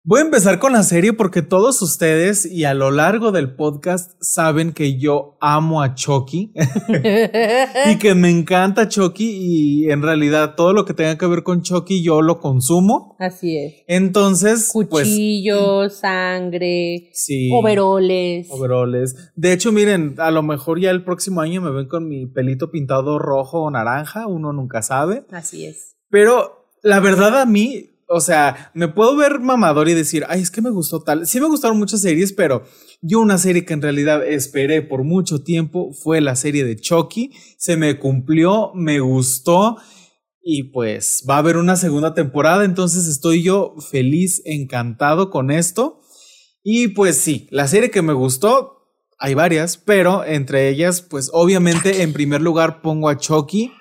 Voy 0.07 0.19
a 0.19 0.25
empezar 0.25 0.59
con 0.59 0.73
la 0.73 0.83
serie 0.83 1.13
porque 1.13 1.41
todos 1.41 1.81
ustedes 1.81 2.45
y 2.45 2.65
a 2.65 2.75
lo 2.75 2.91
largo 2.91 3.31
del 3.31 3.55
podcast 3.55 4.11
saben 4.21 4.71
que 4.71 4.99
yo 4.99 5.35
amo 5.41 5.81
a 5.81 5.95
Chucky 5.95 6.53
y 7.91 7.97
que 7.97 8.13
me 8.13 8.29
encanta 8.29 8.87
Chucky 8.87 9.25
y 9.25 9.89
en 9.89 10.03
realidad 10.03 10.53
todo 10.53 10.73
lo 10.73 10.85
que 10.85 10.93
tenga 10.93 11.17
que 11.17 11.25
ver 11.25 11.41
con 11.41 11.63
Chucky 11.63 12.03
yo 12.03 12.21
lo 12.21 12.39
consumo. 12.39 13.15
Así 13.17 13.57
es. 13.57 13.83
Entonces, 13.87 14.69
pues 14.73 15.07
Cuchillos, 15.07 15.95
sangre, 15.95 17.09
sí. 17.11 17.49
overoles. 17.51 18.45
Overoles. 18.51 19.31
De 19.35 19.53
hecho, 19.53 19.71
miren, 19.71 20.17
a 20.19 20.29
lo 20.29 20.43
mejor 20.43 20.79
ya 20.79 20.91
el 20.91 21.03
próximo 21.03 21.41
año 21.41 21.61
me 21.61 21.71
ven 21.71 21.87
con 21.87 22.07
mi 22.07 22.27
pelito 22.27 22.69
pintado 22.69 23.17
rojo 23.17 23.63
o 23.63 23.71
naranja, 23.71 24.27
uno 24.27 24.53
nunca 24.53 24.83
sabe. 24.83 25.25
Así 25.31 25.65
es. 25.65 25.95
Pero 26.11 26.69
la 26.83 26.99
verdad 26.99 27.41
a 27.41 27.47
mí, 27.47 27.94
o 28.07 28.19
sea, 28.19 28.71
me 28.73 28.87
puedo 28.87 29.15
ver 29.15 29.39
mamador 29.39 29.89
y 29.89 29.93
decir, 29.93 30.25
ay, 30.29 30.41
es 30.41 30.51
que 30.51 30.61
me 30.61 30.69
gustó 30.69 31.01
tal. 31.01 31.25
Sí 31.25 31.39
me 31.39 31.47
gustaron 31.47 31.77
muchas 31.77 32.01
series, 32.01 32.33
pero 32.33 32.63
yo 33.01 33.19
una 33.19 33.37
serie 33.37 33.65
que 33.65 33.73
en 33.73 33.81
realidad 33.81 34.25
esperé 34.25 34.81
por 34.81 35.03
mucho 35.03 35.43
tiempo 35.43 35.91
fue 35.93 36.21
la 36.21 36.35
serie 36.35 36.63
de 36.65 36.75
Chucky. 36.75 37.31
Se 37.57 37.77
me 37.77 37.97
cumplió, 37.97 38.71
me 38.75 38.99
gustó. 38.99 39.77
Y 40.47 40.65
pues 40.71 41.25
va 41.27 41.35
a 41.35 41.39
haber 41.39 41.57
una 41.57 41.75
segunda 41.75 42.13
temporada, 42.13 42.65
entonces 42.65 43.07
estoy 43.07 43.41
yo 43.41 43.73
feliz, 43.89 44.43
encantado 44.45 45.31
con 45.31 45.49
esto. 45.49 46.01
Y 46.63 46.89
pues 46.89 47.17
sí, 47.17 47.47
la 47.49 47.67
serie 47.67 47.89
que 47.89 48.03
me 48.03 48.13
gustó, 48.13 48.73
hay 49.17 49.33
varias, 49.33 49.77
pero 49.77 50.23
entre 50.23 50.69
ellas, 50.69 51.01
pues 51.01 51.31
obviamente 51.33 52.03
en 52.03 52.13
primer 52.13 52.41
lugar 52.41 52.81
pongo 52.83 53.09
a 53.09 53.17
Chucky, 53.17 53.71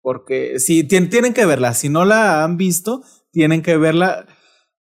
porque 0.00 0.58
sí, 0.58 0.82
tien- 0.88 1.10
tienen 1.10 1.34
que 1.34 1.46
verla, 1.46 1.74
si 1.74 1.88
no 1.88 2.04
la 2.04 2.42
han 2.44 2.56
visto, 2.56 3.02
tienen 3.32 3.62
que 3.62 3.76
verla, 3.76 4.26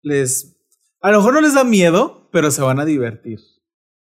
les... 0.04 0.58
A 1.02 1.10
lo 1.12 1.18
mejor 1.18 1.34
no 1.34 1.41
les 1.41 1.56
da 1.56 1.64
miedo, 1.64 2.30
pero 2.32 2.52
se 2.52 2.62
van 2.62 2.80
a 2.80 2.86
divertir. 2.86 3.39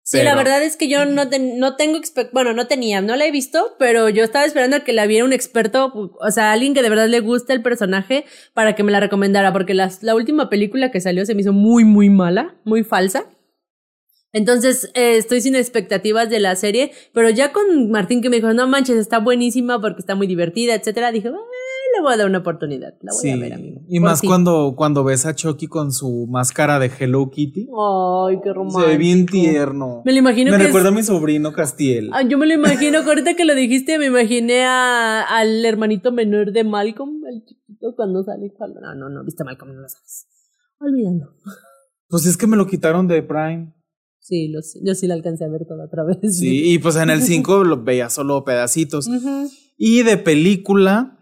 Sí, 0.04 0.18
Pero- 0.18 0.30
la 0.30 0.36
verdad 0.36 0.62
es 0.62 0.76
que 0.76 0.88
yo 0.88 1.04
no, 1.04 1.24
no 1.24 1.76
tengo, 1.76 1.98
bueno, 2.32 2.52
no 2.52 2.68
tenía, 2.68 3.00
no 3.00 3.16
la 3.16 3.26
he 3.26 3.32
visto, 3.32 3.74
pero 3.76 4.08
yo 4.08 4.22
estaba 4.22 4.44
esperando 4.44 4.76
a 4.76 4.84
que 4.84 4.92
la 4.92 5.06
viera 5.08 5.24
un 5.24 5.32
experto, 5.32 5.90
o 6.20 6.30
sea, 6.30 6.52
alguien 6.52 6.74
que 6.74 6.82
de 6.82 6.90
verdad 6.90 7.08
le 7.08 7.18
gusta 7.18 7.52
el 7.52 7.60
personaje 7.62 8.24
para 8.54 8.76
que 8.76 8.84
me 8.84 8.92
la 8.92 9.00
recomendara, 9.00 9.52
porque 9.52 9.74
las- 9.74 10.04
la 10.04 10.14
última 10.14 10.48
película 10.48 10.92
que 10.92 11.00
salió 11.00 11.26
se 11.26 11.34
me 11.34 11.40
hizo 11.40 11.52
muy, 11.52 11.84
muy 11.84 12.08
mala, 12.08 12.54
muy 12.64 12.84
falsa. 12.84 13.24
Entonces, 14.32 14.90
eh, 14.94 15.16
estoy 15.16 15.40
sin 15.40 15.56
expectativas 15.56 16.28
de 16.28 16.40
la 16.40 16.54
serie, 16.56 16.92
pero 17.12 17.30
ya 17.30 17.52
con 17.52 17.90
Martín 17.90 18.20
que 18.22 18.28
me 18.30 18.36
dijo, 18.36 18.52
no 18.52 18.68
manches, 18.68 18.96
está 18.98 19.18
buenísima 19.18 19.80
porque 19.80 20.00
está 20.00 20.14
muy 20.14 20.26
divertida, 20.26 20.74
etcétera, 20.74 21.10
dije, 21.10 21.28
"Eh, 21.28 21.32
le 21.96 22.02
voy 22.02 22.12
a 22.12 22.16
dar 22.16 22.26
una 22.26 22.38
oportunidad, 22.38 22.94
la 23.02 23.12
voy 23.12 23.30
a 23.30 23.36
ver, 23.36 23.52
amigo. 23.54 23.80
Y 23.88 23.98
Por 24.00 24.08
más 24.10 24.20
ti. 24.20 24.26
cuando, 24.26 24.74
cuando 24.76 25.04
ves 25.04 25.26
a 25.26 25.34
Chucky 25.34 25.66
con 25.66 25.92
su 25.92 26.26
máscara 26.28 26.78
de 26.78 26.90
Hello 26.98 27.30
Kitty. 27.30 27.62
Ay, 27.68 28.38
qué 28.42 28.52
romántico. 28.52 28.80
Se 28.82 28.86
ve 28.88 28.96
bien 28.98 29.26
tierno. 29.26 30.02
Me 30.04 30.12
lo 30.12 30.18
imagino 30.18 30.50
Me 30.50 30.56
que 30.56 30.62
es- 30.64 30.68
recuerda 30.68 30.88
a 30.88 30.92
mi 30.92 31.02
sobrino 31.02 31.52
Castiel. 31.52 32.10
Ah, 32.12 32.22
yo 32.22 32.38
me 32.38 32.46
lo 32.46 32.54
imagino, 32.54 32.98
ahorita 32.98 33.34
que 33.34 33.44
lo 33.44 33.54
dijiste, 33.54 33.98
me 33.98 34.06
imaginé 34.06 34.64
a- 34.64 35.22
al 35.22 35.64
hermanito 35.64 36.12
menor 36.12 36.52
de 36.52 36.64
Malcolm, 36.64 37.22
el 37.32 37.44
chiquito, 37.44 37.94
cuando 37.96 38.22
sale. 38.24 38.52
cuando- 38.56 38.80
No, 38.80 38.94
no, 38.94 39.08
no, 39.08 39.24
viste 39.24 39.42
a 39.42 39.46
Malcolm, 39.46 39.74
no 39.74 39.80
lo 39.82 39.88
sabes. 39.88 40.26
Olvídalo. 40.80 41.32
Pues 42.08 42.26
es 42.26 42.36
que 42.36 42.46
me 42.46 42.56
lo 42.56 42.66
quitaron 42.66 43.08
de 43.08 43.22
Prime. 43.22 43.72
Sí, 44.20 44.48
lo, 44.48 44.60
yo 44.84 44.94
sí 44.94 45.06
la 45.06 45.14
alcancé 45.14 45.44
a 45.44 45.48
ver 45.48 45.66
toda 45.68 45.86
otra 45.86 46.02
vez. 46.04 46.38
Sí, 46.38 46.72
y 46.72 46.78
pues 46.80 46.96
en 46.96 47.10
el 47.10 47.22
5 47.22 47.62
lo 47.64 47.82
veía 47.84 48.10
solo 48.10 48.44
pedacitos. 48.44 49.08
Y 49.76 50.02
de 50.02 50.16
película, 50.16 51.15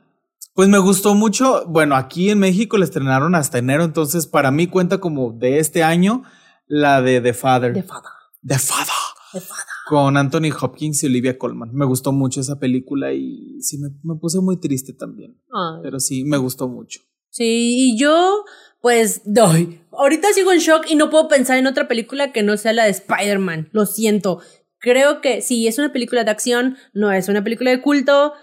pues 0.55 0.68
me 0.68 0.78
gustó 0.78 1.14
mucho. 1.14 1.64
Bueno, 1.66 1.96
aquí 1.96 2.30
en 2.30 2.38
México 2.38 2.78
la 2.78 2.84
estrenaron 2.84 3.34
hasta 3.34 3.59
enero, 3.59 3.84
entonces 3.84 4.26
para 4.26 4.50
mí 4.50 4.68
cuenta 4.68 4.98
como 4.98 5.32
de 5.32 5.59
este 5.59 5.82
año 5.82 6.22
la 6.66 7.02
de 7.02 7.20
The 7.20 7.34
Father. 7.34 7.72
De 7.74 7.82
fada, 7.82 8.11
The 8.46 8.59
Father. 8.59 8.94
de 9.32 9.40
fada. 9.40 9.64
Con 9.86 10.16
Anthony 10.16 10.50
Hopkins 10.59 11.02
y 11.02 11.07
Olivia 11.07 11.36
Colman. 11.36 11.74
Me 11.74 11.84
gustó 11.84 12.12
mucho 12.12 12.40
esa 12.40 12.59
película 12.59 13.12
y 13.12 13.61
sí 13.61 13.78
me, 13.78 13.90
me 14.02 14.18
puse 14.18 14.40
muy 14.40 14.57
triste 14.57 14.92
también. 14.94 15.38
Ay. 15.52 15.80
Pero 15.82 16.00
sí, 16.00 16.24
me 16.24 16.38
gustó 16.38 16.68
mucho. 16.68 17.00
Sí, 17.28 17.90
y 17.90 17.98
yo, 17.98 18.44
pues, 18.80 19.22
doy. 19.24 19.80
Ahorita 19.90 20.32
sigo 20.32 20.52
en 20.52 20.61
shock 20.61 20.86
y 20.88 20.94
no 20.94 21.11
puedo 21.11 21.26
pensar 21.26 21.59
en 21.59 21.66
otra 21.66 21.88
película 21.88 22.32
que 22.32 22.44
no 22.44 22.57
sea 22.57 22.72
la 22.72 22.84
de 22.84 22.90
Spider-Man. 22.90 23.70
Lo 23.72 23.86
siento. 23.86 24.40
Creo 24.78 25.20
que 25.20 25.42
sí, 25.42 25.66
es 25.66 25.78
una 25.78 25.92
película 25.92 26.22
de 26.22 26.30
acción, 26.30 26.76
no 26.92 27.11
es 27.11 27.28
una 27.28 27.42
película 27.42 27.70
de 27.72 27.82
culto. 27.82 28.34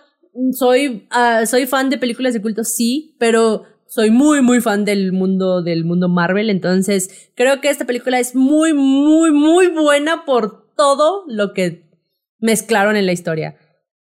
Soy, 0.53 1.07
ah, 1.09 1.45
soy 1.45 1.65
fan 1.65 1.89
de 1.89 1.97
películas 1.97 2.33
de 2.33 2.41
culto, 2.41 2.63
sí, 2.63 3.15
pero 3.19 3.65
soy 3.87 4.09
muy, 4.09 4.41
muy 4.41 4.61
fan 4.61 4.85
del 4.85 5.11
mundo, 5.11 5.61
del 5.61 5.83
mundo 5.83 6.07
Marvel. 6.07 6.49
Entonces, 6.49 7.29
creo 7.35 7.59
que 7.59 7.69
esta 7.69 7.85
película 7.85 8.19
es 8.19 8.35
muy, 8.35 8.73
muy, 8.73 9.31
muy 9.31 9.67
buena 9.67 10.23
por 10.25 10.73
todo 10.75 11.25
lo 11.27 11.53
que 11.53 11.89
mezclaron 12.39 12.95
en 12.95 13.05
la 13.05 13.11
historia. 13.11 13.57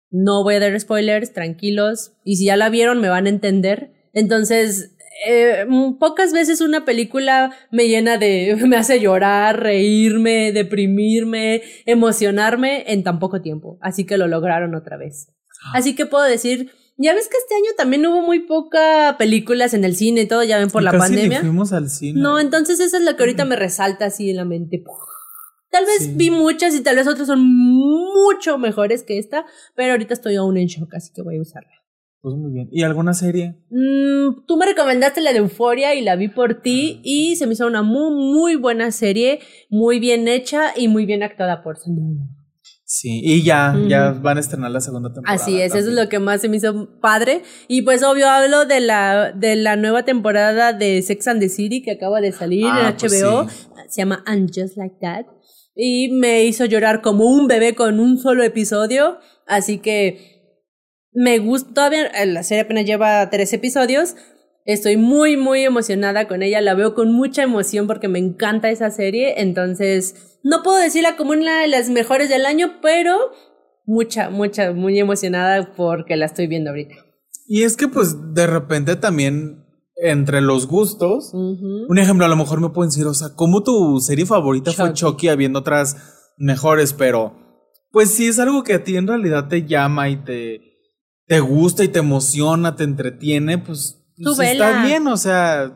No 0.10 0.44
voy 0.44 0.56
a 0.56 0.60
dar 0.60 0.80
spoilers, 0.80 1.34
tranquilos. 1.34 2.14
Y 2.24 2.38
si 2.38 2.46
ya 2.46 2.58
la 2.58 2.70
vieron, 2.70 3.00
me 3.00 3.10
van 3.10 3.28
a 3.28 3.30
entender. 3.30 3.92
Entonces, 4.14 4.96
eh, 5.28 5.66
pocas 6.00 6.34
veces 6.34 6.62
una 6.62 6.84
película 6.84 7.52
me 7.72 7.88
llena 7.88 8.18
de, 8.18 8.56
me 8.68 8.78
hace 8.78 9.00
llorar, 9.00 9.62
reírme, 9.62 10.52
deprimirme, 10.52 11.62
emocionarme 11.86 12.92
en 12.92 13.04
tan 13.04 13.20
poco 13.20 13.42
tiempo. 13.42 13.78
Así 13.82 14.06
que 14.06 14.18
lo 14.18 14.28
lograron 14.28 14.74
otra 14.74 14.98
vez. 14.98 15.35
Así 15.74 15.96
que 15.96 16.06
puedo 16.06 16.24
decir, 16.24 16.72
ya 16.98 17.14
ves 17.14 17.28
que 17.28 17.38
este 17.38 17.56
año 17.56 17.72
también 17.78 18.06
hubo 18.08 18.22
muy 18.22 18.40
poca 18.42 19.16
películas 19.18 19.74
en 19.74 19.84
el 19.84 19.96
cine 19.96 20.22
y 20.22 20.28
todo, 20.28 20.44
ya 20.44 20.58
ven 20.58 20.70
por 20.70 20.82
Y 20.82 20.86
la 20.86 20.92
casi 20.92 21.12
ni 21.12 21.16
pandemia. 21.18 21.40
fuimos 21.42 21.74
al 21.74 21.90
cine. 21.90 22.20
No, 22.22 22.40
entonces 22.40 22.80
esa 22.80 22.98
es 22.98 23.04
la 23.04 23.16
que 23.16 23.24
ahorita 23.24 23.46
me 23.46 23.56
resalta 23.56 24.06
así 24.06 24.30
en 24.30 24.38
la 24.38 24.46
mente. 24.46 24.84
Tal 25.72 25.86
vez 25.86 25.98
Sí. 26.04 26.14
vi 26.16 26.32
muchas 26.32 26.74
y 26.76 26.82
tal 26.82 26.96
vez 26.96 27.08
otras 27.08 27.28
son 27.28 27.42
mucho 27.44 28.58
mejores 28.58 29.04
que 29.04 29.18
esta, 29.18 29.46
pero 29.76 29.92
ahorita 29.92 30.14
estoy 30.14 30.36
aún 30.36 30.58
en 30.58 30.68
shock, 30.68 30.94
así 30.96 31.12
que 31.14 31.22
voy 31.22 31.38
a 31.38 31.42
usarla. 31.42 31.70
Pues 32.22 32.34
muy 32.36 32.52
bien. 32.54 32.70
¿Y 32.72 32.82
alguna 32.84 33.14
serie? 33.14 33.56
Mm, 33.70 34.46
tú 34.48 34.58
me 34.58 34.66
recomendaste 34.66 35.22
la 35.22 35.32
de 35.32 35.40
Euforia 35.40 35.94
y 35.94 36.02
la 36.02 36.16
vi 36.16 36.28
por 36.28 36.62
ti 36.62 37.00
y 37.04 37.36
se 37.36 37.46
me 37.46 37.54
hizo 37.54 37.68
una 37.68 37.84
muy, 37.84 38.12
muy 38.16 38.56
buena 38.56 38.90
serie, 38.92 39.42
muy 39.70 40.00
bien 40.00 40.28
hecha 40.28 40.72
y 40.76 40.88
muy 40.88 41.06
bien 41.06 41.22
actuada 41.24 41.62
por 41.62 41.78
Zendaya. 41.78 42.26
Sí, 42.88 43.20
y 43.24 43.42
ya, 43.44 43.76
ya 43.88 44.12
van 44.12 44.38
a 44.38 44.40
estrenar 44.42 44.70
la 44.70 44.80
segunda 44.80 45.12
temporada. 45.12 45.36
Así 45.42 45.60
es, 45.60 45.74
eso 45.74 45.90
es 45.90 45.96
lo 45.96 46.08
que 46.08 46.20
más 46.20 46.42
se 46.42 46.50
me 46.50 46.58
hizo 46.58 47.00
padre. 47.02 47.42
Y 47.68 47.82
pues 47.82 48.04
obvio 48.04 48.30
hablo 48.30 48.66
de 48.66 48.80
la, 48.80 49.32
de 49.32 49.56
la 49.56 49.76
nueva 49.76 50.04
temporada 50.06 50.72
de 50.72 51.02
Sex 51.02 51.28
and 51.28 51.40
the 51.40 51.50
City 51.50 51.82
que 51.82 51.92
acaba 51.92 52.22
de 52.22 52.32
salir 52.32 52.68
Ah, 52.70 52.90
en 52.90 52.98
pues 52.98 53.12
HBO. 53.24 53.50
sí. 53.50 53.66
Se 53.90 54.02
llama 54.02 54.24
And 54.28 54.50
Just 54.54 54.78
Like 54.78 54.98
That. 55.02 55.26
Y 55.76 56.10
me 56.12 56.44
hizo 56.44 56.66
llorar 56.66 57.02
como 57.02 57.26
un 57.26 57.48
bebé 57.48 57.74
con 57.74 58.00
un 58.00 58.20
solo 58.20 58.44
episodio. 58.44 59.18
Así 59.48 59.80
que 59.80 60.36
me 61.12 61.40
gusta, 61.40 61.74
todavía 61.74 62.06
eh, 62.08 62.26
la 62.28 62.44
serie 62.44 62.64
apenas 62.66 62.86
lleva 62.86 63.28
tres 63.32 63.52
episodios. 63.54 64.16
Estoy 64.66 64.98
muy, 64.98 65.38
muy 65.38 65.62
emocionada 65.64 66.28
con 66.28 66.44
ella. 66.44 66.62
La 66.62 66.76
veo 66.76 66.94
con 66.94 67.12
mucha 67.12 67.42
emoción 67.44 67.88
porque 67.88 68.08
me 68.08 68.20
encanta 68.20 68.70
esa 68.70 68.90
serie. 68.92 69.42
Entonces, 69.42 70.35
no 70.46 70.62
puedo 70.62 70.78
decirla 70.78 71.18
como 71.18 71.32
una 71.32 71.62
de 71.62 71.68
las 71.68 71.90
mejores 71.90 72.30
del 72.30 72.46
año, 72.46 72.74
pero 72.80 73.32
mucha, 73.88 74.30
mucha, 74.30 74.74
muy 74.74 75.00
emocionada 75.00 75.74
porque 75.76 76.16
la 76.16 76.28
estoy 76.28 76.46
viendo 76.46 76.70
ahorita. 76.70 76.94
Y 77.48 77.64
es 77.64 77.76
que 77.76 77.88
pues 77.88 78.16
de 78.36 78.46
repente 78.46 78.96
también 78.96 79.66
entre 79.96 80.42
los 80.42 80.68
gustos, 80.68 81.32
un 81.34 81.98
ejemplo 81.98 82.26
a 82.26 82.30
lo 82.30 82.36
mejor 82.36 82.62
me 82.62 82.70
pueden 82.70 82.92
decir, 82.92 83.08
o 83.08 83.14
sea, 83.16 83.30
como 83.34 83.64
tu 83.64 84.00
serie 84.00 84.28
favorita 84.28 84.72
fue 84.72 84.94
Chucky. 84.94 85.30
Habiendo 85.30 85.60
otras 85.60 85.98
mejores, 86.38 86.94
pero 86.94 87.34
pues 87.92 88.12
sí 88.12 88.28
es 88.28 88.38
algo 88.38 88.64
que 88.64 88.76
a 88.76 88.84
ti 88.84 88.98
en 88.98 89.08
realidad 89.08 89.48
te 89.48 89.66
llama 89.66 90.10
y 90.10 90.18
te, 90.18 90.62
te 91.26 91.40
gusta 91.40 91.84
y 91.84 91.88
te 91.88 92.00
emociona, 92.00 92.76
te 92.76 92.84
entretiene, 92.84 93.58
pues, 93.58 94.06
pues, 94.24 94.40
está 94.40 94.84
bien, 94.86 95.08
o 95.08 95.18
sea, 95.18 95.76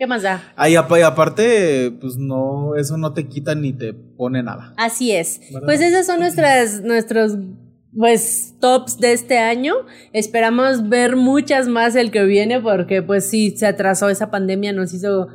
¿Qué 0.00 0.06
más 0.06 0.22
da? 0.22 0.42
ahí 0.56 0.76
aparte, 0.76 1.90
pues 2.00 2.16
no, 2.16 2.74
eso 2.74 2.96
no 2.96 3.12
te 3.12 3.28
quita 3.28 3.54
ni 3.54 3.74
te 3.74 3.92
pone 3.92 4.42
nada. 4.42 4.72
Así 4.78 5.12
es. 5.12 5.42
¿Verdad? 5.52 5.66
Pues 5.66 5.82
esas 5.82 6.06
son 6.06 6.20
nuestras, 6.20 6.80
nuestros, 6.80 7.36
pues, 7.94 8.54
tops 8.60 8.96
de 8.96 9.12
este 9.12 9.36
año. 9.36 9.74
Esperamos 10.14 10.88
ver 10.88 11.16
muchas 11.16 11.68
más 11.68 11.96
el 11.96 12.10
que 12.10 12.24
viene 12.24 12.62
porque, 12.62 13.02
pues, 13.02 13.28
sí, 13.28 13.54
se 13.58 13.66
atrasó 13.66 14.08
esa 14.08 14.30
pandemia, 14.30 14.72
nos 14.72 14.94
hizo, 14.94 15.28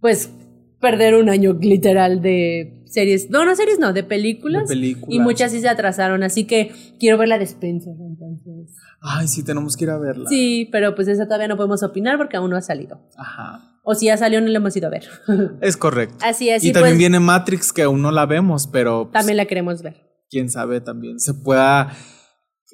pues, 0.00 0.32
perder 0.80 1.14
un 1.14 1.28
año 1.28 1.56
literal 1.60 2.20
de 2.20 2.82
series. 2.86 3.30
No, 3.30 3.44
no 3.44 3.54
series, 3.54 3.78
no, 3.78 3.92
de 3.92 4.02
películas. 4.02 4.68
De 4.68 4.74
películas. 4.74 5.14
Y 5.14 5.20
muchas 5.20 5.52
sí 5.52 5.60
se 5.60 5.68
atrasaron, 5.68 6.24
así 6.24 6.44
que 6.44 6.72
quiero 6.98 7.18
ver 7.18 7.28
la 7.28 7.38
de 7.38 7.44
Spencer, 7.44 7.94
entonces. 8.00 8.74
Ay, 9.00 9.28
sí, 9.28 9.44
tenemos 9.44 9.76
que 9.76 9.84
ir 9.84 9.90
a 9.90 9.98
verla. 9.98 10.28
Sí, 10.28 10.68
pero 10.72 10.96
pues 10.96 11.06
esa 11.06 11.26
todavía 11.26 11.46
no 11.46 11.56
podemos 11.56 11.84
opinar 11.84 12.16
porque 12.16 12.36
aún 12.36 12.50
no 12.50 12.56
ha 12.56 12.62
salido. 12.62 13.00
Ajá. 13.16 13.76
O 13.90 13.94
si 13.94 14.04
ya 14.04 14.18
salió, 14.18 14.38
no 14.42 14.48
la 14.48 14.58
hemos 14.58 14.76
ido 14.76 14.86
a 14.88 14.90
ver. 14.90 15.04
Es 15.62 15.78
correcto. 15.78 16.16
Así 16.20 16.50
es. 16.50 16.62
y 16.62 16.68
y 16.68 16.72
también 16.72 16.92
pues, 16.92 16.98
viene 16.98 17.20
Matrix, 17.20 17.72
que 17.72 17.82
aún 17.84 18.02
no 18.02 18.10
la 18.10 18.26
vemos, 18.26 18.66
pero 18.66 19.04
pues, 19.04 19.12
también 19.14 19.38
la 19.38 19.46
queremos 19.46 19.80
ver. 19.82 19.96
quién 20.28 20.50
sabe 20.50 20.82
también 20.82 21.18
se 21.18 21.32
pueda 21.32 21.96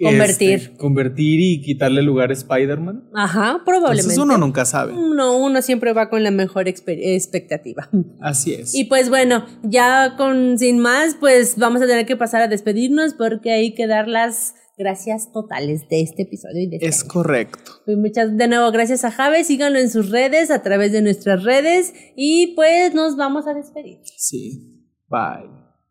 Convertir. 0.02 0.51
este, 0.51 0.76
convertir 0.76 1.39
y 1.39 1.62
quitarle 1.62 2.02
lugar 2.02 2.30
a 2.30 2.32
Spider-Man. 2.32 3.10
Ajá, 3.14 3.60
probablemente. 3.64 4.01
Entonces 4.01 4.18
uno 4.18 4.39
nunca 4.39 4.64
sabe. 4.64 4.93
No, 4.93 5.36
uno 5.39 5.62
siempre 5.62 5.93
va 5.93 6.10
con 6.10 6.24
la 6.24 6.32
mejor 6.32 6.66
expectativa. 6.66 7.89
Así 8.20 8.55
es. 8.55 8.74
Y 8.74 8.86
pues 8.86 9.09
bueno, 9.09 9.47
ya 9.62 10.16
con 10.16 10.59
sin 10.59 10.80
más, 10.80 11.14
pues 11.20 11.56
vamos 11.59 11.80
a 11.80 11.86
tener 11.86 12.06
que 12.06 12.16
pasar 12.16 12.43
a 12.43 12.48
despedirnos 12.48 13.14
porque 13.14 13.52
hay 13.52 13.72
que 13.74 13.86
dar 13.86 14.09
las 14.09 14.56
gracias 14.76 15.32
totales 15.32 15.88
de 15.88 16.01
este 16.02 16.22
episodio 16.22 16.62
y 16.62 16.66
de 16.68 16.76
este 16.76 16.88
es 16.88 17.02
año. 17.02 17.10
correcto. 17.12 17.72
Pues 17.84 17.96
muchas 17.96 18.36
de 18.36 18.48
nuevo 18.48 18.70
gracias 18.72 19.05
a 19.05 19.10
Jave, 19.10 19.44
síganlo 19.44 19.78
en 19.78 19.90
sus 19.90 20.10
redes, 20.10 20.51
a 20.51 20.62
través 20.62 20.92
de 20.92 21.02
nuestras 21.02 21.42
redes 21.44 21.92
y 22.16 22.55
pues 22.56 22.94
nos 22.94 23.16
vamos 23.16 23.46
a 23.46 23.55
despedir. 23.55 23.98
Sí. 24.16 24.86
Bye. 25.09 25.48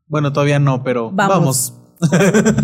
Bueno, 0.08 0.34
todavía 0.34 0.60
no, 0.60 0.84
pero 0.84 1.12
Vamos. 1.12 1.74
vamos. 2.02 2.64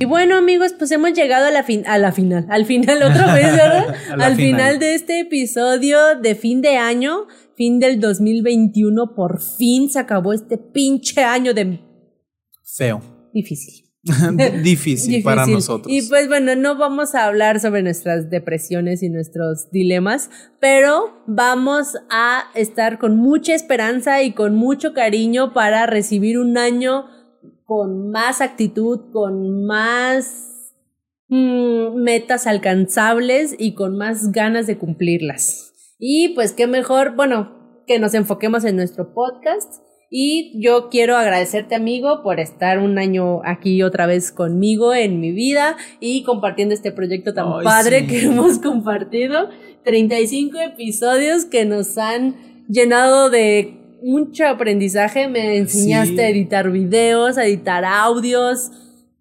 Y 0.00 0.06
bueno 0.06 0.36
amigos, 0.36 0.74
pues 0.76 0.90
hemos 0.90 1.12
llegado 1.12 1.46
a 1.46 1.50
la 1.52 1.62
fin 1.62 1.84
a 1.86 1.98
la 1.98 2.10
final, 2.10 2.46
al 2.50 2.66
final 2.66 3.00
otra 3.04 3.32
vez, 3.32 3.52
¿verdad? 3.52 3.94
Al 4.18 4.34
final. 4.34 4.36
final 4.36 4.78
de 4.80 4.94
este 4.96 5.20
episodio 5.20 6.16
de 6.20 6.34
fin 6.34 6.60
de 6.60 6.76
año, 6.76 7.26
fin 7.56 7.78
del 7.78 8.00
2021, 8.00 9.14
por 9.14 9.40
fin 9.40 9.88
se 9.88 10.00
acabó 10.00 10.32
este 10.32 10.58
pinche 10.58 11.22
año 11.22 11.54
de 11.54 11.78
Feo. 12.76 13.00
difícil. 13.32 13.84
Difícil, 14.62 15.22
para 15.22 15.46
nosotros. 15.46 15.92
Y 15.92 16.02
pues 16.08 16.28
bueno, 16.28 16.54
no 16.56 16.76
vamos 16.76 17.14
a 17.14 17.24
hablar 17.24 17.60
sobre 17.60 17.82
nuestras 17.82 18.30
depresiones 18.30 19.02
y 19.02 19.08
nuestros 19.08 19.70
dilemas, 19.70 20.30
pero 20.60 21.22
vamos 21.26 21.94
a 22.10 22.44
estar 22.54 22.98
con 22.98 23.16
mucha 23.16 23.54
esperanza 23.54 24.22
y 24.22 24.32
con 24.32 24.54
mucho 24.54 24.92
cariño 24.92 25.52
para 25.52 25.86
recibir 25.86 26.38
un 26.38 26.58
año 26.58 27.06
con 27.64 28.10
más 28.10 28.40
actitud, 28.40 29.10
con 29.10 29.64
más 29.64 30.74
mm, 31.28 31.94
metas 31.94 32.46
alcanzables 32.46 33.54
y 33.58 33.74
con 33.74 33.96
más 33.96 34.32
ganas 34.32 34.66
de 34.66 34.76
cumplirlas. 34.76 35.72
Y 35.98 36.30
pues 36.30 36.52
qué 36.52 36.66
mejor, 36.66 37.16
bueno, 37.16 37.82
que 37.86 37.98
nos 37.98 38.14
enfoquemos 38.14 38.64
en 38.64 38.76
nuestro 38.76 39.14
podcast. 39.14 39.83
Y 40.16 40.52
yo 40.54 40.90
quiero 40.90 41.16
agradecerte, 41.16 41.74
amigo, 41.74 42.22
por 42.22 42.38
estar 42.38 42.78
un 42.78 42.98
año 43.00 43.40
aquí 43.44 43.82
otra 43.82 44.06
vez 44.06 44.30
conmigo 44.30 44.94
en 44.94 45.18
mi 45.18 45.32
vida 45.32 45.76
y 45.98 46.22
compartiendo 46.22 46.72
este 46.72 46.92
proyecto 46.92 47.34
tan 47.34 47.46
Ay, 47.48 47.64
padre 47.64 48.00
sí. 48.02 48.06
que 48.06 48.20
hemos 48.26 48.60
compartido. 48.60 49.48
35 49.82 50.56
episodios 50.60 51.44
que 51.46 51.64
nos 51.64 51.98
han 51.98 52.36
llenado 52.68 53.28
de 53.28 53.74
mucho 54.04 54.46
aprendizaje. 54.46 55.26
Me 55.26 55.56
enseñaste 55.56 56.14
Sí. 56.14 56.20
a 56.20 56.28
editar 56.28 56.70
videos, 56.70 57.36
a 57.36 57.44
editar 57.46 57.84
audios, 57.84 58.70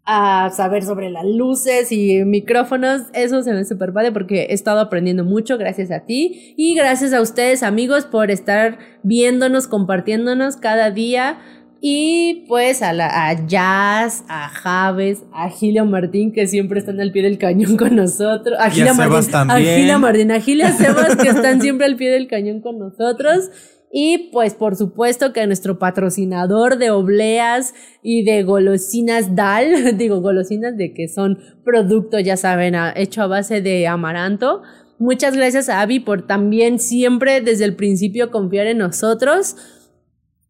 a 0.05 0.49
saber 0.49 0.83
sobre 0.83 1.09
las 1.09 1.25
luces 1.25 1.91
y 1.91 2.23
micrófonos. 2.25 3.03
Eso 3.13 3.41
se 3.41 3.53
me 3.53 3.63
súper 3.63 3.93
padre 3.93 4.11
porque 4.11 4.43
he 4.43 4.53
estado 4.53 4.79
aprendiendo 4.79 5.23
mucho 5.23 5.57
gracias 5.57 5.91
a 5.91 6.01
ti 6.01 6.53
y 6.57 6.75
gracias 6.75 7.13
a 7.13 7.21
ustedes 7.21 7.63
amigos 7.63 8.05
por 8.05 8.29
estar 8.29 8.79
viéndonos, 9.03 9.67
compartiéndonos 9.67 10.57
cada 10.57 10.91
día. 10.91 11.39
Y 11.85 12.45
pues 12.47 12.81
a, 12.81 12.93
la, 12.93 13.27
a 13.27 13.45
Jazz, 13.45 14.23
a 14.29 14.47
Javes, 14.47 15.23
a 15.33 15.49
Gilia 15.49 15.83
Martín, 15.83 16.31
que 16.31 16.47
siempre 16.47 16.79
están 16.79 17.01
al 17.01 17.11
pie 17.11 17.23
del 17.23 17.37
cañón 17.37 17.75
con 17.75 17.97
nosotros. 17.97 18.57
A 18.57 18.67
a 18.67 18.69
Gilia 18.69 18.93
Sebas 18.93 19.09
Martín, 19.09 19.35
a 19.35 19.53
también. 19.53 19.75
Gilia 19.79 19.97
Martín, 19.97 20.31
a 20.31 20.39
Gilia 20.39 20.71
Sebas, 20.71 21.17
que 21.17 21.27
están 21.27 21.61
siempre 21.61 21.85
al 21.85 21.97
pie 21.97 22.09
del 22.09 22.29
cañón 22.29 22.61
con 22.61 22.79
nosotros. 22.79 23.49
Y 23.95 24.31
pues 24.31 24.55
por 24.55 24.75
supuesto 24.75 25.33
que 25.33 25.45
nuestro 25.45 25.77
patrocinador 25.77 26.79
de 26.79 26.89
obleas 26.89 27.75
y 28.01 28.23
de 28.23 28.41
golosinas 28.41 29.35
Dal, 29.35 29.95
digo 29.99 30.19
golosinas 30.19 30.75
de 30.75 30.95
que 30.95 31.07
son 31.07 31.37
producto, 31.63 32.19
ya 32.19 32.35
saben, 32.35 32.73
hecho 32.95 33.21
a 33.21 33.27
base 33.27 33.61
de 33.61 33.85
amaranto. 33.85 34.63
Muchas 34.97 35.35
gracias 35.35 35.69
a 35.69 35.81
Abby 35.81 35.99
por 35.99 36.25
también 36.25 36.79
siempre 36.79 37.41
desde 37.41 37.65
el 37.65 37.75
principio 37.75 38.31
confiar 38.31 38.65
en 38.65 38.79
nosotros. 38.79 39.57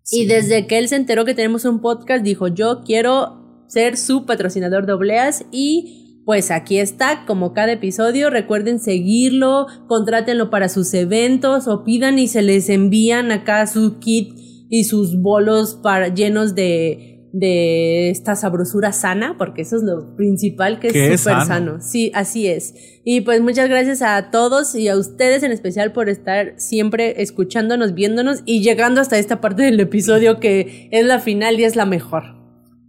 Y 0.09 0.25
desde 0.25 0.65
que 0.65 0.77
él 0.77 0.87
se 0.87 0.95
enteró 0.95 1.25
que 1.25 1.33
tenemos 1.33 1.65
un 1.65 1.81
podcast, 1.81 2.23
dijo, 2.23 2.47
yo 2.47 2.83
quiero 2.85 3.65
ser 3.67 3.97
su 3.97 4.25
patrocinador 4.25 4.85
de 4.85 4.93
obleas 4.93 5.43
y 5.51 6.02
pues 6.25 6.51
aquí 6.51 6.79
está, 6.79 7.25
como 7.25 7.53
cada 7.53 7.73
episodio, 7.73 8.29
recuerden 8.29 8.79
seguirlo, 8.79 9.67
contrátenlo 9.87 10.49
para 10.49 10.69
sus 10.69 10.93
eventos 10.93 11.67
o 11.67 11.83
pidan 11.83 12.17
y 12.17 12.27
se 12.27 12.41
les 12.41 12.69
envían 12.69 13.31
acá 13.31 13.67
su 13.67 13.99
kit 13.99 14.37
y 14.69 14.85
sus 14.85 15.21
bolos 15.21 15.79
para, 15.83 16.07
llenos 16.07 16.55
de, 16.55 17.13
de 17.33 18.11
esta 18.11 18.35
sabrosura 18.35 18.93
sana, 18.93 19.35
porque 19.37 19.63
eso 19.63 19.75
es 19.75 19.83
lo 19.83 20.15
principal 20.15 20.79
que 20.79 20.87
es 20.87 20.93
súper 20.93 21.17
sano. 21.17 21.45
sano. 21.45 21.81
Sí, 21.81 22.11
así 22.13 22.47
es. 22.47 22.73
Y 23.03 23.21
pues 23.21 23.41
muchas 23.41 23.67
gracias 23.67 24.01
a 24.01 24.29
todos 24.31 24.75
y 24.75 24.87
a 24.87 24.95
ustedes 24.95 25.43
en 25.43 25.51
especial 25.51 25.91
por 25.91 26.09
estar 26.09 26.53
siempre 26.57 27.21
escuchándonos, 27.21 27.95
viéndonos 27.95 28.43
y 28.45 28.61
llegando 28.61 29.01
hasta 29.01 29.17
esta 29.17 29.41
parte 29.41 29.63
del 29.63 29.79
episodio 29.79 30.39
que 30.39 30.87
es 30.91 31.05
la 31.05 31.19
final 31.19 31.59
y 31.59 31.65
es 31.65 31.75
la 31.75 31.85
mejor. 31.85 32.42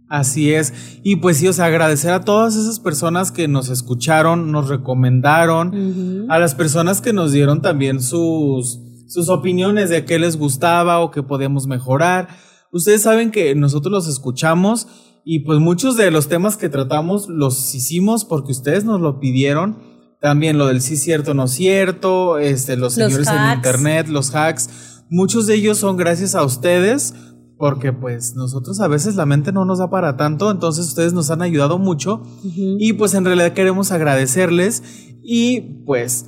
Así 0.07 0.53
es. 0.53 0.99
Y 1.03 1.17
pues 1.17 1.37
sí, 1.37 1.47
o 1.47 1.53
sea, 1.53 1.65
agradecer 1.65 2.11
a 2.11 2.21
todas 2.21 2.55
esas 2.55 2.79
personas 2.79 3.31
que 3.31 3.47
nos 3.47 3.69
escucharon, 3.69 4.51
nos 4.51 4.69
recomendaron, 4.69 6.27
a 6.29 6.37
las 6.37 6.53
personas 6.53 7.01
que 7.01 7.13
nos 7.13 7.31
dieron 7.31 7.61
también 7.61 8.01
sus, 8.01 8.79
sus 9.07 9.29
opiniones 9.29 9.89
de 9.89 10.05
qué 10.05 10.19
les 10.19 10.37
gustaba 10.37 10.99
o 10.99 11.11
qué 11.11 11.23
podíamos 11.23 11.65
mejorar. 11.67 12.27
Ustedes 12.71 13.01
saben 13.01 13.31
que 13.31 13.55
nosotros 13.55 13.91
los 13.91 14.07
escuchamos 14.07 14.87
y 15.23 15.39
pues 15.39 15.59
muchos 15.59 15.97
de 15.97 16.11
los 16.11 16.27
temas 16.27 16.55
que 16.55 16.69
tratamos 16.69 17.27
los 17.27 17.73
hicimos 17.73 18.25
porque 18.25 18.51
ustedes 18.51 18.85
nos 18.85 19.01
lo 19.01 19.19
pidieron. 19.19 19.95
También 20.21 20.57
lo 20.57 20.67
del 20.67 20.81
sí 20.81 20.97
cierto, 20.97 21.33
no 21.33 21.47
cierto, 21.47 22.37
este, 22.37 22.75
los 22.75 22.95
Los 22.97 23.11
señores 23.11 23.27
en 23.27 23.57
internet, 23.57 24.07
los 24.07 24.33
hacks. 24.35 25.03
Muchos 25.09 25.47
de 25.47 25.55
ellos 25.55 25.77
son 25.77 25.97
gracias 25.97 26.35
a 26.35 26.43
ustedes 26.43 27.13
porque 27.57 27.93
pues 27.93 28.35
nosotros 28.35 28.79
a 28.81 28.87
veces 28.87 29.15
la 29.15 29.25
mente 29.25 29.51
no 29.51 29.65
nos 29.65 29.79
da 29.79 29.89
para 29.89 30.17
tanto, 30.17 30.51
entonces 30.51 30.87
ustedes 30.87 31.13
nos 31.13 31.31
han 31.31 31.41
ayudado 31.41 31.77
mucho 31.79 32.21
y 32.43 32.93
pues 32.93 33.13
en 33.13 33.25
realidad 33.25 33.53
queremos 33.53 33.91
agradecerles 33.91 34.83
y 35.23 35.61
pues 35.85 36.25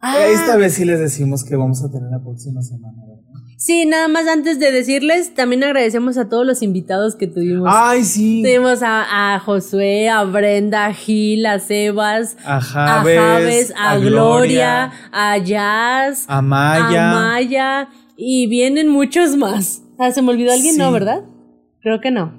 Ah, 0.00 0.24
esta 0.26 0.56
vez 0.56 0.74
sí 0.74 0.84
les 0.84 1.00
decimos 1.00 1.42
que 1.42 1.56
vamos 1.56 1.82
a 1.82 1.90
tener 1.90 2.08
la 2.10 2.20
próxima 2.22 2.62
semana. 2.62 2.96
¿verdad? 3.08 3.40
Sí, 3.56 3.86
nada 3.86 4.06
más 4.06 4.28
antes 4.28 4.60
de 4.60 4.70
decirles, 4.70 5.34
también 5.34 5.64
agradecemos 5.64 6.18
a 6.18 6.28
todos 6.28 6.46
los 6.46 6.62
invitados 6.62 7.16
que 7.16 7.26
tuvimos. 7.26 7.68
Ay, 7.72 8.04
sí. 8.04 8.42
Tuvimos 8.42 8.82
a, 8.82 9.34
a 9.34 9.40
Josué, 9.40 10.08
a 10.10 10.22
Brenda, 10.24 10.86
a 10.86 10.92
Gil, 10.92 11.46
a 11.46 11.58
Sebas, 11.58 12.36
A 12.44 12.58
a 12.58 12.60
Javes, 12.60 13.72
a, 13.76 13.96
Gloria, 13.96 14.92
a 15.10 15.38
Jazz, 15.38 16.26
a 16.28 16.42
Maya. 16.42 17.10
a 17.10 17.14
Maya 17.14 17.88
y 18.16 18.46
vienen 18.46 18.88
muchos 18.88 19.36
más. 19.36 19.82
Ah, 19.98 20.10
¿Se 20.12 20.22
me 20.22 20.30
olvidó 20.30 20.52
alguien? 20.52 20.74
Sí. 20.74 20.78
No, 20.78 20.92
¿verdad? 20.92 21.24
Creo 21.80 22.00
que 22.00 22.10
no. 22.10 22.32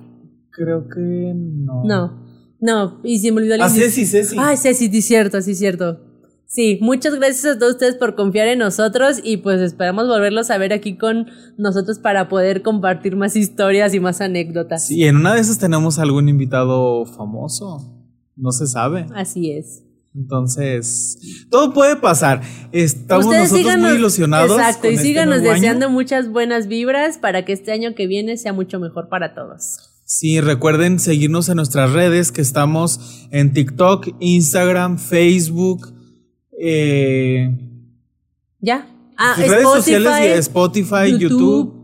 Creo 0.52 0.88
que 0.88 1.34
no. 1.36 1.84
No, 1.84 2.26
no. 2.60 3.00
Y 3.04 3.20
si 3.20 3.32
me 3.32 3.38
olvidó 3.38 3.56
alguien. 3.56 3.72
Ceci, 3.72 4.06
Ceci. 4.06 4.36
Ay, 4.40 4.58
Ceci, 4.58 4.90
sí, 4.90 5.02
cierto, 5.02 5.42
sí, 5.42 5.56
cierto. 5.56 6.00
Sí, 6.46 6.80
muchas 6.82 7.14
gracias 7.16 7.56
a 7.56 7.60
todos 7.60 7.74
ustedes 7.74 7.96
por 7.96 8.16
confiar 8.16 8.48
en 8.48 8.60
nosotros 8.60 9.20
y 9.22 9.38
pues 9.38 9.60
esperamos 9.60 10.08
volverlos 10.08 10.50
a 10.50 10.58
ver 10.58 10.72
aquí 10.72 10.98
con 10.98 11.28
nosotros 11.58 12.00
para 12.00 12.30
poder 12.30 12.62
compartir 12.62 13.18
más 13.18 13.36
historias 13.36 13.94
y 13.94 14.00
más 14.00 14.22
anécdotas. 14.22 14.88
Sí, 14.88 15.04
en 15.04 15.18
una 15.18 15.34
de 15.34 15.42
esas 15.42 15.60
tenemos 15.60 16.00
algún 16.00 16.30
invitado 16.30 17.06
famoso. 17.06 17.98
No 18.38 18.54
se 18.54 18.66
sabe. 18.66 19.08
Así 19.14 19.52
es. 19.52 19.84
Entonces, 20.18 21.46
todo 21.52 21.74
puede 21.74 21.96
pasar. 21.96 22.42
Estamos 22.72 23.26
Ustedes 23.26 23.44
nosotros 23.52 23.72
síganos, 23.72 23.90
muy 23.90 24.00
ilusionados. 24.00 24.58
Exacto, 24.58 24.90
y 24.90 24.96
este 24.96 25.06
síganos 25.06 25.42
año. 25.42 25.54
deseando 25.54 25.90
muchas 25.90 26.30
buenas 26.30 26.68
vibras 26.68 27.20
para 27.20 27.46
que 27.46 27.54
este 27.54 27.72
año 27.72 27.94
que 27.94 28.08
viene 28.08 28.36
sea 28.38 28.52
mucho 28.52 28.80
mejor 28.80 29.10
para 29.10 29.36
todos. 29.36 29.78
Sí, 30.06 30.42
recuerden 30.42 31.00
seguirnos 31.00 31.50
en 31.50 31.58
nuestras 31.58 31.92
redes, 31.92 32.32
que 32.32 32.42
estamos 32.42 33.28
en 33.32 33.54
TikTok, 33.54 34.08
Instagram, 34.20 34.98
Facebook, 34.98 35.94
eh, 36.60 37.56
¿Ya? 38.60 38.88
Ah, 39.18 39.36
redes 39.38 39.64
sociales 39.64 40.12
y 40.22 40.26
Spotify, 40.40 40.88
Spotify, 41.10 41.20
YouTube, 41.20 41.77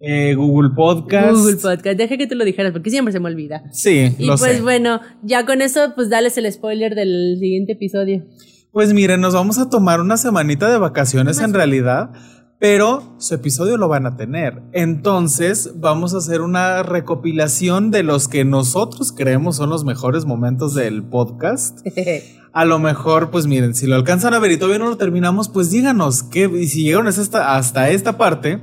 eh, 0.00 0.34
Google 0.34 0.70
Podcast. 0.74 1.36
Google 1.36 1.56
Podcast. 1.56 1.98
Deja 1.98 2.16
que 2.16 2.26
te 2.26 2.34
lo 2.34 2.44
dijeras 2.44 2.72
porque 2.72 2.90
siempre 2.90 3.12
se 3.12 3.20
me 3.20 3.28
olvida. 3.28 3.62
Sí, 3.70 4.14
Y 4.18 4.24
lo 4.26 4.36
pues 4.36 4.56
sé. 4.56 4.62
bueno, 4.62 5.00
ya 5.22 5.44
con 5.46 5.60
eso, 5.62 5.92
pues 5.94 6.08
dales 6.08 6.36
el 6.38 6.50
spoiler 6.50 6.94
del 6.94 7.36
siguiente 7.38 7.72
episodio. 7.72 8.24
Pues 8.72 8.92
miren, 8.94 9.20
nos 9.20 9.34
vamos 9.34 9.58
a 9.58 9.68
tomar 9.68 10.00
una 10.00 10.16
semanita 10.16 10.70
de 10.70 10.78
vacaciones 10.78 11.40
en 11.40 11.52
realidad, 11.52 12.10
pero 12.58 13.16
su 13.18 13.34
episodio 13.34 13.76
lo 13.76 13.88
van 13.88 14.06
a 14.06 14.16
tener. 14.16 14.62
Entonces, 14.72 15.72
vamos 15.76 16.14
a 16.14 16.18
hacer 16.18 16.40
una 16.40 16.82
recopilación 16.82 17.90
de 17.90 18.02
los 18.02 18.28
que 18.28 18.44
nosotros 18.44 19.12
creemos 19.12 19.56
son 19.56 19.70
los 19.70 19.84
mejores 19.84 20.24
momentos 20.24 20.74
del 20.74 21.02
podcast. 21.02 21.80
A 22.52 22.64
lo 22.64 22.80
mejor, 22.80 23.30
pues 23.30 23.46
miren, 23.46 23.74
si 23.74 23.86
lo 23.86 23.94
alcanzan 23.94 24.34
a 24.34 24.40
ver 24.40 24.50
y 24.50 24.56
todavía 24.56 24.80
no 24.80 24.90
lo 24.90 24.96
terminamos, 24.96 25.48
pues 25.48 25.70
díganos 25.70 26.24
qué, 26.24 26.50
y 26.52 26.66
si 26.66 26.82
llegaron 26.82 27.06
hasta 27.06 27.90
esta 27.90 28.18
parte, 28.18 28.60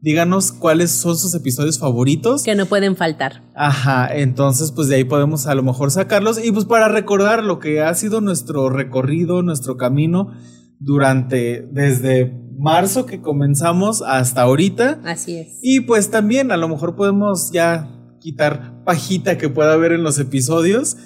díganos 0.00 0.52
cuáles 0.52 0.90
son 0.90 1.16
sus 1.16 1.34
episodios 1.34 1.78
favoritos. 1.78 2.42
Que 2.42 2.54
no 2.54 2.66
pueden 2.66 2.96
faltar. 2.96 3.42
Ajá, 3.54 4.08
entonces 4.14 4.72
pues 4.72 4.88
de 4.88 4.96
ahí 4.96 5.04
podemos 5.04 5.46
a 5.46 5.54
lo 5.54 5.62
mejor 5.62 5.90
sacarlos 5.90 6.42
y 6.42 6.52
pues 6.52 6.64
para 6.64 6.88
recordar 6.88 7.44
lo 7.44 7.58
que 7.58 7.82
ha 7.82 7.94
sido 7.94 8.20
nuestro 8.20 8.70
recorrido, 8.70 9.42
nuestro 9.42 9.76
camino 9.76 10.32
durante 10.78 11.68
desde 11.70 12.34
marzo 12.58 13.06
que 13.06 13.20
comenzamos 13.20 14.02
hasta 14.02 14.42
ahorita. 14.42 15.00
Así 15.04 15.36
es. 15.36 15.58
Y 15.62 15.80
pues 15.80 16.10
también 16.10 16.52
a 16.52 16.56
lo 16.56 16.68
mejor 16.68 16.96
podemos 16.96 17.50
ya 17.52 17.88
quitar 18.20 18.84
pajita 18.84 19.38
que 19.38 19.48
pueda 19.48 19.72
haber 19.72 19.92
en 19.92 20.02
los 20.02 20.18
episodios 20.18 20.96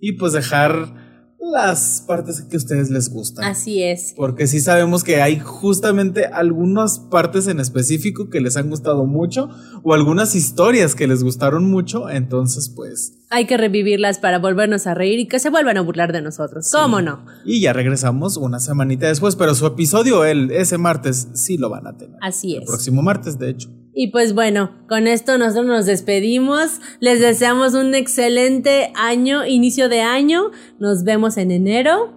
y 0.00 0.12
pues 0.12 0.32
dejar 0.32 1.03
las 1.52 2.02
partes 2.06 2.42
que 2.42 2.56
a 2.56 2.58
ustedes 2.58 2.90
les 2.90 3.10
gustan. 3.10 3.44
Así 3.44 3.82
es. 3.82 4.14
Porque 4.16 4.46
sí 4.46 4.60
sabemos 4.60 5.04
que 5.04 5.20
hay 5.20 5.38
justamente 5.38 6.26
algunas 6.26 6.98
partes 6.98 7.46
en 7.46 7.60
específico 7.60 8.30
que 8.30 8.40
les 8.40 8.56
han 8.56 8.70
gustado 8.70 9.04
mucho 9.06 9.48
o 9.82 9.94
algunas 9.94 10.34
historias 10.34 10.94
que 10.94 11.06
les 11.06 11.22
gustaron 11.22 11.70
mucho, 11.70 12.08
entonces 12.08 12.70
pues... 12.74 13.18
Hay 13.30 13.46
que 13.46 13.56
revivirlas 13.56 14.18
para 14.18 14.38
volvernos 14.38 14.86
a 14.86 14.94
reír 14.94 15.18
y 15.18 15.28
que 15.28 15.38
se 15.38 15.50
vuelvan 15.50 15.76
a 15.76 15.80
burlar 15.80 16.12
de 16.12 16.22
nosotros. 16.22 16.70
¿Cómo 16.72 17.02
no? 17.02 17.24
Y 17.44 17.60
ya 17.60 17.72
regresamos 17.72 18.36
una 18.36 18.60
semanita 18.60 19.08
después, 19.08 19.36
pero 19.36 19.54
su 19.54 19.66
episodio 19.66 20.24
el, 20.24 20.50
ese 20.50 20.78
martes 20.78 21.28
sí 21.34 21.56
lo 21.56 21.68
van 21.68 21.86
a 21.86 21.96
tener. 21.96 22.16
Así 22.22 22.54
es. 22.54 22.62
El 22.62 22.66
próximo 22.66 23.02
martes, 23.02 23.38
de 23.38 23.50
hecho. 23.50 23.70
Y 23.94 24.08
pues 24.08 24.34
bueno, 24.34 24.84
con 24.88 25.06
esto 25.06 25.38
nosotros 25.38 25.66
nos 25.66 25.86
despedimos. 25.86 26.80
Les 27.00 27.20
deseamos 27.20 27.74
un 27.74 27.94
excelente 27.94 28.92
año, 28.96 29.46
inicio 29.46 29.88
de 29.88 30.00
año. 30.00 30.50
Nos 30.80 31.04
vemos 31.04 31.36
en 31.36 31.52
enero. 31.52 32.12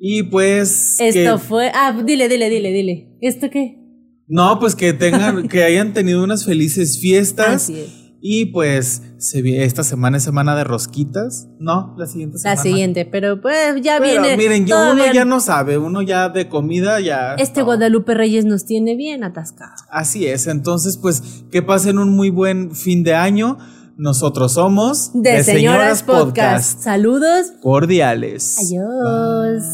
Y 0.00 0.24
pues. 0.24 1.00
Esto 1.00 1.38
fue. 1.38 1.70
Ah, 1.72 1.96
dile, 2.04 2.28
dile, 2.28 2.50
dile, 2.50 2.72
dile. 2.72 3.16
¿Esto 3.20 3.48
qué? 3.50 3.78
No, 4.26 4.58
pues 4.58 4.74
que 4.74 4.92
tengan, 4.92 5.46
que 5.48 5.62
hayan 5.62 5.92
tenido 5.92 6.24
unas 6.24 6.44
felices 6.44 6.98
fiestas. 6.98 7.70
Así 7.70 7.80
es. 7.80 8.01
Y 8.24 8.46
pues 8.46 9.02
se, 9.18 9.64
esta 9.64 9.82
semana 9.82 10.16
es 10.16 10.22
semana 10.22 10.54
de 10.54 10.62
rosquitas. 10.62 11.48
No, 11.58 11.92
la 11.98 12.06
siguiente 12.06 12.38
semana. 12.38 12.54
La 12.54 12.62
siguiente, 12.62 13.04
pero 13.04 13.40
pues 13.40 13.82
ya 13.82 13.98
pero, 13.98 14.22
viene. 14.22 14.36
Miren, 14.36 14.64
yo, 14.64 14.92
uno 14.92 15.12
ya 15.12 15.24
no 15.24 15.40
sabe, 15.40 15.76
uno 15.76 16.02
ya 16.02 16.28
de 16.28 16.48
comida 16.48 17.00
ya. 17.00 17.34
Este 17.34 17.62
Guadalupe 17.62 18.14
Reyes 18.14 18.44
nos 18.44 18.64
tiene 18.64 18.94
bien 18.94 19.24
atascados. 19.24 19.80
Así 19.90 20.28
es, 20.28 20.46
entonces 20.46 20.98
pues 20.98 21.44
que 21.50 21.62
pasen 21.62 21.98
un 21.98 22.14
muy 22.14 22.30
buen 22.30 22.76
fin 22.76 23.02
de 23.02 23.16
año. 23.16 23.58
Nosotros 23.96 24.52
somos 24.52 25.10
de, 25.14 25.42
Señoras, 25.42 26.04
Podcast. 26.04 26.80
Saludos 26.80 27.52
cordiales. 27.60 28.56
Adiós. 28.60 29.64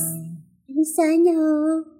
Feliz 0.66 0.98
año. 0.98 1.97